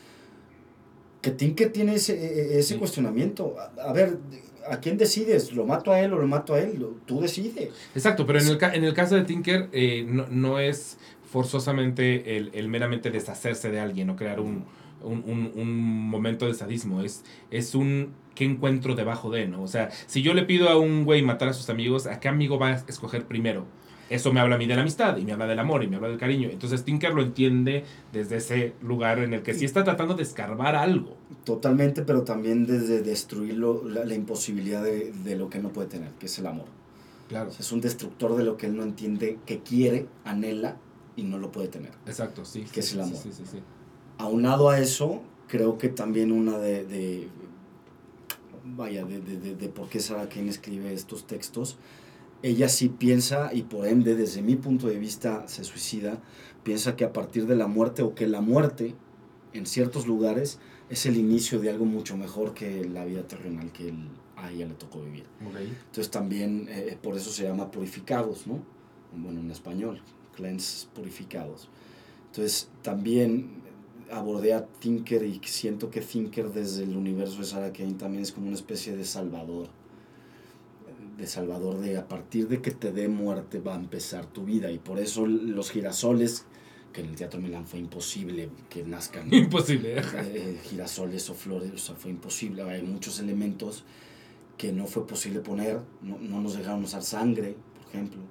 Que 1.22 1.32
Tinker 1.32 1.72
tiene 1.74 1.96
ese, 1.96 2.14
e- 2.14 2.60
ese 2.60 2.76
Sí. 2.76 2.80
cuestionamiento. 2.80 3.56
A, 3.60 3.90
a 3.90 3.92
ver, 3.94 4.18
¿a 4.70 4.80
quién 4.80 4.98
decides? 4.98 5.54
¿Lo 5.54 5.66
mato 5.66 5.92
a 5.92 6.00
él 6.02 6.14
o 6.14 6.20
lo 6.20 6.28
mato 6.28 6.54
a 6.54 6.60
él? 6.60 6.86
Tú 7.06 7.22
decides. 7.22 7.70
Exacto, 7.96 8.26
pero 8.26 8.40
en 8.40 8.48
el, 8.48 8.58
en 8.74 8.84
el 8.84 8.94
caso 8.94 9.16
de 9.16 9.24
Tinker 9.24 9.70
eh, 9.72 10.06
no, 10.08 10.28
no 10.30 10.60
es 10.60 10.98
forzosamente 11.52 12.38
el, 12.38 12.52
el 12.54 12.68
meramente 12.68 13.10
deshacerse 13.12 13.72
de 13.72 13.80
alguien 13.80 14.10
o 14.10 14.16
crear 14.16 14.40
un, 14.40 14.66
un, 15.02 15.24
un- 15.26 15.52
un 15.56 16.10
momento 16.10 16.46
de 16.48 16.54
sadismo. 16.54 17.02
Es, 17.02 17.24
es 17.50 17.74
un 17.76 18.14
qué 18.36 18.46
encuentro 18.46 18.96
debajo 18.96 19.30
de, 19.30 19.48
¿no? 19.48 19.62
O 19.64 19.68
sea, 19.68 19.90
si 20.08 20.22
yo 20.22 20.34
le 20.34 20.44
pido 20.44 20.70
a 20.70 20.78
un 20.78 21.04
güey 21.06 21.22
matar 21.22 21.50
a 21.50 21.54
sus 21.54 21.70
amigos, 21.70 22.08
¿a 22.08 22.20
qué 22.20 22.28
amigo 22.30 22.58
va 22.60 22.70
a 22.70 22.84
escoger 22.88 23.26
primero? 23.26 23.66
Eso 24.12 24.34
me 24.34 24.42
habla 24.42 24.56
a 24.56 24.58
mí 24.58 24.68
de 24.68 24.76
la 24.76 24.82
amistad 24.82 25.16
y 25.16 25.24
me 25.24 25.32
habla 25.32 25.48
del 25.48 25.58
amor 25.58 25.84
y 25.84 25.88
me 25.88 25.96
habla 25.96 26.10
del 26.10 26.18
cariño. 26.18 26.50
Entonces 26.52 26.84
Tinker 26.84 27.14
lo 27.14 27.22
entiende 27.22 27.86
desde 28.12 28.36
ese 28.36 28.74
lugar 28.82 29.20
en 29.20 29.34
el 29.34 29.42
que 29.42 29.54
sí 29.54 29.64
está 29.64 29.86
tratando 29.86 30.16
de 30.16 30.24
escarbar 30.24 30.76
algo. 30.76 31.16
Totalmente, 31.46 32.02
pero 32.02 32.24
también 32.24 32.66
desde 32.66 33.02
destruirlo, 33.02 33.84
la, 33.88 34.04
la 34.04 34.14
imposibilidad 34.14 34.84
de, 34.84 35.14
de 35.24 35.36
lo 35.38 35.50
que 35.50 35.60
no 35.60 35.70
puede 35.70 35.88
tener, 35.88 36.12
que 36.20 36.26
es 36.26 36.38
el 36.40 36.48
amor. 36.48 36.66
Claro. 37.30 37.50
O 37.50 37.52
sea, 37.54 37.62
es 37.62 37.72
un 37.72 37.80
destructor 37.80 38.36
de 38.36 38.44
lo 38.44 38.58
que 38.58 38.66
él 38.66 38.76
no 38.76 38.84
entiende, 38.84 39.40
que 39.46 39.60
quiere, 39.60 40.08
anhela 40.26 40.76
y 41.16 41.24
no 41.24 41.38
lo 41.38 41.54
puede 41.54 41.70
tener. 41.70 41.92
Exacto, 42.06 42.44
sí. 42.44 42.66
Que 42.72 42.82
es 42.82 42.92
el 42.92 43.02
amor. 43.02 43.16
Sí, 43.16 43.32
sí, 43.32 43.44
sí. 43.50 43.60
Aunado 44.18 44.70
a 44.70 44.80
eso, 44.80 45.22
creo 45.48 45.78
que 45.78 45.88
también 45.88 46.34
una 46.34 46.58
de, 46.58 46.84
de 46.84 47.30
vaya, 48.66 49.06
de, 49.06 49.22
de, 49.22 49.56
de, 49.56 49.70
por 49.70 49.88
qué 49.88 50.00
Sarah 50.00 50.28
Kane 50.30 50.50
escribe 50.50 50.94
estos 50.94 51.26
textos, 51.26 51.78
ella 52.44 52.70
sí 52.70 52.90
piensa, 52.90 53.54
y 53.54 53.64
por 53.64 53.88
ende, 53.88 54.16
desde 54.16 54.42
mi 54.42 54.56
punto 54.56 54.88
de 54.88 54.98
vista, 54.98 55.48
se 55.48 55.64
suicida, 55.64 56.22
piensa 56.64 56.96
que 56.96 57.06
a 57.06 57.14
partir 57.14 57.46
de 57.46 57.56
la 57.56 57.68
muerte 57.68 58.02
o 58.02 58.16
que 58.16 58.28
la 58.28 58.42
muerte, 58.42 58.96
en 59.54 59.66
ciertos 59.66 60.08
lugares, 60.08 60.60
es 60.90 61.06
el 61.06 61.18
inicio 61.18 61.60
de 61.60 61.70
algo 61.70 61.86
mucho 61.86 62.18
mejor 62.18 62.54
que 62.54 62.84
la 62.86 63.06
vida 63.06 63.28
terrenal 63.28 63.72
que 63.72 63.94
a 64.36 64.52
ella 64.52 64.68
le 64.68 64.74
tocó 64.74 65.02
vivir. 65.02 65.26
Entonces 65.40 66.12
también, 66.12 66.68
eh, 66.70 66.98
por 67.02 67.16
eso 67.16 67.32
se 67.32 67.44
llama 67.44 67.72
purificados, 67.72 68.48
¿no? 68.48 68.64
Bueno, 69.16 69.40
en 69.40 69.52
español, 69.52 70.02
cleanse 70.36 70.88
purificados. 70.94 71.70
Entonces 72.28 72.70
también 72.82 73.62
abordé 74.12 74.54
a 74.54 74.66
Tinker 74.66 75.24
y 75.24 75.40
siento 75.44 75.90
que 75.90 76.02
Tinker 76.02 76.52
desde 76.52 76.84
el 76.84 76.98
universo 76.98 77.40
de 77.40 77.46
Sarah 77.46 77.72
Kane 77.72 77.94
también 77.94 78.24
es 78.24 78.32
como 78.32 78.48
una 78.48 78.56
especie 78.56 78.96
de 78.96 79.06
salvador. 79.06 79.70
De 81.22 81.28
salvador 81.28 81.80
de 81.80 81.98
a 81.98 82.08
partir 82.08 82.48
de 82.48 82.62
que 82.62 82.72
te 82.72 82.92
dé 82.92 83.08
muerte 83.08 83.60
va 83.60 83.76
a 83.76 83.78
empezar 83.78 84.26
tu 84.26 84.44
vida. 84.44 84.72
Y 84.72 84.80
por 84.80 85.00
eso 85.00 85.28
los 85.28 85.70
girasoles, 85.70 86.46
que 86.92 87.02
en 87.02 87.08
el 87.08 87.16
Teatro 87.16 87.40
Milán 87.40 87.68
fue 87.68 87.80
imposible 87.80 88.50
que 88.70 88.84
nazcan. 88.84 89.32
Imposible. 89.34 89.96
Eh, 89.98 90.60
girasoles 90.64 91.30
o 91.30 91.36
flores, 91.36 91.72
o 91.74 91.78
sea, 91.78 91.96
fue 91.96 92.12
imposible. 92.12 92.64
Hay 92.64 92.82
muchos 92.82 93.20
elementos 93.20 93.84
que 94.58 94.72
no 94.72 94.88
fue 94.88 95.06
posible 95.06 95.42
poner. 95.42 95.80
No, 96.02 96.18
no 96.20 96.42
nos 96.42 96.58
dejaron 96.58 96.84
usar 96.84 97.04
sangre, 97.04 97.56
por 97.78 97.90
ejemplo 97.90 98.22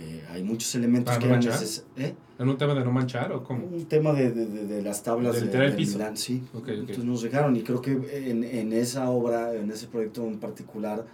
eh, 0.00 0.22
hay 0.30 0.44
muchos 0.44 0.72
elementos 0.76 1.18
que 1.18 1.26
eran 1.26 1.42
¿eh? 1.42 2.14
¿En 2.38 2.48
un 2.48 2.56
tema 2.56 2.72
de 2.72 2.84
no 2.84 2.92
manchar 2.92 3.32
o 3.32 3.42
cómo? 3.42 3.66
Un 3.66 3.86
tema 3.86 4.12
de, 4.12 4.30
de, 4.30 4.46
de, 4.46 4.82
las 4.82 5.02
tablas 5.02 5.40
de, 5.40 5.48
de, 5.48 5.72
piso. 5.72 5.98
sí. 6.14 6.44
Entonces 6.54 7.04
nos 7.04 7.22
dejaron 7.22 7.56
y 7.56 7.62
creo 7.62 7.82
que 7.82 7.92
en, 8.30 8.44
en, 8.44 8.72
esa 8.72 9.10
obra, 9.10 9.54
en 9.54 9.68
ese 9.72 9.88
proyecto 9.88 10.24
en 10.24 10.38
particular, 10.38 11.04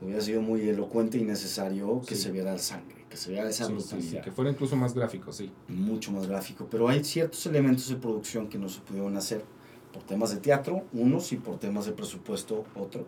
hubiera 0.00 0.20
sido 0.20 0.42
muy 0.42 0.68
elocuente 0.68 1.18
y 1.18 1.24
necesario 1.24 2.00
que 2.06 2.14
se 2.14 2.30
viera 2.30 2.56
sangre, 2.58 3.04
que 3.08 3.16
se 3.16 3.30
viera 3.30 3.48
esa 3.48 3.68
brutalidad. 3.68 4.22
que 4.22 4.30
fuera 4.32 4.50
incluso 4.50 4.76
más 4.76 4.94
gráfico, 4.94 5.32
sí. 5.32 5.50
Mucho 5.68 6.12
más 6.12 6.26
gráfico, 6.26 6.66
pero 6.70 6.88
hay 6.88 7.04
ciertos 7.04 7.44
elementos 7.46 7.88
de 7.88 7.96
producción 7.96 8.48
que 8.48 8.58
no 8.58 8.68
se 8.68 8.80
pudieron 8.80 9.16
hacer 9.16 9.44
por 9.92 10.02
temas 10.02 10.30
de 10.30 10.38
teatro, 10.38 10.84
unos, 10.92 11.32
y 11.32 11.36
por 11.36 11.58
temas 11.58 11.86
de 11.86 11.92
presupuesto, 11.92 12.64
otros, 12.74 13.06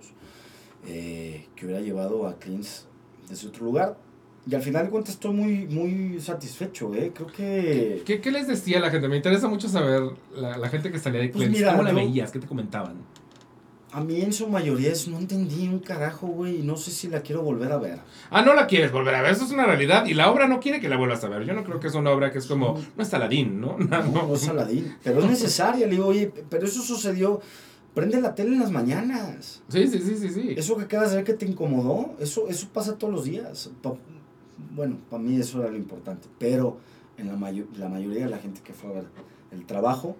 eh, 0.86 1.46
que 1.56 1.66
hubiera 1.66 1.80
llevado 1.80 2.28
a 2.28 2.38
Clint 2.38 2.66
desde 3.28 3.48
otro 3.48 3.64
lugar 3.64 3.98
y 4.48 4.54
al 4.54 4.62
final 4.62 4.84
de 4.84 4.90
cuentas 4.90 5.14
estoy 5.14 5.34
muy, 5.34 5.66
muy 5.66 6.20
satisfecho, 6.20 6.94
¿eh? 6.94 7.10
Creo 7.12 7.26
que... 7.26 8.02
¿Qué, 8.06 8.20
qué 8.20 8.30
les 8.30 8.46
decía 8.46 8.78
la 8.78 8.90
gente? 8.90 9.08
Me 9.08 9.16
interesa 9.16 9.48
mucho 9.48 9.68
saber 9.68 10.02
la, 10.36 10.56
la 10.56 10.68
gente 10.68 10.92
que 10.92 11.00
salía 11.00 11.20
de 11.20 11.30
pues 11.30 11.48
¿Cómo 11.64 11.82
la 11.82 11.92
veías? 11.92 12.30
¿Qué 12.30 12.38
te 12.38 12.46
comentaban? 12.46 12.94
A 13.92 14.00
mí 14.00 14.20
en 14.20 14.32
su 14.32 14.48
mayoría 14.48 14.90
es, 14.90 15.08
no 15.08 15.18
entendí 15.18 15.68
un 15.68 15.78
carajo, 15.78 16.26
güey, 16.26 16.60
y 16.60 16.62
no 16.62 16.76
sé 16.76 16.90
si 16.90 17.08
la 17.08 17.20
quiero 17.20 17.42
volver 17.42 17.72
a 17.72 17.78
ver. 17.78 18.00
Ah, 18.30 18.42
no 18.42 18.52
la 18.52 18.66
quieres 18.66 18.92
volver 18.92 19.14
a 19.14 19.22
ver, 19.22 19.32
eso 19.32 19.44
es 19.44 19.52
una 19.52 19.64
realidad, 19.64 20.06
y 20.06 20.14
la 20.14 20.30
obra 20.30 20.48
no 20.48 20.60
quiere 20.60 20.80
que 20.80 20.88
la 20.88 20.96
vuelvas 20.96 21.22
a 21.24 21.28
ver. 21.28 21.44
Yo 21.44 21.54
no 21.54 21.64
creo 21.64 21.78
que 21.80 21.86
es 21.86 21.94
una 21.94 22.10
obra 22.10 22.32
que 22.32 22.38
es 22.38 22.46
como, 22.46 22.80
no 22.96 23.02
es 23.02 23.08
Saladín, 23.08 23.60
¿no? 23.60 23.76
No, 23.78 24.02
no, 24.02 24.34
es 24.34 24.40
Saladín, 24.42 24.96
pero 25.02 25.20
es 25.20 25.26
necesaria. 25.26 25.86
Le 25.86 25.92
digo, 25.92 26.06
oye, 26.06 26.32
pero 26.50 26.66
eso 26.66 26.82
sucedió, 26.82 27.40
prende 27.94 28.20
la 28.20 28.34
tele 28.34 28.54
en 28.54 28.60
las 28.60 28.70
mañanas. 28.72 29.62
Sí, 29.68 29.86
sí, 29.86 30.00
sí, 30.00 30.16
sí, 30.16 30.30
sí. 30.30 30.54
Eso 30.56 30.76
que 30.76 30.84
acabas 30.84 31.10
de 31.10 31.16
ver 31.16 31.24
que 31.24 31.34
te 31.34 31.46
incomodó, 31.46 32.16
eso, 32.18 32.48
eso 32.48 32.68
pasa 32.72 32.98
todos 32.98 33.14
los 33.14 33.24
días 33.24 33.70
bueno, 34.74 34.98
para 35.10 35.22
mí 35.22 35.36
eso 35.36 35.60
era 35.60 35.70
lo 35.70 35.76
importante, 35.76 36.28
pero 36.38 36.78
en 37.16 37.26
la, 37.26 37.32
la 37.32 37.88
mayoría 37.88 38.24
de 38.24 38.30
la 38.30 38.38
gente 38.38 38.60
que 38.62 38.72
fue 38.72 38.90
a 38.90 38.94
ver 38.94 39.04
el 39.50 39.64
trabajo, 39.64 40.16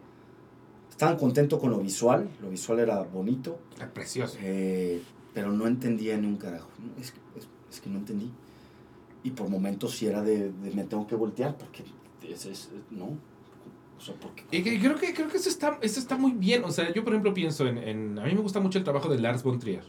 estaban 0.97 1.18
contentos 1.18 1.61
con 1.61 1.70
lo 1.70 1.78
visual, 1.78 2.26
lo 2.40 2.49
visual 2.49 2.78
era 2.78 3.03
bonito. 3.03 3.59
Era 3.76 3.92
precioso. 3.92 4.38
Eh, 4.40 5.03
pero 5.34 5.53
no 5.53 5.66
entendía 5.66 6.16
ni 6.16 6.26
un 6.26 6.38
carajo. 6.38 6.70
Es 6.99 7.11
que, 7.11 7.18
es, 7.70 7.80
que, 7.82 7.90
no 7.90 7.99
entendí. 7.99 8.30
Y 9.22 9.32
por 9.32 9.51
momentos 9.51 9.94
sí 9.94 10.07
era 10.07 10.22
de, 10.22 10.51
me 10.74 10.84
tengo 10.84 11.07
que 11.07 11.14
voltear, 11.14 11.59
porque 11.59 11.84
es, 12.26 12.70
no. 12.90 13.18
O 13.99 14.01
sea, 14.01 14.14
porque, 14.14 14.44
y 14.51 14.62
creo 14.62 14.97
que, 14.97 15.12
creo 15.12 15.28
que 15.28 15.36
eso, 15.36 15.51
está, 15.51 15.78
eso 15.82 16.01
está 16.01 16.16
muy 16.16 16.32
bien. 16.32 16.64
O 16.64 16.70
sea, 16.70 16.90
yo 16.94 17.05
por 17.05 17.12
ejemplo 17.12 17.34
pienso 17.34 17.66
en, 17.66 17.76
en, 17.76 18.18
A 18.18 18.24
mí 18.24 18.34
me 18.34 18.40
gusta 18.40 18.61
mucho 18.61 18.78
el 18.78 18.84
trabajo 18.84 19.11
de 19.11 19.18
Lars 19.18 19.42
von 19.42 19.59
Trier. 19.59 19.84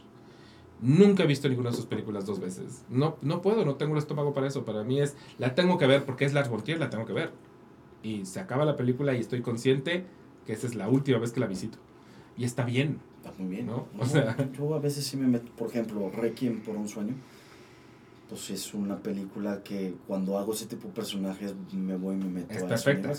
Nunca 0.82 1.22
he 1.22 1.26
visto 1.26 1.48
ninguna 1.48 1.70
de 1.70 1.76
sus 1.76 1.86
películas 1.86 2.26
dos 2.26 2.38
veces. 2.38 2.84
No, 2.90 3.16
no 3.22 3.40
puedo, 3.40 3.64
no 3.64 3.76
tengo 3.76 3.94
el 3.94 3.98
estómago 3.98 4.34
para 4.34 4.46
eso. 4.46 4.66
Para 4.66 4.84
mí 4.84 5.00
es, 5.00 5.16
la 5.38 5.54
tengo 5.54 5.78
que 5.78 5.86
ver 5.86 6.04
porque 6.04 6.26
es 6.26 6.34
Lars 6.34 6.50
von 6.50 6.62
la 6.78 6.90
tengo 6.90 7.06
que 7.06 7.14
ver. 7.14 7.32
Y 8.02 8.26
se 8.26 8.40
acaba 8.40 8.66
la 8.66 8.76
película 8.76 9.14
y 9.14 9.20
estoy 9.20 9.40
consciente 9.40 10.04
que 10.48 10.54
esa 10.54 10.66
es 10.66 10.74
la 10.74 10.88
última 10.88 11.18
vez 11.18 11.30
que 11.30 11.40
la 11.40 11.46
visito. 11.46 11.76
Y 12.38 12.44
está 12.44 12.64
bien. 12.64 13.00
Está 13.18 13.34
muy 13.38 13.54
bien. 13.54 13.66
¿no? 13.66 13.86
o 13.98 14.06
sea, 14.06 14.34
yo 14.58 14.74
a 14.74 14.78
veces 14.78 15.04
sí 15.04 15.18
me 15.18 15.26
meto, 15.26 15.52
por 15.52 15.68
ejemplo, 15.68 16.10
Requiem 16.10 16.62
por 16.62 16.74
un 16.74 16.88
sueño. 16.88 17.12
Pues 18.30 18.48
es 18.48 18.72
una 18.72 18.96
película 18.96 19.62
que 19.62 19.92
cuando 20.06 20.38
hago 20.38 20.54
ese 20.54 20.64
tipo 20.64 20.88
de 20.88 20.94
personajes 20.94 21.54
me 21.74 21.96
voy 21.96 22.14
y 22.14 22.18
me 22.18 22.30
meto 22.30 22.54
es 22.54 22.62
a 22.62 22.66
perfecta. 22.66 23.12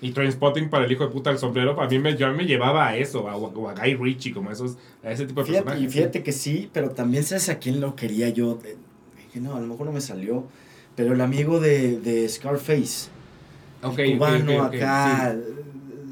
Y 0.00 0.10
Trainspotting 0.10 0.68
para 0.68 0.84
el 0.84 0.90
hijo 0.90 1.04
de 1.06 1.12
puta 1.12 1.30
del 1.30 1.38
sombrero, 1.38 1.76
para 1.76 1.88
mí 1.88 2.00
me, 2.00 2.16
yo 2.16 2.32
me 2.32 2.44
llevaba 2.44 2.88
a 2.88 2.96
eso, 2.96 3.28
a, 3.28 3.34
a 3.34 3.74
Guy 3.74 3.94
Ritchie, 3.94 4.32
como 4.32 4.50
esos, 4.50 4.76
a 5.04 5.12
ese 5.12 5.26
tipo 5.26 5.44
de 5.44 5.52
personajes. 5.52 5.80
Y 5.80 5.88
fíjate 5.88 6.24
que 6.24 6.32
sí, 6.32 6.68
pero 6.72 6.90
también 6.90 7.22
sabes 7.22 7.50
a 7.50 7.60
quién 7.60 7.80
lo 7.80 7.94
quería 7.94 8.30
yo. 8.30 8.58
Dije, 9.16 9.38
no, 9.40 9.54
a 9.54 9.60
lo 9.60 9.68
mejor 9.68 9.86
no 9.86 9.92
me 9.92 10.00
salió, 10.00 10.44
pero 10.96 11.12
el 11.12 11.20
amigo 11.20 11.60
de, 11.60 12.00
de 12.00 12.28
Scarface. 12.28 13.10
Ok, 13.84 14.00
cubano 14.16 14.64
acá, 14.64 15.36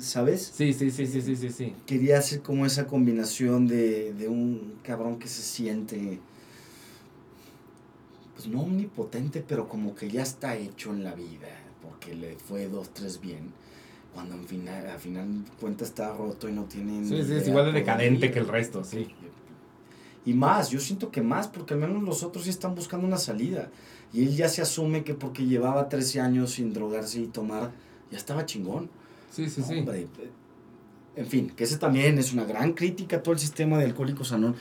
¿sabes? 0.03 0.53
Sí, 0.55 0.73
sí, 0.73 0.91
sí, 0.91 1.07
sí, 1.07 1.23
sí, 1.23 1.37
sí, 1.37 1.49
sí. 1.51 1.75
Quería 1.87 2.19
hacer 2.19 2.43
como 2.43 2.67
esa 2.67 2.87
combinación 2.87 3.67
de, 3.67 4.13
de 4.15 4.29
un 4.29 4.75
cabrón 4.83 5.19
que 5.19 5.29
se 5.29 5.43
siente 5.43 6.21
pues 8.35 8.47
no 8.49 8.63
omnipotente, 8.63 9.45
pero 9.47 9.69
como 9.69 9.95
que 9.95 10.11
ya 10.11 10.23
está 10.23 10.57
hecho 10.57 10.93
en 10.93 11.05
la 11.05 11.15
vida, 11.15 11.49
porque 11.83 12.15
le 12.15 12.37
fue 12.37 12.69
dos, 12.69 12.91
tres 12.93 13.21
bien 13.21 13.53
cuando 14.15 14.35
al 14.35 14.45
final, 14.45 14.87
al 14.87 14.99
final 14.99 15.27
cuenta 15.61 15.85
está 15.85 16.13
roto 16.13 16.49
y 16.49 16.53
no 16.53 16.65
tiene... 16.65 17.05
Sí, 17.07 17.23
sí, 17.25 17.35
es 17.35 17.49
igual 17.49 17.67
de 17.67 17.73
decadente 17.73 18.31
que 18.31 18.39
el 18.39 18.49
resto, 18.49 18.85
sí. 18.85 19.09
Y 20.25 20.35
más, 20.35 20.71
yo 20.71 20.79
siento 20.79 21.11
que 21.11 21.23
más, 21.23 21.49
porque 21.49 21.75
al 21.75 21.81
menos 21.81 22.03
los 22.03 22.23
otros 22.23 22.45
sí 22.45 22.51
están 22.51 22.75
buscando 22.75 23.07
una 23.07 23.17
salida. 23.17 23.71
Y 24.13 24.23
él 24.23 24.37
ya 24.37 24.49
se 24.49 24.63
asume 24.63 25.03
que 25.03 25.15
porque 25.15 25.47
llevaba 25.47 25.89
13 25.89 26.21
años 26.21 26.53
sin 26.53 26.73
drogarse 26.73 27.21
y 27.21 27.27
tomar, 27.27 27.73
ya 28.11 28.19
estaba 28.19 28.45
chingón. 28.45 28.91
Sí, 29.33 29.49
sí, 29.49 29.63
sí. 29.63 29.75
Eh, 29.75 30.07
en 31.17 31.27
fin, 31.27 31.51
que 31.51 31.65
ese 31.65 31.79
también 31.79 32.19
es 32.19 32.33
una 32.33 32.45
gran 32.45 32.73
crítica 32.75 33.17
a 33.17 33.23
todo 33.23 33.35
el 33.35 33.41
sistema 33.41 33.79
de 33.79 33.87
Alcohólicos 33.87 34.33
Anónimos. 34.33 34.61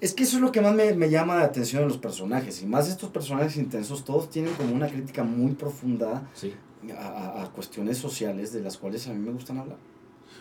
Es 0.00 0.14
que 0.14 0.24
eso 0.24 0.36
es 0.36 0.42
lo 0.42 0.50
que 0.50 0.60
más 0.60 0.74
me, 0.74 0.94
me, 0.94 1.10
llama 1.10 1.36
la 1.36 1.44
atención 1.44 1.82
de 1.82 1.88
los 1.88 1.98
personajes. 1.98 2.62
Y 2.62 2.66
más 2.66 2.88
estos 2.88 3.10
personajes 3.10 3.56
intensos, 3.56 4.04
todos 4.04 4.30
tienen 4.30 4.54
como 4.54 4.74
una 4.74 4.88
crítica 4.88 5.24
muy 5.24 5.52
profunda 5.52 6.28
sí 6.34 6.54
a, 6.96 7.42
a, 7.42 7.52
cuestiones 7.52 7.98
sociales 7.98 8.52
de 8.52 8.60
las 8.60 8.76
cuales 8.76 9.06
a 9.08 9.12
mí 9.12 9.18
me 9.18 9.32
gustan 9.32 9.58
hablar. 9.58 9.78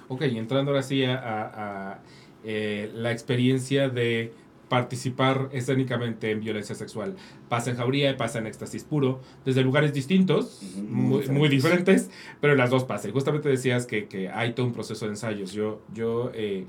Ok, 0.08 0.22
entrando 0.24 0.72
ahora 0.72 0.84
sí 0.84 1.04
a, 1.04 1.20
a 1.24 2.00
eh, 2.44 2.92
la 2.94 3.12
experiencia 3.12 3.90
de 3.90 4.34
participar 4.70 5.50
escénicamente 5.52 6.32
en 6.32 6.40
violencia 6.40 6.76
sexual. 6.76 7.16
Pasa 7.50 7.72
en 7.72 7.78
jauría 7.78 8.12
y 8.12 8.16
pasa 8.16 8.40
en 8.40 8.48
éxtasis 8.48 8.84
puro, 8.84 9.22
desde 9.46 9.62
lugares 9.62 9.94
distintos, 9.94 10.62
muy, 10.76 11.28
muy, 11.30 11.50
diferentes. 11.50 12.10
pero 12.42 12.56
las 12.56 12.70
dos 12.70 12.84
pasan. 12.84 13.12
Justamente 13.12 13.50
decías 13.50 13.86
que, 13.86 14.08
que, 14.08 14.30
hay 14.30 14.54
todo 14.54 14.66
un 14.66 14.74
proceso 14.74 15.06
de 15.06 15.12
ensayos. 15.12 15.54
Yo, 15.54 15.82
yo 15.94 16.32
eh, 16.34 16.66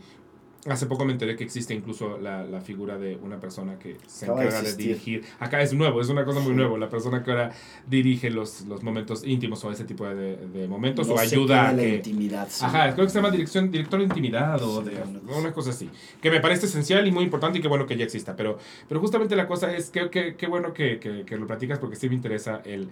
Hace 0.68 0.86
poco 0.86 1.04
me 1.04 1.12
enteré 1.12 1.36
que 1.36 1.44
existe 1.44 1.74
incluso 1.74 2.18
la, 2.18 2.44
la 2.44 2.60
figura 2.60 2.98
de 2.98 3.16
una 3.16 3.40
persona 3.40 3.78
que 3.78 3.96
se 4.06 4.26
encarga 4.26 4.62
de, 4.62 4.74
dirigir. 4.74 5.24
Acá 5.38 5.62
es 5.62 5.72
nuevo, 5.72 6.00
es 6.00 6.08
una 6.08 6.24
cosa 6.24 6.40
muy 6.40 6.54
nueva. 6.54 6.78
La 6.78 6.88
persona 6.88 7.22
que 7.22 7.30
ahora 7.30 7.52
dirige 7.86 8.30
los, 8.30 8.62
los 8.62 8.82
momentos 8.82 9.24
íntimos 9.26 9.64
o 9.64 9.72
ese 9.72 9.84
tipo 9.84 10.04
de, 10.06 10.36
de 10.36 10.68
momentos 10.68 11.08
o 11.08 11.18
ayuda 11.18 11.68
a 11.68 11.76
que. 11.76 11.76
La 11.76 11.94
intimidad, 11.96 12.48
Ajá, 12.60 12.94
creo 12.94 13.06
que 13.06 13.10
se 13.10 13.18
llama 13.18 13.30
dirección, 13.30 13.70
director 13.70 13.98
de 13.98 14.06
intimidad 14.06 14.62
o 14.62 14.82
de 14.82 14.96
una 15.36 15.52
cosa 15.52 15.70
así. 15.70 15.88
Que 16.20 16.30
me 16.30 16.40
parece 16.40 16.66
esencial 16.66 17.06
y 17.06 17.12
muy 17.12 17.24
importante 17.24 17.58
y 17.58 17.62
qué 17.62 17.68
bueno 17.68 17.86
que 17.86 17.96
ya 17.96 18.04
exista. 18.04 18.36
Pero, 18.36 18.58
pero 18.88 19.00
justamente 19.00 19.36
la 19.36 19.46
cosa 19.46 19.74
es 19.74 19.90
que 19.90 20.10
qué 20.10 20.46
bueno 20.46 20.72
que, 20.72 20.98
que, 20.98 21.24
que, 21.24 21.36
lo 21.36 21.46
platicas 21.46 21.78
porque 21.78 21.96
sí 21.96 22.08
me 22.08 22.14
interesa 22.14 22.60
el. 22.64 22.88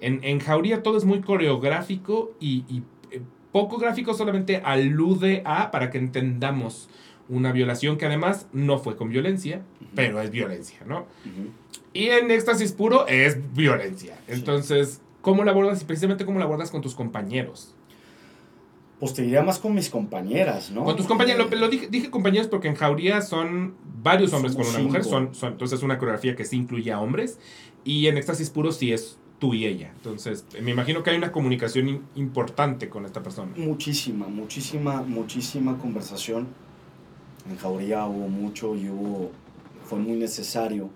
En, 0.00 0.20
en 0.24 0.40
Jauría 0.40 0.82
todo 0.82 0.98
es 0.98 1.04
muy 1.04 1.20
coreográfico 1.20 2.32
y, 2.40 2.64
y 2.68 2.82
eh, 3.12 3.22
poco 3.52 3.78
gráfico 3.78 4.14
solamente 4.14 4.62
alude 4.64 5.42
a 5.44 5.70
para 5.70 5.90
que 5.90 5.98
entendamos 5.98 6.88
una 7.28 7.52
violación 7.52 7.96
que 7.98 8.06
además 8.06 8.46
no 8.52 8.78
fue 8.78 8.96
con 8.96 9.08
violencia, 9.08 9.62
pero 9.94 10.20
es 10.20 10.30
violencia, 10.30 10.78
¿no? 10.86 11.06
Y 11.92 12.08
en 12.08 12.30
éxtasis 12.30 12.72
puro 12.72 13.06
es 13.06 13.38
violencia. 13.54 14.18
Entonces, 14.28 15.00
¿cómo 15.20 15.44
la 15.44 15.52
abordas 15.52 15.82
y 15.82 15.84
precisamente 15.84 16.24
cómo 16.24 16.38
la 16.38 16.44
abordas 16.44 16.70
con 16.70 16.80
tus 16.80 16.94
compañeros? 16.94 17.74
Pues 18.98 19.14
te 19.14 19.22
diría 19.22 19.42
más 19.42 19.58
con 19.58 19.74
mis 19.74 19.90
compañeras, 19.90 20.70
¿no? 20.70 20.84
Con 20.84 20.96
tus 20.96 21.06
compañeros, 21.06 21.50
lo, 21.50 21.68
dije, 21.68 21.88
dije, 21.90 22.08
compañeros 22.08 22.46
porque 22.46 22.68
en 22.68 22.76
Jauría 22.76 23.20
son 23.20 23.74
varios 24.02 24.32
hombres 24.32 24.54
con 24.54 24.66
una 24.66 24.78
mujer, 24.78 25.02
son, 25.02 25.34
son, 25.34 25.52
entonces 25.52 25.78
es 25.78 25.82
una 25.82 25.98
coreografía 25.98 26.36
que 26.36 26.44
sí 26.44 26.56
incluye 26.56 26.92
a 26.92 27.00
hombres 27.00 27.38
y 27.84 28.06
en 28.06 28.16
éxtasis 28.16 28.50
puro 28.50 28.70
sí 28.70 28.92
es 28.92 29.18
tú 29.42 29.54
y 29.54 29.66
ella. 29.66 29.90
Entonces, 29.96 30.46
me 30.62 30.70
imagino 30.70 31.02
que 31.02 31.10
hay 31.10 31.16
una 31.16 31.32
comunicación 31.32 32.02
importante 32.14 32.88
con 32.88 33.04
esta 33.06 33.24
persona. 33.24 33.50
Muchísima, 33.56 34.28
muchísima, 34.28 35.02
muchísima 35.02 35.78
conversación. 35.78 36.46
En 37.50 37.56
Jauría 37.56 38.06
hubo 38.06 38.28
mucho 38.28 38.76
y 38.76 38.88
hubo, 38.88 39.30
fue 39.84 39.98
muy 39.98 40.16
necesario 40.16 40.90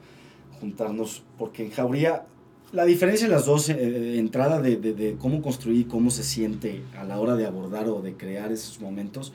juntarnos, 0.61 1.23
porque 1.39 1.65
en 1.65 1.71
Jauría, 1.71 2.25
la 2.73 2.85
diferencia 2.85 3.27
de 3.29 3.35
las 3.35 3.47
dos, 3.47 3.69
eh, 3.69 4.19
entrada 4.19 4.61
de, 4.61 4.77
de, 4.77 4.95
de, 4.95 5.17
cómo 5.17 5.43
construir, 5.43 5.89
cómo 5.89 6.11
se 6.11 6.23
siente 6.23 6.83
a 6.99 7.05
la 7.05 7.19
hora 7.19 7.37
de 7.37 7.47
abordar 7.47 7.89
o 7.89 8.01
de 8.01 8.15
crear 8.15 8.53
esos 8.53 8.81
momentos, 8.81 9.33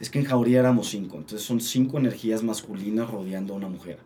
es 0.00 0.10
que 0.10 0.18
en 0.18 0.24
Jauría 0.24 0.60
éramos 0.60 0.88
cinco, 0.88 1.18
entonces 1.18 1.46
son 1.46 1.60
cinco 1.60 1.98
energías 1.98 2.42
masculinas 2.42 3.10
rodeando 3.10 3.54
a 3.54 3.56
una 3.56 3.68
mujer 3.68 3.98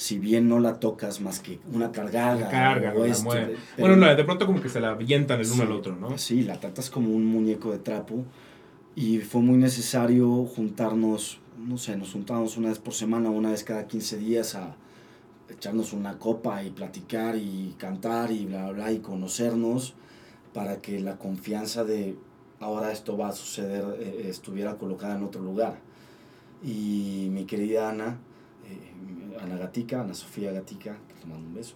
si 0.00 0.18
bien 0.18 0.48
no 0.48 0.60
la 0.60 0.80
tocas 0.80 1.20
más 1.20 1.40
que 1.40 1.58
una 1.74 1.92
cargada. 1.92 2.34
La 2.40 2.48
carga, 2.48 2.94
o 2.94 3.04
esto, 3.04 3.28
bueno, 3.76 3.96
no, 3.96 4.06
de 4.06 4.24
pronto 4.24 4.46
como 4.46 4.62
que 4.62 4.70
se 4.70 4.80
la 4.80 4.92
avientan 4.92 5.38
el 5.40 5.50
uno 5.50 5.62
al 5.62 5.72
otro, 5.72 5.94
¿no? 5.94 6.16
Sí, 6.16 6.42
la 6.42 6.58
tratas 6.58 6.88
como 6.88 7.10
un 7.10 7.26
muñeco 7.26 7.70
de 7.70 7.80
trapo 7.80 8.24
y 8.96 9.18
fue 9.18 9.42
muy 9.42 9.58
necesario 9.58 10.46
juntarnos, 10.46 11.38
no 11.66 11.76
sé, 11.76 11.96
nos 11.96 12.12
juntamos 12.12 12.56
una 12.56 12.68
vez 12.68 12.78
por 12.78 12.94
semana, 12.94 13.30
una 13.30 13.50
vez 13.50 13.64
cada 13.64 13.86
15 13.86 14.16
días 14.16 14.54
a 14.54 14.76
echarnos 15.48 15.92
una 15.92 16.18
copa 16.18 16.62
y 16.62 16.70
platicar 16.70 17.36
y 17.36 17.74
cantar 17.76 18.30
y 18.30 18.46
bla, 18.46 18.64
bla, 18.64 18.72
bla 18.72 18.92
y 18.92 19.00
conocernos 19.00 19.94
para 20.54 20.80
que 20.80 21.00
la 21.00 21.18
confianza 21.18 21.84
de 21.84 22.16
ahora 22.60 22.92
esto 22.92 23.16
va 23.16 23.28
a 23.28 23.32
suceder 23.32 23.84
eh, 24.00 24.28
estuviera 24.28 24.76
colocada 24.76 25.16
en 25.16 25.24
otro 25.24 25.42
lugar. 25.42 25.78
Y 26.62 27.28
mi 27.30 27.44
querida 27.44 27.90
Ana, 27.90 28.18
eh, 28.66 29.38
Ana 29.40 29.56
Gatica, 29.56 30.02
Ana 30.02 30.14
Sofía 30.14 30.52
Gatica, 30.52 30.98
que 31.08 31.14
le 31.20 31.26
mando 31.26 31.48
un 31.48 31.54
beso, 31.54 31.74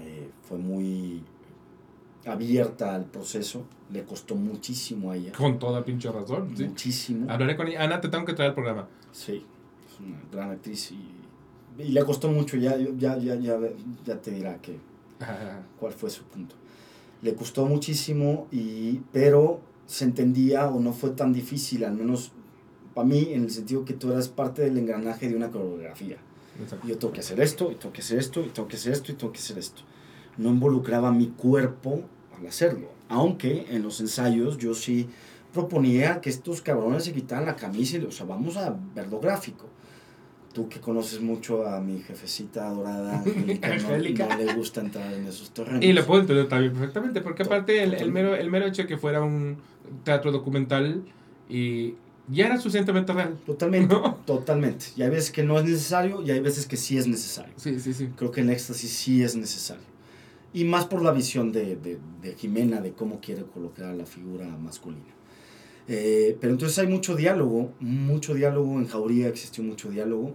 eh, 0.00 0.30
fue 0.42 0.58
muy 0.58 1.22
abierta 2.26 2.94
al 2.94 3.04
proceso, 3.06 3.64
le 3.92 4.04
costó 4.04 4.34
muchísimo 4.34 5.10
a 5.10 5.16
ella. 5.16 5.32
Con 5.32 5.58
toda 5.58 5.84
pinche 5.84 6.10
razón, 6.10 6.54
¿sí? 6.56 6.64
Muchísimo. 6.64 7.30
Hablaré 7.30 7.56
con 7.56 7.68
ella. 7.68 7.82
Ana, 7.84 8.00
te 8.00 8.08
tengo 8.08 8.24
que 8.24 8.34
traer 8.34 8.50
el 8.50 8.54
programa. 8.54 8.88
Sí, 9.12 9.44
es 9.88 10.00
una 10.00 10.20
gran 10.30 10.50
actriz 10.50 10.92
y, 10.92 11.82
y 11.82 11.92
le 11.92 12.04
costó 12.04 12.30
mucho, 12.30 12.56
ya, 12.56 12.76
ya, 12.76 13.16
ya, 13.16 13.34
ya, 13.36 13.58
ya 14.04 14.20
te 14.20 14.30
dirá 14.30 14.56
que, 14.58 14.78
cuál 15.80 15.92
fue 15.92 16.10
su 16.10 16.24
punto. 16.24 16.54
Le 17.22 17.34
costó 17.34 17.66
muchísimo, 17.66 18.46
y, 18.50 19.00
pero 19.12 19.60
se 19.86 20.04
entendía 20.04 20.68
o 20.68 20.80
no 20.80 20.92
fue 20.92 21.10
tan 21.10 21.32
difícil, 21.32 21.84
al 21.84 21.94
menos 21.94 22.32
para 22.94 23.06
mí, 23.06 23.28
en 23.30 23.44
el 23.44 23.50
sentido 23.50 23.84
que 23.84 23.94
tú 23.94 24.12
eras 24.12 24.28
parte 24.28 24.62
del 24.62 24.78
engranaje 24.78 25.28
de 25.28 25.36
una 25.36 25.50
coreografía. 25.50 26.16
Exacto. 26.60 26.86
Yo 26.86 26.98
tengo 26.98 27.12
que 27.12 27.20
hacer 27.20 27.40
esto, 27.40 27.70
y 27.70 27.74
tengo 27.76 27.92
que 27.92 28.00
hacer 28.00 28.18
esto, 28.18 28.40
y 28.40 28.48
tengo 28.48 28.68
que 28.68 28.76
hacer 28.76 28.92
esto, 28.92 29.12
y 29.12 29.14
tengo 29.14 29.32
que 29.32 29.38
hacer 29.38 29.58
esto. 29.58 29.82
No 30.36 30.50
involucraba 30.50 31.12
mi 31.12 31.28
cuerpo 31.28 32.02
al 32.38 32.46
hacerlo. 32.46 32.88
Aunque 33.08 33.66
en 33.70 33.82
los 33.82 34.00
ensayos 34.00 34.58
yo 34.58 34.74
sí 34.74 35.08
proponía 35.52 36.20
que 36.20 36.30
estos 36.30 36.62
cabrones 36.62 37.04
se 37.04 37.12
quitaran 37.12 37.46
la 37.46 37.56
camisa 37.56 37.96
y, 37.96 38.04
o 38.04 38.10
sea, 38.10 38.26
vamos 38.26 38.56
a 38.56 38.76
verlo 38.94 39.20
gráfico. 39.20 39.66
Tú 40.52 40.68
que 40.68 40.80
conoces 40.80 41.20
mucho 41.20 41.66
a 41.66 41.80
mi 41.80 42.00
jefecita 42.00 42.68
adorada, 42.68 43.22
Angélica, 43.62 44.26
no, 44.26 44.36
no, 44.36 44.44
le 44.44 44.54
gusta 44.54 44.80
entrar 44.80 45.12
en 45.12 45.26
esos 45.26 45.50
terrenos. 45.50 45.84
Y 45.84 45.92
lo 45.92 46.04
puedo 46.04 46.22
entender 46.22 46.48
también 46.48 46.72
perfectamente, 46.72 47.20
porque 47.20 47.44
aparte 47.44 47.82
el, 47.82 47.94
el, 47.94 48.10
mero, 48.10 48.34
el 48.34 48.50
mero 48.50 48.66
hecho 48.66 48.82
de 48.82 48.88
que 48.88 48.98
fuera 48.98 49.22
un 49.22 49.58
teatro 50.04 50.32
documental 50.32 51.04
y 51.48 51.94
ya 52.28 52.46
era 52.46 52.56
suficientemente 52.58 53.12
real. 53.12 53.36
Totalmente, 53.44 53.94
¿no? 53.94 54.14
totalmente. 54.26 54.86
Y 54.96 55.02
hay 55.02 55.10
veces 55.10 55.30
que 55.30 55.42
no 55.42 55.58
es 55.58 55.64
necesario 55.64 56.22
y 56.22 56.30
hay 56.30 56.40
veces 56.40 56.66
que 56.66 56.76
sí 56.76 56.96
es 56.96 57.06
necesario. 57.06 57.52
Sí, 57.56 57.78
sí, 57.80 57.92
sí. 57.92 58.08
Creo 58.16 58.30
que 58.30 58.40
en 58.40 58.50
Éxtasis 58.50 58.90
sí 58.90 59.22
es 59.22 59.36
necesario. 59.36 59.89
Y 60.52 60.64
más 60.64 60.86
por 60.86 61.02
la 61.02 61.12
visión 61.12 61.52
de, 61.52 61.76
de, 61.76 61.98
de 62.22 62.34
Jimena, 62.34 62.80
de 62.80 62.92
cómo 62.92 63.20
quiere 63.20 63.44
colocar 63.44 63.86
a 63.86 63.94
la 63.94 64.06
figura 64.06 64.46
masculina. 64.46 65.14
Eh, 65.86 66.36
pero 66.40 66.52
entonces 66.52 66.78
hay 66.78 66.88
mucho 66.88 67.14
diálogo, 67.14 67.72
mucho 67.80 68.34
diálogo. 68.34 68.78
En 68.78 68.86
Jauría 68.86 69.28
existió 69.28 69.62
mucho 69.62 69.90
diálogo 69.90 70.34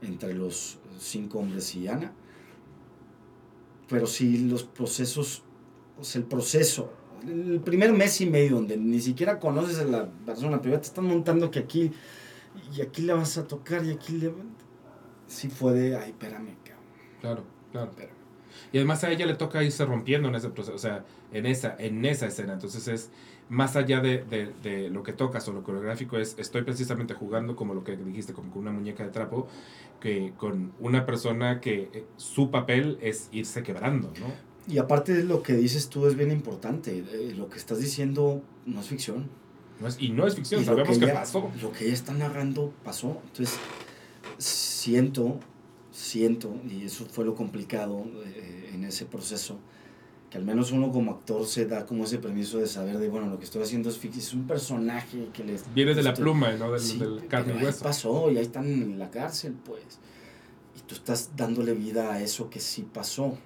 entre 0.00 0.34
los 0.34 0.78
cinco 0.98 1.38
hombres 1.38 1.74
y 1.76 1.86
Ana. 1.88 2.12
Pero 3.88 4.06
sí, 4.06 4.48
los 4.48 4.64
procesos, 4.64 5.42
o 5.98 6.04
sea, 6.04 6.20
el 6.20 6.26
proceso 6.26 6.92
el 7.26 7.60
primer 7.60 7.92
mes 7.92 8.20
y 8.20 8.26
medio 8.26 8.56
donde 8.56 8.76
ni 8.76 9.00
siquiera 9.00 9.38
conoces 9.38 9.78
a 9.78 9.84
la 9.84 10.10
persona, 10.26 10.60
pero 10.60 10.74
ya 10.74 10.80
te 10.80 10.88
están 10.88 11.06
montando 11.06 11.50
que 11.50 11.60
aquí 11.60 11.92
y 12.76 12.80
aquí 12.80 13.02
le 13.02 13.12
vas 13.12 13.38
a 13.38 13.46
tocar 13.46 13.84
y 13.84 13.90
aquí 13.90 14.12
le 14.14 14.32
sí 15.26 15.48
fue 15.48 15.72
de 15.72 15.96
ay 15.96 16.10
espérame 16.10 16.56
cabrón. 16.64 16.84
claro 17.20 17.44
claro 17.70 17.90
espérame. 17.90 18.21
Y 18.72 18.78
además 18.78 19.04
a 19.04 19.10
ella 19.10 19.26
le 19.26 19.34
toca 19.34 19.62
irse 19.62 19.84
rompiendo 19.84 20.28
en 20.28 20.34
ese 20.34 20.48
proceso 20.50 20.74
o 20.74 20.78
sea 20.78 21.04
en 21.32 21.46
esa 21.46 21.76
en 21.78 22.04
esa 22.04 22.26
escena 22.26 22.54
entonces 22.54 22.88
es 22.88 23.10
más 23.48 23.76
allá 23.76 24.00
de, 24.00 24.24
de, 24.24 24.52
de 24.62 24.90
lo 24.90 25.02
que 25.02 25.12
tocas 25.12 25.46
o 25.48 25.52
lo 25.52 25.62
coreográfico 25.62 26.18
es 26.18 26.36
estoy 26.38 26.62
precisamente 26.62 27.14
jugando 27.14 27.56
como 27.56 27.74
lo 27.74 27.84
que 27.84 27.96
dijiste 27.96 28.32
como 28.32 28.50
con 28.50 28.62
una 28.62 28.72
muñeca 28.72 29.04
de 29.04 29.10
trapo 29.10 29.48
que 30.00 30.32
con 30.36 30.72
una 30.80 31.06
persona 31.06 31.60
que 31.60 31.90
eh, 31.92 32.04
su 32.16 32.50
papel 32.50 32.98
es 33.02 33.28
irse 33.32 33.62
quebrando 33.62 34.12
no 34.18 34.52
y 34.68 34.78
aparte 34.78 35.12
de 35.12 35.24
lo 35.24 35.42
que 35.42 35.54
dices 35.54 35.88
tú 35.88 36.06
es 36.06 36.16
bien 36.16 36.30
importante. 36.30 37.04
Eh, 37.12 37.34
lo 37.36 37.48
que 37.48 37.58
estás 37.58 37.78
diciendo 37.78 38.42
no 38.64 38.80
es 38.80 38.86
ficción. 38.86 39.28
No 39.80 39.88
es, 39.88 39.96
y 39.98 40.10
no 40.10 40.26
es 40.26 40.36
ficción, 40.36 40.64
sabemos 40.64 40.98
que, 40.98 41.06
ella, 41.06 41.14
pasó. 41.14 41.50
Lo 41.60 41.72
que 41.72 41.86
ella 41.86 41.94
está 41.94 42.12
narrando 42.12 42.72
pasó. 42.84 43.20
Entonces, 43.26 43.58
siento, 44.38 45.40
siento, 45.92 46.54
y 46.68 46.84
eso 46.84 47.04
fue 47.04 47.24
lo 47.24 47.34
complicado 47.34 48.04
eh, 48.24 48.70
en 48.74 48.84
ese 48.84 49.04
proceso, 49.04 49.58
que 50.30 50.38
al 50.38 50.44
menos 50.44 50.72
uno 50.72 50.90
como 50.90 51.12
actor 51.12 51.46
se 51.46 51.66
da 51.66 51.84
como 51.84 52.04
ese 52.04 52.18
permiso 52.18 52.58
de 52.58 52.66
saber 52.66 52.98
de, 52.98 53.08
bueno, 53.08 53.28
lo 53.28 53.38
que 53.38 53.44
estoy 53.44 53.62
haciendo 53.62 53.90
es 53.90 54.02
es 54.02 54.34
un 54.34 54.46
personaje 54.46 55.28
que 55.32 55.44
les... 55.44 55.62
Viene 55.74 55.94
de 55.94 56.02
la 56.02 56.14
pluma, 56.14 56.52
¿no? 56.52 56.72
Del, 56.72 56.80
sí, 56.80 56.98
del 56.98 57.26
carne 57.26 57.54
y 57.60 57.64
hueso. 57.64 57.84
pasó 57.84 58.30
y 58.30 58.38
ahí 58.38 58.42
están 58.42 58.64
en 58.66 58.98
la 58.98 59.10
cárcel, 59.10 59.54
pues. 59.64 59.82
Y 60.76 60.80
tú 60.86 60.94
estás 60.94 61.30
dándole 61.36 61.74
vida 61.74 62.14
a 62.14 62.22
eso 62.22 62.48
que 62.48 62.60
sí 62.60 62.86
pasó 62.90 63.36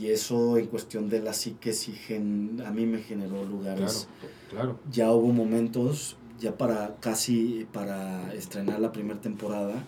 y 0.00 0.08
eso 0.08 0.56
en 0.56 0.66
cuestión 0.66 1.08
de 1.08 1.20
la 1.20 1.32
psique 1.32 1.72
sí 1.72 1.92
gen, 1.92 2.62
a 2.66 2.70
mí 2.70 2.86
me 2.86 2.98
generó 2.98 3.44
lugares. 3.44 4.08
Claro, 4.50 4.76
claro. 4.76 4.80
Ya 4.90 5.12
hubo 5.12 5.32
momentos, 5.32 6.16
ya 6.38 6.56
para 6.56 6.96
casi 7.00 7.66
para 7.72 8.32
estrenar 8.34 8.80
la 8.80 8.92
primera 8.92 9.20
temporada, 9.20 9.84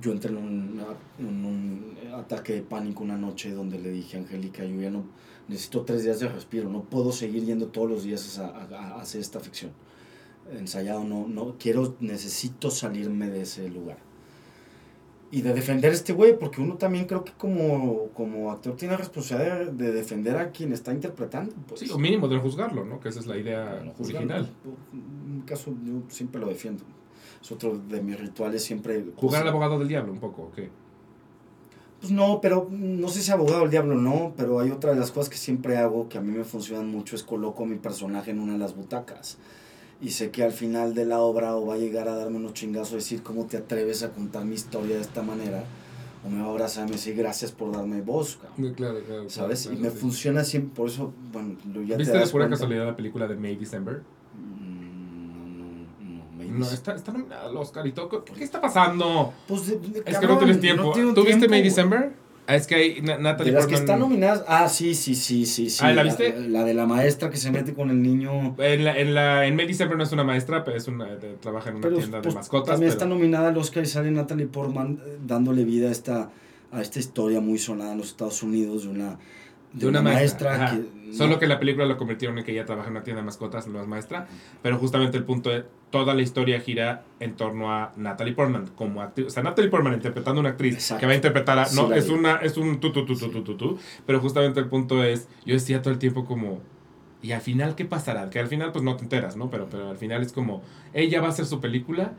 yo 0.00 0.12
entré 0.12 0.30
en 0.30 0.36
un, 0.38 0.84
en 1.18 1.44
un, 1.44 1.96
ataque 2.14 2.54
de 2.54 2.62
pánico 2.62 3.02
una 3.02 3.16
noche 3.16 3.50
donde 3.52 3.78
le 3.78 3.90
dije 3.90 4.16
a 4.16 4.20
Angélica, 4.20 4.64
yo 4.64 4.80
ya 4.80 4.90
no 4.90 5.04
necesito 5.48 5.82
tres 5.82 6.04
días 6.04 6.20
de 6.20 6.28
respiro, 6.28 6.68
no 6.68 6.84
puedo 6.84 7.12
seguir 7.12 7.44
yendo 7.44 7.68
todos 7.68 7.88
los 7.88 8.04
días 8.04 8.38
a, 8.38 8.48
a, 8.48 8.96
a 8.96 9.00
hacer 9.00 9.20
esta 9.20 9.40
ficción. 9.40 9.72
Ensayado, 10.52 11.04
no, 11.04 11.26
no, 11.28 11.56
quiero, 11.58 11.96
necesito 12.00 12.70
salirme 12.70 13.30
de 13.30 13.42
ese 13.42 13.68
lugar 13.68 13.98
y 15.32 15.40
de 15.40 15.54
defender 15.54 15.90
a 15.90 15.94
este 15.94 16.12
güey, 16.12 16.38
porque 16.38 16.60
uno 16.60 16.76
también 16.76 17.06
creo 17.06 17.24
que 17.24 17.32
como, 17.32 18.08
como 18.08 18.52
actor 18.52 18.76
tiene 18.76 18.92
la 18.92 18.98
responsabilidad 18.98 19.72
de, 19.72 19.90
defender 19.90 20.36
a 20.36 20.50
quien 20.50 20.74
está 20.74 20.92
interpretando. 20.92 21.54
Pues. 21.66 21.80
Sí, 21.80 21.90
o 21.90 21.98
mínimo 21.98 22.28
de 22.28 22.36
juzgarlo, 22.36 22.84
¿no? 22.84 23.00
Que 23.00 23.08
esa 23.08 23.20
es 23.20 23.26
la 23.26 23.38
idea 23.38 23.80
no 23.82 23.94
original. 23.98 24.50
En 24.92 25.38
mi 25.38 25.42
caso, 25.42 25.74
yo 25.86 26.02
siempre 26.08 26.38
lo 26.38 26.48
defiendo. 26.48 26.84
Es 27.42 27.52
otro 27.52 27.76
de 27.76 28.00
mis 28.00 28.18
rituales, 28.18 28.62
siempre... 28.62 29.02
¿Jugar 29.16 29.16
pues, 29.16 29.34
al 29.42 29.48
abogado 29.48 29.78
del 29.78 29.88
diablo 29.88 30.12
un 30.12 30.20
poco 30.20 30.42
o 30.42 30.52
qué? 30.52 30.70
Pues 32.00 32.12
no, 32.12 32.40
pero 32.40 32.68
no 32.70 33.08
sé 33.08 33.20
si 33.20 33.30
abogado 33.30 33.60
del 33.60 33.70
diablo 33.70 33.96
no, 33.96 34.32
pero 34.36 34.60
hay 34.60 34.70
otra 34.70 34.92
de 34.92 35.00
las 35.00 35.10
cosas 35.10 35.28
que 35.28 35.36
siempre 35.36 35.76
hago 35.76 36.08
que 36.08 36.18
a 36.18 36.20
mí 36.20 36.32
me 36.32 36.44
funcionan 36.44 36.88
mucho, 36.88 37.16
es 37.16 37.22
coloco 37.22 37.64
a 37.64 37.66
mi 37.66 37.76
personaje 37.76 38.30
en 38.30 38.40
una 38.40 38.54
de 38.54 38.58
las 38.58 38.74
butacas 38.74 39.38
y 40.02 40.10
sé 40.10 40.30
que 40.32 40.42
al 40.42 40.50
final 40.50 40.94
de 40.94 41.06
la 41.06 41.20
obra 41.20 41.54
o 41.54 41.64
va 41.64 41.74
a 41.74 41.78
llegar 41.78 42.08
a 42.08 42.16
darme 42.16 42.38
unos 42.38 42.54
chingazos, 42.54 42.94
decir 42.94 43.22
cómo 43.22 43.46
te 43.46 43.56
atreves 43.56 44.02
a 44.02 44.10
contar 44.10 44.44
mi 44.44 44.56
historia 44.56 44.96
de 44.96 45.02
esta 45.02 45.22
manera, 45.22 45.62
o 46.26 46.28
me 46.28 46.40
va 46.40 46.48
a 46.48 46.50
abrazar 46.50 46.86
y 46.86 46.90
me 46.90 46.96
decir 46.96 47.14
gracias 47.14 47.52
por 47.52 47.72
darme 47.72 48.02
voz. 48.02 48.40
Claro, 48.74 48.98
claro. 49.04 49.30
¿Sabes? 49.30 49.62
Claro, 49.62 49.78
y 49.78 49.80
me 49.80 49.90
sí. 49.90 49.96
funciona 49.96 50.42
siempre, 50.42 50.74
por 50.74 50.88
eso, 50.88 51.12
bueno, 51.32 51.56
ya 51.86 51.96
¿Viste 51.96 52.06
te 52.06 52.18
de 52.18 52.18
das 52.18 52.32
pura 52.32 52.44
cuenta. 52.44 52.56
casualidad 52.56 52.86
la 52.86 52.96
película 52.96 53.28
de 53.28 53.36
May 53.36 53.54
December? 53.54 54.02
No, 56.52 56.58
no, 56.58 56.64
no, 56.64 56.66
No, 56.66 56.72
está, 56.72 56.94
está 56.94 57.12
nominada 57.12 57.48
al 57.48 57.56
Oscar 57.56 57.86
y 57.86 57.92
todo. 57.92 58.24
¿Qué 58.24 58.44
está 58.44 58.60
pasando? 58.60 59.32
Pues 59.48 59.66
de- 59.66 59.78
de- 59.78 60.02
Es 60.06 60.18
que 60.18 60.26
no 60.26 60.38
tienes 60.38 60.60
tiempo. 60.60 60.92
tengo 60.92 61.14
¿Tú 61.14 61.24
viste 61.24 61.48
May. 61.48 61.62
December? 61.62 62.12
Ah, 62.46 62.56
es 62.56 62.66
que 62.66 62.74
hay 62.74 63.00
De 63.00 63.18
Natalie 63.18 63.52
que 63.52 63.58
Portman. 63.58 63.80
están 63.80 64.00
nominadas, 64.00 64.44
ah, 64.48 64.68
sí, 64.68 64.96
sí, 64.96 65.14
sí, 65.14 65.46
sí, 65.46 65.70
sí. 65.70 65.78
Ah, 65.80 65.92
¿la 65.92 66.02
viste? 66.02 66.34
La, 66.48 66.64
de 66.64 66.74
la 66.74 66.86
maestra 66.86 67.30
que 67.30 67.36
se 67.36 67.52
mete 67.52 67.72
con 67.72 67.88
el 67.90 68.02
niño. 68.02 68.56
En, 68.58 68.84
la, 68.84 68.98
en, 68.98 69.14
la, 69.14 69.46
en 69.46 69.54
May 69.54 69.66
December 69.68 69.96
no 69.96 70.02
es 70.02 70.10
una 70.12 70.24
maestra, 70.24 70.64
pero 70.64 70.76
es 70.76 70.88
una, 70.88 71.06
de- 71.06 71.34
trabaja 71.34 71.70
en 71.70 71.76
una 71.76 71.82
Pero 71.84 71.98
tienda 71.98 72.20
pues, 72.20 72.34
de 72.34 72.38
mascotas. 72.40 72.66
también 72.74 72.90
pero- 72.90 72.98
está 72.98 73.06
nominada 73.06 73.48
al 73.48 73.56
Oscar 73.56 73.84
y 73.84 73.86
sale 73.86 74.10
Natalie 74.10 74.46
Portman 74.48 75.00
eh, 75.06 75.18
dándole 75.24 75.64
vida 75.64 75.88
a 75.88 75.92
esta, 75.92 76.30
a 76.72 76.80
esta 76.82 76.98
historia 76.98 77.40
muy 77.40 77.58
sonada 77.58 77.92
en 77.92 77.98
los 77.98 78.08
Estados 78.08 78.42
Unidos 78.42 78.82
de 78.84 78.88
una 78.88 79.18
de, 79.72 79.86
una, 79.86 80.02
maestra. 80.02 80.78
Solo 81.12 81.38
que 81.38 81.46
la 81.46 81.58
película 81.58 81.86
lo 81.86 81.96
convirtieron 81.96 82.38
en 82.38 82.44
que 82.44 82.52
ella 82.52 82.64
trabaja 82.64 82.88
en 82.88 82.96
una 82.96 83.04
tienda 83.04 83.20
de 83.20 83.26
mascotas, 83.26 83.66
no 83.66 83.80
es 83.80 83.86
maestra. 83.86 84.26
Pero 84.62 84.78
justamente 84.78 85.16
el 85.18 85.24
punto 85.24 85.50
de 85.50 85.64
toda 85.90 86.14
la 86.14 86.22
historia 86.22 86.60
gira 86.60 87.04
en 87.20 87.36
torno 87.36 87.72
a 87.72 87.92
Natalie 87.96 88.34
Portman 88.34 88.68
como 88.74 89.02
actriz. 89.02 89.26
O 89.26 89.30
sea, 89.30 89.42
Natalie 89.42 89.70
Portman 89.70 89.94
interpretando 89.94 90.40
a 90.40 90.42
una 90.42 90.50
actriz 90.50 90.94
que 90.98 91.06
va 91.06 91.12
a 91.12 91.14
interpretar 91.14 91.58
a. 91.58 91.66
no, 91.74 91.92
es 91.92 92.08
una, 92.08 92.36
es 92.36 92.56
un 92.56 92.80
tu, 92.80 92.92
tu, 92.92 93.04
tu, 93.04 93.16
tu, 93.16 93.30
tu, 93.30 93.42
tu, 93.42 93.56
tu. 93.56 93.78
Pero 94.06 94.20
justamente 94.20 94.58
el 94.60 94.66
punto 94.66 95.04
es. 95.04 95.28
Yo 95.44 95.54
decía 95.54 95.82
todo 95.82 95.92
el 95.92 95.98
tiempo 95.98 96.24
como. 96.24 96.60
¿Y 97.20 97.32
al 97.32 97.40
final 97.40 97.76
qué 97.76 97.84
pasará? 97.84 98.30
Que 98.30 98.40
al 98.40 98.48
final 98.48 98.72
pues 98.72 98.82
no 98.82 98.96
te 98.96 99.04
enteras, 99.04 99.36
¿no? 99.36 99.48
Pero, 99.50 99.68
pero 99.70 99.90
al 99.90 99.98
final 99.98 100.22
es 100.22 100.32
como. 100.32 100.62
Ella 100.92 101.20
va 101.20 101.28
a 101.28 101.30
hacer 101.30 101.46
su 101.46 101.60
película 101.60 102.14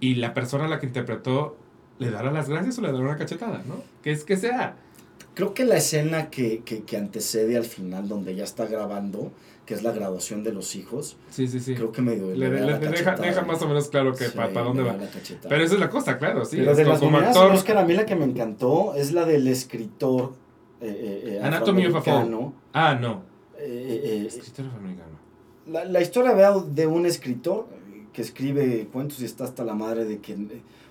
y 0.00 0.14
la 0.14 0.32
persona 0.32 0.64
a 0.64 0.68
la 0.68 0.78
que 0.78 0.86
interpretó 0.86 1.56
le 1.98 2.10
dará 2.10 2.30
las 2.30 2.48
gracias 2.48 2.78
o 2.78 2.82
le 2.82 2.92
dará 2.92 3.04
una 3.04 3.16
cachetada, 3.16 3.62
¿no? 3.66 3.82
Que 4.02 4.12
es 4.12 4.24
que 4.24 4.36
sea. 4.36 4.76
Creo 5.38 5.54
que 5.54 5.64
la 5.64 5.76
escena 5.76 6.30
que, 6.30 6.62
que, 6.64 6.82
que, 6.82 6.96
antecede 6.96 7.56
al 7.56 7.64
final, 7.64 8.08
donde 8.08 8.34
ya 8.34 8.42
está 8.42 8.66
grabando, 8.66 9.30
que 9.66 9.74
es 9.74 9.84
la 9.84 9.92
graduación 9.92 10.42
de 10.42 10.52
los 10.52 10.74
hijos. 10.74 11.16
Sí, 11.30 11.46
sí, 11.46 11.60
sí. 11.60 11.76
Creo 11.76 11.92
que 11.92 12.02
medio. 12.02 12.34
Le, 12.34 12.50
le, 12.50 12.60
le 12.66 12.78
deja, 12.80 13.14
deja, 13.14 13.42
más 13.42 13.62
o 13.62 13.68
menos 13.68 13.86
claro 13.86 14.16
que 14.16 14.30
para, 14.30 14.48
dónde 14.48 14.82
va. 14.82 14.96
Pero 15.48 15.62
esa 15.62 15.74
es 15.74 15.78
la 15.78 15.90
cosa, 15.90 16.18
claro, 16.18 16.44
sí. 16.44 16.56
Pero 16.56 16.74
de 16.74 16.84
las 16.84 16.98
como 16.98 17.18
actor... 17.18 17.52
Oscar, 17.52 17.78
a 17.78 17.84
mí 17.84 17.94
la 17.94 18.04
que 18.04 18.16
me 18.16 18.24
encantó 18.24 18.94
es 18.96 19.12
la 19.12 19.24
del 19.26 19.46
escritor. 19.46 20.32
Eh, 20.80 20.88
eh, 20.88 21.36
eh 21.36 21.40
Anatomy 21.40 21.86
of 21.86 22.08
a 22.08 22.26
Ah, 22.72 22.96
no. 22.96 23.22
Eh, 23.60 24.00
eh, 24.02 24.24
escritor 24.26 24.66
afroamericano. 24.66 25.20
La, 25.68 25.84
la 25.84 26.00
historia 26.00 26.32
veo 26.32 26.62
de 26.62 26.88
un 26.88 27.06
escritor 27.06 27.68
que 28.12 28.22
escribe 28.22 28.88
cuentos 28.92 29.20
y 29.20 29.24
está 29.24 29.44
hasta 29.44 29.62
la 29.62 29.74
madre 29.74 30.04
de 30.04 30.18
que 30.18 30.36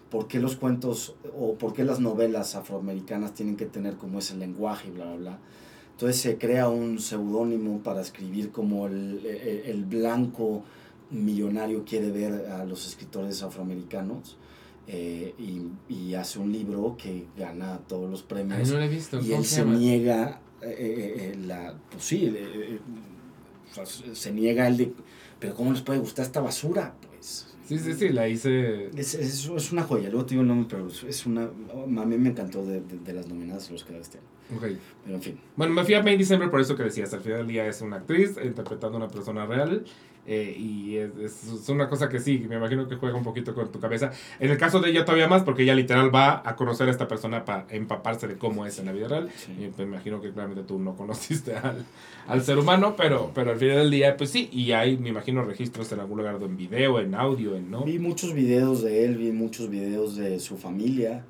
por 0.10 0.28
qué 0.28 0.40
los 0.40 0.56
cuentos 0.56 1.16
o 1.38 1.56
por 1.56 1.74
qué 1.74 1.84
las 1.84 2.00
novelas 2.00 2.56
afroamericanas 2.56 3.34
tienen 3.34 3.56
que 3.56 3.66
tener 3.66 3.96
como 3.96 4.20
ese 4.20 4.36
lenguaje 4.36 4.88
y 4.90 4.92
bla, 4.92 5.06
bla, 5.06 5.16
bla. 5.16 5.40
Entonces 5.92 6.22
se 6.22 6.38
crea 6.38 6.70
un 6.70 7.00
seudónimo 7.00 7.80
para 7.80 8.02
escribir 8.02 8.52
como 8.52 8.86
el, 8.86 9.26
el, 9.66 9.84
blanco 9.86 10.64
millonario 11.10 11.84
quiere 11.86 12.12
ver 12.12 12.52
a 12.52 12.66
los 12.66 12.86
escritores 12.86 13.42
afroamericanos. 13.42 14.38
Eh, 14.90 15.34
y, 15.38 15.94
y, 15.94 16.14
hace 16.14 16.40
un 16.40 16.52
libro 16.54 16.96
que 16.98 17.26
gana 17.36 17.80
todos 17.88 18.10
los 18.10 18.24
premios. 18.24 18.70
no 18.70 18.78
lo 18.78 18.84
he 18.84 18.88
visto. 18.88 19.20
Y 19.20 19.34
él 19.34 19.44
se, 19.44 19.66
niega, 19.66 20.40
eh, 20.62 21.34
eh, 21.34 21.38
la, 21.46 21.76
pues 21.90 22.04
sí, 22.04 22.34
se 24.14 24.32
niega 24.32 24.68
el 24.68 24.78
de, 24.78 24.94
pero 25.40 25.56
¿cómo 25.56 25.74
les 25.74 25.82
puede 25.82 26.00
gustar 26.00 26.26
esta 26.26 26.40
basura? 26.40 26.94
Sí, 27.68 27.78
sí, 27.80 27.94
sí, 27.94 28.10
la 28.10 28.30
hice. 28.30 28.90
Es, 28.96 29.14
es, 29.14 29.50
es 29.50 29.72
una 29.74 29.84
joya, 29.84 30.10
luego 30.10 30.26
te 30.26 30.32
digo 30.32 30.42
el 30.42 30.48
nombre, 30.48 30.68
pero 30.70 30.88
es 30.88 31.26
una. 31.26 31.44
A 31.44 32.06
mí 32.06 32.18
me 32.18 32.30
encantó 32.30 32.66
de, 32.66 32.82
de, 32.82 33.14
las 33.14 33.28
nominadas 33.28 33.70
los 33.70 33.84
que 33.84 33.92
da 33.92 34.00
este 34.00 34.20
año. 34.20 34.58
Ok. 34.58 34.80
Pero 35.04 35.16
en 35.16 35.22
fin. 35.22 35.40
Bueno, 35.58 35.74
me 35.74 35.84
fui 35.84 35.94
a 35.94 36.02
May 36.02 36.18
December 36.18 36.50
por 36.50 36.62
eso 36.62 36.78
que 36.78 36.84
decías. 36.84 37.14
Al 37.14 37.20
final 37.20 37.40
del 37.40 37.48
día 37.48 37.68
es 37.68 37.82
una 37.82 37.98
actriz 37.98 38.38
interpretando 38.42 38.98
a 38.98 39.02
una 39.02 39.10
persona 39.10 39.46
real. 39.46 39.84
Eh, 40.30 40.54
y 40.60 40.98
es, 40.98 41.12
es, 41.18 41.70
una 41.70 41.88
cosa 41.88 42.10
que 42.10 42.20
sí, 42.20 42.46
me 42.50 42.58
imagino 42.58 42.86
que 42.90 42.98
juega 42.98 43.16
un 43.16 43.24
poquito 43.24 43.56
con 43.56 43.72
tu 43.72 43.80
cabeza. 43.80 44.12
En 44.42 44.52
el 44.52 44.58
caso 44.58 44.82
de 44.82 44.90
ella 44.90 45.06
todavía 45.06 45.30
más, 45.30 45.44
porque 45.44 45.64
ella 45.64 45.74
literal 45.74 46.14
va 46.14 46.42
a 46.44 46.58
conocer 46.58 46.90
a 46.90 46.92
esta 46.92 47.08
persona 47.08 47.46
para 47.46 47.66
empaparse 47.70 48.28
de 48.28 48.38
cómo 48.38 48.66
es 48.66 48.78
en 48.78 48.88
la 48.88 48.92
vida 48.92 49.08
real. 49.08 49.30
Y 49.58 49.72
me 49.78 49.84
imagino 49.86 50.20
que 50.20 50.32
claramente 50.32 50.64
tú 50.64 50.80
no 50.80 50.98
conociste 50.98 51.56
al, 51.64 51.86
al, 52.28 52.44
ser 52.44 52.58
humano, 52.58 52.96
pero, 52.98 53.32
pero 53.34 53.52
al 53.52 53.58
final 53.58 53.78
del 53.78 53.92
día, 53.92 54.18
pues 54.18 54.32
sí, 54.32 54.50
y 54.52 54.74
hay, 54.74 54.98
me 54.98 55.10
imagino, 55.10 55.44
registros 55.44 55.90
en 55.94 56.02
algún 56.02 56.18
lugar 56.18 56.38
en 56.42 56.58
video, 56.58 57.00
en 57.00 57.16
audio, 57.16 57.56
en 57.56 57.72
no. 57.72 57.86
Vi 57.86 57.98
muchos 57.98 58.34
videos 58.34 58.84
de 58.84 59.06
él, 59.06 59.16
vi 59.16 59.32
muchos 59.32 59.70
videos 59.70 60.18
de 60.18 60.42
su 60.42 60.58
familia. 60.58 61.24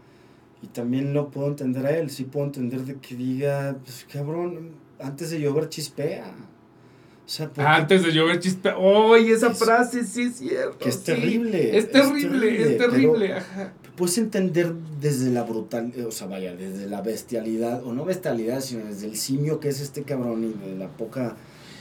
Y 0.64 0.68
también 0.68 1.14
lo 1.14 1.30
puedo 1.30 1.49
entender 1.49 1.86
a 1.86 1.95
él, 1.95 2.10
sí 2.10 2.24
puedo 2.24 2.48
entender 2.48 2.82
de 2.82 2.95
que 2.95 3.15
diga, 3.15 3.78
pues 3.84 4.07
cabrón, 4.11 4.72
antes 4.99 5.30
de 5.30 5.40
llover 5.40 5.69
chispea. 5.69 6.34
Antes 7.58 8.04
de 8.04 8.12
llover 8.12 8.40
chispe. 8.40 8.72
¡Oye, 8.72 9.34
esa 9.34 9.54
frase 9.54 10.06
sí 10.06 10.24
es 10.24 10.36
cierto! 10.38 10.78
Que 10.78 10.90
es 10.90 11.04
terrible. 11.04 11.78
Es 11.78 11.91
terrible, 11.91 12.62
es 12.62 12.78
terrible. 12.78 13.36
Puedes 13.95 14.18
entender 14.18 14.74
desde 15.02 15.32
la 15.32 15.44
brutal, 15.44 15.91
o 16.08 16.12
sea, 16.12 16.28
vaya, 16.28 16.56
desde 16.56 16.88
la 16.88 17.02
bestialidad, 17.02 17.84
o 17.84 17.94
no 17.94 18.06
bestialidad, 18.06 18.62
sino 18.62 18.86
desde 18.86 19.08
el 19.08 19.18
simio 19.18 19.60
que 19.60 19.70
es 19.70 19.82
este 19.82 20.04
cabrón 20.04 20.44
y 20.44 20.70
de 20.70 20.78
la 20.78 20.88
poca 20.88 21.36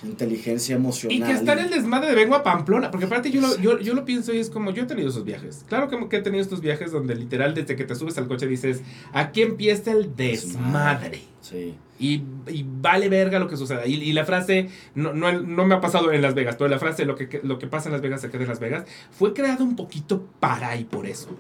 inteligencia 0.07 0.77
emocional. 0.77 1.17
Y 1.17 1.23
que 1.23 1.33
está 1.33 1.53
en 1.55 1.61
el 1.61 1.71
desmadre 1.71 2.09
de 2.09 2.15
vengo 2.15 2.35
a 2.35 2.43
Pamplona, 2.43 2.91
porque 2.91 3.07
aparte 3.07 3.31
yo 3.31 3.41
lo, 3.41 3.57
yo, 3.59 3.79
yo 3.79 3.95
lo 3.95 4.05
pienso 4.05 4.33
y 4.33 4.39
es 4.39 4.51
como, 4.51 4.71
yo 4.71 4.85
he 4.85 4.87
tenido 4.87 5.09
esos 5.09 5.25
viajes. 5.25 5.65
Claro 5.69 5.89
que, 5.89 6.09
que 6.09 6.17
he 6.17 6.23
tenido 6.23 6.43
estos 6.43 6.61
viajes 6.61 6.93
donde 6.93 7.15
literal 7.15 7.55
desde 7.55 7.77
que 7.77 7.85
te 7.85 7.95
subes 7.95 8.17
al 8.19 8.29
coche 8.29 8.47
dices, 8.47 8.83
aquí 9.13 9.43
empieza 9.43 9.93
el 9.93 10.17
desmadre. 10.17 11.21
Sí. 11.41 11.75
Y, 11.99 12.23
y, 12.49 12.67
vale 12.67 13.09
verga 13.09 13.39
lo 13.39 13.49
que 13.49 13.57
suceda. 13.57 13.87
Y, 13.87 13.95
y 13.95 14.13
la 14.13 14.25
frase, 14.25 14.69
no, 14.95 15.13
no, 15.15 15.33
no, 15.33 15.65
me 15.65 15.75
ha 15.75 15.81
pasado 15.81 16.13
en 16.13 16.21
Las 16.21 16.35
Vegas, 16.35 16.57
pero 16.57 16.69
la 16.69 16.79
frase, 16.79 17.05
lo 17.05 17.15
que, 17.15 17.41
lo 17.43 17.59
que 17.59 17.67
pasa 17.67 17.89
en 17.89 17.93
Las 17.93 18.03
Vegas 18.03 18.21
se 18.21 18.31
queda 18.31 18.43
en 18.43 18.49
Las 18.49 18.61
Vegas, 18.61 18.85
fue 19.11 19.33
creado 19.33 19.65
un 19.65 19.77
poquito 19.77 20.27
para 20.41 20.77
y 20.77 20.85
por 20.85 21.07
eso. 21.07 21.31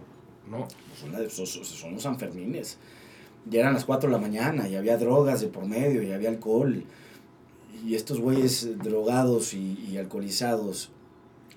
¿no? 0.51 0.68
Son, 1.28 1.47
son 1.47 1.94
los 1.94 2.02
Sanfermines. 2.02 2.78
Ya 3.48 3.60
eran 3.60 3.74
las 3.74 3.84
4 3.84 4.09
de 4.09 4.12
la 4.12 4.20
mañana 4.20 4.68
y 4.68 4.74
había 4.74 4.97
drogas 4.97 5.40
de 5.40 5.48
por 5.48 5.66
medio 5.66 6.02
y 6.02 6.12
había 6.12 6.28
alcohol 6.28 6.84
y 7.86 7.94
estos 7.94 8.20
güeyes 8.20 8.78
drogados 8.78 9.55
y, 9.55 9.97
alcoholizados 9.97 10.90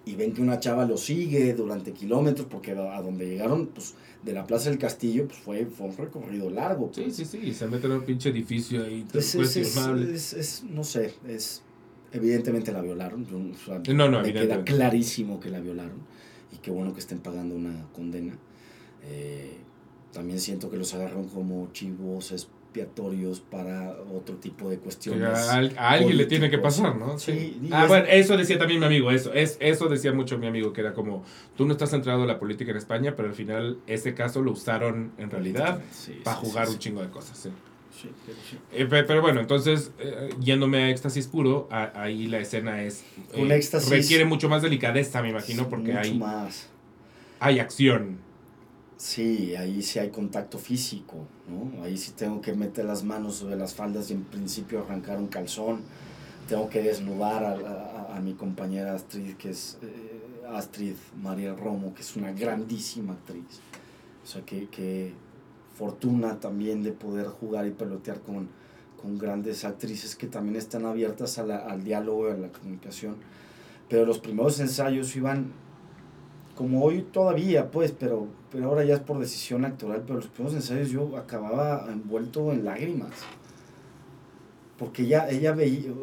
y 0.05 0.15
ven 0.15 0.33
que 0.33 0.41
una 0.41 0.59
chava 0.59 0.85
lo 0.85 0.97
sigue 0.97 1.53
durante 1.53 1.91
kilómetros 1.91 2.47
porque 2.49 2.71
a, 2.71 3.01
donde 3.01 3.27
llegaron, 3.27 3.67
pues 3.67 3.95
de 4.23 4.33
la 4.33 4.45
Plaza 4.45 4.69
del 4.69 4.79
Castillo, 4.79 5.27
pues 5.27 5.39
fue, 5.39 5.65
fue 5.65 5.87
un 5.87 5.97
recorrido 5.97 6.49
largo. 6.49 6.91
Sí, 6.93 7.11
sí, 7.11 7.25
sí, 7.25 7.53
se 7.53 7.67
meten 7.67 7.91
en 7.91 7.97
un 7.97 8.05
pinche 8.05 8.29
edificio 8.29 8.83
ahí. 8.83 9.05
Pues 9.11 9.35
es, 9.35 9.55
es, 9.55 10.33
es, 10.33 10.63
no 10.63 10.83
sé, 10.83 11.13
es 11.27 11.61
evidentemente 12.11 12.71
la 12.71 12.81
violaron. 12.81 13.25
no, 13.93 14.09
no, 14.09 14.21
me 14.21 14.33
queda 14.33 14.63
clarísimo 14.63 15.39
que 15.39 15.49
la 15.49 15.59
violaron 15.59 15.99
y 16.51 16.57
qué 16.57 16.71
bueno 16.71 16.93
que 16.93 16.99
estén 16.99 17.19
pagando 17.19 17.55
una 17.55 17.87
condena. 17.93 18.37
Eh, 19.03 19.57
también 20.11 20.39
siento 20.39 20.69
que 20.69 20.77
los 20.77 20.93
agarraron 20.93 21.27
como 21.27 21.71
chivos 21.71 22.31
expiatorios 22.69 23.39
para 23.39 23.95
otro 24.13 24.35
tipo 24.35 24.69
de 24.69 24.77
cuestiones. 24.77 25.29
A, 25.29 25.89
alguien 25.89 26.17
le 26.17 26.25
tiene 26.25 26.49
que 26.51 26.59
pasar, 26.59 26.95
¿no? 26.95 27.17
Sí. 27.17 27.59
ah, 27.71 27.85
bueno, 27.87 28.05
eso 28.07 28.37
decía 28.37 28.59
también 28.59 28.79
mi 28.79 28.85
amigo, 28.85 29.09
eso, 29.09 29.33
es, 29.33 29.57
eso 29.59 29.87
decía 29.87 30.13
mucho 30.13 30.37
mi 30.37 30.47
amigo, 30.47 30.71
que 30.71 30.81
era 30.81 30.93
como, 30.93 31.23
tú 31.57 31.65
no 31.65 31.71
estás 31.71 31.89
centrado 31.89 32.21
en 32.21 32.27
la 32.27 32.37
política 32.37 32.71
en 32.71 32.77
España, 32.77 33.15
pero 33.15 33.29
al 33.29 33.33
final 33.33 33.79
ese 33.87 34.13
caso 34.13 34.41
lo 34.43 34.51
usaron 34.51 35.11
en 35.17 35.31
realidad 35.31 35.81
para 36.23 36.37
jugar 36.37 36.69
un 36.69 36.77
chingo 36.77 37.01
de 37.01 37.09
cosas, 37.09 37.37
sí. 37.37 37.49
Eh, 38.71 38.85
pero, 38.89 39.21
bueno, 39.21 39.41
entonces, 39.41 39.91
eh, 39.99 40.29
yéndome 40.39 40.83
a 40.83 40.89
éxtasis 40.89 41.27
puro, 41.27 41.67
ahí 41.69 42.27
la 42.27 42.39
escena 42.39 42.81
es... 42.83 43.03
un 43.33 43.51
eh, 43.51 43.55
éxtasis 43.55 43.89
requiere 43.89 44.23
mucho 44.23 44.47
más 44.47 44.61
delicadeza, 44.61 45.21
me 45.21 45.29
imagino, 45.29 45.67
porque 45.67 45.93
hay... 45.93 46.17
Más. 46.17 46.69
Hay 47.41 47.59
acción 47.59 48.19
Sí, 48.99 49.55
ahí 49.55 49.81
sí 49.81 49.97
hay 49.97 50.09
contacto 50.09 50.57
físico, 50.57 51.25
¿no? 51.47 51.81
Ahí 51.85 51.95
sí 51.95 52.11
tengo 52.11 52.41
que 52.41 52.51
meter 52.51 52.83
las 52.83 53.01
manos 53.01 53.35
sobre 53.35 53.55
las 53.55 53.73
faldas 53.73 54.09
y 54.09 54.13
en 54.13 54.25
principio 54.25 54.81
arrancar 54.81 55.17
un 55.19 55.27
calzón. 55.27 55.83
Tengo 56.49 56.67
que 56.67 56.81
desnudar 56.81 57.45
a, 57.45 58.13
a, 58.13 58.19
mi 58.19 58.33
compañera 58.33 58.93
Astrid, 58.93 59.37
que 59.37 59.51
es 59.51 59.77
eh, 59.81 60.43
Astrid 60.53 60.95
María 61.23 61.55
Romo, 61.55 61.93
que 61.93 62.01
es 62.01 62.13
una 62.17 62.33
grandísima 62.33 63.13
actriz. 63.13 63.61
O 64.21 64.27
sea, 64.27 64.41
que, 64.41 64.67
que 64.67 65.13
fortuna 65.77 66.41
también 66.41 66.83
de 66.83 66.91
poder 66.91 67.27
jugar 67.27 67.67
y 67.67 67.71
pelotear 67.71 68.19
con, 68.19 68.49
con 69.01 69.17
grandes 69.17 69.63
actrices 69.63 70.17
que 70.17 70.27
también 70.27 70.57
están 70.57 70.85
abiertas 70.85 71.39
a 71.39 71.45
la, 71.45 71.59
al 71.59 71.85
diálogo 71.85 72.27
y 72.27 72.31
a 72.33 72.35
la 72.35 72.49
comunicación. 72.49 73.15
Pero 73.87 74.05
los 74.05 74.19
primeros 74.19 74.59
ensayos 74.59 75.15
iban 75.15 75.53
como 76.59 76.83
hoy 76.83 77.03
todavía, 77.03 77.71
pues, 77.71 77.93
pero, 77.97 78.27
pero 78.51 78.65
ahora 78.65 78.83
ya 78.83 78.95
es 78.95 78.99
por 78.99 79.17
decisión 79.17 79.63
actoral, 79.63 80.01
pero 80.01 80.15
los 80.15 80.27
primeros 80.27 80.57
ensayos 80.57 80.89
yo 80.89 81.15
acababa 81.15 81.89
envuelto 81.89 82.51
en 82.51 82.65
lágrimas. 82.65 83.11
Porque 84.77 85.03
ella, 85.03 85.29
ella 85.29 85.53
veía, 85.53 85.93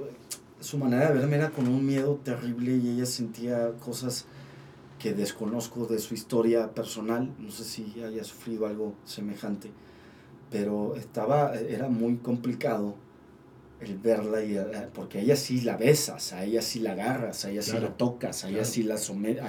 su 0.60 0.78
manera 0.78 1.08
de 1.10 1.18
verme 1.18 1.36
era 1.36 1.50
con 1.50 1.68
un 1.68 1.84
miedo 1.84 2.18
terrible 2.24 2.74
y 2.74 2.88
ella 2.88 3.04
sentía 3.04 3.72
cosas 3.84 4.24
que 4.98 5.12
desconozco 5.12 5.84
de 5.84 5.98
su 5.98 6.14
historia 6.14 6.72
personal, 6.72 7.34
no 7.38 7.50
sé 7.50 7.64
si 7.64 8.02
haya 8.02 8.24
sufrido 8.24 8.66
algo 8.66 8.94
semejante, 9.04 9.68
pero 10.50 10.96
estaba, 10.96 11.54
era 11.54 11.90
muy 11.90 12.16
complicado 12.16 12.94
el 13.80 13.98
verla 13.98 14.42
y 14.42 14.58
porque 14.94 15.18
a 15.18 15.20
ella 15.20 15.36
sí 15.36 15.60
la 15.60 15.76
besas, 15.76 16.32
a 16.32 16.44
ella 16.44 16.62
sí 16.62 16.80
la 16.80 16.92
agarras, 16.92 17.44
a 17.44 17.50
ella 17.50 17.62
sí 17.62 17.78
la 17.78 17.96
tocas, 17.96 18.44
a 18.44 18.48
ella 18.48 18.64
sí 18.64 18.82
la 18.82 18.96
sometes, 18.96 19.42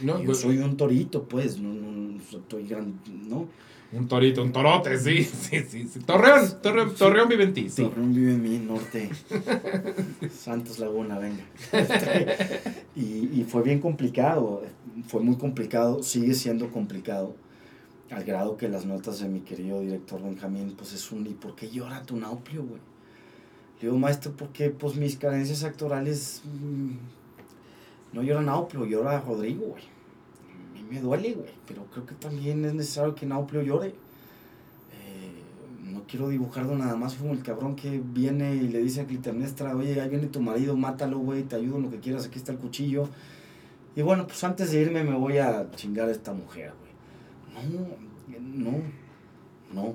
no, 0.00 0.18
yo 0.18 0.26
pues 0.26 0.38
soy 0.38 0.58
un 0.58 0.76
torito, 0.76 1.24
pues, 1.24 1.58
no, 1.58 1.72
no, 1.72 2.20
estoy 2.20 2.66
gran, 2.66 3.00
¿no? 3.28 3.48
Un 3.92 4.06
torito, 4.06 4.42
un 4.42 4.52
torote, 4.52 4.96
sí, 4.98 5.24
sí, 5.24 5.64
sí. 5.68 5.88
sí. 5.88 5.98
Torreón, 6.00 6.62
Torreón, 6.62 6.94
Torreón 6.94 7.28
vive 7.28 7.42
en 7.42 7.54
ti. 7.54 7.68
Sí. 7.68 7.82
Torreón 7.82 8.14
vive 8.14 8.34
en 8.34 8.42
mí, 8.42 8.58
norte. 8.58 9.10
Santos 10.30 10.78
Laguna, 10.78 11.18
venga. 11.18 11.42
y, 12.94 13.40
y 13.40 13.46
fue 13.48 13.62
bien 13.62 13.80
complicado, 13.80 14.62
fue 15.08 15.22
muy 15.22 15.36
complicado, 15.36 16.04
sigue 16.04 16.34
siendo 16.34 16.70
complicado, 16.70 17.34
al 18.10 18.22
grado 18.22 18.56
que 18.56 18.68
las 18.68 18.86
notas 18.86 19.20
de 19.20 19.28
mi 19.28 19.40
querido 19.40 19.80
director 19.80 20.22
Benjamín, 20.22 20.74
pues 20.76 20.92
es 20.92 21.10
un, 21.10 21.26
¿y 21.26 21.34
por 21.34 21.56
qué 21.56 21.68
llora 21.68 22.02
tu 22.02 22.16
nauplio, 22.16 22.64
güey? 22.64 22.89
Le 23.80 23.88
digo, 23.88 23.98
maestro, 23.98 24.32
porque 24.36 24.68
pues 24.68 24.96
mis 24.96 25.16
carencias 25.16 25.64
actorales 25.64 26.42
mm, 26.44 26.90
no 28.12 28.22
llora 28.22 28.42
Nauplio, 28.42 28.84
llora 28.84 29.20
Rodrigo, 29.20 29.68
güey. 29.68 29.82
A 29.82 30.74
mí 30.74 30.84
me 30.90 31.00
duele, 31.00 31.32
güey, 31.32 31.50
pero 31.66 31.86
creo 31.86 32.04
que 32.04 32.14
también 32.14 32.62
es 32.66 32.74
necesario 32.74 33.14
que 33.14 33.24
Nauplio 33.24 33.62
llore. 33.62 33.88
Eh, 33.88 35.42
no 35.82 36.02
quiero 36.06 36.28
dibujarlo 36.28 36.76
nada 36.76 36.94
más 36.94 37.14
como 37.14 37.32
el 37.32 37.42
cabrón 37.42 37.74
que 37.74 38.02
viene 38.04 38.54
y 38.54 38.68
le 38.68 38.80
dice 38.80 39.00
a 39.00 39.06
Clitemnestra, 39.06 39.74
oye, 39.74 39.98
ahí 39.98 40.10
viene 40.10 40.26
tu 40.26 40.42
marido, 40.42 40.76
mátalo, 40.76 41.18
güey, 41.18 41.44
te 41.44 41.56
ayudo 41.56 41.76
en 41.76 41.84
lo 41.84 41.90
que 41.90 42.00
quieras, 42.00 42.26
aquí 42.26 42.38
está 42.38 42.52
el 42.52 42.58
cuchillo. 42.58 43.08
Y 43.96 44.02
bueno, 44.02 44.26
pues 44.26 44.44
antes 44.44 44.72
de 44.72 44.82
irme 44.82 45.04
me 45.04 45.16
voy 45.16 45.38
a 45.38 45.70
chingar 45.70 46.08
a 46.08 46.12
esta 46.12 46.34
mujer, 46.34 46.74
güey. 46.78 46.90
No, 47.72 47.80
no, 48.58 48.82
no, 49.72 49.94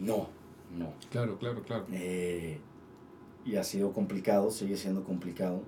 no, 0.00 0.41
no. 0.78 0.92
Claro, 1.10 1.38
claro, 1.38 1.62
claro. 1.62 1.86
Eh, 1.92 2.58
y 3.44 3.56
ha 3.56 3.64
sido 3.64 3.92
complicado, 3.92 4.50
sigue 4.50 4.76
siendo 4.76 5.04
complicado. 5.04 5.62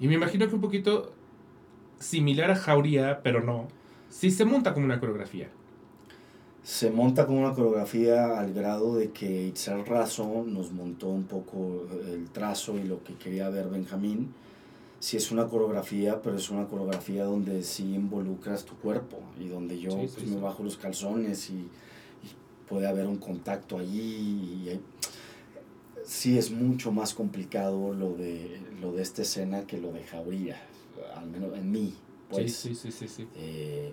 Y 0.00 0.06
me 0.08 0.14
imagino 0.14 0.48
que 0.48 0.54
un 0.54 0.60
poquito 0.60 1.12
similar 1.98 2.50
a 2.50 2.56
Jauría, 2.56 3.20
pero 3.22 3.42
no. 3.42 3.68
Sí 4.10 4.30
se 4.30 4.44
monta 4.44 4.72
como 4.72 4.86
una 4.86 5.00
coreografía. 5.00 5.48
Se 6.62 6.90
monta 6.90 7.26
como 7.26 7.40
una 7.40 7.54
coreografía 7.54 8.38
al 8.38 8.52
grado 8.52 8.96
de 8.96 9.10
que 9.10 9.46
Itzel 9.46 9.86
Razo 9.86 10.44
nos 10.46 10.70
montó 10.72 11.08
un 11.08 11.24
poco 11.24 11.86
el 12.06 12.28
trazo 12.30 12.76
y 12.76 12.84
lo 12.84 13.02
que 13.02 13.14
quería 13.14 13.48
ver 13.48 13.68
Benjamín. 13.68 14.34
Sí 15.00 15.16
es 15.16 15.30
una 15.30 15.46
coreografía, 15.46 16.20
pero 16.20 16.36
es 16.36 16.50
una 16.50 16.66
coreografía 16.66 17.24
donde 17.24 17.62
sí 17.62 17.94
involucras 17.94 18.64
tu 18.64 18.74
cuerpo 18.76 19.18
y 19.40 19.48
donde 19.48 19.78
yo 19.78 19.92
Sí, 19.92 20.08
sí, 20.08 20.14
pues, 20.14 20.28
sí. 20.28 20.34
me 20.34 20.40
bajo 20.40 20.62
los 20.62 20.76
calzones 20.76 21.48
y, 21.50 21.54
y 21.54 21.70
puede 22.68 22.86
haber 22.86 23.06
un 23.06 23.16
contacto 23.18 23.78
allí. 23.78 24.62
Y 24.64 24.68
hay- 24.70 24.80
sí 26.04 26.38
es 26.38 26.50
mucho 26.50 26.90
más 26.92 27.14
complicado 27.14 27.92
lo 27.92 28.14
de, 28.14 28.60
lo 28.80 28.92
de 28.92 29.02
esta 29.02 29.22
escena 29.22 29.66
que 29.66 29.78
lo 29.78 29.92
de 29.92 30.04
Jauría, 30.04 30.56
al 31.14 31.26
menos 31.28 31.56
en 31.56 31.70
mí. 31.70 31.94
Pues, 32.30 32.54
sí, 32.56 32.74
sí, 32.74 32.90
sí, 32.90 32.92
sí, 32.92 33.08
sí. 33.08 33.28
eh, 33.36 33.92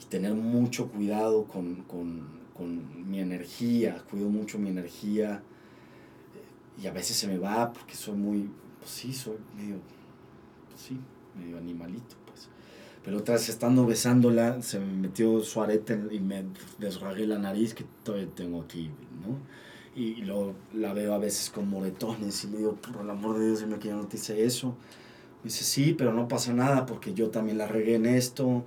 y 0.00 0.04
tener 0.06 0.34
mucho 0.34 0.88
cuidado 0.88 1.44
con, 1.44 1.76
con, 1.84 2.26
con 2.54 3.10
mi 3.10 3.20
energía, 3.20 4.02
cuido 4.10 4.28
mucho 4.28 4.58
mi 4.58 4.68
energía 4.70 5.42
eh, 6.36 6.82
y 6.82 6.86
a 6.86 6.92
veces 6.92 7.16
se 7.16 7.26
me 7.26 7.38
va 7.38 7.72
porque 7.72 7.94
soy 7.94 8.16
muy, 8.16 8.50
pues 8.78 8.90
sí, 8.90 9.12
soy 9.14 9.36
medio, 9.56 9.76
pues 10.68 10.80
sí, 10.82 10.98
medio 11.38 11.56
animalito. 11.56 12.16
Pero 13.04 13.18
otra 13.18 13.34
vez 13.34 13.48
estando 13.48 13.84
besándola, 13.84 14.62
se 14.62 14.78
me 14.78 14.86
metió 14.86 15.40
su 15.40 15.60
arete 15.60 15.98
y 16.12 16.20
me 16.20 16.44
desragué 16.78 17.26
la 17.26 17.38
nariz 17.38 17.74
que 17.74 17.84
todavía 18.04 18.28
tengo 18.34 18.62
aquí, 18.62 18.90
¿no? 19.26 19.38
Y, 20.00 20.20
y 20.20 20.22
luego 20.22 20.54
la 20.72 20.92
veo 20.92 21.12
a 21.12 21.18
veces 21.18 21.50
con 21.50 21.68
moretones 21.68 22.44
y 22.44 22.48
le 22.48 22.58
digo, 22.58 22.74
por 22.76 23.02
el 23.02 23.10
amor 23.10 23.38
de 23.38 23.46
Dios, 23.46 23.60
dime 23.60 23.78
que 23.78 23.88
yo 23.88 23.96
no 23.96 24.06
te 24.06 24.16
hice 24.16 24.44
eso. 24.44 24.68
Me 25.42 25.50
dice, 25.50 25.64
sí, 25.64 25.94
pero 25.98 26.12
no 26.12 26.28
pasa 26.28 26.52
nada 26.54 26.86
porque 26.86 27.12
yo 27.12 27.30
también 27.30 27.58
la 27.58 27.66
regué 27.66 27.96
en 27.96 28.06
esto. 28.06 28.64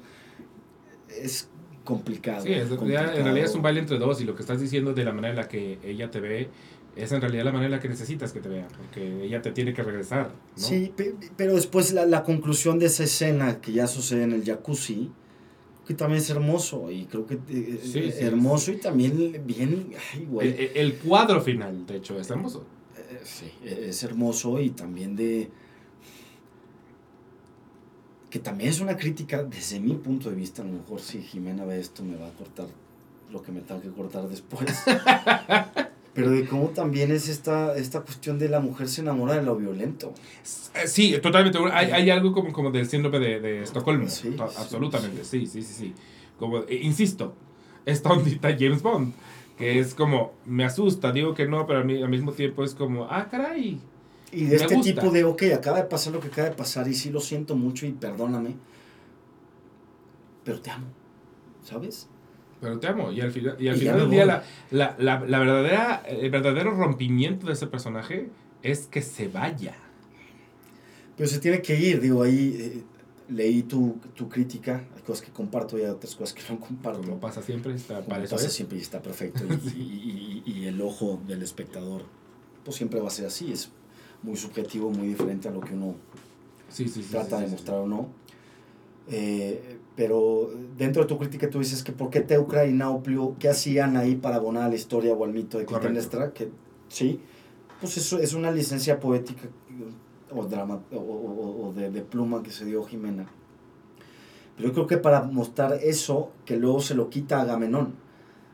Es 1.10 1.48
complicado. 1.84 2.44
Sí, 2.44 2.54
es- 2.54 2.68
complicado. 2.70 3.14
en 3.14 3.24
realidad 3.24 3.46
es 3.48 3.56
un 3.56 3.62
baile 3.62 3.80
entre 3.80 3.98
dos 3.98 4.20
y 4.22 4.26
lo 4.26 4.36
que 4.36 4.42
estás 4.42 4.60
diciendo 4.60 4.94
de 4.94 5.06
la 5.06 5.14
manera 5.14 5.30
en 5.30 5.36
la 5.38 5.48
que 5.48 5.80
ella 5.84 6.12
te 6.12 6.20
ve 6.20 6.50
es 6.96 7.12
en 7.12 7.22
realidad 7.22 7.44
la 7.46 7.52
manera 7.52 7.66
en 7.68 7.72
la 7.74 7.80
que 7.80 7.90
necesitas 7.90 8.32
que 8.32 8.40
te 8.40 8.50
vea, 8.50 8.68
porque 8.78 9.24
ella 9.26 9.42
te 9.42 9.52
tiene 9.52 9.74
que 9.74 9.84
regresar, 9.84 10.32
¿no? 10.58 10.62
Sí, 10.64 10.92
pe- 10.96 11.16
pero 11.36 11.56
después 11.56 11.92
la, 11.94 12.06
la 12.06 12.24
conclusión 12.24 12.80
de 12.80 12.86
esa 12.88 13.04
escena 13.04 13.60
que 13.62 13.72
ya 13.74 13.88
sucede 13.88 14.24
en 14.24 14.32
el 14.34 14.44
jacuzzi, 14.46 15.12
que 15.88 15.94
también 15.94 16.22
es 16.22 16.30
hermoso 16.30 16.90
y 16.90 17.06
creo 17.06 17.28
que 17.28 17.36
eh, 17.36 17.80
Sí, 17.84 18.00
eh, 18.00 18.12
sí, 18.18 18.24
hermoso 18.24 18.72
y 18.72 18.78
también 18.78 19.44
bien, 19.46 19.92
ay, 20.14 20.22
El, 20.22 20.26
güey. 20.28 20.48
el- 20.50 20.72
el 20.78 20.96
cuadro 20.96 21.42
final, 21.42 21.86
de 21.86 21.98
hecho, 21.98 22.20
es 22.20 22.30
hermoso. 22.30 22.66
Eh, 22.98 23.20
sí, 23.24 23.52
es 23.64 24.02
hermoso 24.04 24.60
y 24.62 24.70
también 24.72 25.16
de 25.16 25.50
que 28.30 28.40
también 28.40 28.70
es 28.70 28.80
una 28.82 28.98
crítica 28.98 29.44
desde 29.44 29.80
mi 29.80 29.94
punto 29.94 30.30
de 30.30 30.36
vista, 30.36 30.62
a 30.62 30.66
lo 30.66 30.74
mejor 30.74 31.00
si 31.00 31.22
Jimena 31.22 31.64
ve 31.66 31.80
esto 31.80 32.04
me 32.04 32.18
va 32.18 32.28
a 32.28 32.32
cortar 32.32 32.68
lo 33.32 33.42
que 33.42 33.52
me 33.52 33.62
tenga 33.62 33.82
que 33.82 33.90
cortar 33.90 34.28
después. 34.28 34.66
Pero 36.16 36.32
de 36.32 36.48
cómo 36.48 36.70
también 36.70 37.12
es 37.12 37.28
esta, 37.28 37.76
esta 37.78 38.00
cuestión 38.02 38.40
de 38.40 38.48
la 38.50 38.62
mujer 38.62 38.88
se 38.88 39.02
enamora 39.02 39.36
de 39.36 39.44
lo 39.44 39.56
violento. 39.58 40.14
Eh, 40.74 40.88
Sí, 40.88 41.16
totalmente. 41.22 41.60
Hay, 41.74 41.92
hay 41.92 42.10
algo 42.10 42.32
como, 42.32 42.52
como 42.54 42.72
del 42.72 42.88
síndrome 42.88 43.20
de, 43.20 43.40
de 43.42 43.62
Estocolmo. 43.64 44.08
Sí, 44.10 44.34
absolutamente, 44.40 45.24
sí, 45.26 45.46
sí, 45.46 45.62
sí, 45.62 45.74
sí. 45.74 45.94
Como, 46.40 46.60
eh, 46.60 46.80
insisto, 46.82 47.34
esta 47.86 48.10
ondita 48.14 48.50
James 48.58 48.82
Bond, 48.82 49.14
que 49.58 49.78
es 49.80 49.94
como, 49.94 50.32
me 50.46 50.64
asusta, 50.64 51.12
digo 51.12 51.34
que 51.34 51.46
no, 51.48 51.68
pero 51.68 51.80
al, 51.80 52.04
al 52.04 52.10
mismo 52.10 52.32
tiempo 52.32 52.64
es 52.64 52.74
como, 52.76 53.06
ah, 53.12 53.28
caray. 53.30 53.80
Y 54.32 54.46
de 54.46 54.50
Me 54.52 54.56
este 54.56 54.76
gusta. 54.76 54.94
tipo 55.02 55.12
de, 55.12 55.24
ok, 55.26 55.44
acaba 55.54 55.78
de 55.78 55.84
pasar 55.86 56.14
lo 56.14 56.20
que 56.22 56.28
acaba 56.28 56.50
de 56.50 56.56
pasar 56.56 56.88
y 56.88 56.94
sí 56.94 57.10
lo 57.10 57.20
siento 57.20 57.56
mucho 57.58 57.86
y 57.86 57.92
perdóname, 57.92 58.56
pero 60.44 60.62
te 60.62 60.72
amo, 60.72 60.88
¿sabes? 61.64 62.08
Pero 62.66 62.80
te 62.80 62.88
amo. 62.88 63.12
Y 63.12 63.22
al, 63.22 63.32
final 63.32 63.56
y 63.60 63.68
al 63.68 63.76
Y 63.76 63.80
final 63.80 64.00
del 64.00 64.10
día, 64.10 64.26
la, 64.26 64.44
la, 64.72 64.96
la, 64.98 65.20
la 65.20 65.40
verdadera, 65.40 66.04
el 66.08 66.30
verdadero 66.32 66.72
rompimiento 66.72 67.48
de 67.48 67.54
ese 67.54 67.68
personaje 67.68 68.30
es 68.64 68.88
que 68.88 69.02
se 69.02 69.28
vaya. 69.28 69.76
Pero 71.16 71.30
se 71.30 71.40
tiene 71.40 71.62
que 71.62 71.80
ir, 71.80 72.02
digo, 72.02 72.24
ahí 72.24 72.58
eh, 72.60 72.84
leí 73.30 73.64
tu, 73.64 73.98
tu 74.16 74.28
crítica, 74.28 74.84
hay 74.96 75.02
cosas 75.02 75.26
que 75.26 75.32
comparto 75.32 75.78
y 75.78 75.82
hay 75.82 75.88
otras 75.88 76.16
cosas 76.16 76.34
que 76.34 76.52
no 76.52 76.60
comparto. 76.60 77.02
Como 77.02 77.20
pasa 77.20 77.42
siempre, 77.42 77.74
está, 77.74 77.98
Como 77.98 78.08
para 78.08 78.28
pasa 78.28 78.50
siempre 78.50 78.78
y 78.78 78.82
está 78.82 79.02
perfecto. 79.02 79.44
Y, 79.78 80.66
el 80.66 80.82
ojo 80.82 81.22
del 81.28 81.44
espectador, 81.44 82.04
pues 82.64 82.78
siempre 82.78 83.00
va 83.00 83.08
a 83.08 83.12
ser 83.12 83.28
así, 83.28 83.52
es 83.52 83.70
muy 84.24 84.36
subjetivo, 84.36 84.90
muy 84.90 85.08
diferente 85.08 85.48
a 85.48 85.52
lo 85.52 85.62
que 85.62 85.74
uno 85.74 85.96
Sí, 86.70 86.88
sí, 86.88 87.04
sí. 87.04 87.12
trata 87.12 87.40
de 87.40 87.48
mostrar 87.48 87.78
o 87.78 87.88
no. 87.88 88.10
Eh, 89.08 89.75
pero 89.96 90.50
dentro 90.78 91.04
de 91.04 91.08
tu 91.08 91.18
crítica 91.18 91.50
tú 91.50 91.60
dices 91.60 91.84
que 91.84 91.92
por 91.92 92.10
qué 92.10 92.22
Teucra 92.22 92.66
y 92.66 92.74
Nauplio, 92.74 93.36
¿qué 93.40 93.50
hacían 93.50 93.96
ahí 93.98 94.16
para 94.16 94.36
abonar 94.38 94.64
a 94.64 94.70
la 94.70 94.76
historia 94.76 95.14
o 95.14 95.24
al 95.24 95.32
mito 95.34 95.58
de. 95.58 95.66
Clitemnestra? 95.66 96.34
Que 96.34 96.50
sí, 96.90 97.22
pues 97.80 97.98
eso 97.98 98.20
es 98.20 98.34
una 98.34 98.52
licencia 98.52 99.00
poética 99.00 99.44
o, 100.32 100.44
drama, 100.46 100.82
o, 100.92 100.98
o- 100.98 101.68
o 101.70 101.74
de, 101.74 101.90
de 101.92 102.02
pluma 102.02 102.44
que 102.44 102.52
se 102.52 102.66
dio 102.66 102.84
Jimena. 102.84 103.26
Pero 104.58 104.70
yo 104.70 104.74
creo 104.74 104.88
que 104.88 104.98
para 104.98 105.22
mostrar 105.24 105.74
eso, 105.82 106.32
que 106.46 106.58
luego 106.58 106.80
se 106.82 106.96
lo 106.96 107.10
quita 107.10 107.40
a 107.40 107.42
Agamenón, 107.44 107.94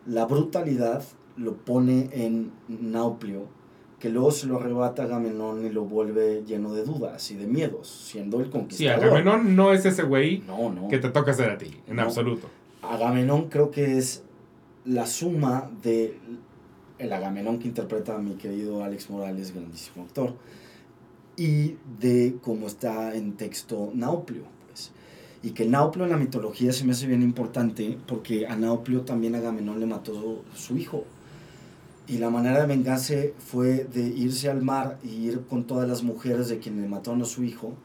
la 0.06 0.26
brutalidad 0.26 1.04
lo 1.38 1.56
pone 1.58 2.10
en 2.12 2.52
Nauplio, 2.68 3.46
que 4.02 4.10
luego 4.10 4.32
se 4.32 4.48
lo 4.48 4.58
arrebata 4.58 5.04
a 5.04 5.06
Agamenón 5.06 5.66
y 5.66 5.70
lo 5.70 5.86
vuelve 5.86 6.44
lleno 6.46 6.74
de 6.74 6.84
dudas 6.84 7.30
y 7.32 7.36
de 7.36 7.46
miedos, 7.48 7.88
siendo 7.88 8.40
el 8.40 8.46
Sí, 8.48 8.52
conquistador. 8.52 9.06
Agamenón 9.06 9.56
no 9.56 9.72
es 9.72 9.86
ese 9.86 10.04
güey 10.04 10.40
No, 10.48 10.72
no. 10.72 10.88
que 10.88 10.98
te 10.98 11.10
toca 11.10 11.32
hacer 11.32 11.50
a 11.52 11.58
ti, 11.58 11.72
en 11.88 11.96
No. 11.98 12.02
absoluto. 12.04 12.48
Agamenón 12.82 13.48
creo 13.50 13.70
que 13.70 13.98
es 14.00 14.24
la 14.86 15.06
suma 15.06 15.70
de 15.84 16.18
el 16.98 17.14
Agamenón 17.14 17.60
que 17.60 17.68
interpreta 17.68 18.16
a 18.16 18.20
mi 18.20 18.36
querido 18.36 18.84
Alex 18.84 19.10
Morales, 19.10 19.54
grandísimo 19.54 20.04
actor, 20.04 20.34
y 21.38 21.76
de 22.00 22.36
cómo 22.42 22.68
está 22.68 23.16
en 23.16 23.34
texto 23.34 23.92
Nauplio. 23.94 24.44
Pues. 24.68 24.92
Y 25.44 25.52
que 25.52 25.66
Nauplio 25.66 26.06
en 26.06 26.12
la 26.12 26.18
mitología 26.18 26.74
se 26.74 26.84
me 26.86 26.92
hace 26.92 27.08
bien 27.08 27.22
importante 27.24 27.98
porque 28.08 28.46
a 28.48 28.56
Nauplio 28.56 29.02
también 29.02 29.36
Agamenón 29.36 29.80
le 29.80 29.86
mató 29.86 30.44
su 30.56 30.78
hijo. 30.78 31.06
Y 32.08 32.18
la 32.18 32.30
manera 32.30 32.62
de 32.62 32.68
vengarse 32.68 33.34
fue 33.38 33.86
de 33.86 34.02
irse 34.02 34.50
al 34.50 34.62
mar 34.62 34.98
y 35.04 35.28
ir 35.28 35.42
con 35.42 35.66
todas 35.66 35.88
las 35.88 36.04
mujeres 36.04 36.50
de 36.50 36.60
quienes 36.60 36.90
mataron 36.90 37.22
a 37.22 37.26
su 37.26 37.44
hijo 37.44 37.76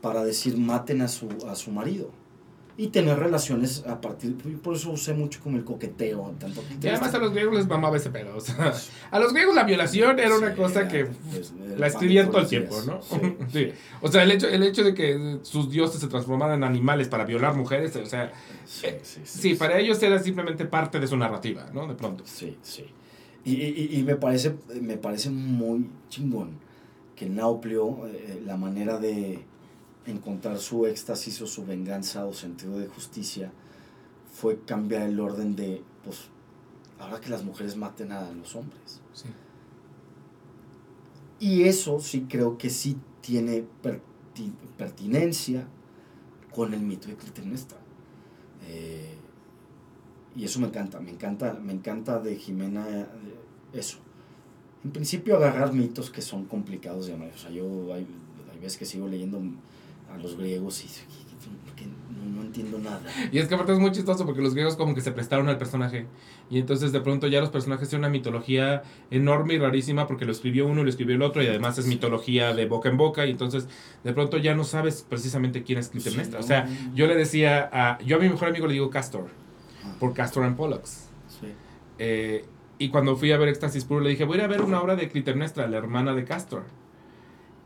para 0.00 0.24
decir 0.24 0.58
maten 0.58 1.00
a 1.00 1.08
su, 1.08 1.28
a 1.48 1.54
su 1.54 1.70
marido. 1.70 2.10
Y 2.74 2.88
tener 2.88 3.18
relaciones 3.18 3.84
a 3.86 4.00
partir, 4.00 4.34
por 4.62 4.74
eso 4.74 4.90
usé 4.90 5.12
mucho 5.12 5.40
como 5.42 5.58
el 5.58 5.64
coqueteo. 5.64 6.34
Tanto 6.40 6.62
Y 6.82 6.88
además 6.88 7.14
a 7.14 7.18
los 7.18 7.32
griegos 7.32 7.54
les 7.54 7.68
mamaba 7.68 7.98
ese 7.98 8.10
pedo. 8.10 8.34
o 8.34 8.40
sea, 8.40 8.72
a 9.10 9.18
los 9.18 9.32
griegos 9.34 9.54
la 9.54 9.64
violación 9.64 10.18
era 10.18 10.34
una 10.34 10.54
cosa 10.54 10.80
era, 10.80 10.88
que 10.88 11.04
pues, 11.04 11.52
la 11.76 11.86
escribían 11.86 12.30
todo 12.30 12.40
el 12.40 12.48
tiempo, 12.48 12.76
¿no? 12.86 13.00
Sí. 13.52 13.72
O 14.00 14.08
sea, 14.10 14.22
el 14.22 14.30
hecho, 14.30 14.48
el 14.48 14.62
hecho 14.62 14.82
de 14.84 14.94
que 14.94 15.38
sus 15.42 15.70
dioses 15.70 16.00
se 16.00 16.08
transformaran 16.08 16.56
en 16.56 16.64
animales 16.64 17.08
para 17.08 17.24
violar 17.26 17.54
mujeres, 17.54 17.94
o 17.94 18.06
sea, 18.06 18.32
Sí, 18.64 18.86
sí, 19.02 19.20
sí, 19.24 19.38
sí, 19.40 19.54
para 19.54 19.78
ellos 19.78 20.02
era 20.02 20.18
simplemente 20.18 20.64
parte 20.64 20.98
de 20.98 21.06
su 21.06 21.16
narrativa, 21.16 21.66
¿no? 21.74 21.86
De 21.86 21.94
pronto. 21.94 22.24
Sí, 22.26 22.56
sí. 22.62 22.86
Y, 23.44 23.54
y, 23.54 23.98
y 23.98 24.02
me, 24.04 24.16
parece, 24.16 24.56
me 24.80 24.96
parece 24.96 25.30
muy 25.30 25.88
chingón 26.08 26.50
que 27.16 27.28
Nauplio, 27.28 28.06
eh, 28.06 28.40
la 28.44 28.56
manera 28.56 28.98
de 28.98 29.44
encontrar 30.06 30.58
su 30.58 30.86
éxtasis 30.86 31.42
o 31.42 31.46
su 31.46 31.64
venganza 31.64 32.26
o 32.26 32.32
sentido 32.32 32.78
de 32.78 32.86
justicia 32.86 33.52
fue 34.32 34.60
cambiar 34.60 35.02
el 35.02 35.20
orden 35.20 35.56
de, 35.56 35.82
pues, 36.04 36.28
ahora 36.98 37.20
que 37.20 37.30
las 37.30 37.44
mujeres 37.44 37.76
maten 37.76 38.12
a 38.12 38.30
los 38.32 38.54
hombres. 38.56 39.00
Sí. 39.12 39.28
Y 41.40 41.64
eso 41.64 42.00
sí 42.00 42.26
creo 42.28 42.56
que 42.58 42.70
sí 42.70 42.96
tiene 43.20 43.64
perti- 43.82 44.52
pertinencia 44.78 45.66
con 46.54 46.72
el 46.74 46.80
mito 46.80 47.08
de 47.08 47.16
Clitemnestra. 47.16 47.78
Eh, 48.68 49.16
y 50.34 50.44
eso 50.44 50.60
me 50.60 50.68
encanta, 50.68 51.00
me 51.00 51.10
encanta, 51.10 51.54
me 51.54 51.72
encanta 51.72 52.18
de 52.20 52.36
Jimena 52.36 53.08
eso. 53.74 53.98
en 54.84 54.90
principio 54.90 55.36
agarrar 55.36 55.72
mitos 55.72 56.10
que 56.10 56.22
son 56.22 56.44
complicados 56.44 57.06
de 57.06 57.14
O 57.14 57.38
sea, 57.38 57.50
yo 57.50 57.94
hay, 57.94 58.06
hay 58.52 58.58
veces 58.60 58.78
que 58.78 58.84
sigo 58.84 59.08
leyendo 59.08 59.40
a 60.12 60.18
los 60.18 60.36
griegos 60.36 60.84
y 60.84 60.88
que 61.76 61.86
no, 61.86 62.36
no, 62.36 62.42
entiendo 62.42 62.78
nada. 62.78 63.00
Y 63.32 63.38
es 63.38 63.48
que 63.48 63.54
aparte 63.54 63.72
es 63.72 63.78
muy 63.78 63.90
chistoso 63.92 64.24
porque 64.24 64.42
los 64.42 64.54
griegos 64.54 64.76
como 64.76 64.94
que 64.94 65.00
se 65.00 65.10
prestaron 65.10 65.48
al 65.48 65.58
personaje 65.58 66.06
y 66.50 66.58
entonces 66.58 66.92
de 66.92 67.00
pronto 67.00 67.26
ya 67.26 67.40
los 67.40 67.50
personajes 67.50 67.88
tienen 67.88 68.04
una 68.04 68.10
mitología 68.10 68.82
enorme 69.10 69.54
y 69.54 69.58
rarísima 69.58 70.06
porque 70.06 70.24
lo 70.24 70.32
escribió 70.32 70.66
uno 70.66 70.82
y 70.82 70.84
lo 70.84 70.90
escribió 70.90 71.16
el 71.16 71.22
otro 71.22 71.42
y 71.42 71.46
además 71.46 71.78
es 71.78 71.86
mitología 71.86 72.54
de 72.54 72.66
boca 72.66 72.88
en 72.88 72.96
boca 72.96 73.26
y 73.26 73.30
entonces 73.30 73.68
de 74.04 74.12
pronto 74.12 74.36
ya 74.38 74.54
no 74.54 74.64
sabes 74.64 75.04
precisamente 75.08 75.62
quién 75.62 75.78
es 75.78 75.88
Clitemnestra. 75.88 76.40
o 76.40 76.42
sea, 76.42 76.68
yo 76.94 77.06
le 77.06 77.16
decía 77.16 77.68
a... 77.72 77.98
Yo 78.02 78.16
a 78.16 78.20
mi 78.20 78.28
mejor 78.28 78.48
amigo 78.48 78.66
le 78.66 78.74
digo 78.74 78.90
Castor, 78.90 79.28
por 79.98 80.12
Castor 80.12 80.44
and 80.44 80.56
Pollux. 80.56 81.08
Sí. 81.40 81.48
Eh, 81.98 82.44
y 82.82 82.88
cuando 82.88 83.14
fui 83.14 83.30
a 83.30 83.38
ver 83.38 83.48
Éxtasis 83.48 83.84
Puro 83.84 84.00
le 84.00 84.10
dije, 84.10 84.24
voy 84.24 84.38
a 84.38 84.40
ir 84.40 84.44
a 84.44 84.48
ver 84.48 84.60
una 84.62 84.82
obra 84.82 84.96
de 84.96 85.08
Clitemnestra, 85.08 85.68
la 85.68 85.76
hermana 85.76 86.14
de 86.14 86.24
Castor. 86.24 86.64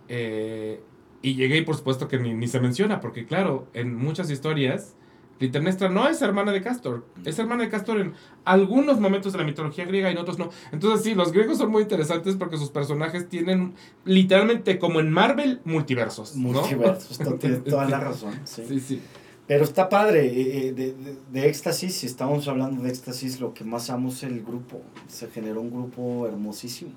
Eh, 0.08 0.82
y 1.22 1.34
llegué 1.36 1.56
y 1.56 1.62
por 1.62 1.74
supuesto 1.74 2.06
que 2.06 2.18
ni, 2.18 2.34
ni, 2.34 2.48
se 2.48 2.60
menciona, 2.60 3.00
porque 3.00 3.24
claro, 3.24 3.66
en 3.72 3.96
muchas 3.96 4.30
historias, 4.30 4.94
Clitemnestra 5.38 5.88
no 5.88 6.06
es 6.06 6.20
hermana 6.20 6.52
de 6.52 6.60
Castor, 6.60 7.06
es 7.24 7.38
hermana 7.38 7.62
de 7.62 7.70
Castor 7.70 7.98
en 7.98 8.12
algunos 8.44 9.00
momentos 9.00 9.32
de 9.32 9.38
la 9.38 9.44
mitología 9.44 9.86
griega 9.86 10.10
y 10.10 10.12
en 10.12 10.18
otros 10.18 10.38
no. 10.38 10.50
Entonces 10.70 11.02
sí, 11.02 11.14
los 11.14 11.32
griegos 11.32 11.56
son 11.56 11.70
muy 11.70 11.80
interesantes 11.80 12.36
porque 12.36 12.58
sus 12.58 12.68
personajes 12.68 13.26
tienen 13.26 13.72
literalmente 14.04 14.78
como 14.78 15.00
en 15.00 15.10
Marvel 15.10 15.62
multiversos. 15.64 16.36
Multiversos, 16.36 17.18
tienes 17.38 17.64
toda 17.64 17.86
la 17.86 18.00
razón. 18.00 18.34
Sí, 18.44 18.80
sí. 18.80 19.00
Pero 19.46 19.62
está 19.62 19.88
padre, 19.88 20.26
eh, 20.26 20.68
eh, 20.68 20.72
de, 20.72 20.92
de, 20.92 21.16
de, 21.32 21.48
éxtasis, 21.48 21.94
si 21.94 22.06
estamos 22.06 22.48
hablando 22.48 22.82
de 22.82 22.90
éxtasis, 22.90 23.40
lo 23.40 23.54
que 23.54 23.62
más 23.62 23.90
amo 23.90 24.08
es 24.08 24.24
el 24.24 24.42
grupo. 24.42 24.82
Se 25.08 25.28
generó 25.28 25.60
un 25.60 25.70
grupo 25.70 26.26
hermosísimo. 26.26 26.90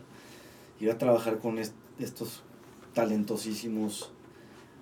Ir 0.79 0.89
a 0.89 0.97
trabajar 0.97 1.39
con 1.39 1.59
estos 1.59 2.43
talentosísimos 2.93 4.11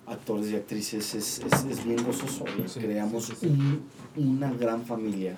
actores 0.06 0.50
y 0.50 0.56
actrices 0.56 1.14
es, 1.14 1.40
es, 1.40 1.64
es 1.64 1.84
bien 1.84 2.02
gozoso. 2.04 2.44
creamos 2.74 3.30
una 4.16 4.50
gran 4.52 4.86
familia, 4.86 5.36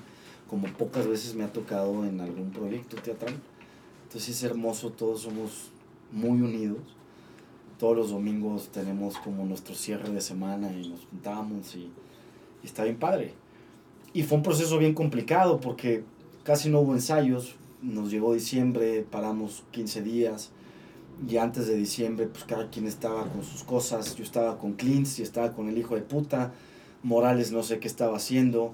como 0.48 0.68
pocas 0.68 1.08
veces 1.08 1.34
me 1.34 1.44
ha 1.44 1.52
tocado 1.52 2.04
en 2.04 2.20
algún 2.20 2.50
proyecto 2.50 2.96
teatral. 2.96 3.34
Entonces 4.04 4.36
es 4.36 4.42
hermoso, 4.44 4.90
todos 4.90 5.22
somos 5.22 5.70
muy 6.12 6.40
unidos. 6.40 6.78
Todos 7.78 7.96
los 7.96 8.10
domingos 8.10 8.68
tenemos 8.68 9.16
como 9.18 9.44
nuestro 9.46 9.74
cierre 9.74 10.10
de 10.10 10.20
semana 10.20 10.70
y 10.72 10.88
nos 10.88 11.06
juntamos 11.06 11.74
y 11.74 11.90
y 12.62 12.66
está 12.66 12.84
bien 12.84 12.96
padre. 12.96 13.34
Y 14.12 14.22
fue 14.22 14.38
un 14.38 14.42
proceso 14.42 14.78
bien 14.78 14.94
complicado 14.94 15.60
porque 15.60 16.02
casi 16.42 16.68
no 16.68 16.80
hubo 16.80 16.94
ensayos. 16.94 17.54
Nos 17.82 18.10
llegó 18.10 18.34
diciembre, 18.34 19.06
paramos 19.08 19.64
15 19.70 20.02
días. 20.02 20.50
Y 21.28 21.36
antes 21.36 21.66
de 21.66 21.76
diciembre, 21.76 22.26
pues 22.26 22.44
cada 22.44 22.70
quien 22.70 22.86
estaba 22.86 23.24
con 23.24 23.44
sus 23.44 23.62
cosas. 23.62 24.16
Yo 24.16 24.24
estaba 24.24 24.58
con 24.58 24.72
Clint 24.72 25.06
y 25.18 25.22
estaba 25.22 25.52
con 25.52 25.68
el 25.68 25.78
hijo 25.78 25.94
de 25.94 26.02
puta. 26.02 26.52
Morales 27.02 27.52
no 27.52 27.62
sé 27.62 27.78
qué 27.78 27.88
estaba 27.88 28.16
haciendo. 28.16 28.72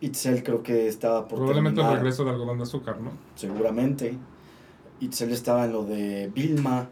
Itzel 0.00 0.42
creo 0.42 0.62
que 0.62 0.88
estaba 0.88 1.26
por 1.26 1.38
Probablemente 1.38 1.80
el 1.80 1.92
regreso 1.94 2.24
de 2.24 2.30
algodón 2.30 2.58
de 2.58 2.64
azúcar, 2.64 3.00
¿no? 3.00 3.12
Seguramente. 3.34 4.16
Itzel 5.00 5.32
estaba 5.32 5.64
en 5.64 5.72
lo 5.72 5.84
de 5.84 6.30
Vilma. 6.34 6.88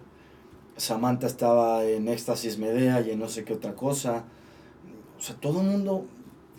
Samantha 0.77 1.27
estaba 1.27 1.85
en 1.85 2.09
Éxtasis 2.09 2.59
Medea 2.59 3.01
y 3.01 3.11
en 3.11 3.21
no 3.21 3.29
sé 3.29 3.45
qué 3.45 3.53
otra 3.53 3.75
cosa. 3.75 4.25
O 5.19 5.23
sea, 5.23 5.37
todo 5.37 5.61
el 5.61 5.67
mundo 5.67 6.07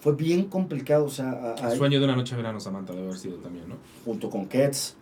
fue 0.05 0.13
bien 0.13 0.45
complicado. 0.49 1.05
O 1.05 1.09
sea, 1.09 1.55
el 1.63 1.75
sueño 1.75 1.97
de 1.97 2.05
una 2.05 2.15
noche 2.15 2.35
de 2.35 2.43
verano, 2.43 2.59
Samantha, 2.59 2.93
debe 2.93 3.07
haber 3.07 3.17
sido 3.17 3.37
también, 3.37 3.67
¿no? 3.67 3.77
Junto 4.05 4.29
con 4.29 4.45
Ketz. 4.45 4.93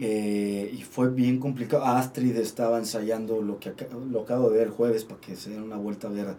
Eh, 0.00 0.68
y 0.76 0.82
fue 0.82 1.10
bien 1.10 1.38
complicado. 1.38 1.84
Astrid 1.84 2.36
estaba 2.36 2.78
ensayando 2.78 3.40
lo 3.40 3.60
que 3.60 3.72
lo 4.10 4.22
acabo 4.22 4.50
de 4.50 4.58
ver 4.58 4.66
el 4.66 4.72
jueves 4.72 5.04
para 5.04 5.20
que 5.20 5.36
se 5.36 5.50
den 5.50 5.62
una 5.62 5.76
vuelta 5.76 6.08
a 6.08 6.10
ver 6.10 6.34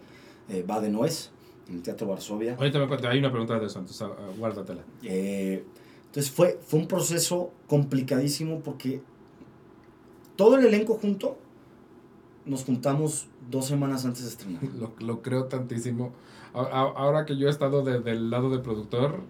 eh, 0.50 0.66
Va 0.68 0.82
de 0.82 0.90
Nuez 0.90 1.30
en 1.66 1.76
el 1.76 1.82
Teatro 1.82 2.06
Varsovia. 2.08 2.56
Ahorita 2.56 2.78
me 2.78 3.08
hay 3.08 3.20
una 3.20 3.30
pregunta 3.30 3.58
de 3.58 3.64
eso, 3.64 3.78
entonces 3.78 4.06
uh, 4.06 4.38
guárdatela. 4.38 4.82
Eh, 5.02 5.64
entonces 6.08 6.30
fue, 6.30 6.60
fue 6.62 6.80
un 6.80 6.88
proceso 6.88 7.52
complicadísimo 7.68 8.60
porque 8.60 9.00
todo 10.36 10.58
el 10.58 10.66
elenco 10.66 10.98
junto 11.00 11.38
nos 12.44 12.64
juntamos 12.64 13.28
dos 13.50 13.64
semanas 13.64 14.04
antes 14.04 14.24
de 14.24 14.28
estrenar. 14.28 14.62
Lo, 14.78 14.92
lo 14.98 15.22
creo 15.22 15.46
tantísimo 15.46 16.12
ahora 16.60 17.24
que 17.24 17.36
yo 17.36 17.48
he 17.48 17.50
estado 17.50 17.82
del 17.82 18.30
lado 18.30 18.50
del 18.50 18.62
productor, 18.62 19.20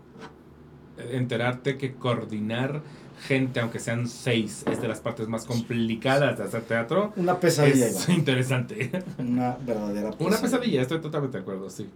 enterarte 0.99 1.77
que 1.79 1.95
coordinar 1.95 2.83
gente, 3.21 3.61
aunque 3.61 3.79
sean 3.79 4.09
seis, 4.09 4.65
es 4.71 4.81
de 4.81 4.89
las 4.89 5.01
partes 5.01 5.29
más 5.29 5.45
complicadas 5.45 6.39
de 6.39 6.45
hacer 6.45 6.63
teatro. 6.63 7.13
Una 7.17 7.39
pesadilla. 7.39 7.87
Es 7.87 8.09
interesante. 8.09 8.91
Una 9.19 9.57
verdadera 9.57 10.11
pesadilla. 10.11 10.29
Una 10.29 10.41
pesadilla, 10.41 10.83
estoy 10.83 11.01
totalmente 11.01 11.39
de 11.39 11.43
acuerdo, 11.43 11.69
sí. 11.71 11.89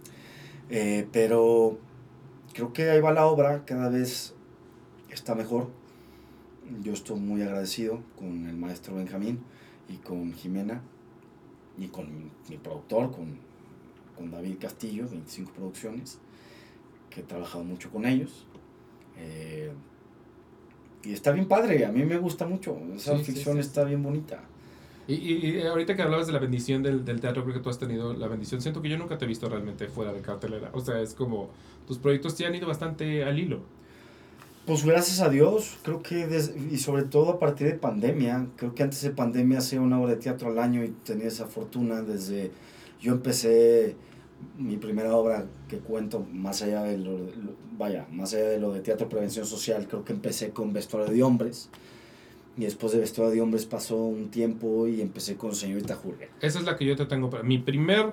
Eh, 0.71 1.07
pero 1.13 1.79
creo 2.53 2.73
que 2.73 2.91
ahí 2.91 3.01
va 3.01 3.13
la 3.13 3.27
obra, 3.27 3.65
cada 3.65 3.89
vez 3.89 4.35
está 5.11 5.35
mejor. 5.35 5.69
Yo 6.83 6.93
estoy 6.93 7.19
muy 7.19 7.43
agradecido 7.43 8.01
con 8.19 8.47
el 8.49 8.57
maestro 8.57 8.95
Benjamín 8.97 9.41
y 9.89 9.97
con 9.97 10.33
Jimena 10.33 10.81
y 11.79 11.89
con 11.89 12.31
mi 12.49 12.57
productor, 12.57 13.11
con 13.11 13.39
con 14.23 14.31
David 14.31 14.57
Castillo, 14.61 15.09
25 15.11 15.53
Producciones, 15.53 16.19
que 17.11 17.21
he 17.21 17.25
trabajado 17.25 17.65
mucho 17.65 17.91
con 17.91 18.07
ellos. 18.07 18.47
Eh, 19.19 19.73
y 21.05 21.13
está 21.13 21.33
bien 21.33 21.49
padre, 21.49 21.85
a 21.85 21.91
mí 21.91 22.05
me 22.05 22.19
gusta 22.19 22.47
mucho, 22.47 22.79
esa 22.95 23.19
ficción 23.19 23.59
está 23.59 23.83
bien 23.85 24.03
bonita. 24.03 24.41
Y, 25.09 25.15
y, 25.15 25.63
ahorita 25.63 25.97
que 25.97 26.03
hablabas 26.03 26.29
de 26.29 26.33
la 26.33 26.39
bendición 26.39 26.85
del, 26.85 27.05
del, 27.05 27.21
teatro, 27.21 27.43
creo 27.43 27.57
que 27.57 27.61
tú 27.61 27.69
has 27.69 27.79
tenido 27.79 28.15
la 28.15 28.29
bendición. 28.29 28.63
Siento 28.63 28.81
que 28.81 28.89
yo 28.89 28.97
nunca 28.97 29.19
te 29.19 29.25
he 29.25 29.29
visto 29.29 29.49
realmente 29.49 29.89
fuera 29.89 30.13
de 30.13 30.21
cartelera. 30.21 30.71
O 30.75 30.81
sea, 30.81 31.01
es 31.01 31.15
como 31.15 31.51
tus 31.89 31.99
proyectos 31.99 32.37
te 32.37 32.47
han 32.47 32.55
ido 32.55 32.69
bastante 32.69 33.25
al 33.25 33.37
hilo. 33.37 33.61
Pues 34.65 34.85
gracias 34.85 35.19
a 35.19 35.29
Dios, 35.29 35.77
creo 35.83 36.03
que, 36.03 36.29
y 36.71 36.79
sobre 36.79 37.03
todo 37.03 37.31
a 37.31 37.39
partir 37.41 37.67
de 37.67 37.75
pandemia, 37.75 38.47
creo 38.55 38.77
que 38.77 38.85
antes 38.85 39.03
de 39.03 39.11
pandemia 39.11 39.59
hacía 39.59 39.81
una 39.81 39.99
obra 40.01 40.15
de 40.15 40.21
teatro 40.21 40.51
al 40.51 40.61
año 40.61 40.85
y 40.85 40.91
tenía 41.05 41.27
esa 41.27 41.47
fortuna 41.47 42.03
desde 42.03 42.53
yo 43.03 43.13
empecé 43.13 43.97
mi 44.59 44.77
primera 44.77 45.15
obra 45.15 45.47
que 45.69 45.79
cuento, 45.79 46.27
más 46.33 46.63
allá 46.63 46.83
de 46.83 46.99
lo, 46.99 47.19
vaya, 47.79 48.07
más 48.11 48.35
allá 48.35 48.49
de 48.49 48.59
lo 48.59 48.73
de 48.73 48.81
teatro 48.81 49.09
prevención 49.09 49.47
social, 49.47 49.87
creo 49.89 50.05
que 50.05 50.13
empecé 50.13 50.51
con 50.51 50.73
vestuario 50.73 51.13
de 51.13 51.23
hombres. 51.23 51.71
Y 52.57 52.65
después 52.65 52.93
de 52.93 52.99
vestuario 52.99 53.35
de 53.35 53.41
hombres 53.41 53.65
pasó 53.65 53.97
un 53.97 54.31
tiempo 54.31 54.87
y 54.87 55.01
empecé 55.01 55.37
con 55.37 55.55
Señorita 55.55 55.97
Julia. 55.97 56.29
Esa 56.41 56.59
es 56.59 56.65
la 56.67 56.77
que 56.77 56.85
yo 56.85 56.97
te 56.97 57.07
tengo. 57.07 57.31
Mi 57.43 57.59
primer, 57.59 58.13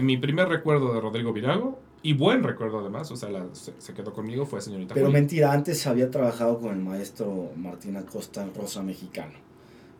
mi 0.00 0.16
primer 0.16 0.48
recuerdo 0.48 0.94
de 0.94 1.00
Rodrigo 1.00 1.32
Virago, 1.32 1.80
y 2.04 2.12
buen 2.12 2.42
recuerdo 2.42 2.80
además, 2.80 3.10
o 3.10 3.16
sea, 3.16 3.30
se, 3.52 3.94
quedó 3.94 4.12
conmigo, 4.12 4.44
fue 4.44 4.60
Señorita 4.60 4.92
Pero 4.92 5.10
mentira, 5.10 5.52
antes 5.54 5.86
había 5.86 6.10
trabajado 6.10 6.60
con 6.60 6.74
el 6.74 6.84
maestro 6.84 7.50
Martín 7.56 7.96
Acosta 7.96 8.42
en 8.42 8.54
Rosa 8.54 8.82
Mexicano, 8.82 9.32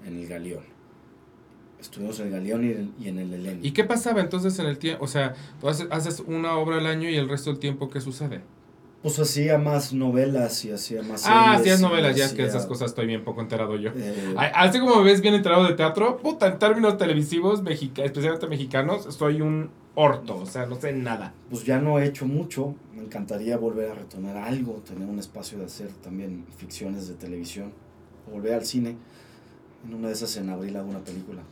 en 0.07 0.19
el 0.19 0.29
Galeón. 0.29 0.74
Estuvimos 1.85 2.19
en 2.19 2.29
el 2.29 2.33
Galeón 2.33 2.93
y 2.99 3.09
en, 3.09 3.19
el 3.19 3.35
Eleni. 3.35 3.61
¿Y 3.67 3.73
qué 3.73 3.85
pasaba 3.85 4.23
entonces 4.23 4.59
en 4.59 4.67
el 4.67 4.79
tiempo? 4.79 5.05
O 5.05 5.07
sea, 5.07 5.35
tú 5.61 5.69
haces, 5.69 6.21
una 6.27 6.57
obra 6.57 6.79
al 6.79 6.87
año 6.87 7.11
y 7.11 7.17
el 7.17 7.29
resto 7.29 7.51
del 7.51 7.59
tiempo, 7.59 7.91
¿qué 7.91 8.01
sucede? 8.01 8.41
Pues 9.03 9.19
hacía 9.19 9.59
más 9.59 9.93
novelas 9.93 10.65
y 10.65 10.73
hacía 10.73 11.03
más 11.03 11.27
Ah, 11.27 11.53
hacías 11.53 11.83
novelas, 11.83 12.17
ya 12.17 12.25
es 12.25 12.33
que 12.33 12.43
esas 12.43 12.65
cosas 12.65 12.89
estoy 12.89 13.07
bien 13.07 13.23
poco 13.23 13.43
enterado 13.43 13.77
yo. 13.77 13.91
Eh, 13.95 14.35
así 14.55 14.81
como 14.81 14.97
me 14.97 15.05
ves 15.05 15.21
bien 15.21 15.35
enterado 15.35 15.65
de 15.65 15.75
teatro, 15.75 16.17
puta, 16.17 16.47
en 16.47 16.59
términos 16.59 16.97
televisivos, 16.97 17.61
especialmente 17.61 18.47
mexicanos, 18.47 19.15
soy 19.15 19.43
un 19.43 19.69
orto, 19.95 20.39
o 20.39 20.47
sea, 20.47 20.65
no 20.65 20.81
sé 20.81 20.95
nada. 20.95 21.35
Pues 21.51 21.65
ya 21.65 21.79
no 21.79 21.99
he 21.99 22.07
hecho 22.07 22.25
mucho, 22.25 22.75
me 22.97 23.03
encantaría 23.03 23.59
volver 23.59 23.91
a 23.91 23.95
retomar 23.95 24.39
algo, 24.39 24.83
tener 24.89 25.07
un 25.07 25.19
espacio 25.19 25.59
de 25.59 25.67
hacer 25.67 25.89
también 26.03 26.47
ficciones 26.57 27.07
de 27.09 27.15
televisión, 27.15 27.75
volver 28.33 28.55
al 28.55 28.65
cine, 28.65 28.97
en 29.87 29.95
una 29.95 30.09
de 30.09 30.15
esas 30.15 30.35
en 30.39 30.49
abril 30.49 30.79
hago 30.79 30.89
una 30.89 31.05
película 31.05 31.43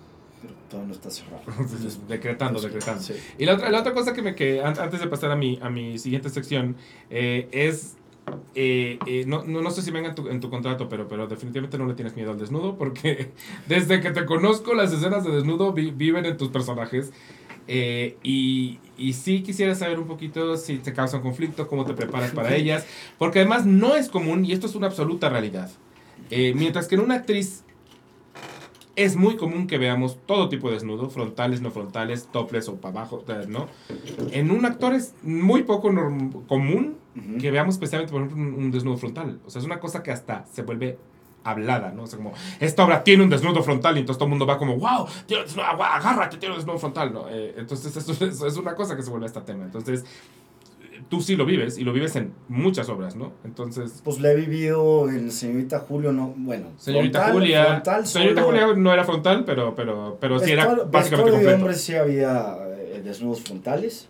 pero 0.43 0.55
todo 0.69 0.85
no 0.85 0.93
está 0.93 1.11
cerrado. 1.11 1.43
decretando, 2.09 2.61
decretando. 2.61 3.03
Y 3.39 3.47
la 3.47 3.55
otra, 3.55 3.71
la 3.71 3.81
otra 3.81 3.95
cosa 3.95 4.13
que 4.13 4.23
me 4.23 4.35
que 4.35 4.61
antes 4.61 5.01
de 5.01 5.07
pasar 5.07 5.31
a 5.31 5.37
mi, 5.37 5.59
a 5.63 5.71
mi 5.71 5.99
siguiente 5.99 6.29
sección 6.29 6.77
eh, 7.11 7.49
es 7.53 7.97
eh, 8.55 8.99
eh, 9.07 9.25
no, 9.27 9.45
no, 9.45 9.63
no, 9.63 9.71
sé 9.71 9.83
si 9.83 9.91
venga 9.91 10.11
en 10.11 10.15
tu, 10.15 10.29
en 10.29 10.41
tu, 10.41 10.51
contrato, 10.51 10.89
pero, 10.89 11.09
pero 11.09 11.27
definitivamente 11.27 11.79
no 11.79 11.87
le 11.87 11.95
tienes 11.95 12.15
miedo 12.15 12.31
al 12.31 12.39
desnudo, 12.39 12.77
porque 12.77 13.31
desde 13.69 14.01
que 14.01 14.11
te 14.11 14.25
conozco 14.27 14.75
las 14.75 14.93
escenas 14.93 15.25
de 15.25 15.31
desnudo 15.31 15.73
viven 15.73 16.27
en 16.27 16.37
tus 16.37 16.49
personajes. 16.49 17.13
y, 17.69 18.79
y 18.99 19.13
sí 19.13 19.43
quisiera 19.43 19.75
saber 19.75 19.99
un 19.99 20.07
poquito 20.07 20.57
si 20.57 20.79
te 20.79 20.93
causa 20.93 21.19
un 21.19 21.23
conflicto, 21.23 21.69
cómo 21.69 21.85
te 21.85 21.95
preparas 21.95 22.33
para 22.33 22.55
ellas, 22.57 22.85
porque 23.19 23.41
además 23.41 23.67
no 23.67 23.97
es 23.97 24.09
común, 24.09 24.45
y 24.45 24.53
esto 24.53 24.67
es 24.67 24.75
una 24.75 24.89
absoluta 24.89 25.29
realidad. 25.29 25.71
mientras 26.31 26.89
que 26.89 26.97
en 26.97 27.01
una 27.01 27.15
actriz 27.15 27.65
es 28.97 29.17
muy 29.17 29.37
común 29.37 29.67
que 29.67 29.79
veamos 29.79 30.19
todo 30.27 30.49
tipo 30.49 30.69
de 30.69 30.75
desnudo, 30.75 31.09
frontales, 31.09 31.61
no 31.61 31.71
frontales, 31.71 32.29
toples 32.31 32.69
o 32.69 32.77
para 32.77 33.01
abajo, 33.01 33.25
¿no? 33.49 33.69
En 34.33 34.51
un 34.51 34.65
actor 34.65 34.95
es 34.95 35.15
muy 35.23 35.63
poco 35.63 35.93
común 36.47 36.97
que 37.41 37.51
veamos 37.51 37.75
especialmente, 37.75 38.13
por 38.13 38.23
ejemplo, 38.23 38.59
un, 38.59 38.71
desnudo 38.71 38.97
frontal. 38.97 39.41
O 39.47 39.51
sea, 39.51 39.61
es 39.61 39.67
una 39.67 39.81
cosa 39.81 40.03
que 40.03 40.11
hasta 40.11 40.45
se 40.51 40.63
vuelve 40.63 40.99
hablada, 41.45 41.91
¿no? 41.91 42.05
O 42.05 42.07
sea, 42.07 42.19
como, 42.19 42.33
esta 42.61 42.85
obra 42.85 43.03
tiene 43.03 43.25
un 43.25 43.31
desnudo 43.31 43.63
frontal 43.63 43.97
y 43.97 44.01
entonces 44.01 44.19
todo 44.19 44.27
el 44.27 44.31
mundo 44.31 44.47
va 44.47 44.59
como, 44.59 44.77
wow, 44.77 45.03
un 45.03 45.09
desnudo, 45.27 45.65
agárrate, 45.65 46.37
tiene 46.37 46.55
un 46.55 46.59
desnudo 46.61 46.79
frontal, 46.79 47.13
¿no? 47.13 47.29
Eh, 47.29 47.55
entonces 47.57 47.97
eso, 48.09 48.13
eso, 48.13 48.47
es 48.47 48.57
una 48.57 48.75
cosa 48.75 48.97
que 48.97 49.03
se 49.03 49.11
vuelve 49.11 49.27
a 49.27 49.29
este 49.29 49.41
tema. 49.41 49.65
Entonces, 49.65 50.05
tú 51.09 51.21
sí 51.21 51.37
lo 51.37 51.45
vives 51.45 51.79
y 51.79 51.85
lo 51.85 51.93
vives 51.93 52.17
en 52.17 52.33
muchas 52.49 52.89
obras, 52.89 53.17
¿no? 53.17 53.33
Entonces... 53.45 54.01
Pues 54.05 54.21
lo 54.21 54.29
he 54.29 54.37
vivido 54.37 55.09
en 55.09 55.31
Señorita 55.31 55.81
Julio, 55.81 56.13
no, 56.13 56.35
bueno. 56.37 56.69
Señorita 56.77 57.33
Julia... 57.33 57.83
Señorita 58.05 58.43
Julia 58.43 58.75
no 58.77 58.93
era 58.93 59.05
frontal, 59.05 59.45
pero, 59.45 59.75
pero, 59.75 60.19
pero 60.21 60.39
sí 60.39 60.53
era 60.53 60.67
básicamente 60.67 61.31
completo. 61.31 61.49
de 61.49 61.55
hombres 61.55 61.81
sí 61.81 61.95
había 61.95 62.57
eh, 62.79 63.03
desnudos 63.05 63.43
frontales. 63.43 64.09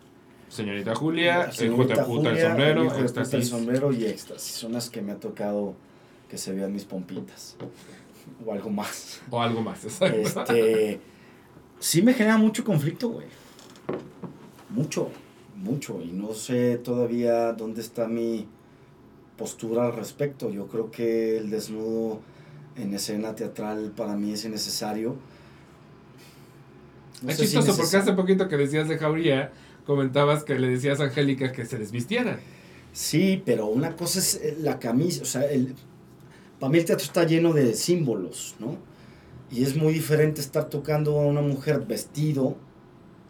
Señorita 0.48 0.94
Julia, 0.94 1.50
Señorita 1.50 1.94
el 1.94 2.00
Julia, 2.02 2.30
el 2.30 2.38
sombrero, 2.40 2.94
el 2.94 3.04
éxtasis. 3.04 3.34
el 3.34 3.44
sombrero 3.44 3.92
y 3.92 4.04
éxtasis. 4.04 4.54
Son 4.54 4.72
las 4.72 4.90
que 4.90 5.00
me 5.00 5.12
ha 5.12 5.16
tocado 5.16 5.74
que 6.28 6.36
se 6.36 6.52
vean 6.52 6.72
mis 6.72 6.84
pompitas. 6.84 7.56
O 8.44 8.52
algo 8.52 8.70
más. 8.70 9.22
O 9.30 9.40
algo 9.40 9.62
más, 9.62 9.84
exacto. 9.84 10.52
Este, 10.52 11.00
sí 11.78 12.02
me 12.02 12.12
genera 12.12 12.36
mucho 12.36 12.64
conflicto, 12.64 13.08
güey. 13.08 13.26
Mucho 14.68 15.10
mucho 15.62 16.00
y 16.02 16.12
no 16.12 16.34
sé 16.34 16.76
todavía 16.76 17.52
dónde 17.52 17.80
está 17.80 18.08
mi 18.08 18.46
postura 19.36 19.86
al 19.86 19.94
respecto. 19.94 20.50
Yo 20.50 20.66
creo 20.66 20.90
que 20.90 21.38
el 21.38 21.50
desnudo 21.50 22.20
en 22.76 22.94
escena 22.94 23.34
teatral 23.34 23.92
para 23.96 24.16
mí 24.16 24.32
es 24.32 24.44
innecesario. 24.44 25.16
es 27.26 27.38
chistoso 27.38 27.76
porque 27.76 27.96
hace 27.96 28.12
poquito 28.12 28.48
que 28.48 28.56
decías 28.56 28.88
de 28.88 28.98
Jauría, 28.98 29.52
comentabas 29.86 30.44
que 30.44 30.58
le 30.58 30.68
decías 30.68 31.00
a 31.00 31.04
Angélica 31.04 31.52
que 31.52 31.64
se 31.64 31.78
desvistiera. 31.78 32.38
Sí, 32.92 33.42
pero 33.44 33.66
una 33.66 33.96
cosa 33.96 34.18
es 34.18 34.34
eh, 34.36 34.56
la 34.60 34.78
camisa, 34.78 35.22
o 35.22 35.24
sea, 35.24 35.44
el, 35.44 35.74
para 36.60 36.70
mí 36.70 36.78
el 36.78 36.84
teatro 36.84 37.04
está 37.04 37.24
lleno 37.24 37.52
de 37.54 37.74
símbolos, 37.74 38.54
¿no? 38.58 38.76
Y 39.50 39.62
es 39.64 39.76
muy 39.76 39.94
diferente 39.94 40.40
estar 40.40 40.68
tocando 40.68 41.18
a 41.18 41.26
una 41.26 41.40
mujer 41.40 41.80
vestido 41.86 42.56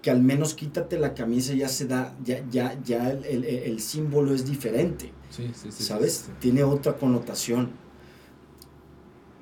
que 0.02 0.10
al 0.10 0.20
menos 0.20 0.54
quítate 0.54 0.98
la 0.98 1.14
camisa 1.14 1.54
ya 1.54 1.68
se 1.68 1.86
da, 1.86 2.14
ya, 2.24 2.44
ya, 2.50 2.76
ya 2.84 3.10
el, 3.10 3.44
el, 3.44 3.80
símbolo 3.80 4.34
es 4.34 4.44
diferente. 4.44 5.12
Sí, 5.30 5.50
sí, 5.54 5.70
sí, 5.70 5.84
¿Sabes? 5.84 6.28
Tiene 6.40 6.64
otra 6.64 6.96
connotación. 6.96 7.70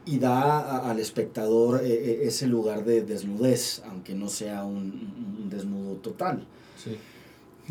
Y 0.04 0.18
da 0.18 0.90
al 0.90 0.98
espectador 0.98 1.82
eh, 1.82 1.92
eh, 1.92 2.20
ese 2.24 2.46
lugar 2.46 2.84
de 2.84 3.02
desnudez, 3.02 3.82
aunque 3.88 4.14
no 4.14 4.28
sea 4.28 4.64
un, 4.64 5.48
desnudo 5.48 5.96
total. 5.96 6.46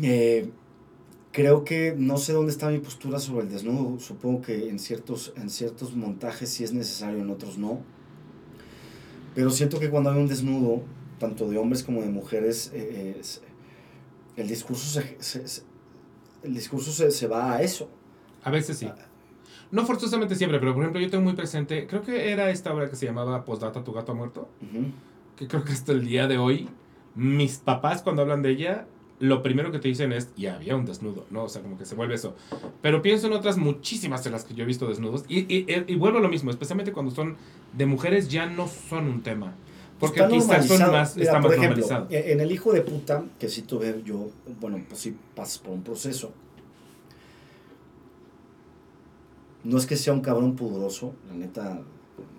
Eh, 0.02 0.50
creo 1.32 1.64
que 1.64 1.94
no 1.96 2.18
sé 2.18 2.32
dónde 2.32 2.50
está 2.50 2.70
mi 2.70 2.78
postura 2.78 3.20
sobre 3.20 3.44
el 3.44 3.52
desnudo. 3.52 4.00
Supongo 4.00 4.42
que 4.42 4.68
en 4.68 4.78
ciertos, 4.80 5.32
en 5.36 5.48
ciertos 5.50 5.94
montajes 5.94 6.48
sí 6.48 6.64
es 6.64 6.72
necesario, 6.72 7.20
en 7.20 7.30
otros 7.30 7.56
no. 7.56 7.80
Pero 9.34 9.50
siento 9.50 9.78
que 9.78 9.90
cuando 9.90 10.10
hay 10.10 10.18
un 10.18 10.26
desnudo, 10.26 10.82
tanto 11.20 11.48
de 11.48 11.58
hombres 11.58 11.84
como 11.84 12.00
de 12.00 12.08
mujeres, 12.08 12.72
eh, 12.74 13.20
el 14.36 14.48
discurso, 14.48 15.00
se, 15.18 15.62
el 16.42 16.54
discurso 16.54 16.90
se, 16.90 17.26
va 17.28 17.52
a 17.52 17.62
eso. 17.62 17.88
A 18.42 18.50
veces 18.50 18.78
sí. 18.78 18.90
No 19.70 19.86
forzosamente 19.86 20.34
siempre, 20.34 20.58
pero 20.58 20.74
por 20.74 20.82
ejemplo 20.82 21.00
yo 21.00 21.10
tengo 21.10 21.22
muy 21.22 21.34
presente, 21.34 21.86
creo 21.86 22.02
que 22.02 22.32
era 22.32 22.50
esta 22.50 22.74
obra 22.74 22.88
que 22.90 22.96
se 22.96 23.06
llamaba 23.06 23.44
Postdata, 23.44 23.84
tu 23.84 23.92
gato 23.92 24.12
ha 24.12 24.14
muerto, 24.16 24.48
que 25.36 25.46
creo 25.46 25.62
que 25.62 25.72
hasta 25.72 25.92
el 25.92 26.06
día 26.06 26.26
de 26.26 26.38
hoy, 26.38 26.68
mis 27.14 27.58
papás 27.58 28.02
cuando 28.02 28.22
hablan 28.22 28.42
de 28.42 28.50
ella, 28.50 28.86
lo 29.20 29.42
primero 29.42 29.70
que 29.70 29.78
te 29.78 29.88
dicen 29.88 30.12
es, 30.12 30.30
y 30.36 30.46
había 30.46 30.74
un 30.74 30.86
desnudo, 30.86 31.26
¿no? 31.30 31.44
O 31.44 31.48
sea, 31.50 31.60
como 31.60 31.76
que 31.76 31.84
se 31.84 31.94
vuelve 31.94 32.14
eso. 32.14 32.34
Pero 32.80 33.02
pienso 33.02 33.26
en 33.26 33.34
otras 33.34 33.58
muchísimas 33.58 34.24
de 34.24 34.30
las 34.30 34.44
que 34.44 34.54
yo 34.54 34.64
he 34.64 34.66
visto 34.66 34.88
desnudos, 34.88 35.24
y, 35.28 35.40
y, 35.40 35.66
y 35.86 35.94
vuelvo 35.96 36.18
a 36.18 36.22
lo 36.22 36.30
mismo, 36.30 36.50
especialmente 36.50 36.92
cuando 36.92 37.12
son 37.12 37.36
de 37.74 37.84
mujeres, 37.84 38.30
ya 38.30 38.46
no 38.46 38.66
son 38.66 39.06
un 39.06 39.22
tema. 39.22 39.54
Porque 40.00 40.20
está 40.20 40.30
quizás 40.30 40.66
son 40.66 40.90
más, 40.90 41.16
está 41.16 41.40
por 41.40 41.54
ejemplo, 41.54 41.86
En 42.08 42.40
El 42.40 42.50
hijo 42.50 42.72
de 42.72 42.80
puta, 42.80 43.22
que 43.38 43.48
sí 43.48 43.62
tuve 43.62 44.02
yo, 44.02 44.30
bueno, 44.58 44.82
pues 44.88 45.00
sí 45.00 45.16
pasas 45.36 45.58
por 45.58 45.74
un 45.74 45.82
proceso. 45.82 46.32
No 49.62 49.76
es 49.76 49.86
que 49.86 49.96
sea 49.96 50.14
un 50.14 50.22
cabrón 50.22 50.56
pudoroso, 50.56 51.14
la 51.28 51.34
neta, 51.34 51.82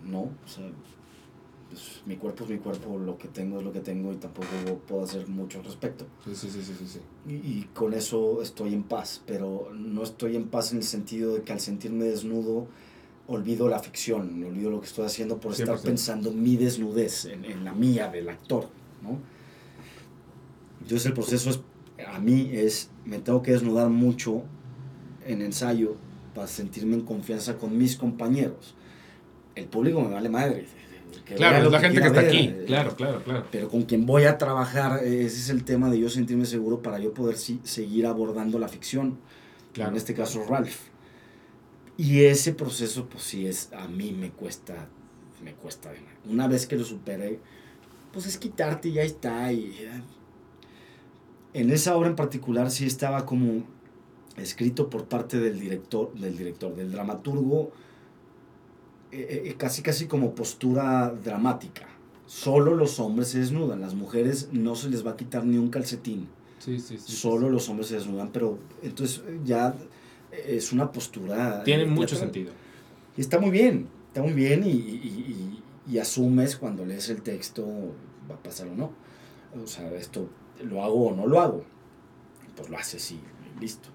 no. 0.03 0.21
O 0.21 0.47
sea, 0.47 0.65
pues, 1.69 2.01
mi 2.07 2.15
cuerpo 2.15 2.45
es 2.45 2.49
mi 2.49 2.57
cuerpo, 2.57 2.97
lo 2.97 3.17
que 3.19 3.27
tengo 3.27 3.59
es 3.59 3.63
lo 3.63 3.71
que 3.71 3.79
tengo 3.79 4.11
y 4.11 4.15
tampoco 4.15 4.47
puedo 4.87 5.03
hacer 5.03 5.27
mucho 5.27 5.59
al 5.59 5.65
respecto. 5.65 6.07
Sí, 6.25 6.33
sí, 6.33 6.49
sí, 6.49 6.63
sí, 6.63 6.87
sí. 6.87 6.99
Y, 7.27 7.33
y, 7.33 7.69
con 7.75 7.93
eso 7.93 8.41
estoy 8.41 8.73
en 8.73 8.83
paz, 8.83 9.21
pero 9.27 9.69
no 9.71 10.01
estoy 10.01 10.35
en 10.35 10.47
paz 10.47 10.71
en 10.71 10.79
el 10.79 10.83
sentido 10.83 11.35
de 11.35 11.43
que 11.43 11.53
al 11.53 11.59
sentirme 11.59 12.05
desnudo 12.05 12.67
olvido 13.27 13.69
la 13.69 13.79
ficción, 13.79 14.43
olvido 14.43 14.69
lo 14.69 14.81
que 14.81 14.87
estoy 14.87 15.05
haciendo 15.05 15.39
por 15.39 15.53
estar 15.53 15.79
pensando 15.79 16.31
mi 16.31 16.57
desnudez, 16.57 17.25
en, 17.25 17.63
la 17.63 17.73
mía 17.73 18.09
del 18.09 18.29
actor, 18.29 18.67
¿no? 19.01 19.19
Entonces 20.81 21.05
el 21.05 21.13
proceso 21.13 21.49
es, 21.49 21.59
a 22.05 22.19
mí 22.19 22.49
es, 22.53 22.89
me 23.05 23.19
tengo 23.19 23.41
que 23.41 23.51
desnudar 23.51 23.89
mucho 23.89 24.43
en 25.25 25.41
ensayo 25.41 25.95
para 26.33 26.47
sentirme 26.47 26.95
en 26.95 27.01
confianza 27.01 27.57
con 27.57 27.77
mis 27.77 27.95
compañeros. 27.95 28.75
El 29.55 29.65
público 29.65 30.01
me 30.01 30.09
vale 30.13 30.29
madre. 30.29 30.65
claro, 31.35 31.65
es 31.65 31.71
la 31.71 31.79
gente 31.79 32.01
que 32.01 32.07
está 32.07 32.21
aquí. 32.21 32.37
Eh, 32.39 32.63
claro, 32.65 32.95
claro, 32.95 33.23
claro. 33.23 33.45
Pero 33.51 33.69
con 33.69 33.83
quien 33.83 34.05
voy 34.05 34.23
a 34.23 34.37
trabajar, 34.37 35.03
ese 35.03 35.25
es 35.25 35.49
el 35.49 35.63
tema 35.63 35.89
de 35.89 35.99
yo 35.99 36.09
sentirme 36.09 36.45
seguro 36.45 36.81
para 36.81 36.99
yo 36.99 37.13
poder 37.13 37.37
seguir 37.37 38.05
abordando 38.07 38.57
la 38.59 38.67
ficción. 38.67 39.19
En 39.75 39.95
este 39.95 40.13
caso, 40.13 40.43
Ralph. 40.49 40.91
Y 42.01 42.23
ese 42.23 42.53
proceso, 42.53 43.05
pues 43.05 43.23
sí, 43.25 43.45
es, 43.45 43.71
a 43.73 43.87
mí 43.87 44.11
me 44.11 44.31
cuesta, 44.31 44.87
me 45.43 45.53
cuesta. 45.53 45.91
Una 46.27 46.47
vez 46.47 46.65
que 46.65 46.75
lo 46.75 46.83
superé, 46.83 47.39
pues 48.11 48.25
es 48.25 48.39
quitarte 48.39 48.89
y 48.89 48.93
ya 48.93 49.03
está. 49.03 49.53
Y, 49.53 49.87
en 51.53 51.69
esa 51.69 51.95
obra 51.95 52.09
en 52.09 52.15
particular 52.15 52.71
sí 52.71 52.87
estaba 52.87 53.23
como 53.23 53.65
escrito 54.35 54.89
por 54.89 55.05
parte 55.05 55.39
del 55.39 55.59
director, 55.59 56.11
del 56.15 56.35
director, 56.35 56.75
del 56.75 56.91
dramaturgo, 56.91 57.71
eh, 59.11 59.43
eh, 59.45 59.55
casi 59.55 59.83
casi 59.83 60.07
como 60.07 60.33
postura 60.33 61.13
dramática. 61.23 61.87
Solo 62.25 62.73
los 62.73 62.99
hombres 62.99 63.27
se 63.27 63.41
desnudan, 63.41 63.79
las 63.79 63.93
mujeres 63.93 64.49
no 64.51 64.73
se 64.73 64.89
les 64.89 65.05
va 65.05 65.11
a 65.11 65.17
quitar 65.17 65.45
ni 65.45 65.59
un 65.59 65.69
calcetín. 65.69 66.29
Sí, 66.57 66.79
sí, 66.79 66.97
sí. 66.97 67.11
Solo 67.11 67.47
los 67.51 67.69
hombres 67.69 67.89
se 67.89 67.95
desnudan, 67.97 68.31
pero 68.31 68.57
entonces 68.81 69.21
ya 69.45 69.75
es 70.31 70.71
una 70.71 70.91
postura. 70.91 71.63
Tiene 71.63 71.85
mucho 71.85 72.15
sentido. 72.15 72.51
Y 73.17 73.21
está 73.21 73.39
muy 73.39 73.51
bien, 73.51 73.87
está 74.07 74.21
muy 74.21 74.33
bien 74.33 74.63
y, 74.65 74.69
y, 74.69 75.97
asumes 75.99 76.55
cuando 76.55 76.85
lees 76.85 77.09
el 77.09 77.21
texto 77.21 77.67
va 78.29 78.35
a 78.35 78.41
pasar 78.41 78.67
o 78.69 78.75
no. 78.75 78.93
O 79.61 79.67
sea, 79.67 79.91
esto 79.93 80.29
lo 80.63 80.83
hago 80.83 81.07
o 81.07 81.15
no 81.15 81.27
lo 81.27 81.41
hago. 81.41 81.65
Pues 82.55 82.69
lo 82.69 82.77
haces 82.77 83.11
y 83.11 83.19
listo. 83.59 83.89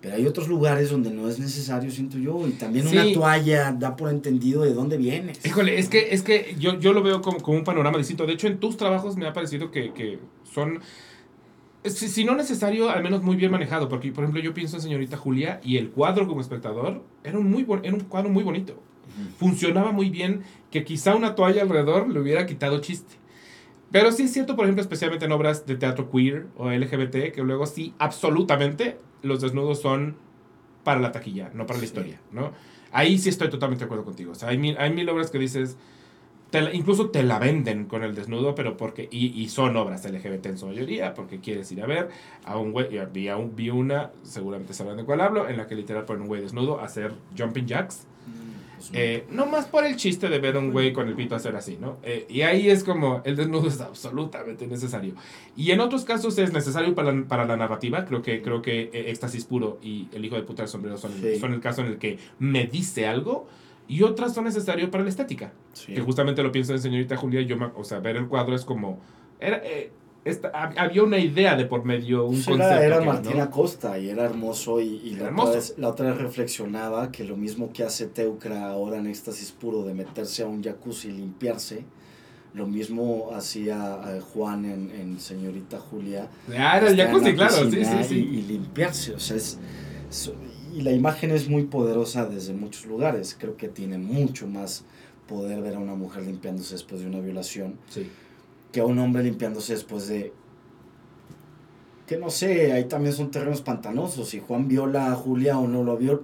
Pero 0.00 0.16
hay 0.16 0.26
otros 0.26 0.48
lugares 0.48 0.90
donde 0.90 1.10
no 1.10 1.28
es 1.28 1.38
necesario, 1.38 1.90
siento 1.90 2.18
yo, 2.18 2.46
y 2.46 2.52
también 2.52 2.86
una 2.86 3.10
toalla 3.12 3.72
da 3.72 3.96
por 3.96 4.10
entendido 4.10 4.62
de 4.62 4.74
dónde 4.74 4.98
vienes. 4.98 5.44
Híjole, 5.46 5.78
es 5.78 5.88
que, 5.88 6.14
es 6.14 6.22
que 6.22 6.56
yo, 6.58 6.78
yo 6.78 6.92
lo 6.92 7.02
veo 7.02 7.22
como, 7.22 7.40
como 7.40 7.56
un 7.56 7.64
panorama 7.64 7.96
distinto. 7.96 8.26
De 8.26 8.34
hecho, 8.34 8.46
en 8.46 8.58
tus 8.58 8.76
trabajos 8.76 9.16
me 9.16 9.26
ha 9.26 9.32
parecido 9.32 9.70
que, 9.70 9.94
que 9.94 10.18
son 10.52 10.80
si, 11.84 12.24
no 12.24 12.34
necesario, 12.34 12.90
al 12.90 13.02
menos 13.02 13.22
muy 13.22 13.36
bien 13.36 13.50
manejado. 13.50 13.88
Porque, 13.88 14.12
por 14.12 14.24
ejemplo, 14.24 14.42
yo 14.42 14.54
pienso 14.54 14.76
en 14.76 14.82
Señorita 14.82 15.16
Julia 15.16 15.60
y 15.62 15.76
el 15.76 15.90
cuadro 15.90 16.26
como 16.26 16.40
espectador 16.40 17.02
era 17.22 17.38
un, 17.38 17.50
muy 17.50 17.66
era 17.82 17.94
un 17.94 18.00
cuadro 18.00 18.30
muy 18.30 18.42
bonito. 18.42 18.80
Funcionaba 19.38 19.92
muy 19.92 20.10
bien 20.10 20.42
que 20.70 20.84
quizá 20.84 21.14
una 21.14 21.34
toalla 21.34 21.62
alrededor 21.62 22.08
le 22.08 22.20
hubiera 22.20 22.46
quitado 22.46 22.80
chiste. 22.80 23.14
Pero 23.92 24.10
sí 24.10 24.24
es 24.24 24.32
cierto, 24.32 24.56
por 24.56 24.64
ejemplo, 24.64 24.82
especialmente 24.82 25.26
en 25.26 25.32
obras 25.32 25.66
de 25.66 25.76
teatro 25.76 26.10
queer 26.10 26.46
o 26.56 26.70
LGBT, 26.70 27.32
que 27.32 27.42
luego 27.44 27.66
sí, 27.66 27.94
absolutamente, 27.98 28.98
los 29.22 29.40
desnudos 29.40 29.80
son 29.80 30.16
para 30.82 31.00
la 31.00 31.12
taquilla, 31.12 31.50
no 31.54 31.66
para 31.66 31.78
la 31.78 31.84
historia, 31.84 32.20
¿no? 32.32 32.52
Ahí 32.90 33.18
sí 33.18 33.28
estoy 33.28 33.50
totalmente 33.50 33.84
de 33.84 33.86
acuerdo 33.86 34.04
contigo. 34.04 34.32
O 34.32 34.34
sea, 34.34 34.48
hay 34.48 34.58
mil, 34.58 34.76
hay 34.78 34.92
mil 34.92 35.08
obras 35.08 35.30
que 35.30 35.38
dices, 35.38 35.76
incluso 36.72 37.10
te 37.10 37.22
la 37.22 37.38
venden 37.38 37.86
con 37.86 38.02
el 38.02 38.14
desnudo, 38.14 38.54
pero 38.54 38.76
porque, 38.76 39.08
y, 39.10 39.26
y, 39.40 39.48
son 39.48 39.76
obras 39.76 40.04
LGBT 40.04 40.46
en 40.46 40.58
su 40.58 40.66
mayoría, 40.66 41.14
porque 41.14 41.40
quieres 41.40 41.70
ir 41.72 41.82
a 41.82 41.86
ver 41.86 42.08
a 42.44 42.58
un 42.58 42.72
güey, 42.72 42.88
vi, 43.12 43.28
un, 43.30 43.54
vi 43.54 43.70
una, 43.70 44.10
seguramente 44.22 44.74
sabrán 44.74 44.96
de 44.96 45.04
cuál 45.04 45.20
hablo, 45.20 45.48
en 45.48 45.56
la 45.56 45.66
que 45.66 45.74
literal 45.74 46.04
ponen 46.04 46.22
un 46.22 46.28
güey 46.28 46.42
desnudo 46.42 46.80
a 46.80 46.84
hacer 46.84 47.12
jumping 47.36 47.66
jacks. 47.66 48.06
Mm, 48.26 48.76
pues 48.76 48.90
eh, 48.92 49.24
no 49.30 49.46
más 49.46 49.66
por 49.66 49.84
el 49.84 49.96
chiste 49.96 50.28
de 50.28 50.38
ver 50.38 50.56
a 50.56 50.58
un 50.58 50.72
güey 50.72 50.92
con 50.92 51.08
el 51.08 51.14
pito 51.14 51.34
hacer 51.34 51.56
así, 51.56 51.78
¿no? 51.80 51.98
Eh, 52.02 52.26
y 52.28 52.42
ahí 52.42 52.68
es 52.68 52.84
como, 52.84 53.22
el 53.24 53.36
desnudo 53.36 53.68
es 53.68 53.80
absolutamente 53.80 54.66
necesario. 54.66 55.14
Y 55.56 55.70
en 55.70 55.80
otros 55.80 56.04
casos 56.04 56.36
es 56.38 56.52
necesario 56.52 56.94
para 56.94 57.12
la, 57.12 57.24
para 57.24 57.44
la 57.44 57.56
narrativa, 57.56 58.04
creo 58.04 58.22
que, 58.22 58.42
creo 58.42 58.62
que 58.62 58.90
eh, 58.92 59.10
Éxtasis 59.10 59.44
Puro 59.44 59.78
y 59.82 60.08
El 60.12 60.24
Hijo 60.24 60.36
de 60.36 60.42
Puta 60.42 60.62
del 60.62 60.68
Sombrero 60.68 60.98
son, 60.98 61.12
son 61.40 61.54
el 61.54 61.60
caso 61.60 61.80
en 61.80 61.88
el 61.88 61.98
que 61.98 62.18
me 62.38 62.66
dice 62.66 63.06
algo, 63.06 63.48
y 63.88 64.02
otras 64.02 64.34
son 64.34 64.44
necesarias 64.44 64.88
para 64.90 65.04
la 65.04 65.10
estética. 65.10 65.52
Que 65.86 66.00
justamente 66.00 66.42
lo 66.42 66.50
pienso 66.52 66.72
en 66.72 66.80
señorita 66.80 67.16
Julia, 67.16 67.42
yo, 67.42 67.56
o 67.76 67.84
sea, 67.84 68.00
ver 68.00 68.16
el 68.16 68.26
cuadro 68.28 68.54
es 68.54 68.64
como... 68.64 68.98
Era, 69.40 69.60
eh, 69.64 69.90
esta, 70.24 70.48
había 70.78 71.02
una 71.02 71.18
idea 71.18 71.54
de 71.54 71.66
por 71.66 71.84
medio, 71.84 72.24
un 72.24 72.34
Pues 72.36 72.46
concepto. 72.46 72.72
era, 72.72 72.84
era 72.86 72.98
que, 73.00 73.04
Martina 73.04 73.44
¿no? 73.44 73.50
Costa 73.50 73.98
y 73.98 74.08
era 74.08 74.24
hermoso 74.24 74.80
y, 74.80 75.00
y 75.04 75.10
Era 75.14 75.24
la, 75.24 75.26
hermoso. 75.28 75.48
Otra 75.48 75.60
vez, 75.60 75.74
la 75.76 75.88
otra 75.88 76.06
vez 76.12 76.18
reflexionaba 76.18 77.12
que 77.12 77.24
lo 77.24 77.36
mismo 77.36 77.72
que 77.74 77.82
hace 77.82 78.06
Teucra 78.06 78.68
ahora 78.70 78.96
en 78.98 79.06
éxtasis 79.06 79.52
puro 79.52 79.82
de 79.84 79.92
meterse 79.92 80.42
a 80.42 80.46
un 80.46 80.62
jacuzzi 80.62 81.08
y 81.08 81.12
limpiarse, 81.12 81.84
lo 82.54 82.66
mismo 82.66 83.32
hacía 83.34 84.00
eh, 84.06 84.20
Juan 84.20 84.64
en, 84.64 84.90
en 84.98 85.20
Señorita 85.20 85.78
Julia. 85.78 86.30
Ah, 86.56 86.78
era 86.78 86.88
el 86.88 86.96
jacuzzi, 86.96 87.32
la 87.32 87.34
claro, 87.34 87.70
sí, 87.70 87.84
sí, 87.84 88.04
sí. 88.08 88.14
Y, 88.32 88.38
y 88.38 88.42
limpiarse, 88.42 89.12
o 89.14 89.18
sea, 89.18 89.36
es, 89.36 89.58
es- 90.08 90.32
Y 90.74 90.80
la 90.80 90.90
imagen 90.90 91.30
es 91.30 91.48
muy 91.48 91.64
poderosa 91.64 92.26
desde 92.26 92.52
muchos 92.52 92.86
lugares. 92.86 93.36
Creo 93.38 93.56
que 93.56 93.68
tiene 93.68 93.96
mucho 93.96 94.48
más 94.48 94.84
poder 95.28 95.62
ver 95.62 95.76
a 95.76 95.78
una 95.78 95.94
mujer 95.94 96.24
limpiándose 96.24 96.74
después 96.74 97.00
de 97.00 97.06
una 97.06 97.20
violación 97.20 97.78
Sí. 97.88 98.10
que 98.72 98.80
a 98.80 98.84
un 98.84 98.98
hombre 98.98 99.22
limpiándose 99.22 99.72
después 99.72 100.08
de... 100.08 100.32
Que 102.08 102.16
no 102.18 102.28
sé, 102.28 102.72
ahí 102.72 102.84
también 102.84 103.14
son 103.14 103.30
terrenos 103.30 103.62
pantanosos. 103.62 104.28
Si 104.28 104.40
Juan 104.40 104.66
viola 104.66 105.12
a 105.12 105.14
Julia 105.14 105.58
o 105.58 105.68
no 105.68 105.84
lo 105.84 105.96
viola, 105.96 106.20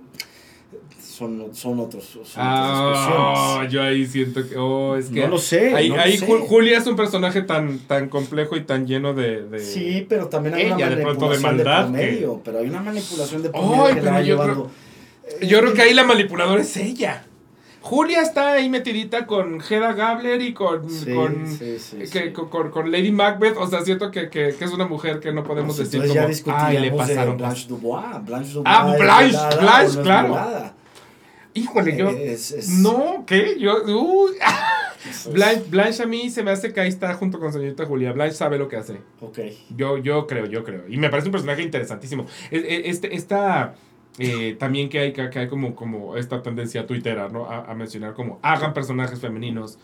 son, 1.20 1.54
son 1.54 1.80
otros. 1.80 2.02
Son 2.04 2.22
Ah, 2.36 3.54
otras 3.58 3.72
yo 3.72 3.82
ahí 3.82 4.06
siento 4.06 4.48
que. 4.48 4.56
Oh, 4.56 4.96
es 4.96 5.10
que. 5.10 5.20
no 5.20 5.28
lo 5.28 5.38
sé. 5.38 5.74
Ahí, 5.74 5.90
no 5.90 6.00
ahí 6.00 6.16
sé. 6.16 6.26
Ju- 6.26 6.40
Julia 6.48 6.78
es 6.78 6.86
un 6.86 6.96
personaje 6.96 7.42
tan, 7.42 7.78
tan 7.80 8.08
complejo 8.08 8.56
y 8.56 8.62
tan 8.62 8.86
lleno 8.86 9.12
de. 9.14 9.42
de- 9.42 9.60
Sí, 9.60 10.06
pero 10.08 10.28
también 10.28 10.54
hay 10.54 10.66
una 10.66 10.76
Ella, 10.76 10.90
de 10.96 11.02
pronto, 11.02 11.28
de 11.28 11.38
manipulación 11.38 11.56
de, 11.58 11.64
maldad 11.64 11.86
por 11.90 11.96
que- 12.00 12.06
medio. 12.06 12.40
Pero 12.44 12.58
hay 12.58 12.68
una 12.68 12.80
manipulación 12.82 13.42
de 13.42 13.50
por 13.50 13.60
Ay, 13.62 13.70
medio 13.70 13.94
que 13.94 14.00
la 14.02 14.10
va 14.12 14.20
yo 14.22 14.26
llevando. 14.26 14.70
Yo 15.42 15.60
creo 15.60 15.74
que 15.74 15.82
ahí 15.82 15.94
la 15.94 16.04
manipuladora 16.04 16.62
es 16.62 16.76
ella. 16.76 17.24
Julia 17.82 18.20
está 18.20 18.52
ahí 18.52 18.68
metidita 18.68 19.26
con 19.26 19.58
Hedda 19.62 19.94
Gabler 19.94 20.42
y 20.42 20.52
con. 20.52 20.90
Sí, 20.90 21.14
con, 21.14 21.46
sí, 21.46 21.78
sí, 21.78 21.96
que- 22.12 22.30
con, 22.32 22.70
con- 22.70 22.90
Lady 22.92 23.10
Macbeth. 23.10 23.56
O 23.56 23.66
sea, 23.66 23.80
siento 23.82 24.10
que, 24.10 24.28
que, 24.28 24.54
que 24.58 24.64
es 24.64 24.70
una 24.72 24.86
mujer 24.86 25.18
que 25.20 25.32
no 25.32 25.42
podemos 25.44 25.76
Pues 25.76 25.90
decir 25.90 26.06
entonces 26.06 26.42
como. 26.42 26.56
ya 26.56 26.66
Ay, 26.66 26.74
le 26.74 26.80
discutiríamos 26.90 27.08
de 27.08 27.14
pasaron 27.14 27.36
Blanche 27.38 27.54
cosas". 27.54 27.68
Dubois. 27.68 28.24
Blanche 28.26 28.52
Dubois 28.52 28.66
Ah, 28.66 28.96
Blanche, 28.98 29.56
Blanche, 29.60 30.00
claro. 30.02 30.28
violada. 30.28 30.74
Híjole, 31.54 31.96
yo. 31.96 32.10
Es- 32.10 32.52
es- 32.52 32.68
No, 32.68 33.24
¿qué? 33.26 33.56
Yo. 33.58 33.76
es- 35.10 35.32
Blanche, 35.32 35.64
Blanche 35.68 36.02
a 36.02 36.06
mí 36.06 36.30
se 36.30 36.42
me 36.42 36.50
hace 36.50 36.72
que 36.72 36.80
ahí 36.80 36.88
está 36.88 37.14
junto 37.14 37.38
con 37.40 37.52
señorita 37.52 37.86
Julia. 37.86 38.12
Blanche 38.12 38.36
sabe 38.36 38.58
lo 38.58 38.68
que 38.68 38.76
hace. 38.76 38.98
Ok. 39.20 39.38
Yo, 39.76 39.98
yo 39.98 40.26
creo, 40.26 40.46
yo 40.46 40.62
creo. 40.64 40.84
Y 40.88 40.96
me 40.96 41.08
parece 41.10 41.28
un 41.28 41.32
personaje 41.32 41.62
interesantísimo. 41.62 42.26
Es- 42.50 42.64
es- 42.66 42.82
Este, 42.84 43.14
esta, 43.14 43.74
eh, 44.18 44.56
también 44.58 44.88
que 44.88 44.98
hay, 45.00 45.12
que 45.12 45.22
hay 45.38 45.48
como, 45.48 45.74
como 45.74 46.16
esta 46.16 46.42
tendencia 46.42 46.86
tuitera, 46.86 47.28
¿no? 47.28 47.46
A, 47.50 47.64
a 47.70 47.74
mencionar 47.74 48.14
como 48.14 48.38
hagan 48.42 48.74
personajes 48.74 49.18
femeninos 49.20 49.78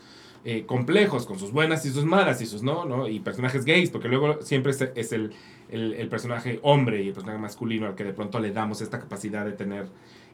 eh, 0.48 0.64
complejos, 0.64 1.26
con 1.26 1.40
sus 1.40 1.50
buenas 1.50 1.84
y 1.86 1.90
sus 1.90 2.04
malas 2.04 2.40
y 2.40 2.46
sus 2.46 2.62
no, 2.62 2.84
¿no? 2.84 3.08
Y 3.08 3.18
personajes 3.18 3.64
gays, 3.64 3.90
porque 3.90 4.06
luego 4.06 4.42
siempre 4.42 4.70
es, 4.70 4.80
es 4.94 5.10
el, 5.12 5.32
el, 5.70 5.94
el 5.94 6.08
personaje 6.08 6.60
hombre 6.62 7.02
y 7.02 7.08
el 7.08 7.14
personaje 7.14 7.38
masculino 7.40 7.86
al 7.86 7.96
que 7.96 8.04
de 8.04 8.12
pronto 8.12 8.38
le 8.38 8.52
damos 8.52 8.80
esta 8.80 9.00
capacidad 9.00 9.44
de 9.44 9.50
tener 9.52 9.86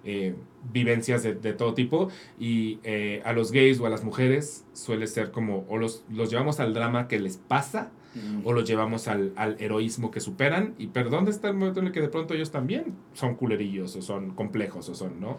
eh, 0.05 0.35
vivencias 0.73 1.23
de, 1.23 1.35
de 1.35 1.53
todo 1.53 1.75
tipo. 1.75 2.09
Y 2.39 2.79
eh, 2.85 3.23
a 3.25 3.33
los 3.33 3.53
gays 3.53 3.81
o 3.81 3.87
a 3.87 3.91
las 3.91 4.05
mujeres 4.05 4.65
suele 4.73 5.07
ser 5.07 5.31
como, 5.31 5.65
o 5.69 5.79
los, 5.79 6.05
los 6.11 6.31
llevamos 6.31 6.61
al 6.61 6.75
drama 6.75 7.09
que 7.09 7.19
les 7.21 7.37
pasa, 7.37 7.91
Mm. 8.15 8.47
o 8.47 8.53
los 8.53 8.69
llevamos 8.69 9.09
al, 9.09 9.33
al 9.37 9.57
heroísmo 9.59 10.11
que 10.11 10.21
superan. 10.21 10.75
Y 10.77 10.89
pero 10.89 11.09
¿dónde 11.09 11.31
está 11.31 11.49
el 11.49 11.55
momento 11.55 11.81
en 11.81 11.87
el 11.87 11.93
que 11.93 12.03
de 12.03 12.09
pronto 12.11 12.35
ellos 12.35 12.51
también 12.51 12.95
son 13.15 13.37
culerillos 13.37 13.97
o 13.97 14.03
son 14.03 14.33
complejos 14.35 14.87
o 14.91 14.95
son, 14.95 15.19
¿no? 15.19 15.39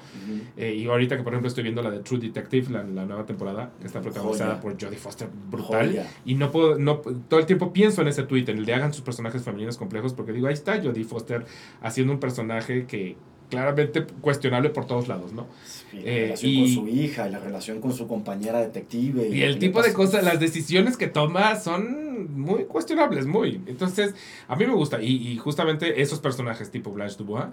Eh, 0.57 0.73
y 0.73 0.87
ahorita 0.87 1.15
que 1.15 1.21
por 1.21 1.33
ejemplo 1.33 1.49
estoy 1.49 1.61
viendo 1.61 1.83
la 1.83 1.91
de 1.91 1.99
True 1.99 2.19
Detective, 2.19 2.71
la, 2.71 2.83
la 2.83 3.05
nueva 3.05 3.27
temporada, 3.27 3.73
que 3.79 3.85
está 3.85 4.01
protagonizada 4.01 4.55
Joya. 4.55 4.61
por 4.61 4.71
Jodie 4.83 4.97
Foster, 4.97 5.29
brutal. 5.51 5.87
Joya. 5.89 6.07
Y 6.25 6.33
no 6.33 6.51
puedo, 6.51 6.79
no, 6.79 6.97
todo 6.97 7.39
el 7.39 7.45
tiempo 7.45 7.71
pienso 7.73 8.01
en 8.01 8.07
ese 8.07 8.23
tweet, 8.23 8.45
en 8.47 8.57
el 8.57 8.65
de 8.65 8.73
hagan 8.73 8.91
sus 8.91 9.03
personajes 9.03 9.43
femeninos 9.43 9.77
complejos, 9.77 10.15
porque 10.15 10.31
digo, 10.33 10.47
ahí 10.47 10.53
está 10.55 10.81
Jodie 10.81 11.03
Foster 11.03 11.45
haciendo 11.83 12.11
un 12.11 12.19
personaje 12.19 12.87
que 12.87 13.17
claramente 13.53 14.03
cuestionable 14.21 14.69
por 14.69 14.85
todos 14.85 15.07
lados, 15.07 15.31
¿no? 15.33 15.47
La 15.93 15.99
Eh, 15.99 16.21
relación 16.25 16.51
y- 16.51 16.75
con 16.75 16.83
su 16.85 16.87
hija, 16.89 17.27
y 17.27 17.31
la 17.31 17.39
relación 17.39 17.79
con 17.81 17.93
su 17.93 18.07
compañera 18.07 18.59
detective. 18.59 19.29
Y 19.29 19.43
el 19.43 19.59
tipo 19.59 19.81
de 19.81 19.93
cosas, 19.93 20.23
las 20.23 20.39
decisiones 20.39 20.97
que 20.97 21.07
toma 21.07 21.55
son 21.55 22.39
muy 22.39 22.65
cuestionables, 22.65 23.25
muy. 23.27 23.61
Entonces, 23.67 24.15
a 24.47 24.55
mí 24.55 24.65
me 24.65 24.73
gusta. 24.73 25.01
Y, 25.01 25.27
y 25.27 25.37
justamente 25.37 26.01
esos 26.01 26.19
personajes 26.19 26.71
tipo 26.71 26.91
Blanche 26.91 27.17
Dubois 27.17 27.45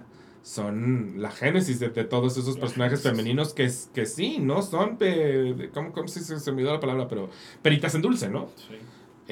son 0.43 1.21
la 1.21 1.29
génesis 1.29 1.79
de, 1.79 1.89
de 1.89 2.03
todos 2.03 2.35
esos 2.37 2.57
personajes 2.57 3.01
femeninos 3.03 3.53
que, 3.53 3.69
que 3.93 4.05
sí, 4.07 4.39
no 4.39 4.63
son, 4.63 4.97
pe- 4.97 5.69
¿cómo, 5.73 5.91
cómo 5.91 6.07
se, 6.07 6.21
se, 6.21 6.39
se 6.39 6.51
me 6.51 6.57
olvidó 6.57 6.73
la 6.73 6.79
palabra? 6.79 7.07
Pero 7.07 7.29
peritas 7.61 7.93
en 7.93 8.01
dulce, 8.01 8.27
¿no? 8.27 8.49
Sí. 8.57 8.75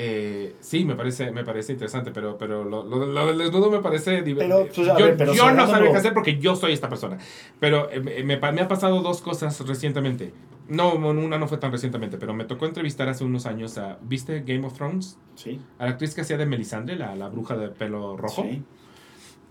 Eh, 0.02 0.56
sí, 0.62 0.86
me 0.86 0.96
parece, 0.96 1.30
me 1.32 1.44
parece 1.44 1.74
interesante, 1.74 2.12
pero, 2.12 2.38
pero 2.38 2.64
lo, 2.64 2.86
lo- 2.86 3.06
lo 3.06 3.28
del 3.28 3.38
desnudo 3.38 3.70
me 3.70 3.80
parece 3.80 4.22
Pero, 4.24 4.66
pues, 4.74 4.76
yo 4.78 4.96
ver, 4.96 5.18
pero 5.18 5.34
yo 5.34 5.52
no 5.52 5.68
sabría 5.68 5.92
qué 5.92 5.98
hacer 5.98 6.14
porque 6.14 6.40
yo 6.40 6.56
soy 6.56 6.72
esta 6.72 6.88
persona. 6.88 7.18
Pero 7.60 7.92
eh, 7.92 8.00
me, 8.00 8.24
me 8.24 8.38
pa- 8.38 8.54
me 8.54 8.62
ha 8.62 8.70
pasado 8.70 9.02
dos 9.02 9.22
cosas 9.22 9.60
recientemente. 9.68 10.32
No, 10.70 10.94
una 10.96 11.38
no 11.38 11.48
fue 11.50 11.58
tan 11.58 11.74
recientemente, 11.74 12.18
pero 12.18 12.34
me 12.34 12.46
tocó 12.46 12.66
entrevistar 12.66 13.10
hace 13.10 13.26
unos 13.26 13.46
años 13.46 13.78
a... 13.78 13.98
¿Viste 14.02 14.42
Game 14.46 14.66
of 14.66 14.74
Thrones? 14.74 15.18
Sí. 15.36 15.60
A 15.80 15.84
la 15.86 15.92
actriz 15.92 16.16
que 16.16 16.22
hacía 16.22 16.38
de 16.38 16.46
Melisandre, 16.46 16.96
la, 16.96 17.14
la 17.18 17.28
bruja 17.28 17.58
de 17.58 17.68
pelo 17.68 18.16
rojo. 18.16 18.44
Sí. 18.44 18.64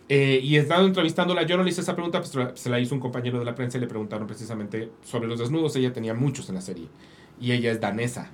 Eh, 0.09 0.41
y 0.43 0.57
estando 0.57 0.87
entrevistándola, 0.87 1.43
yo 1.43 1.59
no 1.59 1.63
le 1.63 1.69
hice 1.71 1.83
esa 1.83 1.95
pregunta, 1.95 2.23
pues 2.23 2.33
se 2.55 2.71
la 2.71 2.81
hizo 2.81 2.95
un 2.95 3.01
compañero 3.03 3.39
de 3.39 3.45
la 3.45 3.55
prensa 3.55 3.77
y 3.77 3.83
le 3.83 3.87
preguntaron 3.87 4.27
precisamente 4.27 4.91
sobre 5.05 5.29
los 5.29 5.39
desnudos. 5.41 5.77
Ella 5.77 5.93
tenía 5.93 6.15
muchos 6.15 6.49
en 6.49 6.55
la 6.55 6.63
serie. 6.63 6.87
Y 7.39 7.53
ella 7.53 7.71
es 7.71 7.81
danesa. 7.81 8.31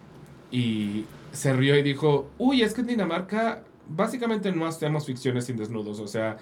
Y 0.54 1.04
se 1.32 1.52
rió 1.52 1.76
y 1.76 1.82
dijo, 1.82 2.28
uy, 2.38 2.62
es 2.62 2.74
que 2.74 2.82
en 2.82 2.86
Dinamarca 2.86 3.64
básicamente 3.88 4.52
no 4.52 4.66
hacemos 4.66 5.04
ficciones 5.06 5.46
sin 5.46 5.56
desnudos. 5.56 5.98
O 6.00 6.06
sea, 6.06 6.36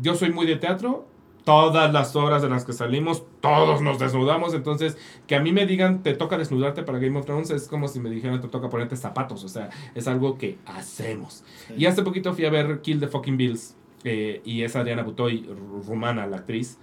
yo 0.00 0.14
soy 0.14 0.32
muy 0.32 0.46
de 0.46 0.56
teatro. 0.56 1.06
Todas 1.44 1.90
las 1.92 2.14
horas 2.14 2.42
en 2.44 2.50
las 2.50 2.64
que 2.66 2.74
salimos, 2.74 3.24
todos 3.40 3.80
nos 3.80 3.98
desnudamos. 3.98 4.52
Entonces, 4.54 4.98
que 5.26 5.34
a 5.34 5.40
mí 5.40 5.50
me 5.52 5.64
digan, 5.66 6.02
te 6.02 6.12
toca 6.14 6.36
desnudarte 6.36 6.82
para 6.82 6.98
Game 6.98 7.18
of 7.18 7.24
Thrones, 7.24 7.50
es 7.50 7.68
como 7.68 7.88
si 7.88 8.00
me 8.00 8.10
dijeran, 8.10 8.40
te 8.40 8.48
toca 8.48 8.68
ponerte 8.68 8.96
zapatos. 8.96 9.44
O 9.44 9.48
sea, 9.48 9.70
es 9.94 10.06
algo 10.08 10.36
que 10.36 10.58
hacemos. 10.66 11.44
Sí. 11.66 11.74
Y 11.78 11.86
hace 11.86 12.02
poquito 12.02 12.34
fui 12.34 12.44
a 12.44 12.50
ver 12.50 12.80
Kill 12.82 13.00
the 13.00 13.08
Fucking 13.08 13.36
Bills. 13.38 13.76
eh, 14.04 14.42
y 14.44 14.62
es 14.62 14.76
Adriana 14.76 15.02
Butoy, 15.02 15.44
ru- 15.46 15.84
rumana, 15.86 16.26
la 16.26 16.38
actriz. 16.38 16.78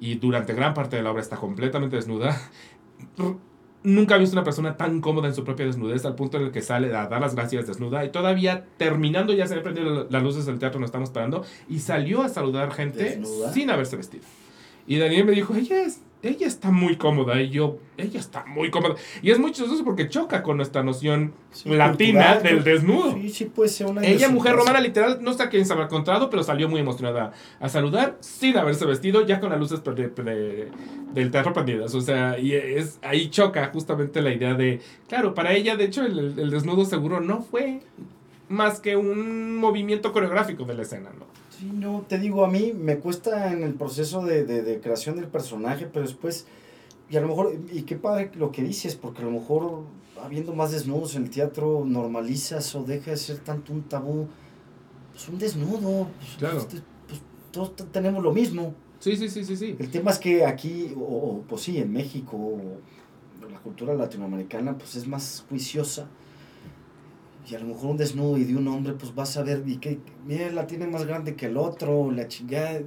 Y 0.00 0.14
durante 0.16 0.54
gran 0.54 0.74
parte 0.74 0.96
de 0.96 1.02
la 1.02 1.10
obra 1.12 1.22
está 1.22 1.36
completamente 1.36 1.96
desnuda. 1.96 2.36
Nunca 3.82 4.16
he 4.16 4.18
visto 4.18 4.34
una 4.34 4.44
persona 4.44 4.76
tan 4.76 5.00
cómoda 5.00 5.28
en 5.28 5.34
su 5.34 5.42
propia 5.42 5.64
desnudez 5.64 6.04
al 6.04 6.14
punto 6.14 6.36
en 6.36 6.44
el 6.44 6.50
que 6.50 6.60
sale 6.60 6.94
a 6.94 7.06
dar 7.06 7.20
las 7.20 7.34
gracias 7.34 7.66
desnuda. 7.66 8.04
Y 8.04 8.10
todavía 8.10 8.66
terminando, 8.76 9.32
ya 9.32 9.46
se 9.46 9.54
han 9.54 9.62
prendido 9.62 10.06
las 10.10 10.22
luces 10.22 10.44
del 10.44 10.58
teatro, 10.58 10.80
nos 10.80 10.88
estamos 10.88 11.08
esperando. 11.08 11.44
Y 11.68 11.78
salió 11.78 12.22
a 12.22 12.28
saludar 12.28 12.72
gente 12.72 13.02
¿Desnuda? 13.02 13.52
sin 13.52 13.70
haberse 13.70 13.96
vestido. 13.96 14.24
Y 14.86 14.98
Daniel 14.98 15.24
me 15.24 15.32
dijo, 15.32 15.54
ella, 15.54 15.82
es, 15.82 16.00
ella 16.22 16.46
está 16.46 16.70
muy 16.70 16.96
cómoda. 16.96 17.40
Y 17.40 17.50
yo, 17.50 17.78
ella 17.96 18.20
está 18.20 18.44
muy 18.46 18.70
cómoda. 18.70 18.96
Y 19.22 19.30
es 19.30 19.38
muy 19.38 19.52
chistoso 19.52 19.84
porque 19.84 20.08
choca 20.08 20.42
con 20.42 20.56
nuestra 20.56 20.82
noción 20.82 21.32
Sí, 21.50 21.68
latina 21.70 22.34
cultural, 22.34 22.42
del 22.42 22.64
desnudo. 22.64 23.14
Sí, 23.14 23.30
sí 23.30 23.44
puede 23.46 23.68
ser 23.68 23.86
una 23.86 24.02
Ella, 24.02 24.28
mujer 24.28 24.54
romana, 24.54 24.80
literal, 24.80 25.18
no 25.22 25.32
sé 25.32 25.42
a 25.42 25.48
quién 25.48 25.64
se 25.66 25.72
habrá 25.72 25.86
encontrado, 25.86 26.30
pero 26.30 26.42
salió 26.42 26.68
muy 26.68 26.80
emocionada 26.80 27.32
a 27.58 27.68
saludar 27.68 28.16
sin 28.20 28.56
haberse 28.56 28.84
vestido, 28.86 29.26
ya 29.26 29.40
con 29.40 29.50
las 29.50 29.58
luces 29.58 29.80
del 29.84 31.30
teatro 31.30 31.52
prendidas. 31.52 31.94
O 31.94 32.00
sea, 32.00 32.38
y 32.38 32.52
es, 32.54 32.98
ahí 33.02 33.30
choca 33.30 33.70
justamente 33.72 34.20
la 34.22 34.32
idea 34.32 34.54
de, 34.54 34.80
claro, 35.08 35.34
para 35.34 35.52
ella, 35.54 35.76
de 35.76 35.84
hecho, 35.84 36.04
el, 36.04 36.38
el 36.38 36.50
desnudo 36.50 36.84
seguro 36.84 37.20
no 37.20 37.42
fue 37.42 37.80
más 38.48 38.80
que 38.80 38.96
un 38.96 39.56
movimiento 39.56 40.12
coreográfico 40.12 40.64
de 40.64 40.74
la 40.74 40.82
escena, 40.82 41.10
¿no? 41.18 41.24
Sí, 41.60 41.70
no, 41.74 42.06
te 42.08 42.18
digo, 42.18 42.42
a 42.44 42.48
mí 42.50 42.72
me 42.74 42.98
cuesta 42.98 43.52
en 43.52 43.62
el 43.62 43.74
proceso 43.74 44.24
de, 44.24 44.44
de, 44.44 44.62
de 44.62 44.80
creación 44.80 45.16
del 45.16 45.26
personaje, 45.26 45.86
pero 45.92 46.06
después, 46.06 46.46
y 47.10 47.16
a 47.18 47.20
lo 47.20 47.28
mejor, 47.28 47.54
y 47.70 47.82
qué 47.82 47.96
padre 47.96 48.30
lo 48.34 48.50
que 48.50 48.62
dices, 48.62 48.96
porque 48.96 49.20
a 49.20 49.26
lo 49.26 49.32
mejor 49.32 49.82
habiendo 50.22 50.54
más 50.54 50.72
desnudos 50.72 51.16
en 51.16 51.24
el 51.24 51.30
teatro, 51.30 51.84
normalizas 51.86 52.74
o 52.74 52.82
deja 52.82 53.10
de 53.10 53.16
ser 53.18 53.38
tanto 53.40 53.74
un 53.74 53.82
tabú, 53.82 54.26
pues 55.12 55.28
un 55.28 55.38
desnudo, 55.38 56.08
pues, 56.18 56.36
Claro. 56.38 56.66
pues, 56.68 56.82
pues, 57.08 57.20
todos 57.52 57.74
tenemos 57.92 58.22
lo 58.22 58.32
mismo. 58.32 58.74
Sí, 58.98 59.16
sí, 59.16 59.28
sí, 59.28 59.44
sí, 59.44 59.56
sí. 59.56 59.76
El 59.78 59.90
tema 59.90 60.12
es 60.12 60.18
que 60.18 60.44
aquí, 60.46 60.94
o, 60.96 61.00
o, 61.02 61.42
pues 61.48 61.62
sí, 61.62 61.78
en 61.78 61.92
México, 61.92 62.36
o 62.38 62.80
la 63.50 63.58
cultura 63.60 63.94
latinoamericana, 63.94 64.78
pues 64.78 64.96
es 64.96 65.06
más 65.06 65.44
juiciosa. 65.48 66.06
Y 67.50 67.54
a 67.56 67.58
lo 67.58 67.66
mejor 67.66 67.90
un 67.90 67.96
desnudo 67.96 68.38
y 68.38 68.44
de 68.44 68.54
un 68.56 68.68
hombre, 68.68 68.92
pues 68.92 69.12
vas 69.14 69.36
a 69.36 69.42
ver, 69.42 69.64
y 69.66 69.78
que, 69.78 69.98
mira, 70.24 70.50
la 70.50 70.66
tiene 70.68 70.86
más 70.86 71.04
grande 71.04 71.34
que 71.34 71.46
el 71.46 71.56
otro, 71.56 72.10
la 72.12 72.28
chingada. 72.28 72.80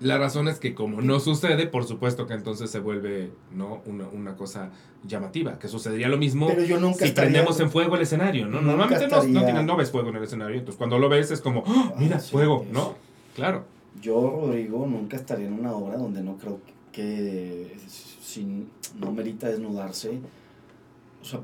La 0.00 0.18
razón 0.18 0.48
es 0.48 0.58
que 0.58 0.74
como 0.74 1.00
no 1.02 1.20
sucede, 1.20 1.66
por 1.66 1.84
supuesto 1.84 2.26
que 2.26 2.34
entonces 2.34 2.70
se 2.70 2.80
vuelve 2.80 3.30
no 3.54 3.82
una, 3.86 4.08
una 4.08 4.34
cosa 4.36 4.70
llamativa, 5.06 5.58
que 5.58 5.68
sucedería 5.68 6.08
lo 6.08 6.16
mismo 6.18 6.48
Pero 6.48 6.64
yo 6.64 6.80
nunca 6.80 7.00
si 7.00 7.04
estaría- 7.04 7.30
prendemos 7.30 7.60
en 7.60 7.70
fuego 7.70 7.94
el 7.96 8.02
escenario, 8.02 8.46
¿no? 8.46 8.60
Normalmente 8.62 9.06
no, 9.06 9.62
no, 9.62 9.76
ves 9.76 9.90
fuego 9.92 10.08
en 10.08 10.16
el 10.16 10.24
escenario, 10.24 10.56
entonces 10.58 10.76
cuando 10.78 10.98
lo 10.98 11.08
ves 11.08 11.30
es 11.30 11.40
como, 11.40 11.62
¡Ah, 11.66 11.92
mira, 11.98 12.16
Ah, 12.16 12.20
sí, 12.20 12.32
fuego, 12.32 12.62
es- 12.66 12.72
¿no? 12.72 12.94
Claro. 13.36 13.64
Yo, 14.00 14.40
Rodrigo, 14.40 14.86
nunca 14.86 15.16
estaría 15.16 15.46
en 15.46 15.52
una 15.52 15.72
obra 15.72 15.98
donde 15.98 16.22
no 16.22 16.36
creo 16.36 16.58
que, 16.90 17.76
si 18.22 18.66
no 18.98 19.12
merita 19.12 19.48
desnudarse. 19.50 20.18
O 21.20 21.24
sea, 21.24 21.40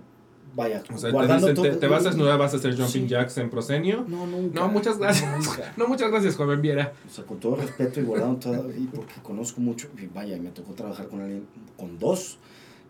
vaya, 0.55 0.83
O 0.93 0.99
sea, 0.99 1.09
te, 1.11 1.13
guardando 1.15 1.47
dicen, 1.49 1.63
te, 1.63 1.69
todo- 1.71 1.79
te 1.81 1.87
vas 1.87 2.05
a 2.05 2.09
desnudar, 2.11 2.39
vas 2.39 2.55
a 2.55 2.57
hacer 2.57 2.73
jumping 2.77 3.03
Sí. 3.03 3.09
jacks 3.09 3.39
en 3.39 3.51
proscenio. 3.51 4.05
No, 4.09 4.27
nunca. 4.27 4.61
No, 4.61 4.69
muchas 4.69 4.99
gracias. 4.99 5.31
nunca. 5.47 5.73
No, 5.77 5.87
muchas 5.89 6.11
gracias, 6.11 6.37
joven 6.37 6.61
Viera. 6.63 6.93
O 7.07 7.11
sea, 7.13 7.25
con 7.25 7.39
todo 7.41 7.57
respeto 7.57 8.01
y 8.01 8.05
guardando 8.05 8.39
todo, 8.39 8.71
y 8.71 8.87
porque 8.87 9.15
conozco 9.23 9.61
mucho, 9.61 9.89
y 10.01 10.07
vaya, 10.07 10.37
me 10.39 10.51
tocó 10.51 10.73
trabajar 10.75 11.09
con 11.09 11.21
alguien, 11.21 11.47
con 11.77 11.99
dos 11.99 12.39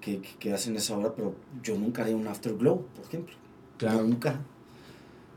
que, 0.01 0.20
que, 0.20 0.28
que 0.39 0.52
hacen 0.52 0.76
esa 0.76 0.97
obra, 0.97 1.12
pero 1.14 1.35
yo 1.62 1.76
nunca 1.76 2.02
haría 2.02 2.16
un 2.16 2.26
afterglow, 2.26 2.86
por 2.97 3.05
ejemplo. 3.06 3.35
Claro. 3.76 4.02
Nunca. 4.02 4.40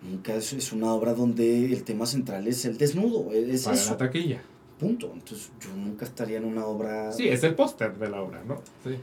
Nunca 0.03 0.33
es, 0.33 0.53
es 0.53 0.71
una 0.73 0.91
obra 0.93 1.13
donde 1.13 1.65
el 1.71 1.83
tema 1.83 2.05
central 2.07 2.47
es 2.47 2.65
el 2.65 2.77
desnudo, 2.77 3.31
es 3.31 3.63
Para 3.65 3.75
eso, 3.75 3.91
la 3.91 3.97
taquilla. 3.97 4.41
punto. 4.79 5.11
Entonces 5.13 5.51
yo 5.59 5.75
nunca 5.75 6.05
estaría 6.05 6.37
en 6.37 6.45
una 6.45 6.65
obra... 6.65 7.11
Sí, 7.11 7.27
es 7.27 7.43
el 7.43 7.53
póster 7.53 7.95
de 7.99 8.09
la 8.09 8.21
obra, 8.21 8.43
¿no? 8.43 8.61
Sí. 8.83 8.95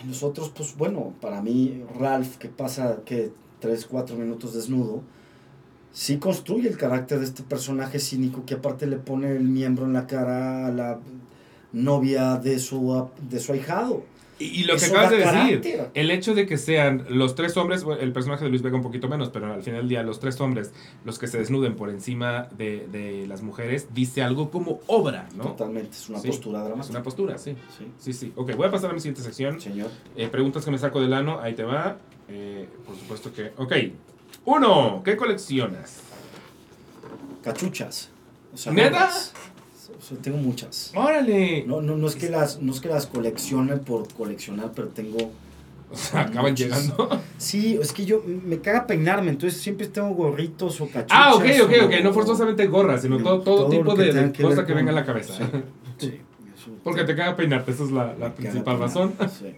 En 0.00 0.08
los 0.08 0.22
otros, 0.22 0.50
pues 0.50 0.76
bueno, 0.76 1.14
para 1.20 1.42
mí 1.42 1.82
Ralph, 1.98 2.36
que 2.36 2.48
pasa 2.48 2.98
que 3.04 3.32
3, 3.60 3.86
4 3.86 4.16
minutos 4.16 4.54
desnudo, 4.54 5.02
sí 5.92 6.18
construye 6.18 6.68
el 6.68 6.76
carácter 6.76 7.18
de 7.20 7.24
este 7.24 7.42
personaje 7.42 7.98
cínico 7.98 8.44
que 8.44 8.54
aparte 8.54 8.86
le 8.86 8.98
pone 8.98 9.34
el 9.34 9.44
miembro 9.44 9.86
en 9.86 9.94
la 9.94 10.06
cara 10.06 10.66
a 10.66 10.70
la 10.70 11.00
novia 11.72 12.36
de 12.36 12.58
su, 12.58 13.08
de 13.28 13.40
su 13.40 13.52
ahijado. 13.52 14.04
Y, 14.38 14.44
y 14.44 14.64
lo 14.64 14.76
que 14.76 14.84
acabas 14.84 15.10
de 15.10 15.16
decir, 15.16 15.88
el 15.94 16.10
hecho 16.10 16.34
de 16.34 16.44
que 16.44 16.58
sean 16.58 17.06
los 17.08 17.34
tres 17.34 17.56
hombres, 17.56 17.84
bueno, 17.84 18.02
el 18.02 18.12
personaje 18.12 18.44
de 18.44 18.50
Luis 18.50 18.60
Vega 18.60 18.76
un 18.76 18.82
poquito 18.82 19.08
menos, 19.08 19.30
pero 19.30 19.50
al 19.52 19.62
final 19.62 19.80
del 19.80 19.88
día 19.88 20.02
los 20.02 20.20
tres 20.20 20.38
hombres, 20.42 20.72
los 21.06 21.18
que 21.18 21.26
se 21.26 21.38
desnuden 21.38 21.74
por 21.74 21.88
encima 21.88 22.48
de, 22.56 22.86
de 22.88 23.26
las 23.26 23.40
mujeres, 23.42 23.88
dice 23.94 24.22
algo 24.22 24.50
como 24.50 24.80
obra, 24.88 25.26
¿no? 25.36 25.44
Totalmente, 25.44 25.92
es 25.92 26.08
una 26.10 26.18
Sí, 26.18 26.28
postura 26.28 26.58
Es 26.60 26.66
dramática. 26.66 26.90
una 26.90 27.02
postura, 27.02 27.38
sí. 27.38 27.56
Sí, 27.78 27.86
Sí, 27.98 28.12
sí. 28.12 28.32
Ok, 28.36 28.54
voy 28.56 28.66
a 28.66 28.70
pasar 28.70 28.90
a 28.90 28.92
mi 28.92 29.00
siguiente 29.00 29.22
sección. 29.22 29.58
señor. 29.58 29.90
Eh, 30.16 30.28
preguntas 30.28 30.64
que 30.66 30.70
me 30.70 30.76
saco 30.78 31.00
del 31.00 31.14
ano, 31.14 31.40
ahí 31.40 31.54
te 31.54 31.64
va. 31.64 31.96
Eh, 32.28 32.68
por 32.84 32.94
supuesto 32.94 33.32
que... 33.32 33.52
Ok. 33.56 33.72
Uno, 34.44 35.00
¿qué 35.02 35.16
coleccionas? 35.16 36.00
Cachuchas. 37.42 38.10
O 38.52 38.56
sea, 38.56 38.72
¿Neta? 38.72 39.10
O 39.98 40.02
sea, 40.02 40.16
tengo 40.18 40.38
muchas. 40.38 40.92
¡Órale! 40.94 41.64
No, 41.66 41.80
no, 41.80 41.96
no, 41.96 42.06
es 42.06 42.16
que 42.16 42.28
las, 42.30 42.60
no 42.60 42.72
es 42.72 42.80
que 42.80 42.88
las 42.88 43.06
coleccione 43.06 43.76
por 43.76 44.12
coleccionar, 44.14 44.72
pero 44.74 44.88
tengo... 44.88 45.16
O 45.88 45.96
sea, 45.96 46.22
acaban 46.22 46.50
Muchos. 46.50 46.58
llegando. 46.66 47.08
Sí, 47.38 47.78
es 47.80 47.92
que 47.92 48.04
yo 48.04 48.20
me 48.26 48.58
caga 48.60 48.88
peinarme, 48.88 49.30
entonces 49.30 49.60
siempre 49.62 49.86
tengo 49.86 50.08
gorritos 50.10 50.80
o 50.80 50.86
cachuchas. 50.88 51.06
Ah, 51.16 51.34
ok, 51.36 51.44
ok, 51.62 51.72
ok. 51.84 51.92
No 52.02 52.12
forzosamente 52.12 52.66
gorras, 52.66 53.02
sino 53.02 53.18
todo, 53.22 53.40
todo, 53.40 53.56
Todo 53.66 53.70
tipo 53.70 53.94
que 53.94 54.12
de, 54.12 54.32
que 54.32 54.42
cosa 54.42 54.62
que 54.66 54.72
con- 54.72 54.76
venga 54.78 54.90
a 54.90 54.94
la 54.96 55.04
cabeza. 55.04 55.34
Sí, 55.36 55.44
sí, 56.08 56.20
Porque 56.84 57.04
te 57.04 57.14
caga 57.16 57.36
peinarte, 57.36 57.70
esa 57.72 57.84
es 57.84 57.90
la, 57.90 58.14
la 58.14 58.34
principal 58.34 58.78
peinar, 58.78 58.80
razón. 58.80 59.14
sí. 59.38 59.54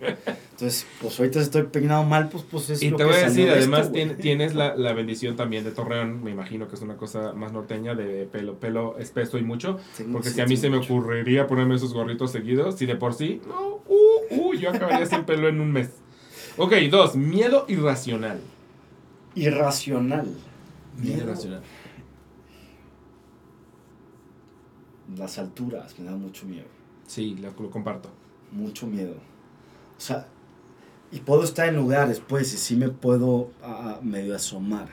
Entonces, 0.53 0.87
pues 1.01 1.19
ahorita 1.19 1.41
estoy 1.41 1.63
peinado 1.65 2.05
mal, 2.05 2.29
pues, 2.29 2.45
pues 2.51 2.71
es 2.71 2.83
Y 2.83 2.91
lo 2.91 2.97
te 2.97 3.05
que 3.05 3.11
voy 3.11 3.19
a 3.21 3.25
decir, 3.25 3.45
de 3.47 3.53
además 3.53 3.81
esto, 3.81 3.93
güey. 3.93 4.05
tien- 4.09 4.17
tienes 4.17 4.55
la, 4.55 4.75
la 4.77 4.93
bendición 4.93 5.37
también 5.37 5.65
de 5.65 5.71
Torreón, 5.71 6.23
me 6.25 6.31
imagino 6.31 6.69
que 6.69 6.75
es 6.75 6.83
una 6.83 6.97
cosa 6.97 7.33
más 7.33 7.53
norteña, 7.53 7.95
de 7.95 8.25
pelo, 8.27 8.55
pelo 8.59 8.99
espeso 8.99 9.39
y 9.39 9.43
mucho. 9.43 9.79
Porque 10.13 10.29
sí, 10.31 10.35
si 10.37 10.41
a 10.41 10.47
mí 10.47 10.57
se 10.57 10.69
me 10.71 10.79
ocurriría 10.79 11.47
ponerme 11.47 11.77
esos 11.77 11.95
gorritos 11.95 12.33
seguidos, 12.33 12.77
si 12.77 12.87
de 12.87 12.97
por 12.97 13.15
sí, 13.15 13.41
no, 13.47 13.81
uh, 13.87 14.35
uh, 14.49 14.55
yo 14.55 14.71
acabaría 14.71 15.07
sin 15.07 15.25
pelo 15.25 15.49
en 15.49 15.61
un 15.61 15.71
mes. 15.73 15.91
Ok, 16.57 16.73
dos, 16.91 17.15
miedo 17.15 17.65
irracional. 17.69 18.41
Irracional. 19.37 20.27
Miedo 20.97 21.15
Miedo. 21.17 21.23
irracional. 21.25 21.63
Las 25.17 25.39
alturas, 25.39 25.99
me 25.99 26.05
da 26.05 26.13
mucho 26.17 26.45
miedo. 26.47 26.67
Sí, 27.09 27.35
lo, 27.37 27.51
lo 27.61 27.71
comparto. 27.71 28.11
Mucho 28.53 28.87
miedo. 28.87 29.15
O 29.15 30.01
sea, 30.01 30.29
y 31.13 31.21
puedo 31.21 31.45
estar 31.45 31.69
en 31.69 31.77
lugares, 31.77 32.21
pues, 32.27 32.55
y 32.55 32.59
sí 32.59 32.77
me 32.77 32.91
puedo 32.91 33.51
ah, 33.63 34.01
medio 34.03 34.37
asomar. 34.37 34.89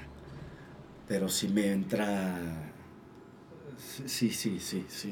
Pero 1.07 1.29
si 1.29 1.47
me 1.49 1.71
entra. 1.71 2.71
Sí, 3.77 4.29
sí, 4.29 4.59
sí, 4.59 4.85
sí, 4.87 5.11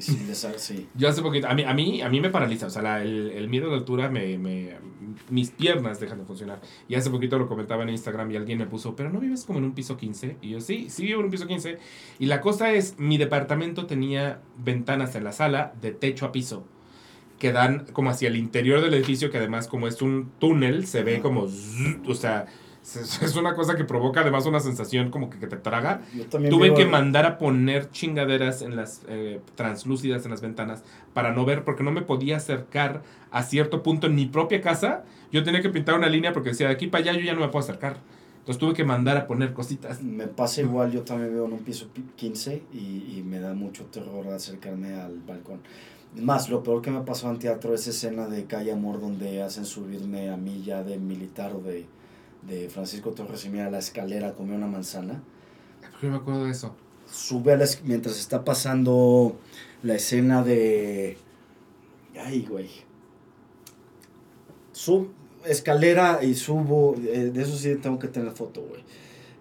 sí. 0.56 0.88
Yo 0.94 1.08
hace 1.08 1.22
poquito, 1.22 1.48
a 1.48 1.54
mí, 1.54 1.64
a 1.64 1.74
mí, 1.74 2.00
a 2.02 2.08
mí 2.08 2.20
me 2.20 2.30
paraliza, 2.30 2.66
o 2.66 2.70
sea, 2.70 2.82
la- 2.82 3.02
el, 3.02 3.30
el 3.30 3.48
miedo 3.48 3.66
a 3.66 3.70
la 3.70 3.76
altura 3.76 4.08
me, 4.08 4.38
me, 4.38 4.76
mis 5.30 5.50
piernas 5.50 6.00
dejan 6.00 6.18
de 6.18 6.24
funcionar. 6.24 6.60
Y 6.88 6.94
hace 6.94 7.10
poquito 7.10 7.38
lo 7.38 7.46
comentaba 7.46 7.82
en 7.82 7.90
Instagram 7.90 8.30
y 8.30 8.36
alguien 8.36 8.58
me 8.58 8.66
puso, 8.66 8.96
pero 8.96 9.10
no 9.10 9.20
vives 9.20 9.44
como 9.44 9.58
en 9.58 9.66
un 9.66 9.74
piso 9.74 9.96
15. 9.96 10.38
Y 10.42 10.50
yo, 10.50 10.60
sí, 10.60 10.88
sí 10.90 11.04
vivo 11.04 11.20
en 11.20 11.26
un 11.26 11.30
piso 11.30 11.46
15. 11.46 11.78
Y 12.18 12.26
la 12.26 12.40
cosa 12.40 12.72
es, 12.72 12.98
mi 12.98 13.18
departamento 13.18 13.86
tenía 13.86 14.40
ventanas 14.58 15.14
en 15.14 15.24
la 15.24 15.32
sala 15.32 15.74
de 15.80 15.92
techo 15.92 16.26
a 16.26 16.32
piso 16.32 16.66
que 17.38 17.52
dan 17.52 17.86
como 17.92 18.10
hacia 18.10 18.28
el 18.28 18.36
interior 18.36 18.80
del 18.80 18.94
edificio, 18.94 19.30
que 19.30 19.38
además 19.38 19.66
como 19.68 19.86
es 19.88 20.00
un 20.02 20.30
túnel, 20.38 20.86
se 20.86 21.02
ve 21.02 21.20
como, 21.20 21.46
o 22.06 22.14
sea, 22.14 22.46
es 22.84 23.34
una 23.36 23.54
cosa 23.54 23.76
que 23.76 23.84
provoca 23.84 24.20
además 24.20 24.44
una 24.46 24.60
sensación 24.60 25.10
como 25.10 25.30
que, 25.30 25.38
que 25.38 25.46
te 25.46 25.56
traga. 25.56 26.02
Tuve 26.50 26.66
vivo- 26.68 26.76
que 26.76 26.84
mandar 26.86 27.24
a 27.26 27.38
poner 27.38 27.90
chingaderas 27.90 28.60
en 28.62 28.76
las 28.76 29.02
eh, 29.08 29.40
translúcidas 29.54 30.24
en 30.26 30.30
las 30.30 30.42
ventanas 30.42 30.84
para 31.14 31.32
no 31.32 31.44
ver, 31.44 31.64
porque 31.64 31.82
no 31.82 31.90
me 31.92 32.02
podía 32.02 32.36
acercar 32.36 33.02
a 33.30 33.42
cierto 33.42 33.82
punto 33.82 34.06
en 34.06 34.14
mi 34.14 34.26
propia 34.26 34.60
casa. 34.60 35.04
Yo 35.32 35.42
tenía 35.42 35.62
que 35.62 35.70
pintar 35.70 35.96
una 35.96 36.08
línea 36.08 36.32
porque 36.32 36.50
decía 36.50 36.68
de 36.68 36.74
aquí 36.74 36.86
para 36.86 37.02
allá 37.10 37.12
yo 37.18 37.24
ya 37.24 37.34
no 37.34 37.40
me 37.40 37.48
puedo 37.48 37.64
acercar. 37.64 37.96
Entonces 38.40 38.60
tuve 38.60 38.74
que 38.74 38.84
mandar 38.84 39.16
a 39.16 39.26
poner 39.26 39.54
cositas. 39.54 40.02
Me 40.02 40.26
pasa 40.26 40.60
igual, 40.60 40.92
yo 40.92 41.00
también 41.00 41.32
vivo 41.32 41.46
en 41.46 41.54
un 41.54 41.60
piso 41.60 41.88
pi- 41.88 42.04
15 42.16 42.62
y, 42.74 42.76
y 43.16 43.22
me 43.26 43.40
da 43.40 43.54
mucho 43.54 43.84
terror 43.86 44.28
acercarme 44.28 44.92
al 44.94 45.18
balcón. 45.26 45.60
Más, 46.16 46.48
lo 46.48 46.62
peor 46.62 46.80
que 46.80 46.90
me 46.90 47.00
pasó 47.00 47.28
en 47.30 47.38
teatro 47.38 47.74
es 47.74 47.86
escena 47.88 48.28
de 48.28 48.44
Calle 48.44 48.72
Amor 48.72 49.00
donde 49.00 49.42
hacen 49.42 49.64
subirme 49.64 50.30
a 50.30 50.36
mí 50.36 50.62
ya 50.64 50.84
de 50.84 50.98
militar 50.98 51.52
o 51.54 51.60
de, 51.60 51.86
de 52.42 52.68
Francisco 52.68 53.10
Torres 53.10 53.44
y 53.44 53.48
mira 53.48 53.66
a 53.66 53.70
la 53.70 53.78
escalera 53.78 54.28
a 54.28 54.34
comer 54.34 54.56
una 54.56 54.68
manzana. 54.68 55.22
¿Por 55.80 56.00
qué 56.00 56.06
me 56.08 56.16
acuerdo 56.16 56.44
de 56.44 56.52
eso? 56.52 56.74
Sube 57.10 57.52
a 57.52 57.56
la, 57.56 57.66
mientras 57.84 58.18
está 58.18 58.44
pasando 58.44 59.36
la 59.82 59.96
escena 59.96 60.42
de... 60.42 61.18
Ay, 62.16 62.46
güey. 62.48 62.70
Sub, 64.72 65.10
escalera 65.44 66.22
y 66.22 66.34
subo, 66.34 66.94
eh, 66.96 67.30
de 67.32 67.42
eso 67.42 67.56
sí 67.56 67.74
tengo 67.76 67.98
que 67.98 68.08
tener 68.08 68.32
foto, 68.32 68.62
güey. 68.62 68.82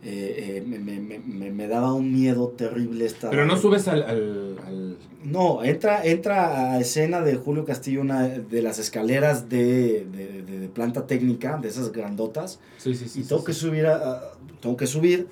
Eh, 0.06 0.58
eh, 0.58 0.64
me, 0.68 0.80
me, 0.80 1.00
me, 1.20 1.52
me- 1.52 1.68
daba 1.68 1.94
un 1.94 2.12
miedo 2.12 2.50
terrible 2.50 3.06
esta... 3.06 3.30
Pero 3.30 3.46
no 3.46 3.56
subes 3.58 3.88
al... 3.88 4.04
al, 4.04 4.60
al- 4.66 4.98
No, 5.24 5.64
entra, 5.64 6.04
entra 6.06 6.74
a 6.74 6.80
escena 6.82 7.22
de 7.22 7.36
Julio 7.38 7.64
Castillo, 7.64 8.02
una 8.02 8.28
de 8.28 8.62
las 8.62 8.80
escaleras 8.80 9.48
de, 9.48 10.06
de, 10.12 10.42
de- 10.42 10.60
de 10.60 10.68
planta 10.68 11.08
técnica, 11.08 11.58
de 11.58 11.70
esas 11.70 11.94
grandotas, 11.94 12.60
Sí, 12.78 12.96
sí, 12.96 13.08
sí. 13.08 13.22
y 13.22 13.24
tengo 13.24 13.40
sí. 13.42 13.46
que 13.48 13.54
subir, 13.54 13.86
a- 13.86 13.96
a- 13.96 14.22
tengo 14.60 14.76
que 14.76 14.88
subir 14.88 15.28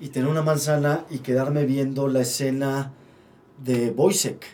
y 0.00 0.08
tener 0.08 0.28
una 0.28 0.42
manzana 0.42 1.04
y 1.08 1.18
quedarme 1.18 1.64
viendo 1.64 2.08
la 2.08 2.22
escena 2.22 2.92
de 3.64 3.92
Boisek. 3.92 4.44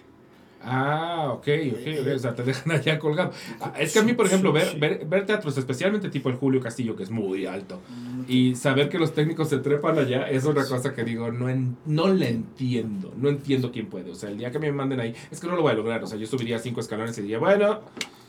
Ah, 0.65 1.31
ok, 1.33 1.49
ok, 1.73 1.87
ok, 2.03 2.07
o 2.15 2.19
sea, 2.21 2.35
te 2.37 2.45
dejan 2.45 2.71
allá 2.73 2.99
colgado. 3.01 3.33
Ah, 3.61 3.75
es 3.79 3.93
que 3.93 3.99
a 3.99 4.03
mí, 4.03 4.13
por 4.13 4.27
ejemplo, 4.27 4.53
ver, 4.53 4.79
ver, 4.79 5.05
ver 5.07 5.27
teatros, 5.27 5.59
especialmente 5.59 6.09
tipo 6.09 6.29
el 6.29 6.37
Julio 6.37 6.61
Castillo, 6.61 6.95
que 6.95 7.03
es 7.03 7.11
muy 7.11 7.47
alto, 7.47 7.81
y 8.29 8.55
saber 8.55 8.89
que 8.89 8.99
los 8.99 9.13
técnicos 9.13 9.49
se 9.49 9.59
trepan 9.59 9.99
allá 9.99 10.29
es 10.31 10.45
una 10.45 10.65
cosa 10.65 10.95
que 10.95 11.03
digo, 11.05 11.33
no, 11.33 11.49
en- 11.49 11.77
no 11.85 12.07
le 12.09 12.29
entiendo, 12.31 13.13
no 13.17 13.29
entiendo 13.29 13.73
quién 13.73 13.87
puede. 13.89 14.11
O 14.13 14.15
sea, 14.15 14.31
el 14.31 14.39
día 14.39 14.51
que 14.53 14.59
me 14.61 14.71
manden 14.71 15.01
ahí, 15.01 15.15
es 15.31 15.41
que 15.41 15.49
no 15.49 15.57
lo 15.57 15.63
voy 15.63 15.73
a 15.73 15.75
lograr. 15.75 16.03
O 16.05 16.07
sea, 16.07 16.17
yo 16.17 16.27
subiría 16.29 16.59
cinco 16.61 16.79
escalones 16.81 17.19
y 17.19 17.23
diría, 17.23 17.39
bueno, 17.41 17.81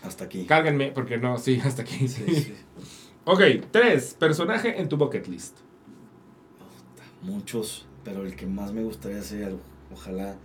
Hasta 0.01 0.25
aquí. 0.25 0.45
cárguenme, 0.45 0.91
porque 0.91 1.17
no, 1.17 1.37
sí, 1.37 1.61
hasta 1.63 1.83
aquí. 1.83 2.07
Sí, 2.07 2.23
sí. 2.33 2.53
ok, 3.25 3.41
tres, 3.69 4.15
personaje 4.19 4.81
en 4.81 4.89
tu 4.89 4.97
bucket 4.97 5.27
list. 5.27 5.57
Muchos, 7.21 7.85
pero 8.03 8.23
el 8.25 8.35
que 8.35 8.45
más 8.45 8.73
me 8.73 8.83
gustaría 8.83 9.19
hacer, 9.19 9.55
ojalá, 9.93 10.35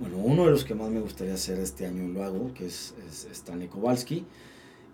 bueno, 0.00 0.16
uno 0.18 0.44
de 0.44 0.50
los 0.52 0.64
que 0.64 0.74
más 0.74 0.90
me 0.90 1.00
gustaría 1.00 1.34
hacer 1.34 1.58
este 1.58 1.86
año 1.86 2.08
lo 2.08 2.24
hago, 2.24 2.52
que 2.54 2.66
es, 2.66 2.94
es 3.08 3.26
Stanley 3.32 3.68
Kowalski. 3.68 4.24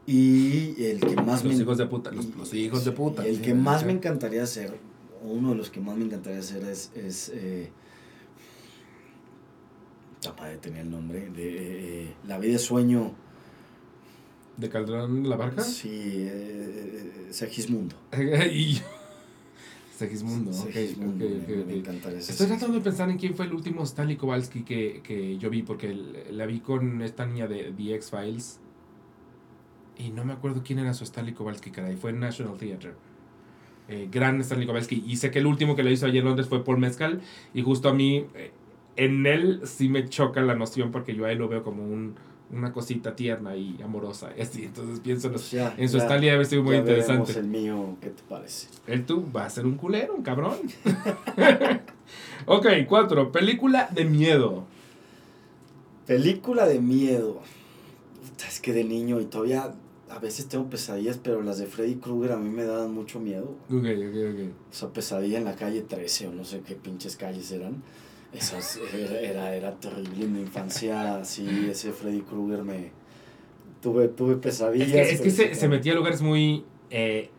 Y 0.06 0.85
el 0.85 1.01
que 1.01 1.16
más 1.16 1.44
Los 1.44 1.55
me... 1.55 1.62
hijos 1.62 1.78
de 1.78 1.86
puta, 1.86 2.10
los, 2.10 2.52
hijos 2.52 2.85
de 2.85 2.93
puta. 2.93 3.26
el 3.26 3.36
sí, 3.36 3.43
que 3.43 3.55
más 3.55 3.81
sí. 3.81 3.86
me 3.86 3.93
encantaría 3.93 4.43
hacer, 4.43 4.76
o 5.24 5.28
uno 5.28 5.51
de 5.51 5.56
los 5.56 5.70
que 5.70 5.81
más 5.81 5.97
me 5.97 6.05
encantaría 6.05 6.40
hacer 6.40 6.64
es... 6.64 6.90
es 6.94 7.31
eh, 7.35 7.70
Tapá, 10.20 10.48
tenía 10.60 10.81
el 10.81 10.90
nombre, 10.90 11.28
de 11.31 12.05
eh, 12.05 12.14
La 12.26 12.39
vida 12.39 12.56
es 12.56 12.62
sueño. 12.62 13.12
¿De 14.56 14.68
Calderón 14.68 15.28
la 15.28 15.36
barca? 15.36 15.62
Sí, 15.62 15.89
eh, 15.93 17.28
Segismundo. 17.31 17.97
y... 18.52 18.81
Segismundo, 19.97 20.51
ok, 20.51 20.73
Segismundo, 20.73 21.25
ok, 21.25 21.31
me- 21.31 21.37
ok, 21.43 21.49
me, 21.49 21.62
ok. 21.62 21.71
encantaría 21.71 22.19
ese 22.19 22.33
Estoy 22.33 22.47
tratando 22.49 22.77
de 22.79 22.83
pensar 22.85 23.11
en 23.11 23.16
quién 23.19 23.35
fue 23.35 23.47
el 23.47 23.53
último 23.55 23.83
Stanley 23.85 24.16
Kowalski 24.16 24.62
que, 24.62 25.01
que 25.05 25.39
yo 25.39 25.51
vi, 25.51 25.62
porque 25.62 25.95
la 26.31 26.47
vi 26.47 26.61
con 26.61 27.01
esta 27.03 27.27
niña 27.27 27.47
de 27.47 27.73
The 27.77 27.95
X-Files. 27.95 28.61
Y 29.97 30.11
no 30.11 30.25
me 30.25 30.33
acuerdo 30.33 30.62
quién 30.65 30.81
era 30.81 30.93
su 30.95 31.05
Stanley 31.05 31.35
Kowalski, 31.35 31.71
caray. 31.71 31.97
Fue 31.97 32.11
en 32.11 32.19
National 32.19 32.57
Theatre. 32.59 32.95
Eh, 33.89 34.09
gran 34.11 34.41
Stanley 34.41 34.66
Kowalski. 34.66 35.05
Y 35.07 35.16
sé 35.16 35.31
que 35.31 35.39
el 35.39 35.47
último 35.47 35.77
que 35.77 35.85
lo 35.85 35.91
hizo 35.91 36.07
ayer 36.07 36.19
en 36.19 36.25
Londres 36.25 36.49
fue 36.49 36.65
Paul 36.65 36.79
Mescal. 36.79 37.21
Y 37.53 37.62
justo 37.62 37.89
a 37.89 37.95
mí, 37.95 38.27
eh, 38.35 38.51
en 38.97 39.25
él 39.27 39.61
sí 39.65 39.89
me 39.89 40.09
choca 40.09 40.41
la 40.41 40.57
noción, 40.57 40.91
porque 40.91 41.15
yo 41.15 41.25
a 41.27 41.31
él 41.33 41.39
lo 41.39 41.49
veo 41.49 41.62
como 41.62 41.85
un 41.85 42.16
una 42.51 42.73
cosita 42.73 43.16
tierna 43.16 43.57
y 43.57 43.81
amorosa. 43.83 44.31
Así, 44.41 44.65
entonces 44.65 45.01
pienso 45.01 45.27
en, 45.29 45.33
los- 45.35 45.51
ya, 45.51 45.75
en 45.77 45.89
su 45.89 45.97
ya, 45.99 46.05
Stanley 46.05 46.29
haber 46.31 46.47
sido 46.47 46.62
muy 46.62 46.75
ya 46.75 46.81
interesante. 46.81 47.39
el 47.39 47.47
mío, 47.47 47.97
¿qué 48.01 48.11
te 48.11 48.23
parece? 48.29 48.69
El 48.87 49.05
tú 49.07 49.27
va 49.35 49.47
a 49.47 49.51
ser 49.51 49.66
un 49.66 49.77
culero, 49.77 50.15
un 50.15 50.23
cabrón. 50.23 50.57
ok, 52.47 52.66
cuatro. 52.89 53.33
Película 53.33 53.89
de 53.93 54.05
miedo. 54.05 54.65
Película 56.07 56.66
de 56.66 56.81
miedo. 56.81 57.41
Es 58.47 58.61
que 58.61 58.73
de 58.73 58.85
niño 58.85 59.21
y 59.21 59.25
todavía 59.25 59.75
a 60.11 60.19
veces 60.19 60.47
tengo 60.47 60.69
pesadillas, 60.69 61.19
pero 61.23 61.43
las 61.43 61.59
de 61.59 61.66
Freddy 61.66 61.97
Krueger 61.97 62.33
a 62.33 62.37
mí 62.37 62.51
me 62.51 62.65
daban 62.65 62.93
mucho 62.93 63.19
miedo. 63.21 63.57
Ok, 63.71 63.85
ok, 63.85 64.33
ok. 64.33 64.41
Esa 64.73 64.93
pesadilla 64.93 65.39
en 65.39 65.45
la 65.45 65.57
calle 65.57 65.81
13 65.83 66.29
o 66.29 66.33
no 66.33 66.45
sé 66.45 66.61
qué 66.61 66.75
pinches 66.75 67.16
calles 67.16 67.51
eran. 67.53 67.83
Esas 68.35 68.81
era, 68.93 69.20
era, 69.20 69.55
era 69.55 69.73
terrible 69.74 70.24
en 70.24 70.32
mi 70.32 70.40
infancia. 70.40 71.24
Sí, 71.24 71.69
ese 71.70 71.93
Freddy 71.93 72.20
Krueger 72.20 72.65
me. 72.65 72.90
Tuve, 73.81 74.09
tuve 74.09 74.36
pesadillas. 74.36 74.89
Es 74.89 75.20
que, 75.20 75.28
es 75.28 75.59
se, 75.59 75.69
metía 75.69 75.93
a 75.93 75.94
lugares 75.94 76.23
muy 76.23 76.65
eh, 76.90 77.31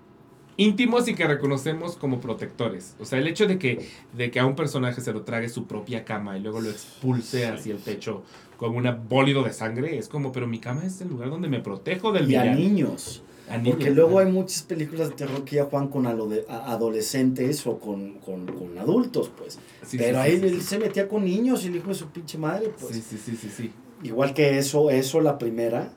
íntimos 0.57 1.07
y 1.07 1.15
que 1.15 1.25
reconocemos 1.25 1.97
como 1.97 2.21
protectores. 2.21 2.95
O 2.99 3.05
sea, 3.05 3.19
el 3.19 3.27
hecho 3.27 3.47
de 3.47 3.57
que, 3.57 3.89
de 4.13 4.29
que 4.31 4.39
a 4.39 4.45
un 4.45 4.55
personaje 4.55 5.01
se 5.01 5.11
lo 5.11 5.23
trague 5.23 5.49
su 5.49 5.65
propia 5.65 6.05
cama 6.05 6.37
y 6.37 6.41
luego 6.41 6.61
lo 6.61 6.69
expulse 6.69 7.47
hacia 7.47 7.73
el 7.73 7.81
techo 7.81 8.23
como 8.57 8.77
una 8.77 8.91
bólido 8.91 9.43
de 9.43 9.53
sangre, 9.53 9.97
es 9.97 10.07
como, 10.07 10.31
pero 10.31 10.47
mi 10.47 10.59
cama 10.59 10.85
es 10.85 11.01
el 11.01 11.09
lugar 11.09 11.29
donde 11.29 11.47
me 11.47 11.59
protejo 11.59 12.11
del 12.11 12.29
Y 12.29 12.35
a 12.35 12.43
villano. 12.43 12.59
niños. 12.59 13.21
Porque 13.63 13.91
luego 13.91 14.19
hay 14.19 14.31
muchas 14.31 14.63
películas 14.63 15.09
de 15.09 15.15
terror 15.15 15.43
que 15.43 15.57
ya 15.57 15.65
juegan 15.65 15.89
con 15.89 16.07
adolescentes 16.07 17.65
o 17.67 17.79
con, 17.79 18.13
con, 18.19 18.47
con 18.47 18.77
adultos, 18.77 19.31
pues. 19.37 19.59
Sí, 19.85 19.97
Pero 19.97 20.17
sí, 20.17 20.23
ahí 20.23 20.39
sí, 20.39 20.45
él 20.45 20.61
se 20.61 20.79
metía 20.79 21.07
con 21.07 21.25
niños 21.25 21.63
y 21.63 21.67
el 21.67 21.75
hijo 21.75 21.89
de 21.89 21.95
su 21.95 22.07
pinche 22.07 22.37
madre, 22.37 22.71
pues. 22.79 22.95
Sí, 22.95 23.01
sí, 23.01 23.17
sí, 23.17 23.35
sí, 23.35 23.49
sí. 23.49 23.71
Igual 24.03 24.33
que 24.33 24.57
eso, 24.57 24.89
eso 24.89 25.21
la 25.21 25.37
primera, 25.37 25.93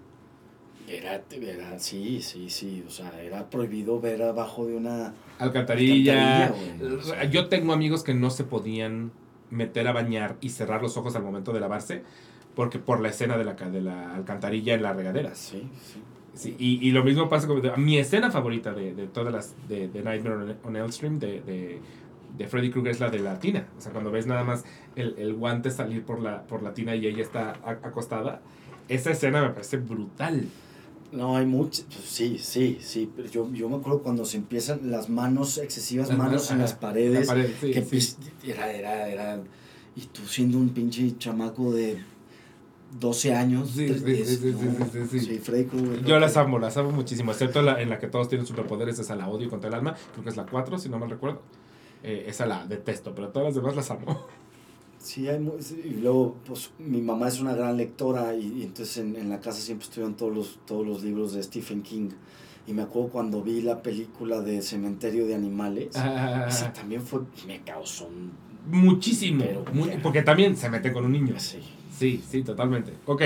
era, 0.87 1.23
era, 1.31 1.79
sí, 1.79 2.21
sí, 2.23 2.51
sí, 2.51 2.85
o 2.87 2.91
sea, 2.91 3.21
era 3.23 3.49
prohibido 3.49 4.01
ver 4.01 4.23
abajo 4.23 4.67
de 4.67 4.77
una... 4.77 5.15
Alcantarilla. 5.39 6.47
Alcantarilla, 6.47 6.79
güey, 6.81 6.93
o 6.95 7.03
sea. 7.03 7.25
Yo 7.25 7.49
tengo 7.49 7.73
amigos 7.73 8.03
que 8.03 8.15
no 8.15 8.31
se 8.31 8.45
podían 8.45 9.11
meter 9.51 9.89
a 9.89 9.93
bañar 9.93 10.37
y 10.41 10.51
cerrar 10.51 10.83
los 10.83 10.97
ojos 10.97 11.17
al 11.17 11.23
momento 11.23 11.53
de 11.53 11.61
lavarse 11.61 12.03
porque 12.55 12.79
por 12.81 13.01
la 13.01 13.09
escena 13.09 13.39
de 13.39 13.45
la, 13.45 13.55
de 13.55 13.81
la 13.81 14.15
alcantarilla 14.15 14.75
en 14.75 14.83
la 14.83 14.93
regadera. 14.93 15.33
Sí, 15.35 15.69
sí. 15.81 16.03
Sí, 16.39 16.55
y, 16.57 16.87
y 16.87 16.93
lo 16.93 17.03
mismo 17.03 17.29
pasa 17.29 17.49
con 17.49 17.61
mi 17.85 17.99
escena 17.99 18.31
favorita 18.31 18.73
de, 18.73 18.95
de 18.95 19.09
todas 19.09 19.33
las 19.33 19.55
de, 19.69 19.89
de 19.89 20.03
Nightmare 20.05 20.55
on, 20.63 20.77
Elm 20.77 20.87
Street 20.91 21.13
de, 21.15 21.41
de, 21.41 21.81
de 22.37 22.47
Freddy 22.47 22.71
Krueger 22.71 22.93
es 22.93 23.01
la 23.01 23.11
de 23.11 23.19
la 23.19 23.41
tina. 23.41 23.67
O 23.77 23.81
sea, 23.81 23.91
cuando 23.91 24.13
ves 24.13 24.27
nada 24.29 24.45
más 24.45 24.65
el, 24.95 25.17
el 25.19 25.35
guante 25.35 25.73
salir 25.73 26.05
por 26.05 26.21
la, 26.23 26.43
por 26.45 26.63
la 26.63 26.75
tina 26.75 26.95
y 26.95 27.09
ella 27.09 27.23
está 27.23 27.55
a- 27.65 27.71
acostada, 27.89 28.41
esa 28.89 29.11
escena 29.11 29.43
me 29.43 29.51
parece 29.51 29.79
brutal. 29.79 30.47
No, 31.11 31.37
hay 31.37 31.45
muchas, 31.47 31.87
pues 31.93 32.05
sí, 32.05 32.39
sí, 32.39 32.79
sí, 32.81 33.11
pero 33.17 33.29
yo, 33.29 33.51
yo 33.53 33.69
me 33.69 33.77
acuerdo 33.79 34.03
cuando 34.03 34.25
se 34.25 34.37
empiezan 34.37 34.91
las 34.93 35.09
manos, 35.09 35.59
excesivas 35.59 36.09
Las 36.11 36.19
manos 36.19 36.51
en 36.53 36.59
manos, 36.59 36.71
las 36.71 36.79
paredes, 36.79 37.27
La 37.27 37.33
pared, 37.35 37.51
sí, 37.61 37.71
que 37.73 37.81
sí. 37.83 37.89
pues, 37.91 38.19
era, 38.45 38.71
era, 38.73 39.09
era, 39.09 39.41
y 39.97 40.03
tú 40.03 40.23
siendo 40.27 40.59
un 40.59 40.69
pinche 40.69 41.17
chamaco 41.19 41.73
de 41.73 41.99
12 43.01 43.35
años, 43.35 43.71
Sí, 43.71 43.89
sí, 43.89 43.95
sí, 43.99 44.25
sí, 44.25 44.37
sí, 44.37 45.09
sí, 45.11 45.21
sí. 45.21 45.39
Freddy 45.39 45.65
Krueger, 45.67 46.05
Yo 46.05 46.19
las 46.19 46.37
amo, 46.37 46.59
las 46.59 46.77
amo 46.77 46.91
muchísimo, 46.91 47.33
excepto 47.33 47.61
la 47.63 47.81
en 47.83 47.91
la 47.91 47.99
que 47.99 48.07
todos 48.09 48.29
tienen 48.29 48.47
superpoderes, 48.47 48.99
esa 48.99 49.15
la 49.17 49.29
odio 49.29 49.51
contra 49.51 49.69
el 49.69 49.75
alma, 49.75 49.95
creo 50.13 50.25
que 50.25 50.31
es 50.31 50.37
la 50.37 50.47
4, 50.47 50.79
si 50.79 50.89
no 50.89 50.99
mal 50.99 51.11
recuerdo. 51.11 51.43
Eh, 52.03 52.25
esa 52.29 52.47
la 52.47 52.65
detesto, 52.67 53.15
pero 53.15 53.29
todas 53.29 53.49
las 53.49 53.55
demás 53.57 53.77
las 53.77 53.91
amo. 53.91 54.27
Sí, 55.01 55.29
hay 55.29 55.39
y 55.85 55.91
luego, 56.01 56.37
pues, 56.45 56.71
mi 56.79 57.01
mamá 57.01 57.29
es 57.29 57.41
una 57.41 57.55
gran 57.55 57.77
lectora 57.77 58.35
y, 58.35 58.47
y 58.59 58.63
entonces 58.65 58.99
en, 58.99 59.15
en 59.17 59.29
la 59.29 59.41
casa 59.41 59.61
siempre 59.61 59.85
estuvieron 59.85 60.17
todos 60.17 60.35
los, 60.35 60.59
todos 60.67 60.85
los 60.87 61.03
libros 61.05 61.33
de 61.35 61.43
Stephen 61.43 61.83
King. 61.83 62.09
Y 62.67 62.73
me 62.73 62.83
acuerdo 62.83 63.09
cuando 63.11 63.43
vi 63.43 63.63
la 63.63 63.81
película 63.81 64.41
de 64.41 64.61
Cementerio 64.61 65.27
de 65.27 65.35
Animales, 65.37 65.91
Ah, 65.97 66.47
esa 66.49 66.73
también 66.73 67.01
fue, 67.01 67.21
me 67.47 67.61
causó 67.63 68.09
un... 68.09 68.33
muchísimo, 68.67 69.45
Pero 69.45 69.65
mu- 69.73 69.87
ya. 69.87 70.01
porque 70.03 70.23
también 70.23 70.57
se 70.57 70.69
mete 70.69 70.93
con 70.93 71.05
un 71.05 71.13
niño. 71.13 71.35
Sí. 71.39 71.59
Sí, 71.99 72.23
sí, 72.29 72.43
totalmente. 72.43 72.93
Ok, 73.07 73.23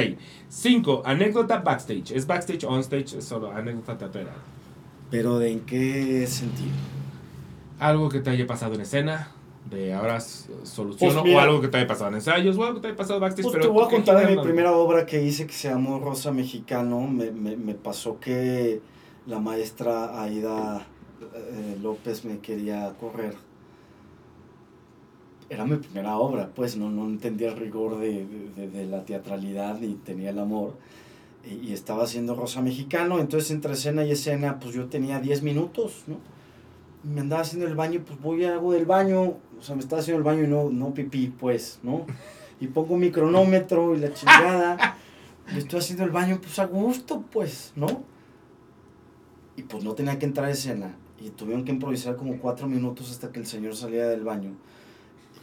5. 0.49 1.03
Anécdota 1.05 1.59
backstage. 1.59 2.13
¿Es 2.13 2.27
backstage 2.27 2.65
o 2.65 2.71
onstage? 2.71 3.19
Es 3.19 3.25
solo 3.25 3.51
anécdota 3.53 3.99
teatral. 3.99 4.29
Pero 5.11 5.39
¿de 5.39 5.51
en 5.53 5.61
qué 5.61 6.27
sentido? 6.27 6.71
Algo 7.79 8.09
que 8.09 8.21
te 8.21 8.31
haya 8.31 8.47
pasado 8.47 8.75
en 8.75 8.81
escena, 8.81 9.29
de 9.69 9.93
ahora 9.93 10.21
soluciono, 10.21 10.97
Pues 11.21 11.25
mira. 11.25 11.37
o 11.37 11.41
algo 11.41 11.61
que 11.61 11.69
te 11.69 11.77
haya 11.77 11.87
pasado 11.87 12.09
en 12.09 12.15
ensayos, 12.17 12.57
o 12.57 12.63
algo 12.65 12.77
que 12.77 12.81
te 12.81 12.87
haya 12.89 12.97
pasado 12.97 13.21
backstage. 13.21 13.43
Pues 13.45 13.53
pero 13.53 13.67
te 13.67 13.73
voy 13.73 13.85
a 13.85 13.89
¿qué 13.89 13.97
contar 13.97 14.27
de 14.27 14.37
mi 14.37 14.43
primera 14.43 14.73
obra 14.73 15.05
que 15.05 15.23
hice 15.23 15.47
que 15.47 15.53
se 15.53 15.69
llamó 15.69 15.99
Rosa 15.99 16.33
Mexicano. 16.33 17.01
Me, 17.01 17.31
me, 17.31 17.57
me 17.57 17.75
pasó 17.75 18.19
que 18.21 18.81
la 19.27 19.39
maestra 19.39 20.23
Aida 20.23 20.87
eh, 21.35 21.77
López 21.83 22.25
me 22.25 22.39
quería 22.39 22.95
correr. 22.99 23.35
Era 25.53 25.65
mi 25.67 25.77
primera 25.77 26.17
obra, 26.17 26.49
pues 26.55 26.77
no, 26.77 26.91
no 26.91 27.05
entendía 27.05 27.49
el 27.51 27.57
rigor 27.59 27.99
de, 27.99 28.27
de- 28.57 28.69
de 28.71 28.87
la 28.87 29.05
teatralidad 29.05 29.79
ni 29.81 29.95
tenía 29.95 30.31
el 30.31 30.39
amor. 30.39 30.75
Y, 31.45 31.69
y 31.69 31.73
estaba 31.73 32.05
haciendo 32.05 32.35
Rosa 32.35 32.63
Mexicano, 32.63 33.19
entonces 33.19 33.51
entre 33.51 33.73
escena 33.75 34.05
y 34.05 34.13
escena, 34.13 34.59
pues 34.61 34.75
yo 34.75 34.87
tenía 34.87 35.21
10 35.21 35.43
minutos, 35.43 36.05
¿no? 36.07 36.17
Me 37.05 37.21
andaba 37.21 37.43
haciendo 37.43 37.67
el 37.67 37.75
baño, 37.75 38.01
pues 38.07 38.19
voy 38.21 38.45
a 38.45 38.55
hago 38.55 38.73
del 38.73 38.87
baño, 38.87 39.23
o 39.59 39.63
sea, 39.63 39.75
me 39.75 39.83
estaba 39.83 40.01
haciendo 40.01 40.19
el 40.19 40.25
baño 40.25 40.45
y 40.45 40.49
no, 40.49 40.71
no 40.71 40.95
pipí, 40.95 41.27
pues, 41.39 41.81
¿no? 41.83 42.07
y 42.61 42.69
pongo 42.69 42.97
mi 42.97 43.11
cronómetro 43.11 43.95
y 43.97 43.99
la 43.99 44.15
chingada. 44.15 44.97
y 45.53 45.59
estoy 45.59 45.81
haciendo 45.81 46.05
el 46.05 46.11
baño, 46.13 46.39
pues 46.41 46.59
a 46.61 46.67
gusto, 46.67 47.25
pues, 47.33 47.73
¿no? 47.77 48.05
Y 49.57 49.63
pues 49.65 49.85
no 49.85 49.95
tenía 49.95 50.19
que 50.19 50.27
entrar 50.27 50.47
a 50.47 50.51
escena. 50.53 50.95
Y 51.21 51.31
tuvieron 51.31 51.65
que 51.65 51.73
improvisar 51.73 52.17
como 52.17 52.39
cuatro 52.39 52.69
minutos 52.69 53.11
hasta 53.11 53.31
que 53.33 53.41
el 53.41 53.47
señor 53.47 53.75
salía 53.77 54.07
del 54.07 54.23
baño. 54.25 54.53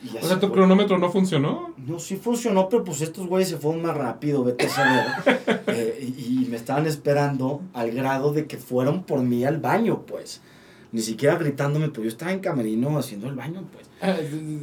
Y 0.04 0.10
O 0.10 0.12
sea, 0.22 0.30
se 0.30 0.36
tu 0.38 0.48
fue. 0.48 0.52
cronómetro 0.56 0.98
no 0.98 1.12
funcionó. 1.12 1.74
No, 1.78 2.00
sí 2.00 2.16
funcionó, 2.16 2.70
pero 2.70 2.84
pues 2.84 3.02
estos 3.02 3.28
güeyes 3.28 3.50
se 3.50 3.58
fueron 3.58 3.82
más 3.82 3.96
rápido, 3.98 4.44
vete 4.44 4.66
a 4.68 4.70
saber. 4.70 5.06
Eh, 5.72 6.14
y, 6.18 6.44
y 6.44 6.48
me 6.50 6.58
estaban 6.58 6.88
esperando 6.88 7.62
al 7.74 7.92
grado 7.92 8.34
de 8.34 8.48
que 8.48 8.58
fueron 8.58 9.04
por 9.04 9.22
mí 9.22 9.46
al 9.46 9.60
baño, 9.60 10.02
pues. 10.08 10.42
Ni 10.92 11.02
siquiera 11.02 11.36
gritándome, 11.38 11.90
pues 11.90 12.06
yo 12.06 12.10
estaba 12.10 12.32
en 12.32 12.40
camerino 12.40 12.98
haciendo 12.98 13.28
el 13.30 13.36
baño, 13.36 13.64
pues. 13.72 13.88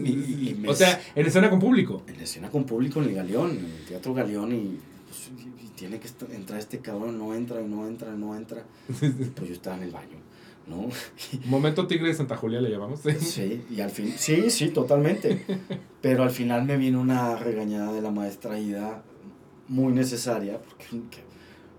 Y- 0.04 0.48
y 0.50 0.56
me- 0.58 0.68
o 0.68 0.74
sea, 0.74 1.00
en 1.14 1.26
escena 1.26 1.48
con 1.48 1.60
público. 1.60 2.02
en 2.08 2.20
escena 2.20 2.50
con 2.50 2.64
público 2.64 3.00
en 3.00 3.08
el 3.10 3.14
Galeón, 3.14 3.50
en 3.52 3.64
el 3.66 3.84
Teatro 3.86 4.14
Galeón, 4.14 4.52
y, 4.52 4.78
pues, 5.06 5.30
tiene 5.76 6.00
que 6.00 6.08
entrar 6.34 6.58
este 6.58 6.80
cabrón, 6.80 7.18
no 7.18 7.34
entra, 7.34 7.60
no 7.60 7.86
entra, 7.86 8.10
no 8.14 8.34
entra. 8.34 8.64
Pues 9.36 9.48
yo 9.48 9.52
estaba 9.54 9.76
en 9.76 9.84
el 9.84 9.90
baño, 9.92 10.16
¿no? 10.66 10.88
Momento 11.46 11.86
Tigre 11.86 12.08
de 12.08 12.14
Santa 12.14 12.36
Julia 12.36 12.60
le 12.60 12.70
llamamos. 12.70 13.00
Sí. 13.00 13.10
Sí, 13.20 13.64
y 13.70 13.80
al 13.80 13.90
fin, 13.90 14.14
sí, 14.16 14.50
sí, 14.50 14.68
totalmente. 14.68 15.44
Pero 16.00 16.22
al 16.22 16.30
final 16.30 16.64
me 16.64 16.76
vino 16.76 17.00
una 17.00 17.36
regañada 17.36 17.92
de 17.92 18.00
la 18.02 18.10
maestra 18.10 18.58
Ida 18.58 19.02
muy 19.68 19.92
necesaria, 19.92 20.58
porque 20.60 20.86
que 21.10 21.22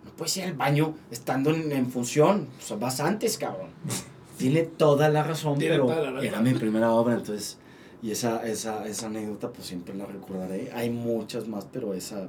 no 0.06 0.12
puedes 0.18 0.36
ir 0.38 0.44
al 0.44 0.54
baño 0.54 0.94
estando 1.12 1.52
en, 1.52 1.72
en 1.72 1.90
función, 1.90 2.48
o 2.60 2.62
sea, 2.62 2.78
vas 2.78 3.00
antes, 3.00 3.38
cabrón. 3.38 3.70
Tiene 4.38 4.64
toda 4.64 5.10
la 5.10 5.24
razón, 5.24 5.58
Tiene 5.58 5.76
pero 5.76 5.88
la 5.88 6.12
razón. 6.12 6.26
era 6.26 6.42
mi 6.42 6.54
primera 6.54 6.92
obra, 6.92 7.16
entonces, 7.16 7.58
y 8.04 8.12
esa, 8.12 8.46
esa, 8.48 8.86
esa 8.88 9.08
anécdota 9.08 9.50
pues 9.52 9.66
siempre 9.68 9.96
la 9.96 10.06
recordaré. 10.06 10.70
Hay 10.76 10.92
muchas 10.92 11.48
más, 11.48 11.66
pero 11.72 11.96
esa, 11.96 12.28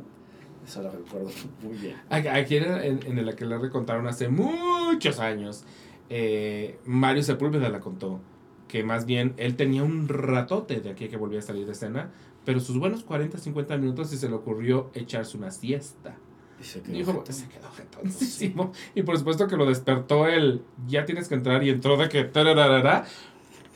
esa 0.66 0.80
la 0.82 0.90
recuerdo 0.90 1.28
muy 1.62 1.76
bien. 1.76 1.96
Aquí 2.08 2.56
en, 2.56 3.00
en 3.04 3.18
el 3.18 3.34
que 3.34 3.44
le 3.44 3.68
contaron 3.68 4.06
hace 4.06 4.28
muchos 4.28 5.18
años, 5.18 5.64
eh, 6.10 6.78
Mario 6.84 7.22
Sepúlveda 7.22 7.68
la 7.68 7.80
contó, 7.80 8.20
que 8.66 8.84
más 8.84 9.06
bien 9.06 9.34
él 9.36 9.56
tenía 9.56 9.82
un 9.82 10.08
ratote 10.08 10.80
de 10.80 10.90
aquí 10.90 11.08
que 11.08 11.16
volvía 11.16 11.40
a 11.40 11.42
salir 11.42 11.66
de 11.66 11.72
escena, 11.72 12.10
pero 12.44 12.60
sus 12.60 12.78
buenos 12.78 13.04
40, 13.04 13.38
50 13.38 13.76
minutos 13.76 14.12
y 14.12 14.16
se 14.16 14.28
le 14.28 14.34
ocurrió 14.34 14.90
echarse 14.94 15.36
una 15.36 15.50
siesta. 15.50 16.16
Y 16.60 16.64
se 16.64 16.82
quedó 16.82 16.92
Dijo, 16.92 17.24
se 17.28 17.48
quedó 17.48 17.70
jetoncísimo. 17.70 18.72
Y 18.94 19.02
por 19.02 19.18
supuesto 19.18 19.46
que 19.46 19.56
lo 19.56 19.66
despertó 19.66 20.26
el, 20.26 20.62
ya 20.86 21.04
tienes 21.04 21.28
que 21.28 21.34
entrar 21.34 21.62
y 21.62 21.70
entró 21.70 21.96
de 21.96 22.08
que... 22.08 22.24
tararara. 22.24 23.04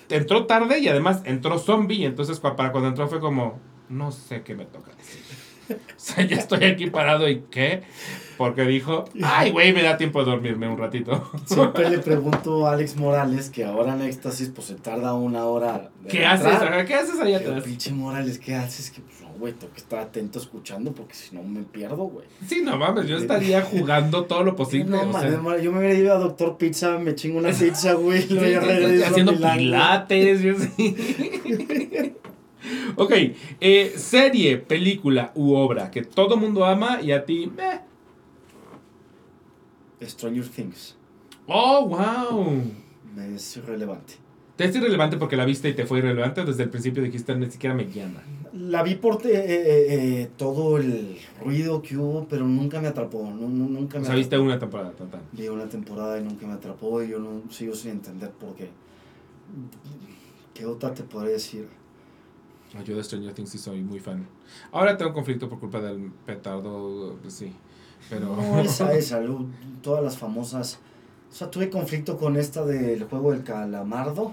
Entró 0.09 0.47
tarde 0.47 0.81
y 0.81 0.89
además 0.89 1.23
entró 1.25 1.59
zombie, 1.59 1.97
y 1.97 2.05
entonces 2.05 2.39
para 2.41 2.73
cuando 2.73 2.89
entró 2.89 3.09
fue 3.09 3.21
como, 3.21 3.61
no 3.89 4.13
sé 4.13 4.43
qué 4.43 4.55
me 4.55 4.67
toca 4.67 4.91
decir. 4.95 5.23
O 5.97 6.05
sea, 6.05 6.25
ya 6.27 6.37
estoy 6.37 6.65
aquí 6.65 6.91
parado 6.91 7.29
y 7.29 7.43
qué, 7.51 7.83
porque 8.37 8.63
dijo, 8.63 9.05
ay 9.23 9.53
güey, 9.53 9.73
me 9.73 9.83
da 9.83 9.97
tiempo 9.97 10.25
de 10.25 10.31
dormirme 10.33 10.67
un 10.69 10.79
ratito. 10.79 11.31
Siempre 11.47 11.89
le 11.91 11.99
pregunto 11.99 12.67
a 12.67 12.73
Alex 12.73 12.97
Morales, 12.97 13.51
que 13.51 13.65
ahora 13.65 13.95
en 13.95 14.03
éxtasis 14.03 14.49
pues 14.49 14.67
se 14.67 14.75
tarda 14.75 15.15
una 15.15 15.45
hora. 15.45 15.91
de 16.01 16.09
¿Qué 16.09 16.25
entrar. 16.25 16.57
haces? 16.57 16.87
¿Qué 16.87 16.95
haces 16.95 17.21
allá 17.21 17.39
atrás? 17.39 17.63
pinche 17.63 17.93
Morales, 17.93 18.39
¿qué 18.39 18.57
haces? 18.57 18.91
Que 18.91 19.01
pues 19.01 19.21
no, 19.21 19.29
güey, 19.39 19.53
tengo 19.53 19.73
que 19.73 19.81
estar 19.81 20.01
atento 20.01 20.41
escuchando 20.41 20.93
porque 20.93 21.15
si 21.15 21.35
no 21.37 21.43
me 21.45 21.63
pierdo, 21.63 22.05
güey. 22.05 22.27
Sí, 22.49 22.63
no 22.65 22.77
mames, 22.77 23.07
yo 23.07 23.17
estaría 23.17 23.63
jugando 23.63 24.25
todo 24.25 24.43
lo 24.43 24.57
posible. 24.57 24.91
no, 24.91 25.09
o 25.09 25.13
sea, 25.13 25.31
yo 25.31 25.71
me 25.73 25.79
hubiera 25.79 25.95
ido 25.95 26.13
a 26.13 26.19
Doctor 26.19 26.57
Pizza, 26.57 26.99
me 26.99 27.15
chingo 27.15 27.39
una 27.39 27.51
pizza, 27.51 27.93
güey, 27.95 28.23
sí, 28.29 28.37
haciendo 29.05 29.35
pilates, 29.39 30.41
yo 30.43 30.55
sí. 30.59 30.97
Ok, 32.97 33.13
eh, 33.61 33.93
serie, 33.97 34.59
película 34.59 35.33
u 35.35 35.55
obra 35.55 35.91
que 35.91 36.03
todo 36.03 36.37
mundo 36.37 36.65
ama 36.65 37.01
y 37.01 37.13
a 37.13 37.25
ti, 37.25 37.51
eh. 37.59 37.81
Stranger 40.07 40.49
Things. 40.49 40.97
Oh, 41.47 41.87
wow. 41.87 42.63
Es 43.35 43.57
irrelevante. 43.57 44.15
¿Te 44.57 44.65
es 44.65 44.77
irrelevante 44.77 45.17
porque 45.17 45.37
la 45.37 45.45
viste 45.45 45.69
y 45.69 45.75
te 45.75 45.87
fue 45.87 45.99
irrelevante? 45.99 46.43
o 46.43 46.45
Desde 46.45 46.65
el 46.65 46.71
principio 46.71 47.03
dijiste, 47.03 47.35
ni 47.35 47.51
siquiera 47.51 47.75
me 47.75 47.91
llama. 47.91 48.23
La 48.53 48.83
vi 48.83 48.97
por 48.97 49.27
eh, 49.27 49.31
eh, 49.33 49.87
eh, 49.89 50.31
todo 50.37 50.77
el 50.77 51.19
ruido 51.43 51.81
que 51.81 51.97
hubo, 51.97 52.27
pero 52.29 52.47
nunca 52.47 52.81
me 52.81 52.89
atrapó. 52.89 53.23
No, 53.23 53.49
no, 53.49 53.69
nunca 53.69 53.99
me 53.99 54.05
o 54.05 54.07
sea, 54.07 54.15
viste 54.15 54.39
una 54.39 54.59
temporada, 54.59 54.93
total. 54.93 55.23
Vi 55.33 55.49
una 55.49 55.67
temporada 55.69 56.19
y 56.19 56.23
nunca 56.23 56.47
me 56.47 56.53
atrapó 56.53 57.03
y 57.03 57.09
yo 57.09 57.19
no 57.19 57.51
sigo 57.51 57.75
sin 57.75 57.93
entender 57.93 58.31
por 58.31 58.55
qué. 58.55 58.69
¿Qué 60.53 60.67
otra 60.67 60.93
te 60.93 61.03
podría 61.03 61.33
decir? 61.33 61.67
Yo 62.85 62.97
de 62.97 63.05
Stranger 63.05 63.35
Things 63.35 63.51
sí 63.51 63.59
soy 63.59 63.83
muy 63.83 64.01
fan. 64.01 64.27
Ahora 64.71 64.97
tengo 64.97 65.13
conflicto 65.13 65.49
por 65.49 65.61
culpa 65.61 65.81
del 65.81 66.11
petardo, 66.25 67.19
pues 67.21 67.35
sí. 67.35 67.53
Pero... 68.09 68.35
No, 68.35 68.61
esa, 68.61 68.93
esa, 68.95 69.21
todas 69.83 70.03
las 70.03 70.17
famosas... 70.17 70.79
O 71.31 71.35
sea, 71.35 71.51
tuve 71.51 71.71
conflicto 71.71 72.19
con 72.19 72.37
esta 72.37 72.65
del 72.65 73.05
juego 73.05 73.33
del 73.33 73.43
calamardo. 73.43 74.33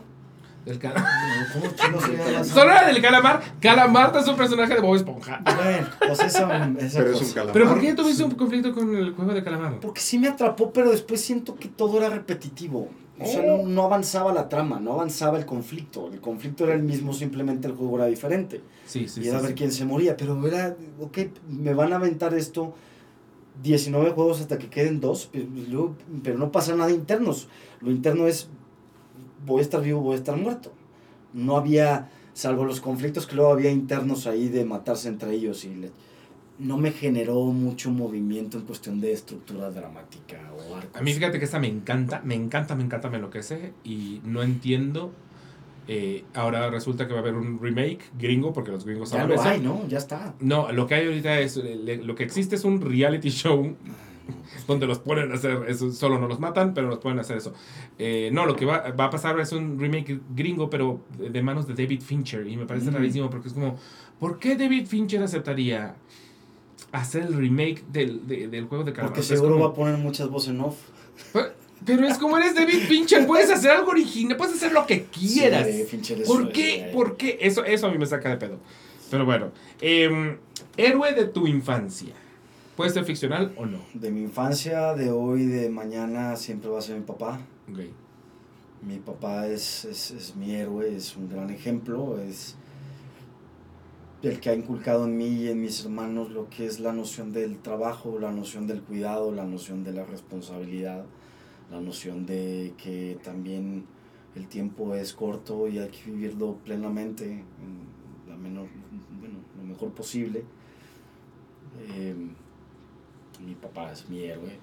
Del 0.66 0.78
calamar. 0.78 1.08
¿Cómo 1.54 2.00
llama? 2.02 2.44
Solo 2.44 2.72
era 2.72 2.88
del 2.88 3.02
calamar. 3.02 3.42
Calamardo 3.62 4.20
es 4.20 4.28
un 4.28 4.36
personaje 4.36 4.76
de 4.76 4.82
Bob 4.82 4.96
Esponja. 4.96 5.42
Bueno, 5.44 5.88
pues 5.98 6.20
esa, 6.20 6.70
esa 6.78 7.00
pero, 7.00 7.12
es 7.12 7.22
un 7.22 7.52
pero 7.54 7.70
¿por 7.70 7.80
qué 7.80 7.94
tuviste 7.94 8.24
un 8.24 8.32
conflicto 8.32 8.74
con 8.74 8.94
el 8.96 9.14
juego 9.14 9.34
de 9.34 9.44
calamar? 9.44 9.80
Porque 9.80 10.02
sí 10.02 10.20
me 10.20 10.28
atrapó, 10.28 10.74
pero 10.74 10.92
después 10.92 11.22
siento 11.22 11.56
que 11.56 11.70
todo 11.70 11.98
era 11.98 12.10
repetitivo. 12.10 12.90
O 13.22 13.26
sea, 13.26 13.44
no, 13.44 13.64
no, 13.64 13.84
avanzaba 13.84 14.34
la 14.34 14.48
trama, 14.48 14.80
no 14.80 14.94
avanzaba 14.94 15.38
el 15.38 15.46
conflicto. 15.46 16.10
El 16.12 16.22
conflicto 16.22 16.64
era 16.64 16.74
el 16.74 16.84
mismo, 16.84 17.14
simplemente 17.14 17.68
el 17.68 17.74
juego 17.74 17.98
era 17.98 18.06
diferente. 18.06 18.62
Sí, 18.86 19.08
sí, 19.08 19.22
y 19.22 19.28
era 19.28 19.42
ver 19.42 19.56
quién 19.56 19.72
se 19.72 19.86
moría. 19.86 20.16
Pero 20.16 20.46
era, 20.48 20.76
ok, 21.00 21.18
me 21.50 21.74
van 21.74 21.94
a 21.94 21.98
aventar 21.98 22.34
esto 22.34 22.74
19 23.62 24.12
juegos 24.12 24.40
hasta 24.40 24.58
que 24.58 24.70
queden 24.70 25.00
dos, 25.00 25.30
pero 26.24 26.38
no 26.38 26.52
pasa 26.52 26.76
nada 26.76 26.92
internos. 26.92 27.48
Lo 27.82 27.92
interno 27.92 28.28
es, 28.28 28.48
voy 29.46 29.60
a 29.60 29.62
estar 29.64 29.82
vivo, 29.82 30.02
voy 30.02 30.14
a 30.14 30.18
estar 30.18 30.38
muerto. 30.38 30.72
No 31.34 31.58
había, 31.58 32.10
salvo 32.34 32.64
los 32.64 32.80
conflictos 32.80 33.28
que 33.28 33.36
luego 33.36 33.52
había 33.52 33.72
internos 33.72 34.28
ahí 34.28 34.48
de 34.48 34.66
matarse 34.66 35.10
entre 35.10 35.34
ellos 35.34 35.66
y 35.66 35.90
no 36.60 36.78
me 36.78 36.92
generó 36.92 37.46
mucho 37.46 37.90
movimiento 37.90 38.58
en 38.58 38.66
cuestión 38.66 39.00
de 39.02 39.14
estructura 39.14 39.72
dramática 39.72 40.38
o 40.54 40.98
A 40.98 41.02
mí 41.02 41.14
fíjate 41.14 41.40
que 41.40 41.46
esta 41.46 41.60
me 41.60 41.68
encanta, 41.68 42.22
me 42.24 42.36
encanta, 42.36 42.76
me 42.76 42.84
encanta, 42.84 43.10
me 43.10 43.18
enloquece 43.18 43.74
y 43.84 44.22
no 44.26 44.44
entiendo 44.44 45.12
eh, 45.92 46.24
ahora 46.36 46.70
resulta 46.70 47.08
que 47.08 47.14
va 47.14 47.20
a 47.20 47.22
haber 47.24 47.34
un 47.34 47.60
remake 47.60 48.02
gringo, 48.16 48.54
porque 48.54 48.70
los 48.70 48.86
gringos 48.86 49.10
Ya 49.10 49.26
lo 49.26 49.42
hay, 49.42 49.60
¿no? 49.60 49.88
Ya 49.88 49.98
está. 49.98 50.36
No, 50.40 50.72
lo 50.72 50.86
que 50.86 50.94
hay 50.94 51.08
ahorita 51.08 51.40
es. 51.40 51.58
Lo 51.58 52.14
que 52.14 52.24
existe 52.24 52.58
es 52.58 52.64
un 52.64 52.80
reality 52.80 53.30
show 53.30 53.76
donde 54.68 54.86
los 54.86 55.00
ponen 55.00 55.32
a 55.32 55.34
hacer 55.34 55.66
eso. 55.68 55.92
Solo 55.92 56.20
no 56.20 56.28
los 56.28 56.40
matan, 56.40 56.76
pero 56.76 56.90
los 56.90 57.00
pueden 57.00 57.18
hacer 57.18 57.38
eso. 57.38 57.54
Eh, 57.98 58.30
no, 58.32 58.46
lo 58.46 58.56
que 58.56 58.68
va, 58.68 58.92
va, 58.92 59.06
a 59.06 59.10
pasar 59.10 59.40
es 59.40 59.52
un 59.52 59.80
remake 59.80 60.20
gringo, 60.36 60.70
pero 60.70 61.02
de 61.18 61.42
manos 61.42 61.66
de 61.66 61.74
David 61.74 62.02
Fincher. 62.02 62.46
Y 62.46 62.56
me 62.56 62.68
parece 62.68 62.92
mm. 62.92 62.94
rarísimo 62.94 63.30
porque 63.32 63.48
es 63.48 63.56
como. 63.56 63.76
¿Por 64.20 64.38
qué 64.38 64.56
David 64.56 64.86
Fincher 64.86 65.24
aceptaría 65.24 65.96
hacer 66.92 67.24
el 67.24 67.34
remake 67.34 67.84
del, 67.92 68.28
del 68.28 68.66
juego 68.66 68.84
de 68.84 68.94
Calamar? 68.94 69.14
Porque 69.14 69.28
seguro 69.28 69.60
va 69.60 69.68
a 69.68 69.74
poner 69.74 69.98
muchas 69.98 70.30
voces 70.30 70.50
en 70.50 70.62
off. 70.62 70.78
Pero 71.86 72.08
es 72.08 72.18
como 72.18 72.38
eres 72.38 72.56
David 72.56 72.80
Fincher, 72.88 73.26
puedes 73.26 73.50
hacer 73.50 73.72
algo 73.72 73.92
original, 73.92 74.36
puedes 74.38 74.56
hacer 74.56 74.72
lo 74.74 74.86
que 74.86 75.06
quieras. 75.06 75.68
¿Por 76.28 76.52
qué? 76.52 76.90
¿Por 76.94 77.18
qué? 77.18 77.38
Eso, 77.42 77.64
eso 77.64 77.88
a 77.88 77.92
mí 77.92 77.98
me 77.98 78.06
saca 78.06 78.30
de 78.30 78.38
pedo. 78.38 78.60
Pero 79.10 79.26
bueno, 79.26 79.52
em, 79.82 80.38
héroe 80.78 81.14
de 81.14 81.26
tu 81.26 81.48
infancia. 81.48 82.14
¿Puede 82.76 82.92
ser 82.92 83.04
ficcional 83.04 83.54
o 83.58 83.66
no? 83.66 83.80
De 83.94 84.12
mi 84.12 84.22
infancia, 84.22 84.94
de 84.94 85.12
hoy, 85.12 85.46
de 85.46 85.70
mañana, 85.70 86.36
siempre 86.36 86.70
va 86.70 86.80
a 86.80 86.82
ser 86.82 86.96
mi 86.96 87.04
papá. 87.04 87.40
Okay. 87.72 87.92
Mi 88.82 88.98
papá 88.98 89.48
es, 89.48 89.84
es, 89.84 90.12
es 90.12 90.36
mi 90.36 90.56
héroe, 90.56 90.96
es 90.96 91.16
un 91.18 91.30
gran 91.30 91.50
ejemplo, 91.50 92.18
es 92.20 92.56
el 94.22 94.40
que 94.40 94.50
ha 94.50 94.54
inculcado 94.54 95.06
en 95.06 95.18
mí 95.18 95.28
y 95.28 95.48
en 95.48 95.62
mis 95.62 95.84
hermanos 95.86 96.30
lo 96.30 96.50
que 96.50 96.66
es 96.66 96.80
la 96.80 96.94
noción 96.94 97.32
del 97.32 97.58
trabajo, 97.60 98.20
la 98.20 98.32
noción 98.32 98.68
del 98.68 98.82
cuidado, 98.82 99.32
la 99.32 99.46
noción 99.46 99.84
de 99.84 99.94
la 99.94 100.06
responsabilidad 100.06 101.06
la 101.72 101.80
noción 101.80 102.26
de 102.26 102.74
que 102.78 103.20
también 103.24 103.86
el 104.36 104.48
tiempo 104.48 104.96
es 104.96 105.14
corto 105.14 105.68
y 105.68 105.80
hay 105.80 105.90
que 105.90 106.12
vivirlo 106.12 106.58
plenamente, 106.66 107.44
la 108.28 108.36
menor, 108.36 108.68
bueno, 109.20 109.40
lo 109.58 109.64
mejor 109.64 109.92
posible. 109.92 110.44
Eh, 111.90 112.16
mi 113.46 113.56
papá 113.56 113.92
es 113.92 114.10
mi 114.10 114.24
héroe, 114.24 114.58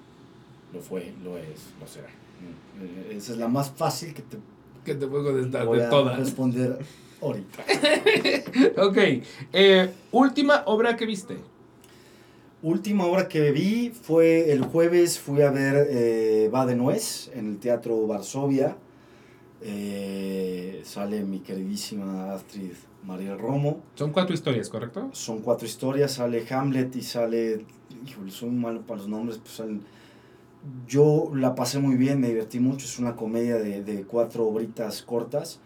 lo 0.73 0.81
fue, 0.81 1.15
lo 1.23 1.39
es, 1.39 1.73
lo 1.81 1.87
será. 1.87 2.09
Eh, 2.81 3.15
esa 3.17 3.33
es 3.33 3.39
la 3.39 3.49
más 3.49 3.71
fácil 3.71 4.13
que 4.13 4.23
te, 4.23 4.39
que 4.85 4.95
te 4.95 5.07
puedo 5.07 5.33
contestar 5.33 5.69
de 5.69 5.89
todas. 5.89 6.19
responder 6.19 6.79
ahorita. 7.27 7.65
ok, 8.83 8.99
eh, 9.53 9.91
última 10.13 10.63
obra 10.67 10.97
que 10.97 11.07
viste. 11.07 11.37
Última 12.63 13.05
obra 13.07 13.29
que 13.29 13.53
vi 13.53 13.91
fue 13.91 14.51
el 14.51 14.63
jueves, 14.63 15.19
fui 15.19 15.43
a 15.43 15.51
ver 15.51 15.87
eh, 15.91 16.51
Va 16.53 16.67
de 16.67 16.75
Nuez 16.75 17.31
en 17.35 17.51
el 17.51 17.59
Teatro 17.59 18.07
Varsovia. 18.07 18.77
Eh, 19.63 20.83
sale 20.85 21.23
mi 21.23 21.41
queridísima 21.41 22.33
Astrid 22.33 22.73
María 23.05 23.37
Romo. 23.37 23.81
Son 23.95 24.11
cuatro 24.11 24.35
historias, 24.35 24.69
¿correcto? 24.69 25.11
Son 25.13 25.41
cuatro 25.41 25.67
historias, 25.67 26.13
sale 26.13 26.45
Hamlet 26.51 26.97
y 26.97 27.03
sale, 27.03 27.65
híjole, 28.07 28.31
soy 28.31 28.51
malo 28.51 28.83
para 28.83 28.99
los 28.99 29.09
nombres, 29.09 29.39
pues 29.39 29.63
yo 30.89 31.31
la 31.35 31.55
pasé 31.55 31.79
muy 31.79 31.97
bien, 31.97 32.21
me 32.21 32.29
divertí 32.29 32.59
mucho, 32.59 32.87
es 32.87 32.99
una 32.99 33.15
comedia 33.15 33.57
de, 33.57 33.83
de 33.83 34.03
cuatro 34.03 34.47
obritas 34.47 35.03
cortas. 35.03 35.61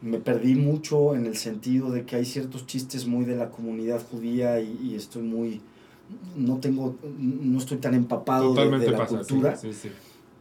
Me 0.00 0.18
perdí 0.18 0.54
mucho 0.54 1.14
en 1.14 1.26
el 1.26 1.36
sentido 1.36 1.90
de 1.90 2.04
que 2.04 2.16
hay 2.16 2.24
ciertos 2.24 2.66
chistes 2.66 3.06
muy 3.06 3.24
de 3.24 3.36
la 3.36 3.50
comunidad 3.50 4.00
judía 4.10 4.60
y, 4.60 4.78
y 4.82 4.94
estoy 4.94 5.22
muy 5.22 5.60
no 6.36 6.58
tengo, 6.58 6.96
no 7.18 7.58
estoy 7.58 7.78
tan 7.78 7.94
empapado 7.94 8.54
de, 8.54 8.90
la 8.90 9.06
cultura, 9.06 9.56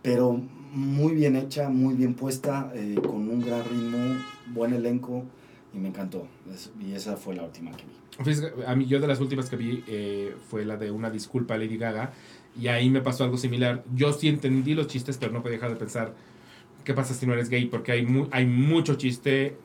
pero 0.01 0.39
muy 0.71 1.13
bien 1.13 1.35
hecha, 1.35 1.69
muy 1.69 1.95
bien 1.95 2.13
puesta, 2.13 2.71
eh, 2.75 2.95
con 3.01 3.29
un 3.29 3.41
gran 3.41 3.63
ritmo, 3.63 4.17
buen 4.53 4.73
elenco 4.73 5.23
y 5.73 5.79
me 5.79 5.89
encantó. 5.89 6.27
y 6.79 6.93
esa 6.93 7.17
fue 7.17 7.35
la 7.35 7.43
última 7.43 7.71
que 7.71 7.84
vi. 7.84 8.63
A 8.65 8.75
mí, 8.75 8.85
yo 8.85 8.99
de 8.99 9.07
las 9.07 9.19
últimas 9.19 9.49
que 9.49 9.57
vi 9.57 9.84
eh, 9.88 10.35
fue 10.49 10.65
la 10.65 10.77
de 10.77 10.89
Una 10.89 11.09
disculpa 11.09 11.53
a 11.53 11.57
Lady 11.57 11.77
Gaga 11.77 12.13
y 12.59 12.67
ahí 12.67 12.89
me 12.89 13.01
pasó 13.01 13.23
algo 13.23 13.38
similar. 13.38 13.84
Yo 13.93 14.13
sí 14.13 14.27
entendí 14.27 14.73
los 14.73 14.88
chistes, 14.88 15.17
pero 15.17 15.31
no 15.31 15.41
podía 15.41 15.57
dejar 15.57 15.71
de 15.71 15.75
pensar, 15.75 16.13
¿qué 16.88 16.93
pasa 16.93 17.14
si 17.14 17.27
no 17.27 17.34
eres 17.34 17.49
gay? 17.49 17.65
Porque 17.65 17.91
hay, 17.91 18.07
hay 18.31 18.45
mucho 18.45 18.95
chiste 18.95 19.57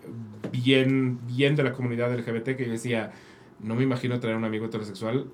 bien, 0.50 1.20
bien 1.28 1.54
de 1.54 1.62
la 1.62 1.72
comunidad 1.72 2.12
LGBT 2.12 2.56
que 2.56 2.66
yo 2.66 2.72
decía, 2.72 3.12
no 3.60 3.76
me 3.76 3.84
imagino 3.84 4.18
traer 4.18 4.34
un 4.34 4.44
amigo 4.44 4.66
heterosexual 4.66 5.28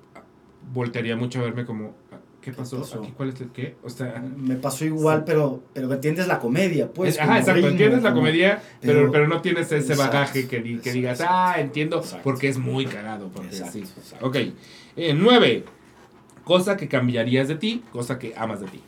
voltearía 0.71 1.15
mucho 1.15 1.39
a 1.39 1.45
verme 1.45 1.65
como, 1.65 1.95
¿qué 2.41 2.51
pasó? 2.51 2.83
¿Aquí 2.83 3.11
cuál 3.17 3.29
es 3.29 3.41
el 3.41 3.49
qué? 3.49 3.75
O 3.83 3.89
sea, 3.89 4.23
me 4.37 4.53
pasó 4.55 4.85
igual, 4.85 5.23
pero, 5.25 5.63
pero 5.73 5.91
entiendes 5.91 6.27
la 6.27 6.37
comedia, 6.37 6.93
pues. 6.93 7.19
Ajá, 7.19 7.39
exacto, 7.39 7.67
entiendes 7.67 8.03
la 8.03 8.13
comedia, 8.13 8.61
pero, 8.81 9.11
pero, 9.11 9.27
no 9.27 9.41
tienes 9.41 9.71
ese 9.71 9.95
bagaje 9.95 10.47
que, 10.47 10.79
que 10.79 10.93
digas, 10.93 11.23
ah, 11.27 11.55
entiendo, 11.57 12.03
porque 12.23 12.49
es 12.49 12.59
muy 12.59 12.85
cagado. 12.85 13.29
Porque 13.29 13.51
sí. 13.51 13.83
Ok, 14.21 14.35
eh, 14.95 15.15
nueve, 15.15 15.63
cosa 16.43 16.77
que 16.77 16.87
cambiarías 16.87 17.47
de 17.47 17.55
ti, 17.55 17.83
cosa 17.91 18.19
que 18.19 18.35
amas 18.37 18.61
de 18.61 18.67
ti. 18.67 18.83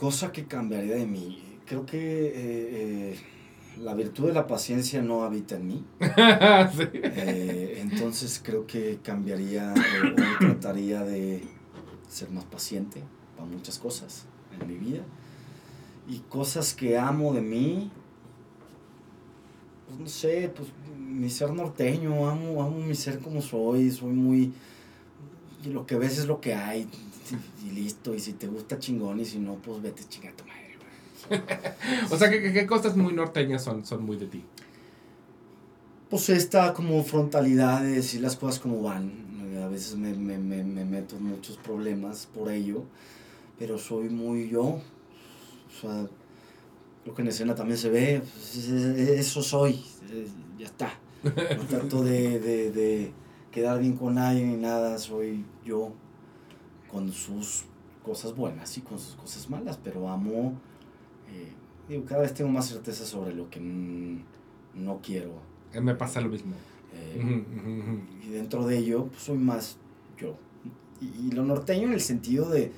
Cosa 0.00 0.32
que 0.32 0.46
cambiaría 0.46 0.94
de 0.94 1.04
mí. 1.04 1.42
Creo 1.66 1.84
que 1.84 1.98
eh, 1.98 2.32
eh, 2.34 3.20
la 3.82 3.92
virtud 3.92 4.28
de 4.28 4.32
la 4.32 4.46
paciencia 4.46 5.02
no 5.02 5.24
habita 5.24 5.56
en 5.56 5.66
mí. 5.66 5.84
Eh, 7.12 7.80
entonces 7.82 8.40
creo 8.42 8.66
que 8.66 9.00
cambiaría 9.02 9.74
o, 9.74 10.38
trataría 10.38 11.02
de 11.02 11.42
ser 12.08 12.30
más 12.30 12.44
paciente 12.44 13.02
para 13.36 13.46
muchas 13.46 13.78
cosas 13.78 14.24
en 14.58 14.66
mi 14.66 14.76
vida. 14.76 15.02
Y 16.08 16.20
cosas 16.20 16.72
que 16.72 16.96
amo 16.96 17.34
de 17.34 17.42
mí, 17.42 17.90
pues 19.86 20.00
no 20.00 20.08
sé, 20.08 20.50
pues 20.56 20.70
mi 20.98 21.28
ser 21.28 21.52
norteño, 21.52 22.26
amo, 22.26 22.62
amo 22.62 22.78
mi 22.78 22.94
ser 22.94 23.18
como 23.18 23.42
soy, 23.42 23.90
soy 23.90 24.12
muy... 24.12 24.54
Y 25.62 25.68
lo 25.68 25.84
que 25.84 25.96
ves 25.96 26.16
es 26.16 26.26
lo 26.26 26.40
que 26.40 26.54
hay 26.54 26.88
y 27.66 27.70
listo, 27.70 28.14
y 28.14 28.20
si 28.20 28.34
te 28.34 28.46
gusta 28.46 28.78
chingón 28.78 29.20
y 29.20 29.24
si 29.24 29.38
no, 29.38 29.54
pues 29.56 29.82
vete 29.82 30.04
chinga 30.08 30.32
tu 30.32 30.44
madre. 30.44 30.60
o 32.10 32.16
sea, 32.16 32.30
¿qué, 32.30 32.66
cosas 32.66 32.96
muy 32.96 33.12
norteñas 33.12 33.62
son, 33.62 33.84
son 33.84 34.04
muy 34.04 34.16
de 34.16 34.26
ti? 34.26 34.44
Pues 36.08 36.28
esta 36.28 36.72
como 36.74 37.02
frontalidad 37.04 37.82
de 37.82 37.90
decir 37.90 38.20
las 38.20 38.36
cosas 38.36 38.60
como 38.60 38.82
van. 38.82 39.30
A 39.62 39.68
veces 39.68 39.96
me, 39.96 40.14
me, 40.14 40.38
me, 40.38 40.64
me 40.64 40.84
meto 40.84 41.16
en 41.16 41.24
muchos 41.24 41.56
problemas 41.56 42.26
por 42.34 42.50
ello, 42.50 42.84
pero 43.58 43.78
soy 43.78 44.08
muy 44.08 44.48
yo. 44.48 44.62
O 44.62 45.80
sea, 45.80 46.08
Creo 47.02 47.14
que 47.14 47.22
en 47.22 47.28
escena 47.28 47.54
también 47.54 47.78
se 47.78 47.88
ve, 47.88 48.20
pues, 48.20 48.68
eso 48.68 49.42
soy, 49.42 49.82
ya 50.58 50.66
está. 50.66 50.92
No 51.22 51.64
trato 51.64 52.02
de, 52.02 52.40
de, 52.40 52.70
de 52.70 53.12
quedar 53.50 53.78
bien 53.78 53.96
con 53.96 54.14
nadie 54.14 54.44
ni 54.44 54.56
nada, 54.56 54.98
soy 54.98 55.44
yo 55.64 55.92
con 56.90 57.12
sus 57.12 57.64
cosas 58.04 58.34
buenas 58.34 58.76
y 58.78 58.80
con 58.80 58.98
sus 58.98 59.14
cosas 59.14 59.48
malas, 59.50 59.78
pero 59.82 60.08
amo, 60.08 60.54
eh, 61.32 61.52
digo, 61.88 62.04
cada 62.04 62.22
vez 62.22 62.34
tengo 62.34 62.50
más 62.50 62.66
certeza 62.66 63.04
sobre 63.04 63.34
lo 63.34 63.48
que 63.50 63.60
no 63.60 65.00
quiero. 65.02 65.30
Eh, 65.72 65.80
me 65.80 65.94
pasa 65.94 66.20
lo 66.20 66.28
mismo. 66.28 66.52
Eh, 66.94 67.44
y 68.24 68.30
dentro 68.30 68.66
de 68.66 68.78
ello, 68.78 69.06
pues 69.06 69.22
soy 69.22 69.38
más 69.38 69.76
yo. 70.18 70.34
Y, 71.00 71.30
lo 71.30 71.44
norteño 71.44 71.86
en 71.86 71.94
el 71.94 72.00
sentido 72.00 72.50
de, 72.50 72.72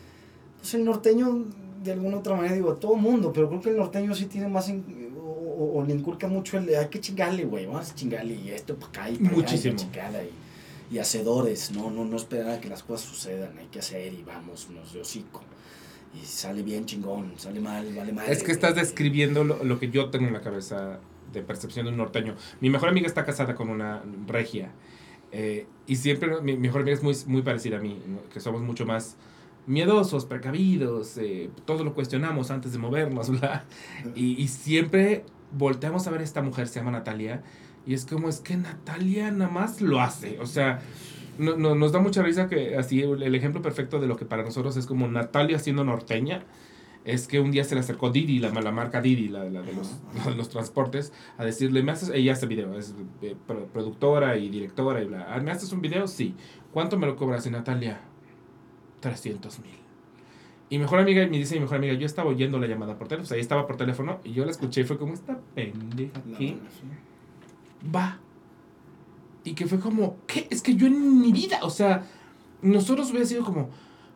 pues 0.58 0.74
el 0.74 0.84
norteño 0.84 1.46
de 1.82 1.92
alguna 1.92 2.18
otra 2.18 2.36
manera, 2.36 2.54
digo, 2.54 2.70
a 2.70 2.78
todo 2.78 2.94
mundo, 2.94 3.32
pero 3.32 3.48
creo 3.48 3.60
que 3.60 3.70
el 3.70 3.76
norteño 3.76 4.14
sí 4.14 4.26
tiene 4.26 4.48
más, 4.48 4.72
o, 5.18 5.84
le 5.84 5.94
inculca 5.94 6.28
mucho 6.28 6.56
el, 6.58 6.68
hay 6.74 6.88
que 6.88 7.00
chingarle, 7.00 7.44
güey, 7.44 7.66
vamos 7.66 7.90
a 7.90 7.94
chingarle, 7.94 8.34
y 8.34 8.50
esto 8.50 8.76
para 8.76 8.88
acá 8.88 9.10
y 9.10 9.16
para 9.16 9.34
Muchísimo. 9.34 9.76
Allá, 9.92 10.22
y, 10.22 10.30
y 10.92 10.98
hacedores, 10.98 11.70
¿no? 11.70 11.90
No, 11.90 12.04
no 12.04 12.16
esperar 12.16 12.50
a 12.50 12.60
que 12.60 12.68
las 12.68 12.82
cosas 12.82 13.08
sucedan, 13.08 13.56
hay 13.58 13.66
que 13.66 13.78
hacer 13.78 14.12
y 14.12 14.22
vamos, 14.22 14.68
nos 14.68 14.92
de 14.92 15.00
hocico. 15.00 15.40
Y 16.14 16.24
sale 16.26 16.62
bien 16.62 16.84
chingón, 16.84 17.32
sale 17.38 17.60
mal, 17.60 17.94
vale 17.96 18.12
mal. 18.12 18.28
Es 18.28 18.42
que 18.42 18.52
estás 18.52 18.74
describiendo 18.74 19.42
lo, 19.42 19.78
que 19.80 19.88
yo 19.88 20.10
tengo 20.10 20.26
en 20.26 20.34
la 20.34 20.42
cabeza 20.42 21.00
de 21.32 21.42
percepción 21.42 21.86
de 21.86 21.92
un 21.92 21.96
norteño. 21.96 22.36
Mi 22.60 22.68
mejor 22.68 22.90
amiga 22.90 23.06
está 23.06 23.24
casada 23.24 23.54
con 23.54 23.70
una 23.70 24.02
regia. 24.26 24.70
Eh, 25.30 25.66
y 25.86 25.96
siempre 25.96 26.42
mi, 26.42 26.58
mejor 26.58 26.82
amiga 26.82 26.94
es 26.94 27.02
muy, 27.02 27.16
muy 27.24 27.40
parecida 27.40 27.78
a 27.78 27.80
mí, 27.80 27.98
que 28.30 28.40
somos 28.40 28.60
mucho 28.60 28.84
más 28.84 29.16
miedosos, 29.66 30.26
precavidos, 30.26 31.16
eh, 31.16 31.48
todo 31.64 31.84
lo 31.84 31.94
cuestionamos 31.94 32.50
antes 32.50 32.72
de 32.72 32.78
movernos, 32.78 33.30
Y, 34.14 34.42
y 34.42 34.48
siempre 34.48 35.24
volteamos 35.56 36.06
a 36.06 36.10
ver 36.10 36.20
a 36.20 36.24
esta 36.24 36.42
mujer, 36.42 36.68
se 36.68 36.80
llama 36.80 36.90
Natalia, 36.90 37.42
y 37.86 37.94
es 37.94 38.06
como, 38.06 38.28
es 38.28 38.40
que 38.40 38.56
Natalia 38.56 39.30
nada 39.30 39.50
más 39.50 39.80
lo 39.80 40.00
hace. 40.00 40.38
O 40.40 40.46
sea, 40.46 40.80
no, 41.38 41.56
nos 41.56 41.92
da 41.92 42.00
mucha 42.00 42.22
risa 42.22 42.48
que 42.48 42.76
así 42.76 43.02
el 43.02 43.34
ejemplo 43.34 43.62
perfecto 43.62 44.00
de 44.00 44.06
lo 44.06 44.16
que 44.16 44.24
para 44.24 44.42
nosotros 44.42 44.76
es 44.76 44.86
como 44.86 45.08
Natalia 45.08 45.58
siendo 45.58 45.84
norteña. 45.84 46.44
Es 47.04 47.26
que 47.26 47.40
un 47.40 47.50
día 47.50 47.64
se 47.64 47.74
le 47.74 47.80
acercó 47.80 48.10
Didi, 48.10 48.38
la, 48.38 48.50
la 48.50 48.70
marca 48.70 49.00
Didi, 49.00 49.26
la, 49.26 49.42
la 49.50 49.62
de, 49.62 49.72
los, 49.72 49.98
los, 50.36 50.48
transportes, 50.48 51.12
a 51.36 51.44
decirle, 51.44 51.82
¿me 51.82 51.90
haces? 51.90 52.10
Ella 52.14 52.34
hace 52.34 52.46
video, 52.46 52.78
es 52.78 52.94
eh, 53.22 53.34
productora 53.72 54.36
y 54.36 54.48
directora 54.48 55.02
y 55.02 55.06
bla. 55.06 55.26
Ah, 55.28 55.40
¿Me 55.40 55.50
haces 55.50 55.72
un 55.72 55.80
video? 55.80 56.06
Sí. 56.06 56.36
¿Cuánto 56.70 56.96
me 56.96 57.08
lo 57.08 57.16
cobras? 57.16 57.44
Y 57.44 57.50
Natalia, 57.50 58.02
300 59.00 59.58
mil. 59.58 59.81
Y 60.72 60.78
mejor 60.78 61.00
amiga, 61.00 61.20
me 61.26 61.36
dice 61.36 61.56
mi 61.56 61.60
mejor 61.60 61.76
amiga, 61.76 61.92
yo 61.92 62.06
estaba 62.06 62.30
oyendo 62.30 62.58
la 62.58 62.66
llamada 62.66 62.96
por 62.96 63.06
teléfono, 63.06 63.24
o 63.24 63.28
sea, 63.28 63.34
ahí 63.34 63.42
estaba 63.42 63.66
por 63.66 63.76
teléfono 63.76 64.20
y 64.24 64.32
yo 64.32 64.46
la 64.46 64.52
escuché 64.52 64.80
y 64.80 64.84
fue 64.84 64.96
como, 64.96 65.12
esta 65.12 65.38
pendeja 65.54 66.18
aquí 66.18 66.58
va. 67.94 68.18
Y 69.44 69.52
que 69.52 69.66
fue 69.66 69.78
como, 69.78 70.16
¿qué? 70.26 70.46
Es 70.48 70.62
que 70.62 70.74
yo 70.74 70.86
en 70.86 71.20
mi 71.20 71.30
vida, 71.30 71.58
o 71.60 71.68
sea, 71.68 72.06
nosotros 72.62 73.10
hubiera 73.10 73.26
sido 73.26 73.44
como, 73.44 73.68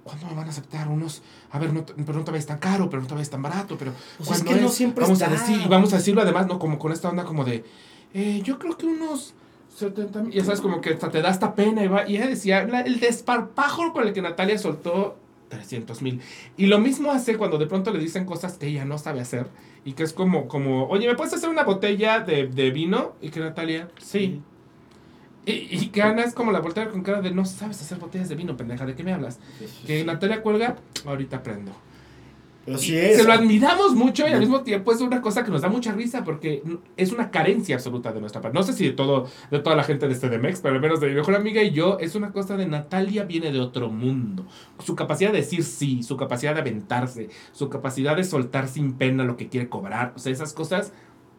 ¿cuándo 0.03 0.29
me 0.29 0.35
van 0.35 0.47
a 0.47 0.49
aceptar 0.49 0.89
unos? 0.89 1.21
A 1.51 1.59
ver, 1.59 1.75
no, 1.75 1.85
pero 1.85 2.15
no 2.15 2.25
te 2.25 2.31
vayas 2.31 2.47
tan 2.47 2.59
caro, 2.59 2.89
pero 2.89 3.03
no 3.03 3.09
te 3.09 3.13
vayas 3.13 3.29
tan 3.29 3.43
barato, 3.43 3.77
pero 3.77 3.93
pues 4.17 4.31
es 4.31 4.43
que 4.43 4.55
no 4.59 4.71
siempre 4.71 5.05
vamos 5.05 5.21
a 5.21 5.29
decir 5.29 5.61
Y 5.63 5.69
vamos 5.69 5.93
a 5.93 5.99
decirlo 5.99 6.23
además, 6.23 6.47
¿no? 6.47 6.59
Como 6.59 6.79
con 6.79 6.91
esta 6.91 7.11
onda 7.11 7.25
como 7.25 7.45
de, 7.45 7.67
eh, 8.15 8.41
yo 8.43 8.59
creo 8.59 8.79
que 8.79 8.87
unos 8.87 9.35
70 9.77 10.23
mil, 10.23 10.33
ya 10.33 10.43
sabes, 10.43 10.63
como 10.63 10.81
que 10.81 10.95
hasta 10.95 11.11
te 11.11 11.21
da 11.21 11.29
esta 11.29 11.55
pena 11.55 11.85
y 11.85 11.89
va, 11.89 12.09
y 12.09 12.17
ella 12.17 12.29
decía, 12.29 12.63
el 12.63 12.99
desparpajo 12.99 13.93
con 13.93 14.09
el 14.09 14.15
que 14.15 14.23
Natalia 14.23 14.57
soltó 14.57 15.19
300 15.49 16.03
mil. 16.03 16.21
Y 16.57 16.67
lo 16.67 16.79
mismo 16.79 17.13
hace 17.13 17.37
cuando 17.37 17.59
de 17.59 17.67
pronto 17.67 17.93
le 17.93 17.99
dicen 17.99 18.25
cosas 18.25 18.59
que 18.59 18.67
ella 18.67 18.85
no 18.85 18.99
sabe 18.99 19.21
hacer 19.21 19.47
y 19.85 19.93
que 19.93 20.03
es 20.03 20.13
como, 20.13 20.49
como 20.49 20.87
oye, 20.89 21.07
¿me 21.07 21.15
puedes 21.15 21.33
hacer 21.35 21.49
una 21.49 21.65
botella 21.65 22.21
de, 22.21 22.47
de 22.47 22.71
vino? 22.71 23.15
Y 23.21 23.31
que 23.31 23.41
Natalia, 23.41 23.89
sí. 23.99 24.43
Y, 25.45 25.53
y, 25.53 25.87
que 25.89 26.03
Ana 26.03 26.25
es 26.25 26.35
como 26.35 26.51
la 26.51 26.59
voltea 26.59 26.91
con 26.91 27.03
cara 27.03 27.23
de 27.23 27.31
no 27.31 27.45
sabes 27.45 27.81
hacer 27.81 27.99
botellas 27.99 28.29
de 28.29 28.35
vino, 28.35 28.57
pendeja, 28.57 28.85
¿de 28.85 28.97
qué 28.97 29.05
me 29.05 29.13
hablas? 29.13 29.39
que 29.87 30.05
Natalia 30.05 30.43
cuelga, 30.43 30.77
ahorita 31.05 31.37
aprendo 31.37 31.71
Se 32.79 33.23
lo 33.23 33.33
admiramos 33.33 33.95
mucho 33.95 34.27
y 34.27 34.33
al 34.33 34.41
mismo 34.41 34.63
tiempo 34.63 34.93
es 34.93 35.01
una 35.01 35.23
cosa 35.23 35.45
que 35.45 35.51
nos 35.53 35.63
da 35.63 35.69
mucha 35.69 35.93
risa 35.93 36.25
porque 36.25 36.63
es 36.97 37.13
una 37.13 37.31
carencia 37.31 37.77
absoluta 37.77 38.13
de 38.13 38.21
nuestra 38.21 38.41
parte. 38.41 38.59
No 38.59 38.65
sé 38.65 38.73
si 38.73 38.87
de 38.87 38.93
todo 38.93 39.29
de 39.51 39.61
toda 39.61 39.77
la 39.77 39.85
gente 39.85 40.09
de 40.09 40.15
este 40.15 40.29
Demex, 40.29 40.61
pero 40.61 40.75
al 40.75 40.81
menos 40.81 41.01
de 41.01 41.09
mi 41.09 41.15
mejor 41.15 41.37
amiga 41.37 41.63
y 41.63 41.71
yo, 41.71 41.99
es 42.01 42.17
una 42.17 42.33
cosa 42.33 42.57
de 42.57 42.67
Natalia 42.67 43.25
viene 43.25 43.53
de 43.53 43.61
otro 43.61 43.89
mundo. 43.89 44.47
Su 44.85 44.97
capacidad 44.97 45.31
de 45.31 45.39
decir 45.39 45.63
sí, 45.63 46.03
su 46.03 46.17
capacidad 46.17 46.55
de 46.55 46.61
aventarse, 46.61 47.29
su 47.53 47.69
capacidad 47.69 48.17
de 48.17 48.25
soltar 48.25 48.67
sin 48.69 48.95
pena 48.95 49.23
lo 49.23 49.37
que 49.37 49.49
quiere 49.49 49.69
cobrar. 49.69 50.13
O 50.17 50.19
sea, 50.19 50.33
esas 50.33 50.53
cosas 50.53 50.93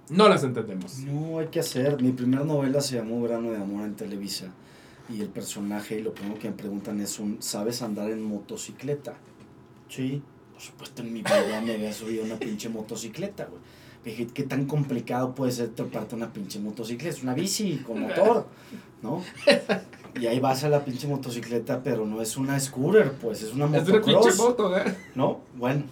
no 0.10 0.30
las 0.30 0.44
entendemos. 0.44 1.00
No, 1.00 1.40
hay 1.40 1.48
que 1.48 1.60
hacer. 1.60 2.02
Mi 2.02 2.12
primera 2.12 2.46
novela 2.46 2.80
se 2.80 2.96
llamó 2.96 3.22
Verano 3.22 3.52
de 3.52 3.58
Amor 3.58 3.84
en 3.84 3.96
Televisa. 3.96 4.54
Y 5.10 5.22
el 5.22 5.28
personaje, 5.28 6.00
y 6.00 6.04
lo 6.04 6.14
primero 6.14 6.40
que 6.40 6.50
me 6.50 6.56
preguntan 6.56 7.00
es 7.02 7.20
un, 7.20 7.42
¿sabes 7.42 7.82
andar 7.82 8.10
en 8.10 8.22
motocicleta? 8.22 9.16
Sí. 9.90 10.22
Por 10.58 10.66
supuesto, 10.66 11.04
en 11.04 11.14
mi 11.14 11.22
vida 11.22 11.62
me 11.64 11.76
había 11.76 11.94
subido 11.94 12.24
una 12.24 12.36
pinche 12.36 12.68
motocicleta, 12.68 13.46
güey. 13.46 13.62
Dije, 14.04 14.26
¿qué 14.34 14.42
tan 14.42 14.66
complicado 14.66 15.36
puede 15.36 15.52
ser 15.52 15.70
treparte 15.70 16.16
una 16.16 16.34
pinche 16.34 16.58
motocicleta? 16.58 17.16
Es 17.16 17.22
una 17.22 17.36
bici 17.36 17.78
con 17.86 18.02
motor, 18.02 18.48
¿no? 19.04 19.24
Y 20.20 20.26
ahí 20.26 20.40
vas 20.40 20.64
a 20.64 20.70
la 20.70 20.84
pinche 20.84 21.08
motocicleta, 21.08 21.84
pero 21.84 22.08
no 22.08 22.24
es 22.24 22.38
una 22.38 22.60
scooter, 22.60 23.12
pues, 23.22 23.44
es 23.44 23.54
una 23.54 23.68
motocross. 23.68 24.08
Es 24.08 24.08
una 24.08 24.22
pinche 24.22 24.36
moto, 24.42 24.76
¿eh? 24.76 24.98
¿No? 25.14 25.42
Bueno, 25.56 25.84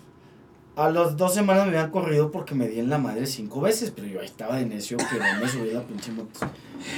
a 0.75 0.89
las 0.89 1.15
dos 1.15 1.33
semanas 1.33 1.65
me 1.65 1.77
habían 1.77 1.91
corrido 1.91 2.31
porque 2.31 2.53
me 2.53 2.67
di 2.67 2.79
en 2.79 2.89
la 2.89 2.97
madre 2.97 3.25
cinco 3.25 3.61
veces, 3.61 3.91
pero 3.95 4.07
yo 4.07 4.19
ahí 4.19 4.25
estaba 4.25 4.57
de 4.57 4.65
necio 4.65 4.97
que 4.97 5.17
no 5.17 5.41
me 5.41 5.47
subí 5.47 5.71
la 5.71 5.83
pinche 5.83 6.11
moto. 6.11 6.39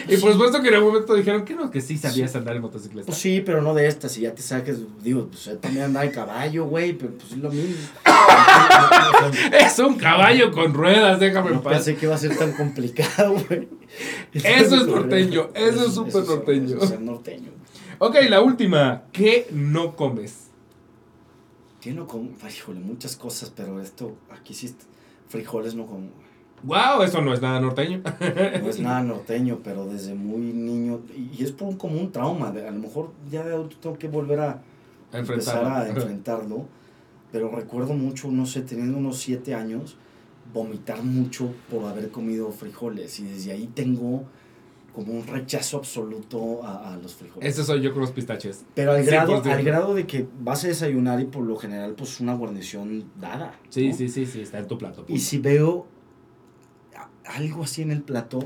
Y 0.07 0.17
por 0.17 0.31
supuesto 0.31 0.61
que 0.61 0.69
en 0.69 0.75
algún 0.75 0.93
momento 0.93 1.13
dijeron 1.13 1.45
que 1.45 1.53
no, 1.53 1.69
que 1.69 1.81
sí 1.81 1.97
sabías 1.97 2.35
andar 2.35 2.55
en 2.55 2.63
motocicleta. 2.63 3.05
Pues 3.05 3.17
sí, 3.17 3.41
pero 3.45 3.61
no 3.61 3.73
de 3.73 3.87
estas, 3.87 4.17
y 4.17 4.21
ya 4.21 4.33
te 4.33 4.41
saques, 4.41 4.79
digo, 5.03 5.27
pues 5.27 5.49
también 5.61 5.85
andaba 5.85 6.05
en 6.05 6.11
caballo, 6.11 6.65
güey, 6.65 6.93
pero 6.93 7.13
pues 7.13 7.31
es 7.33 7.37
lo 7.37 7.51
mismo. 7.51 7.75
es 9.51 9.79
un 9.79 9.95
caballo 9.95 10.51
con 10.51 10.73
ruedas, 10.73 11.19
déjame 11.19 11.51
no 11.51 11.61
pensé 11.61 11.95
que 11.95 12.05
iba 12.05 12.15
a 12.15 12.17
ser 12.17 12.35
tan 12.35 12.53
complicado, 12.53 13.35
güey. 13.47 13.67
Eso 14.33 14.75
es 14.75 14.87
norteño, 14.87 15.49
eso 15.53 15.87
es 15.87 15.93
súper 15.93 16.25
norteño. 16.25 16.77
Eso 16.77 16.93
es 16.93 16.99
norteño. 16.99 17.51
Ok, 17.99 18.15
la 18.29 18.41
última, 18.41 19.03
¿qué 19.11 19.47
no 19.51 19.95
comes? 19.95 20.46
No 21.93 22.07
como, 22.07 22.29
híjole, 22.47 22.79
muchas 22.79 23.15
cosas, 23.15 23.51
pero 23.55 23.81
esto, 23.81 24.15
aquí 24.29 24.53
sí, 24.53 24.73
frijoles 25.27 25.75
no 25.75 25.85
como. 25.85 26.07
Wow, 26.63 27.03
eso 27.03 27.21
no 27.21 27.33
es 27.33 27.41
nada 27.41 27.59
norteño. 27.59 28.01
no 28.03 28.69
es 28.69 28.79
nada 28.79 29.03
norteño, 29.03 29.59
pero 29.63 29.85
desde 29.85 30.15
muy 30.15 30.53
niño, 30.53 31.01
y, 31.15 31.43
es 31.43 31.51
por 31.51 31.67
un, 31.67 31.77
como 31.77 31.99
un 31.99 32.11
trauma, 32.11 32.49
a 32.49 32.71
lo 32.71 32.79
mejor 32.79 33.11
ya 33.29 33.43
de 33.43 33.53
adulto 33.53 33.77
tengo 33.77 33.97
que 33.97 34.07
volver 34.07 34.39
a, 34.39 34.61
empezar 35.13 35.65
a 35.65 35.87
enfrentarlo, 35.87 36.65
pero 37.31 37.51
recuerdo 37.51 37.93
mucho, 37.93 38.29
no 38.31 38.45
sé, 38.45 38.61
teniendo 38.61 38.97
unos 38.97 39.19
siete 39.19 39.53
años, 39.53 39.97
vomitar 40.53 41.03
mucho 41.03 41.53
por 41.69 41.85
haber 41.85 42.09
comido 42.09 42.51
frijoles, 42.51 43.19
y 43.19 43.25
desde 43.25 43.51
ahí 43.51 43.67
tengo 43.67 44.23
como 44.97 45.13
un 45.13 45.27
rechazo 45.27 45.77
absoluto 45.77 46.65
a, 46.65 46.97
los 46.99 47.13
frijoles. 47.13 47.47
Ese 47.47 47.63
soy 47.63 47.81
yo 47.81 47.93
con 47.93 48.01
los 48.01 48.09
pistaches. 48.09 48.65
Pero 48.73 48.93
al 48.93 49.05
grado, 49.05 49.43
al 49.43 49.63
grado 49.63 49.93
de 49.93 50.07
que 50.07 50.27
vas 50.39 50.63
a 50.63 50.69
desayunar 50.69 51.21
y 51.21 51.25
por 51.25 51.43
lo 51.43 51.55
general 51.55 51.93
pues 51.93 52.19
una 52.19 52.33
guarnición 52.33 53.03
dada. 53.15 53.53
Sí, 53.69 53.93
sí, 53.93 54.09
sí, 54.09 54.25
sí, 54.25 54.41
está 54.41 54.57
en 54.57 54.65
tu 54.65 54.79
plato. 54.79 55.05
Y 55.07 55.19
si 55.19 55.37
veo 55.37 55.85
algo 57.25 57.61
así 57.61 57.83
en 57.83 57.91
el 57.91 58.01
plato, 58.01 58.39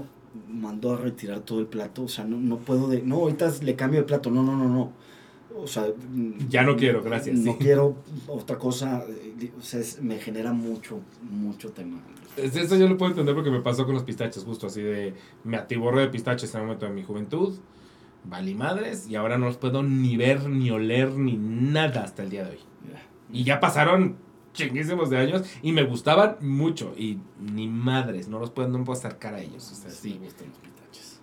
mando 0.49 0.93
a 0.93 0.97
retirar 0.97 1.39
todo 1.39 1.61
el 1.61 1.67
plato, 1.67 2.03
o 2.03 2.09
sea, 2.09 2.25
no, 2.25 2.35
no 2.35 2.57
puedo 2.57 2.89
de, 2.89 3.01
no, 3.01 3.15
ahorita 3.15 3.49
le 3.61 3.77
cambio 3.77 4.01
de 4.01 4.05
plato, 4.05 4.29
no, 4.29 4.43
no, 4.43 4.57
no, 4.57 4.67
no. 4.67 4.91
O 5.55 5.67
sea, 5.67 5.85
ya 6.49 6.63
no 6.63 6.75
quiero, 6.75 7.01
gracias. 7.01 7.39
No 7.39 7.57
quiero 7.57 7.95
otra 8.27 8.57
cosa, 8.57 9.05
eh, 9.07 9.51
o 9.57 9.61
sea, 9.61 9.79
me 10.01 10.19
genera 10.19 10.51
mucho, 10.51 10.99
mucho 11.21 11.69
tema. 11.71 12.01
Eso 12.37 12.75
yo 12.77 12.87
lo 12.87 12.97
puedo 12.97 13.11
entender 13.11 13.35
porque 13.35 13.51
me 13.51 13.61
pasó 13.61 13.85
con 13.85 13.93
los 13.93 14.03
pistaches, 14.03 14.43
justo 14.43 14.67
así 14.67 14.81
de. 14.81 15.13
Me 15.43 15.57
atiborré 15.57 16.01
de 16.01 16.07
pistaches 16.07 16.53
en 16.53 16.61
el 16.61 16.67
momento 16.67 16.85
de 16.85 16.91
mi 16.91 17.03
juventud. 17.03 17.57
Vale 18.23 18.53
madres. 18.55 19.07
Y 19.09 19.15
ahora 19.15 19.37
no 19.37 19.47
los 19.47 19.57
puedo 19.57 19.83
ni 19.83 20.15
ver, 20.17 20.47
ni 20.47 20.71
oler, 20.71 21.11
ni 21.11 21.35
nada 21.37 22.03
hasta 22.03 22.23
el 22.23 22.29
día 22.29 22.43
de 22.45 22.51
hoy. 22.51 22.59
Y 23.31 23.43
ya 23.43 23.59
pasaron 23.59 24.17
chinguísimos 24.53 25.09
de 25.09 25.17
años 25.17 25.43
y 25.61 25.71
me 25.71 25.83
gustaban 25.83 26.37
mucho. 26.41 26.93
Y 26.97 27.19
ni 27.39 27.67
madres, 27.67 28.27
no 28.27 28.39
los 28.39 28.51
puedo, 28.51 28.67
no 28.69 28.83
puedo 28.83 28.97
acercar 28.97 29.33
a 29.33 29.41
ellos. 29.41 29.71
O 29.71 29.75
sea, 29.75 29.89
sí. 29.89 30.11
Sí, 30.11 30.19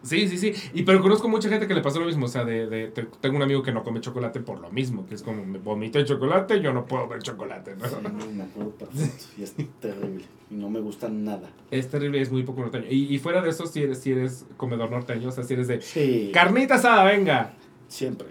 sí, 0.03 0.39
sí. 0.39 0.53
Y 0.75 0.83
pero 0.83 1.01
conozco 1.01 1.29
mucha 1.29 1.49
gente 1.49 1.67
que 1.67 1.75
le 1.75 1.81
pasó 1.81 2.01
lo 2.01 2.07
mismo. 2.07 2.27
O 2.27 2.29
sea, 2.29 2.45
de, 2.45 2.67
de, 2.67 2.89
tengo 3.21 3.37
un 3.37 3.43
amigo 3.43 3.63
que 3.63 3.73
no 3.73 3.83
come 3.83 4.01
chocolate 4.01 4.41
por 4.41 4.61
lo 4.61 4.71
mismo, 4.71 5.07
que 5.07 5.15
es 5.15 5.23
como 5.23 5.45
me 5.45 5.59
vomité 5.59 6.05
chocolate, 6.05 6.61
yo 6.61 6.73
no 6.73 6.85
puedo 6.87 7.09
ver 7.09 7.23
chocolate. 7.23 7.77
¿no? 7.77 7.89
Sí, 7.89 7.97
me 8.35 8.45
acuerdo 8.45 8.71
perfecto. 8.71 9.25
Y 9.39 9.43
es 9.43 9.55
terrible. 9.81 10.25
Y 10.51 10.55
no 10.55 10.71
me 10.71 10.81
gusta 10.81 11.09
nada. 11.09 11.51
Es 11.71 11.89
terrible, 11.89 12.21
es 12.21 12.31
muy 12.31 12.43
poco 12.43 12.63
norteño. 12.63 12.87
Y, 12.91 13.15
y 13.15 13.19
fuera 13.19 13.43
de 13.43 13.51
eso, 13.51 13.67
si 13.67 13.83
eres, 13.83 13.99
si 13.99 14.13
eres 14.13 14.47
comedor 14.57 14.91
norteño, 14.91 15.29
o 15.29 15.33
sea, 15.33 15.45
si 15.45 15.55
eres 15.55 15.69
de 15.69 15.81
sí. 15.81 16.31
carnita 16.33 16.77
asada, 16.77 17.05
venga. 17.05 17.55
Siempre. 17.89 18.29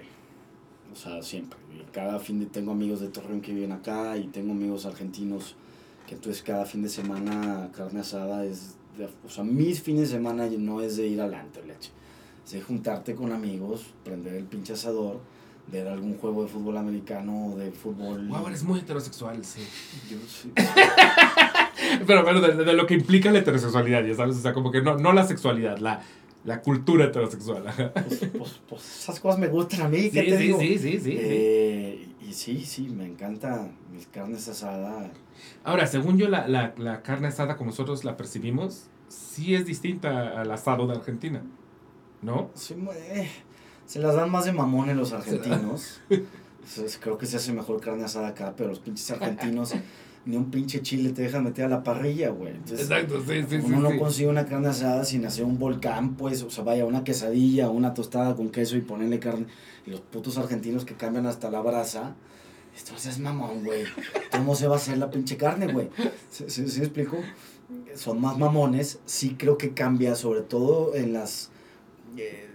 O 0.91 0.95
sea, 0.95 1.21
siempre. 1.21 1.59
Cada 1.91 2.19
fin 2.19 2.39
de 2.39 2.45
tengo 2.45 2.71
amigos 2.71 2.99
de 2.99 3.07
Torreón 3.07 3.41
que 3.41 3.53
viven 3.53 3.71
acá 3.71 4.17
y 4.17 4.27
tengo 4.27 4.51
amigos 4.51 4.85
argentinos 4.85 5.55
que 6.07 6.15
entonces 6.15 6.41
cada 6.41 6.65
fin 6.65 6.81
de 6.81 6.89
semana 6.89 7.69
carne 7.75 7.99
asada 7.99 8.45
es, 8.45 8.75
o 9.25 9.29
sea, 9.29 9.43
mis 9.43 9.81
fines 9.81 10.09
de 10.09 10.17
semana 10.17 10.47
no 10.57 10.81
es 10.81 10.97
de 10.97 11.07
ir 11.07 11.21
al 11.21 11.33
antro, 11.33 11.63
leche. 11.65 11.91
Es 12.45 12.51
de 12.53 12.61
juntarte 12.61 13.13
con 13.15 13.31
amigos, 13.31 13.85
prender 14.03 14.33
el 14.35 14.45
pinche 14.45 14.73
asador, 14.73 15.19
ver 15.71 15.87
algún 15.87 16.17
juego 16.17 16.43
de 16.43 16.49
fútbol 16.49 16.77
americano 16.77 17.47
o 17.53 17.57
de 17.57 17.71
fútbol. 17.71 18.27
Wow, 18.27 18.47
eres 18.47 18.63
muy 18.63 18.79
heterosexual, 18.79 19.43
sí. 19.43 19.61
Yo 20.09 20.17
sí. 20.27 20.51
Pero 22.07 22.23
bueno, 22.23 22.41
de, 22.41 22.53
de 22.63 22.73
lo 22.73 22.85
que 22.87 22.93
implica 22.95 23.31
la 23.31 23.39
heterosexualidad, 23.39 24.03
ya 24.05 24.15
sabes, 24.15 24.37
o 24.37 24.41
sea, 24.41 24.53
como 24.53 24.71
que 24.71 24.81
no, 24.81 24.97
no 24.97 25.13
la 25.13 25.25
sexualidad, 25.27 25.77
la, 25.77 26.01
la 26.45 26.61
cultura 26.61 27.05
heterosexual. 27.05 27.63
Pues, 27.93 28.25
pues, 28.37 28.59
pues 28.67 28.99
esas 29.01 29.19
cosas 29.19 29.39
me 29.39 29.47
gustan 29.47 29.81
a 29.81 29.89
mí, 29.89 30.09
¿qué 30.09 30.21
Sí, 30.23 30.29
te 30.29 30.37
sí, 30.37 30.43
digo? 30.43 30.59
sí, 30.59 30.77
sí, 30.77 30.91
sí, 30.93 30.99
sí. 31.01 31.15
Eh, 31.19 32.06
y 32.27 32.33
sí, 32.33 32.65
sí, 32.65 32.89
me 32.89 33.05
encanta 33.05 33.69
mis 33.93 34.05
carnes 34.07 34.47
asadas. 34.49 35.09
Ahora, 35.63 35.87
según 35.87 36.17
yo, 36.17 36.27
la, 36.27 36.45
la, 36.47 36.73
la 36.77 37.01
carne 37.01 37.29
asada 37.29 37.55
como 37.55 37.69
nosotros 37.69 38.03
la 38.03 38.17
percibimos, 38.17 38.87
sí 39.07 39.55
es 39.55 39.65
distinta 39.65 40.41
al 40.41 40.51
asado 40.51 40.87
de 40.87 40.95
Argentina, 40.95 41.41
¿no? 42.21 42.49
Sí, 42.53 42.75
eh, 42.95 43.29
se 43.85 43.99
las 43.99 44.15
dan 44.15 44.29
más 44.29 44.43
de 44.43 44.51
mamones 44.51 44.97
los 44.97 45.13
argentinos. 45.13 46.01
Entonces, 46.09 46.99
creo 47.01 47.17
que 47.17 47.25
se 47.25 47.37
hace 47.37 47.53
mejor 47.53 47.79
carne 47.79 48.03
asada 48.03 48.27
acá, 48.27 48.53
pero 48.57 48.69
los 48.69 48.79
pinches 48.79 49.09
argentinos 49.11 49.73
ni 50.27 50.35
un 50.37 50.51
pinche 50.51 50.81
chile 50.81 51.11
te 51.13 51.23
dejan 51.23 51.43
meter 51.43 51.65
a 51.65 51.69
la 51.69 51.83
parrilla, 51.83 52.29
güey. 52.29 52.51
Entonces, 52.53 52.81
Exacto, 52.81 53.19
sí, 53.27 53.41
sí, 53.49 53.57
sí. 53.59 53.65
uno 53.65 53.79
no 53.79 53.91
sí. 53.91 53.97
consigue 53.97 54.27
una 54.29 54.45
carne 54.45 54.67
asada 54.67 55.03
sin 55.05 55.25
hacer 55.25 55.45
un 55.45 55.57
volcán, 55.57 56.15
pues, 56.15 56.43
o 56.43 56.49
sea, 56.49 56.63
vaya, 56.63 56.85
una 56.85 57.03
quesadilla, 57.03 57.69
una 57.69 57.93
tostada 57.93 58.35
con 58.35 58.49
queso 58.49 58.75
y 58.77 58.81
ponerle 58.81 59.19
carne. 59.19 59.47
Y 59.85 59.91
los 59.91 60.01
putos 60.01 60.37
argentinos 60.37 60.83
que 60.85 60.95
cambian 60.95 61.25
hasta 61.25 61.49
la 61.49 61.61
brasa. 61.61 62.15
Esto 62.75 62.93
es 62.95 63.17
mamón, 63.19 63.63
güey. 63.63 63.85
¿Cómo 64.31 64.53
se 64.53 64.67
va 64.67 64.75
a 64.75 64.77
hacer 64.77 64.97
la 64.99 65.09
pinche 65.09 65.35
carne, 65.37 65.71
güey? 65.71 65.89
¿Sí, 66.29 66.45
sí, 66.49 66.79
explico? 66.79 67.17
Son 67.95 68.21
más 68.21 68.37
mamones. 68.37 68.99
Sí 69.05 69.35
creo 69.39 69.57
que 69.57 69.73
cambia, 69.73 70.13
sobre 70.15 70.41
todo 70.41 70.93
en 70.93 71.13
las, 71.13 71.49
eh, 72.17 72.47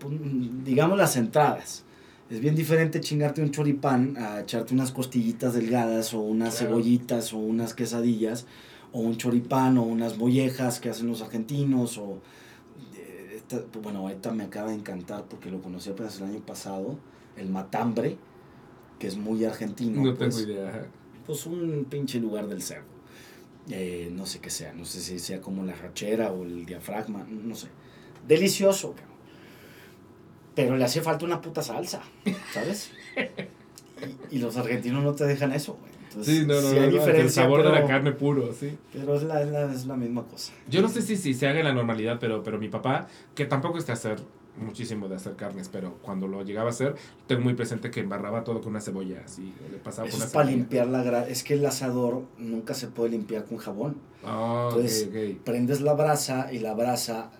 pun- 0.00 0.62
digamos, 0.64 0.96
las 0.96 1.16
entradas. 1.16 1.84
Es 2.28 2.40
bien 2.40 2.56
diferente 2.56 3.00
chingarte 3.00 3.40
un 3.40 3.50
choripán 3.52 4.16
a 4.16 4.40
echarte 4.40 4.74
unas 4.74 4.90
costillitas 4.90 5.54
delgadas 5.54 6.12
o 6.12 6.20
unas 6.20 6.56
Claro. 6.56 6.70
cebollitas 6.74 7.32
o 7.32 7.38
unas 7.38 7.72
quesadillas 7.74 8.46
o 8.92 9.00
un 9.00 9.16
choripán 9.16 9.78
o 9.78 9.82
unas 9.84 10.16
mollejas 10.18 10.80
que 10.80 10.88
hacen 10.90 11.06
los 11.06 11.22
argentinos 11.22 11.98
o 11.98 12.20
eh, 12.96 13.34
esta- 13.36 13.62
bueno 13.80 14.00
ahorita 14.00 14.32
me 14.32 14.42
acaba 14.44 14.70
de 14.70 14.74
encantar 14.76 15.24
porque 15.28 15.50
lo 15.50 15.60
conocí 15.62 15.90
apenas 15.90 16.18
el 16.20 16.24
año 16.26 16.40
pasado 16.40 16.98
el 17.36 17.48
matambre 17.48 18.16
que 18.98 19.06
es 19.06 19.16
muy 19.16 19.44
argentino 19.44 20.02
No 20.02 20.14
pues, 20.14 20.36
tengo 20.36 20.50
idea. 20.50 20.88
pues 21.26 21.46
un 21.46 21.86
pinche 21.88 22.18
lugar 22.18 22.48
del 22.48 22.60
cerdo 22.62 22.96
Eh, 23.70 24.10
no 24.12 24.26
sé 24.26 24.38
qué 24.40 24.50
sea 24.50 24.72
no 24.72 24.84
sé 24.84 25.00
si 25.00 25.18
sea 25.20 25.40
como 25.40 25.62
la 25.64 25.74
rachera 25.74 26.32
o 26.32 26.42
el 26.44 26.66
diafragma 26.66 27.24
no 27.28 27.54
sé 27.54 27.68
delicioso. 28.26 28.94
Pero 30.56 30.76
le 30.76 30.84
hace 30.84 31.00
falta 31.02 31.24
una 31.24 31.40
puta 31.40 31.62
salsa 31.62 32.02
¿sabes? 32.52 32.90
y, 34.30 34.36
y 34.36 34.38
los 34.40 34.56
argentinos 34.56 35.04
no 35.04 35.12
te 35.14 35.24
dejan 35.24 35.52
eso 35.52 35.74
güey. 35.74 35.92
Entonces, 36.08 36.38
Sí, 36.38 36.46
no, 36.46 36.54
no, 36.54 36.60
sí 36.70 36.74
no, 36.76 36.82
hay 36.82 36.90
no, 36.92 37.04
el 37.04 37.30
sabor 37.30 37.62
de 37.62 37.70
la 37.70 37.86
carne 37.86 38.10
puro, 38.12 38.52
sí. 38.52 38.76
pero 38.92 39.14
es 39.16 39.22
la, 39.22 39.42
es 39.42 39.48
la, 39.48 39.72
es 39.72 39.86
la 39.86 39.96
misma 39.96 40.24
cosa. 40.24 40.52
Yo 40.68 40.80
no 40.82 40.88
sé 40.88 41.02
si, 41.02 41.14
si 41.16 41.34
se 41.34 41.46
haga 41.46 41.58
en 41.60 41.66
la 41.66 41.74
normalidad, 41.74 42.16
pero, 42.18 42.42
pero 42.42 42.58
mi 42.58 42.68
papá, 42.68 43.06
que 43.34 43.44
tampoco 43.44 43.76
es 43.78 43.86
de 43.86 43.92
hacer 43.92 44.18
muchísimo 44.56 45.08
de 45.08 45.16
hacer 45.16 45.36
carnes, 45.36 45.68
pero 45.70 45.98
cuando 46.00 46.26
lo 46.26 46.42
llegaba 46.42 46.68
a 46.68 46.70
hacer, 46.70 46.94
tengo 47.26 47.42
muy 47.42 47.52
presente 47.54 47.90
que 47.90 48.00
embarraba 48.00 48.44
todo 48.44 48.60
con 48.60 48.70
una 48.70 48.80
cebolla, 48.80 49.20
así, 49.24 49.52
le 49.70 49.76
pasaba 49.78 50.08
Eso 50.08 50.16
con 50.16 50.26
es 50.26 50.32
para 50.32 50.50
limpiar 50.50 50.86
la 50.86 51.02
grasa. 51.02 51.28
Es 51.28 51.42
que 51.42 51.54
el 51.54 51.66
asador 51.66 52.22
nunca 52.38 52.72
se 52.72 52.88
puede 52.88 53.10
limpiar 53.10 53.44
con 53.44 53.58
jabón. 53.58 53.96
Ah, 54.24 54.68
ok, 54.70 54.76
Entonces, 54.76 55.08
ok. 55.08 55.42
Prendes 55.44 55.82
la 55.82 55.92
brasa 55.92 56.50
y 56.52 56.60
la 56.60 56.72
brasa, 56.72 57.30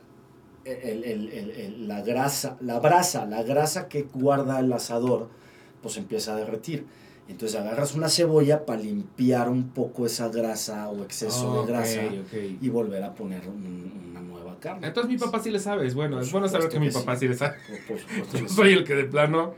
el, 0.67 1.05
el- 1.05 1.89
la 1.89 2.01
grasa, 2.03 2.57
la 2.61 2.79
brasa, 2.81 3.25
la 3.27 3.43
grasa 3.43 3.89
que 3.89 4.03
guarda 4.13 4.59
el 4.61 4.73
asador, 4.73 5.29
pues 5.83 5.97
empieza 5.97 6.33
a 6.35 6.37
derretir. 6.37 6.87
Entonces 7.29 7.59
agarras 7.61 7.95
una 7.95 8.09
cebolla 8.09 8.65
para 8.65 8.81
limpiar 8.81 9.49
un 9.49 9.69
poco 9.71 10.07
esa 10.07 10.29
grasa 10.29 10.89
o 10.91 11.03
exceso 11.03 11.61
de 11.63 11.73
grasa 11.73 12.01
y 12.61 12.69
volver 12.69 13.03
a 13.03 13.15
poner 13.15 13.43
un- 13.49 14.11
una 14.11 14.21
nueva 14.21 14.57
carne. 14.61 14.87
Entonces 14.87 15.11
mi 15.11 15.19
papá 15.19 15.41
sí 15.41 15.51
le 15.51 15.59
sabe, 15.59 15.87
es 15.87 15.95
bueno, 15.95 16.17
Por 16.17 16.25
es 16.25 16.31
bueno 16.33 16.49
saber 16.49 16.69
que 16.69 16.79
mi 16.79 16.91
papá 16.91 17.17
sí, 17.17 17.27
le 17.27 17.35
sabe. 17.37 17.57
Por, 17.89 17.99
Yo 18.41 18.49
soy 18.49 18.73
el 18.75 18.85
que 18.85 18.95
de 18.95 19.05
plano, 19.05 19.55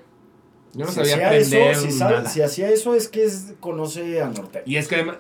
yo 0.72 0.84
no 0.86 0.90
si 0.92 0.96
sabía 0.96 1.14
hacía 1.14 1.26
aprender 1.28 1.70
eso, 1.72 1.80
si, 1.82 1.90
sabe- 1.92 2.28
si 2.28 2.40
hacía 2.42 2.70
eso 2.70 2.94
es 2.94 3.08
que 3.08 3.24
es- 3.24 3.52
conoce 3.60 4.20
a 4.22 4.28
norte. 4.28 4.62
Y 4.64 4.76
es 4.76 4.88
que 4.88 4.94
además, 4.96 5.16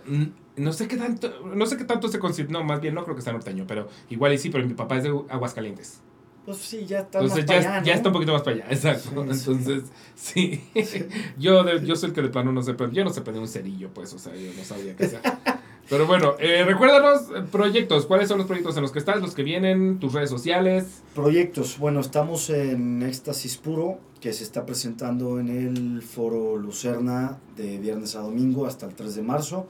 no 0.58 0.72
sé 0.72 0.88
qué 0.88 0.96
tanto, 0.96 1.30
no 1.54 1.66
sé 1.66 1.76
qué 1.76 1.84
tanto 1.84 2.08
se 2.08 2.18
considera, 2.18 2.52
no, 2.52 2.64
más 2.64 2.80
bien 2.80 2.94
no 2.94 3.04
creo 3.04 3.16
que 3.16 3.22
sea 3.22 3.32
norteño, 3.32 3.64
pero 3.66 3.88
igual 4.10 4.32
y 4.32 4.38
sí, 4.38 4.50
pero 4.50 4.66
mi 4.66 4.74
papá 4.74 4.96
es 4.98 5.04
de 5.04 5.10
Aguascalientes. 5.28 6.00
Pues 6.44 6.58
sí, 6.58 6.86
ya 6.86 7.00
está 7.00 7.18
Entonces 7.20 7.46
más 7.46 7.56
ya, 7.56 7.62
para 7.62 7.76
allá, 7.78 7.84
ya 7.86 7.94
está 7.94 8.08
un 8.08 8.12
poquito 8.14 8.32
más 8.32 8.42
para 8.42 8.56
allá, 8.56 8.66
exacto. 8.70 9.10
Sí. 9.34 9.50
Entonces, 9.50 9.82
sí. 10.14 10.64
yo, 11.38 11.62
de- 11.62 11.84
yo 11.86 11.94
soy 11.96 12.08
el 12.10 12.14
que 12.14 12.22
de 12.22 12.28
plano 12.28 12.52
no 12.52 12.62
sé, 12.62 12.74
pero 12.74 12.90
yo 12.90 13.04
no 13.04 13.10
sé 13.10 13.20
prender 13.20 13.42
un 13.42 13.48
cerillo, 13.48 13.90
pues, 13.92 14.12
o 14.14 14.18
sea, 14.18 14.34
yo 14.34 14.50
no 14.56 14.64
sabía 14.64 14.96
qué 14.96 15.04
hacer. 15.04 15.20
Pero 15.90 16.06
bueno, 16.06 16.34
eh, 16.38 16.64
recuérdanos 16.66 17.30
eh, 17.34 17.42
proyectos, 17.50 18.04
¿cuáles 18.04 18.28
son 18.28 18.36
los 18.36 18.46
proyectos 18.46 18.76
en 18.76 18.82
los 18.82 18.92
que 18.92 18.98
estás, 18.98 19.22
los 19.22 19.34
que 19.34 19.42
vienen, 19.42 19.98
tus 19.98 20.12
redes 20.12 20.28
sociales? 20.28 21.02
Proyectos, 21.14 21.78
bueno, 21.78 22.00
estamos 22.00 22.50
en 22.50 23.02
Éxtasis 23.02 23.56
Puro, 23.56 23.98
que 24.20 24.34
se 24.34 24.44
está 24.44 24.66
presentando 24.66 25.40
en 25.40 25.48
el 25.48 26.02
Foro 26.02 26.58
Lucerna 26.58 27.38
de 27.56 27.78
viernes 27.78 28.16
a 28.16 28.20
domingo 28.20 28.66
hasta 28.66 28.84
el 28.84 28.94
3 28.94 29.14
de 29.14 29.22
marzo. 29.22 29.66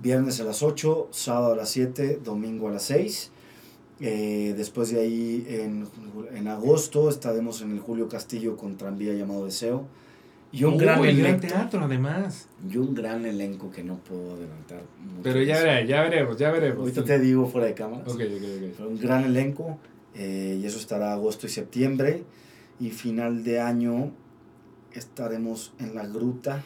Viernes 0.00 0.40
a 0.40 0.44
las 0.44 0.62
8, 0.62 1.08
sábado 1.10 1.52
a 1.52 1.56
las 1.56 1.68
7, 1.70 2.20
domingo 2.24 2.68
a 2.68 2.72
las 2.72 2.84
6. 2.84 3.30
Eh, 4.00 4.54
después 4.56 4.90
de 4.90 5.00
ahí, 5.00 5.44
en, 5.48 5.86
en 6.34 6.48
agosto, 6.48 7.08
estaremos 7.10 7.60
en 7.62 7.72
el 7.72 7.80
Julio 7.80 8.08
Castillo 8.08 8.56
con 8.56 8.76
tranvía 8.76 9.12
llamado 9.12 9.44
Deseo. 9.44 9.86
Y 10.50 10.64
un, 10.64 10.74
Uy, 10.74 10.80
gran 10.80 11.02
el 11.04 11.16
gran 11.16 11.26
elenco, 11.34 11.46
teatro, 11.46 11.84
además. 11.84 12.48
y 12.70 12.76
un 12.76 12.94
gran 12.94 13.24
elenco 13.24 13.70
que 13.70 13.82
no 13.84 13.96
puedo 13.98 14.34
adelantar. 14.34 14.82
Pero 15.22 15.42
ya, 15.42 15.56
veré- 15.62 15.86
ya 15.86 16.02
veremos, 16.02 16.36
ya 16.36 16.50
veremos. 16.50 16.80
Ahorita 16.80 17.04
te 17.04 17.18
digo 17.20 17.46
fuera 17.46 17.66
de 17.68 17.74
cámaras. 17.74 18.08
Ok, 18.12 18.20
ok, 18.20 18.42
ok. 18.68 18.76
Fue 18.76 18.86
un 18.86 18.98
gran 18.98 19.24
elenco 19.24 19.78
eh, 20.14 20.58
y 20.60 20.66
eso 20.66 20.78
estará 20.78 21.12
agosto 21.14 21.46
y 21.46 21.50
septiembre. 21.50 22.24
Y 22.80 22.90
final 22.90 23.44
de 23.44 23.60
año 23.60 24.10
estaremos 24.92 25.72
en 25.78 25.94
la 25.94 26.06
gruta 26.06 26.62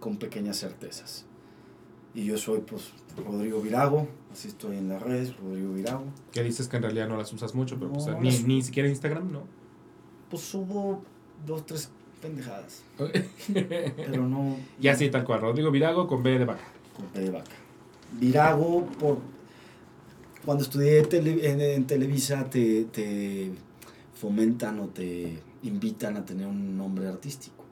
con 0.00 0.18
pequeñas 0.18 0.58
certezas. 0.58 1.24
Y 2.14 2.24
yo 2.24 2.36
soy 2.36 2.60
pues 2.60 2.90
Rodrigo 3.24 3.60
Virago, 3.60 4.08
así 4.32 4.48
estoy 4.48 4.76
en 4.78 4.88
las 4.88 5.00
redes, 5.02 5.36
Rodrigo 5.36 5.72
Virago. 5.74 6.04
Que 6.32 6.42
dices 6.42 6.66
que 6.68 6.76
en 6.76 6.82
realidad 6.82 7.08
no 7.08 7.16
las 7.16 7.32
usas 7.32 7.54
mucho, 7.54 7.76
pero 7.78 7.92
pues, 7.92 8.06
No, 8.06 8.20
ni, 8.20 8.30
las- 8.32 8.44
ni 8.44 8.62
siquiera 8.62 8.88
Instagram, 8.88 9.30
¿no? 9.32 9.42
Pues 10.28 10.42
subo 10.42 11.02
dos, 11.46 11.64
tres 11.66 11.88
pendejadas, 12.20 12.82
pero 13.96 14.28
no 14.28 14.56
y 14.80 14.88
así 14.88 15.08
tal 15.10 15.24
cual, 15.24 15.40
Rodrigo 15.40 15.70
Virago 15.70 16.06
con 16.06 16.22
B 16.22 16.38
de 16.38 16.44
vaca. 16.44 16.64
con 16.96 17.06
P 17.06 17.20
de 17.20 17.30
vaca. 17.30 17.50
Virago, 18.12 18.86
por, 18.98 19.18
cuando 20.44 20.64
estudié 20.64 21.02
tele- 21.04 21.48
en, 21.50 21.60
en 21.60 21.86
Televisa 21.86 22.48
te, 22.50 22.84
te 22.86 23.52
fomentan 24.14 24.80
o 24.80 24.88
te 24.88 25.38
invitan 25.62 26.16
a 26.16 26.24
tener 26.24 26.46
un 26.46 26.76
nombre 26.76 27.06
artístico. 27.08 27.64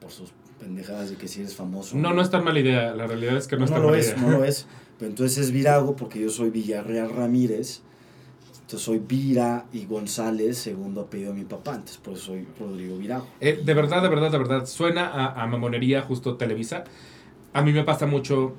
Por 0.00 0.10
sus 0.10 0.30
pendejadas 0.60 1.10
de 1.10 1.16
que 1.16 1.28
si 1.28 1.40
eres 1.40 1.54
famoso. 1.54 1.96
No, 1.96 2.12
no 2.14 2.22
es 2.22 2.30
tan 2.30 2.44
mala 2.44 2.60
idea, 2.60 2.94
la 2.94 3.06
realidad 3.06 3.36
es 3.36 3.46
que 3.46 3.56
no, 3.56 3.60
no, 3.60 3.64
es 3.66 3.70
tan 3.72 3.82
lo 3.82 3.88
mala 3.88 3.98
es, 4.00 4.06
idea. 4.08 4.16
no 4.22 4.30
lo 4.30 4.44
es. 4.52 4.66
Pero 4.98 5.10
entonces 5.10 5.38
es 5.38 5.50
Virago 5.52 5.94
porque 5.96 6.20
yo 6.20 6.30
soy 6.30 6.50
Villarreal 6.50 7.10
Ramírez. 7.10 7.82
Entonces 8.62 8.80
soy 8.84 8.98
Vira 8.98 9.66
y 9.72 9.84
González, 9.86 10.58
segundo 10.58 11.02
apellido 11.02 11.32
de 11.32 11.38
mi 11.38 11.44
papá. 11.44 11.72
Entonces 11.72 11.98
por 11.98 12.14
eso 12.14 12.26
soy 12.26 12.48
Rodrigo 12.58 12.96
Virago. 12.98 13.26
Eh, 13.40 13.60
de 13.64 13.74
verdad, 13.74 14.02
de 14.02 14.08
verdad, 14.08 14.32
de 14.32 14.38
verdad, 14.38 14.66
suena 14.66 15.06
a, 15.06 15.40
a 15.42 15.46
mamonería 15.46 16.02
justo 16.02 16.36
Televisa. 16.36 16.82
A 17.52 17.62
mí 17.62 17.72
me 17.72 17.84
pasa 17.84 18.06
mucho, 18.06 18.54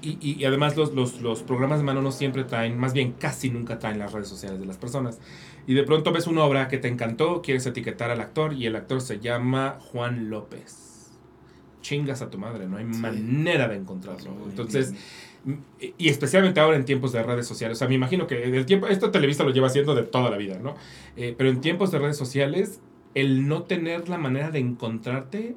y, 0.00 0.16
y- 0.20 0.36
y 0.40 0.44
además 0.46 0.76
los, 0.76 0.94
los, 0.94 1.20
los 1.20 1.42
programas 1.42 1.78
de 1.78 1.84
mano 1.84 2.00
no 2.00 2.10
siempre 2.10 2.44
traen, 2.44 2.78
más 2.78 2.94
bien 2.94 3.12
casi 3.18 3.50
nunca 3.50 3.78
traen 3.78 3.98
las 3.98 4.12
redes 4.12 4.28
sociales 4.28 4.58
de 4.60 4.66
las 4.66 4.78
personas. 4.78 5.18
Y 5.66 5.74
de 5.74 5.82
pronto 5.84 6.10
ves 6.10 6.26
una 6.26 6.42
obra 6.44 6.68
que 6.68 6.78
te 6.78 6.88
encantó, 6.88 7.42
quieres 7.42 7.66
etiquetar 7.66 8.10
al 8.10 8.20
actor 8.22 8.54
y 8.54 8.64
el 8.66 8.76
actor 8.76 9.00
se 9.02 9.20
llama 9.20 9.78
Juan 9.92 10.30
López. 10.30 10.89
Chingas 11.80 12.22
a 12.22 12.30
tu 12.30 12.38
madre, 12.38 12.66
no 12.66 12.76
hay 12.76 12.86
Sí. 12.92 13.00
manera 13.00 13.68
de 13.68 13.76
encontrarlo. 13.76 14.30
Entonces, 14.48 14.94
y 15.98 16.08
especialmente 16.08 16.60
ahora 16.60 16.76
en 16.76 16.84
tiempos 16.84 17.12
de 17.12 17.22
redes 17.22 17.46
sociales. 17.46 17.76
O 17.76 17.80
sea, 17.80 17.88
me 17.88 17.94
imagino 17.94 18.26
que 18.26 18.42
el 18.44 18.66
tiempo, 18.66 18.86
esto 18.88 19.10
Televisa 19.10 19.42
lo 19.44 19.50
lleva 19.50 19.68
haciendo 19.68 19.94
de 19.94 20.02
toda 20.02 20.30
la 20.30 20.36
vida, 20.36 20.58
¿no? 20.62 20.74
Eh, 21.16 21.34
pero 21.36 21.48
en 21.50 21.60
tiempos 21.60 21.90
de 21.90 21.98
redes 21.98 22.16
sociales, 22.18 22.80
el 23.14 23.48
no 23.48 23.62
tener 23.62 24.08
la 24.08 24.18
manera 24.18 24.50
de 24.50 24.58
encontrarte 24.58 25.56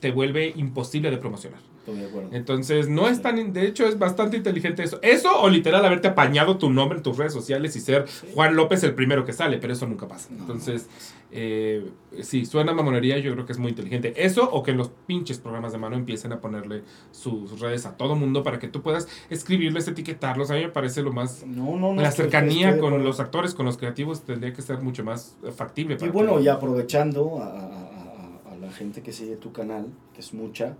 te 0.00 0.10
vuelve 0.10 0.52
imposible 0.56 1.10
de 1.10 1.18
promocionar. 1.18 1.60
Estoy 1.80 1.98
de 1.98 2.06
acuerdo. 2.06 2.28
Entonces, 2.32 2.88
no 2.88 3.08
es 3.08 3.22
tan, 3.22 3.52
de 3.52 3.66
hecho, 3.66 3.86
es 3.86 3.98
bastante 3.98 4.36
inteligente 4.36 4.82
eso. 4.82 4.98
Eso 5.02 5.40
o 5.40 5.48
literal 5.48 5.84
haberte 5.84 6.08
apañado 6.08 6.58
tu 6.58 6.70
nombre 6.70 6.98
en 6.98 7.02
tus 7.02 7.16
redes 7.16 7.32
sociales 7.32 7.74
y 7.76 7.80
ser 7.80 8.04
Juan 8.34 8.54
López 8.54 8.82
el 8.84 8.94
primero 8.94 9.24
que 9.24 9.32
sale, 9.32 9.56
pero 9.58 9.72
eso 9.72 9.86
nunca 9.86 10.06
pasa. 10.06 10.28
No, 10.30 10.40
Entonces, 10.42 10.88
eh, 11.32 11.88
sí, 12.22 12.44
suena 12.44 12.74
mamonería, 12.74 13.16
yo 13.18 13.32
creo 13.32 13.46
que 13.46 13.52
es 13.52 13.58
muy 13.58 13.70
inteligente. 13.70 14.12
Eso 14.16 14.50
o 14.50 14.62
que 14.62 14.72
los 14.72 14.90
pinches 15.06 15.38
programas 15.38 15.72
de 15.72 15.78
mano 15.78 15.96
empiecen 15.96 16.32
a 16.32 16.40
ponerle 16.40 16.82
sus 17.12 17.58
redes 17.60 17.86
a 17.86 17.96
todo 17.96 18.14
mundo 18.14 18.42
para 18.42 18.58
que 18.58 18.68
tú 18.68 18.82
puedas 18.82 19.08
escribirles, 19.30 19.88
etiquetarlos. 19.88 20.50
A 20.50 20.54
mí 20.54 20.60
me 20.60 20.68
parece 20.68 21.02
lo 21.02 21.12
más... 21.12 21.46
No, 21.46 21.76
no, 21.76 21.94
no. 21.94 22.02
La 22.02 22.10
cercanía 22.10 22.78
con 22.78 23.02
los 23.02 23.20
actores, 23.20 23.54
con 23.54 23.64
los 23.64 23.78
creativos, 23.78 24.22
tendría 24.22 24.52
que 24.52 24.60
ser 24.60 24.80
mucho 24.82 25.02
más 25.02 25.36
eh, 25.44 25.50
factible. 25.50 25.94
Y 25.94 25.98
para 25.98 26.12
bueno, 26.12 26.30
todos. 26.32 26.44
y 26.44 26.48
aprovechando 26.48 27.38
a, 27.40 27.46
a- 27.46 27.64
a- 27.64 28.52
a 28.52 28.56
la 28.60 28.70
gente 28.70 29.00
que 29.02 29.12
sigue 29.12 29.36
tu 29.36 29.52
canal, 29.52 29.86
que 30.14 30.20
es 30.20 30.34
mucha, 30.34 30.76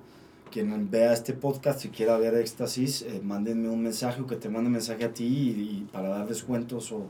quien 0.50 0.90
vea 0.90 1.12
este 1.12 1.32
podcast 1.32 1.84
y 1.84 1.88
quiera 1.88 2.18
ver 2.18 2.34
Éxtasis, 2.34 3.02
eh, 3.02 3.20
mándenme 3.22 3.68
un 3.68 3.82
mensaje 3.82 4.20
o 4.20 4.26
que 4.26 4.36
te 4.36 4.48
mande 4.48 4.68
mensaje 4.70 5.04
a 5.04 5.12
ti 5.14 5.24
y, 5.24 5.88
para 5.92 6.08
dar 6.08 6.26
descuentos 6.28 6.92
o, 6.92 7.06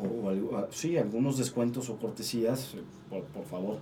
o- 0.00 0.28
o 0.28 0.56
ah, 0.56 0.68
sí, 0.70 0.96
algunos 0.96 1.38
descuentos 1.38 1.88
o 1.90 1.96
cortesías, 1.96 2.74
eh, 2.74 2.82
por, 3.08 3.22
por 3.24 3.44
favor, 3.44 3.78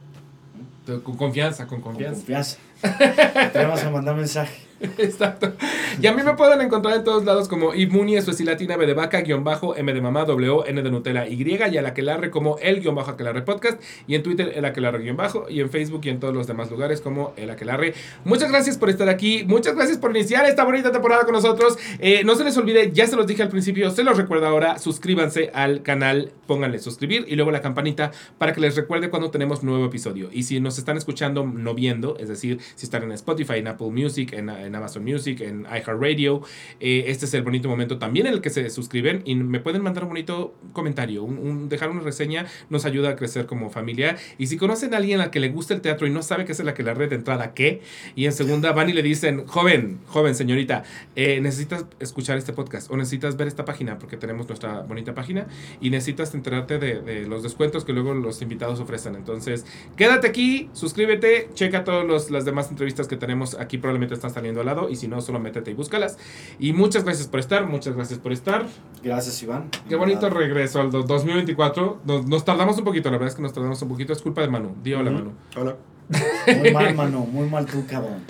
Con 0.96 1.16
confianza, 1.16 1.66
con 1.66 1.80
con 1.80 1.92
confianza. 1.92 2.16
confianza. 2.18 2.58
Te 3.52 3.58
vamos 3.64 3.82
a 3.82 3.90
mandar 3.90 4.16
mensaje. 4.16 4.68
Exacto. 4.98 5.54
Y 6.00 6.06
a 6.06 6.12
mí 6.12 6.22
me 6.22 6.34
pueden 6.34 6.60
encontrar 6.60 6.96
en 6.96 7.04
todos 7.04 7.24
lados 7.24 7.48
como 7.48 7.74
Ibmuni, 7.74 8.16
eso 8.16 8.30
es 8.30 8.40
latina, 8.40 8.76
B 8.76 8.86
de 8.86 8.94
vaca, 8.94 9.20
guion 9.22 9.42
bajo, 9.42 9.74
M 9.74 9.92
de 9.92 10.00
mamá, 10.00 10.24
W, 10.24 10.62
N 10.66 10.82
de 10.82 10.90
Nutella, 10.90 11.26
Y, 11.26 11.42
y 11.42 11.76
a 11.76 11.82
la 11.82 11.88
Aquelarre 11.88 12.30
como 12.30 12.58
el 12.58 12.80
guion 12.80 12.94
bajo 12.94 13.10
Aquelarre 13.10 13.42
Podcast, 13.42 13.82
y 14.06 14.14
en 14.14 14.22
Twitter 14.22 14.52
el 14.54 14.64
Aquelarre 14.64 15.02
guion 15.02 15.16
bajo, 15.16 15.46
y 15.48 15.60
en 15.60 15.70
Facebook 15.70 16.02
y 16.04 16.10
en 16.10 16.20
todos 16.20 16.34
los 16.34 16.46
demás 16.46 16.70
lugares 16.70 17.00
como 17.00 17.32
el 17.36 17.50
Aquelarre. 17.50 17.94
Muchas 18.24 18.50
gracias 18.50 18.78
por 18.78 18.88
estar 18.88 19.08
aquí, 19.08 19.44
muchas 19.48 19.74
gracias 19.74 19.98
por 19.98 20.12
iniciar 20.12 20.46
esta 20.46 20.62
bonita 20.62 20.92
temporada 20.92 21.24
con 21.24 21.32
nosotros. 21.32 21.76
Eh, 21.98 22.22
no 22.24 22.36
se 22.36 22.44
les 22.44 22.56
olvide, 22.56 22.92
ya 22.92 23.08
se 23.08 23.16
los 23.16 23.26
dije 23.26 23.42
al 23.42 23.48
principio, 23.48 23.90
se 23.90 24.04
los 24.04 24.16
recuerdo 24.16 24.46
ahora, 24.46 24.78
suscríbanse 24.78 25.50
al 25.54 25.82
canal, 25.82 26.30
pónganle 26.46 26.78
suscribir 26.78 27.24
y 27.26 27.34
luego 27.34 27.50
la 27.50 27.60
campanita 27.62 28.12
para 28.38 28.52
que 28.52 28.60
les 28.60 28.76
recuerde 28.76 29.10
cuando 29.10 29.30
tenemos 29.32 29.64
nuevo 29.64 29.86
episodio. 29.86 30.28
Y 30.32 30.44
si 30.44 30.60
nos 30.60 30.77
están 30.80 30.96
escuchando 30.96 31.44
no 31.44 31.74
viendo, 31.74 32.16
es 32.18 32.28
decir, 32.28 32.60
si 32.74 32.86
están 32.86 33.02
en 33.02 33.12
Spotify, 33.12 33.54
en 33.54 33.68
Apple 33.68 33.90
Music, 33.90 34.32
en, 34.32 34.48
Amazon 34.48 35.04
Music, 35.04 35.40
en 35.40 35.62
iHeartRadio, 35.62 36.42
eh, 36.80 37.04
este 37.08 37.26
es 37.26 37.34
el 37.34 37.42
bonito 37.42 37.68
momento 37.68 37.98
también 37.98 38.26
en 38.26 38.34
el 38.34 38.40
que 38.40 38.50
se 38.50 38.68
suscriben 38.70 39.22
y 39.24 39.34
me 39.34 39.60
pueden 39.60 39.82
mandar 39.82 40.04
un 40.04 40.10
bonito 40.10 40.54
comentario, 40.72 41.24
un, 41.24 41.68
dejar 41.68 41.90
una 41.90 42.00
reseña, 42.00 42.46
nos 42.70 42.84
ayuda 42.84 43.10
a 43.10 43.16
crecer 43.16 43.46
como 43.46 43.70
familia. 43.70 44.16
Y 44.38 44.46
si 44.46 44.56
conocen 44.56 44.94
a 44.94 44.98
alguien 44.98 45.20
al 45.20 45.30
que 45.30 45.40
le 45.40 45.48
gusta 45.48 45.74
el 45.74 45.80
teatro 45.80 46.06
y 46.06 46.10
no 46.10 46.22
sabe 46.22 46.44
qué 46.44 46.52
es 46.52 46.62
la 46.62 46.74
que 46.74 46.82
la 46.82 46.94
red 46.94 47.10
de 47.10 47.16
entrada, 47.16 47.54
¿qué? 47.54 47.82
Y 48.14 48.26
en 48.26 48.32
segunda 48.32 48.72
van 48.72 48.90
y 48.90 48.92
le 48.92 49.02
dicen, 49.02 49.46
joven, 49.46 50.00
joven, 50.06 50.34
señorita, 50.34 50.84
eh, 51.16 51.40
necesitas 51.40 51.86
escuchar 52.00 52.38
este 52.38 52.52
podcast 52.52 52.90
o 52.90 52.96
necesitas 52.96 53.36
ver 53.36 53.48
esta 53.48 53.64
página 53.64 53.98
porque 53.98 54.16
tenemos 54.16 54.48
nuestra 54.48 54.80
bonita 54.82 55.14
página 55.14 55.46
y 55.80 55.90
necesitas 55.90 56.34
enterarte 56.34 56.78
de, 56.78 57.00
de 57.00 57.26
los 57.26 57.42
descuentos 57.42 57.84
que 57.84 57.92
luego 57.92 58.14
los 58.14 58.42
invitados 58.42 58.80
ofrecen. 58.80 59.14
Entonces, 59.14 59.66
quédate 59.96 60.26
aquí, 60.26 60.67
suscríbete, 60.72 61.50
checa 61.54 61.84
todas 61.84 62.30
las 62.30 62.44
demás 62.44 62.70
entrevistas 62.70 63.08
que 63.08 63.16
tenemos 63.16 63.54
aquí, 63.58 63.78
probablemente 63.78 64.14
están 64.14 64.30
saliendo 64.32 64.60
al 64.60 64.66
lado 64.66 64.88
y 64.88 64.96
si 64.96 65.08
no, 65.08 65.20
solo 65.20 65.38
métete 65.40 65.70
y 65.70 65.74
búscalas. 65.74 66.18
Y 66.58 66.72
muchas 66.72 67.04
gracias 67.04 67.28
por 67.28 67.40
estar, 67.40 67.66
muchas 67.66 67.94
gracias 67.94 68.18
por 68.18 68.32
estar. 68.32 68.66
Gracias, 69.02 69.42
Iván. 69.42 69.70
Qué 69.88 69.96
bonito 69.96 70.28
regreso 70.30 70.80
al 70.80 70.90
do- 70.90 71.02
2024. 71.02 72.00
Nos, 72.04 72.26
nos 72.26 72.44
tardamos 72.44 72.78
un 72.78 72.84
poquito, 72.84 73.10
la 73.10 73.18
verdad 73.18 73.28
es 73.28 73.34
que 73.34 73.42
nos 73.42 73.52
tardamos 73.52 73.80
un 73.82 73.88
poquito, 73.88 74.12
es 74.12 74.22
culpa 74.22 74.40
de 74.42 74.48
Manu. 74.48 74.74
Di 74.82 74.94
hola, 74.94 75.10
Ujú. 75.10 75.18
Manu. 75.20 75.32
Hola. 75.56 75.76
Muy 76.58 76.72
mal, 76.72 76.94
mano, 76.94 77.20
muy 77.20 77.48
mal 77.50 77.66
tú, 77.66 77.84
cabrón. 77.86 78.22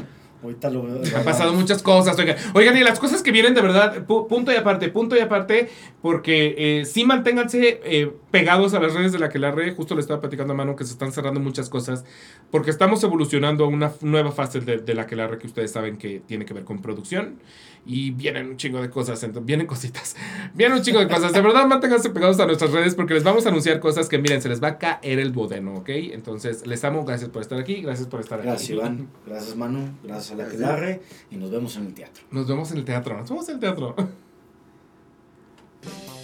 Ahorita 0.42 0.70
lo 0.70 0.84
veo. 0.84 1.00
Han 1.16 1.24
pasado 1.24 1.52
muchas 1.52 1.82
cosas, 1.82 2.16
oigan. 2.18 2.36
Oigan, 2.54 2.76
y 2.76 2.80
las 2.84 3.00
cosas 3.00 3.22
que 3.22 3.32
vienen 3.32 3.54
de 3.54 3.60
verdad, 3.60 4.06
pu- 4.06 4.28
punto 4.28 4.52
y 4.52 4.56
aparte, 4.56 4.88
punto 4.88 5.16
y 5.16 5.20
aparte, 5.20 5.68
porque 6.00 6.54
eh, 6.80 6.84
sí 6.84 7.04
manténganse 7.04 7.80
eh, 7.84 8.12
pegados 8.30 8.72
a 8.74 8.78
las 8.80 8.94
redes 8.94 9.10
de 9.12 9.18
la 9.18 9.28
que 9.30 9.40
la 9.40 9.50
red, 9.50 9.74
justo 9.74 9.96
le 9.96 10.00
estaba 10.00 10.20
platicando 10.20 10.52
a 10.52 10.56
Manu 10.56 10.76
que 10.76 10.84
se 10.84 10.92
están 10.92 11.10
cerrando 11.10 11.40
muchas 11.40 11.68
cosas, 11.68 12.04
porque 12.52 12.70
estamos 12.70 13.02
evolucionando 13.02 13.64
a 13.64 13.68
una 13.68 13.92
nueva 14.00 14.30
fase 14.30 14.60
de, 14.60 14.78
de 14.78 14.94
la 14.94 15.06
que 15.06 15.16
la 15.16 15.26
red 15.26 15.38
que 15.38 15.48
ustedes 15.48 15.72
saben 15.72 15.96
que 15.98 16.20
tiene 16.24 16.44
que 16.44 16.54
ver 16.54 16.62
con 16.64 16.80
producción, 16.82 17.40
y 17.88 18.10
vienen 18.10 18.48
un 18.48 18.56
chingo 18.58 18.82
de 18.82 18.90
cosas, 18.90 19.26
vienen 19.42 19.66
cositas, 19.66 20.14
vienen 20.54 20.76
un 20.76 20.84
chingo 20.84 21.00
de 21.00 21.08
cosas. 21.08 21.32
De 21.32 21.40
verdad, 21.40 21.66
manténganse 21.66 22.10
pegados 22.10 22.38
a 22.38 22.44
nuestras 22.44 22.70
redes 22.70 22.94
porque 22.94 23.14
les 23.14 23.24
vamos 23.24 23.46
a 23.46 23.48
anunciar 23.48 23.80
cosas 23.80 24.10
que, 24.10 24.18
miren, 24.18 24.42
se 24.42 24.50
les 24.50 24.62
va 24.62 24.68
a 24.68 24.78
caer 24.78 25.18
el 25.18 25.32
bodeno, 25.32 25.76
¿ok? 25.76 25.88
Entonces, 25.88 26.66
les 26.66 26.84
amo, 26.84 27.06
gracias 27.06 27.30
por 27.30 27.40
estar 27.40 27.58
aquí, 27.58 27.80
gracias 27.80 28.06
por 28.06 28.20
estar 28.20 28.42
gracias, 28.42 28.64
aquí. 28.64 28.74
Gracias, 28.74 28.98
Iván, 28.98 29.08
gracias, 29.26 29.56
Manu, 29.56 29.88
gracias 30.04 30.32
a 30.32 30.36
la 30.36 30.44
Aquelarre 30.44 31.00
y 31.30 31.36
nos 31.36 31.50
vemos 31.50 31.76
en 31.76 31.86
el 31.86 31.94
teatro. 31.94 32.24
Nos 32.30 32.46
vemos 32.46 32.70
en 32.72 32.78
el 32.78 32.84
teatro, 32.84 33.16
nos 33.16 33.30
vemos 33.30 33.48
en 33.48 33.54
el 33.54 33.60
teatro. 33.60 33.96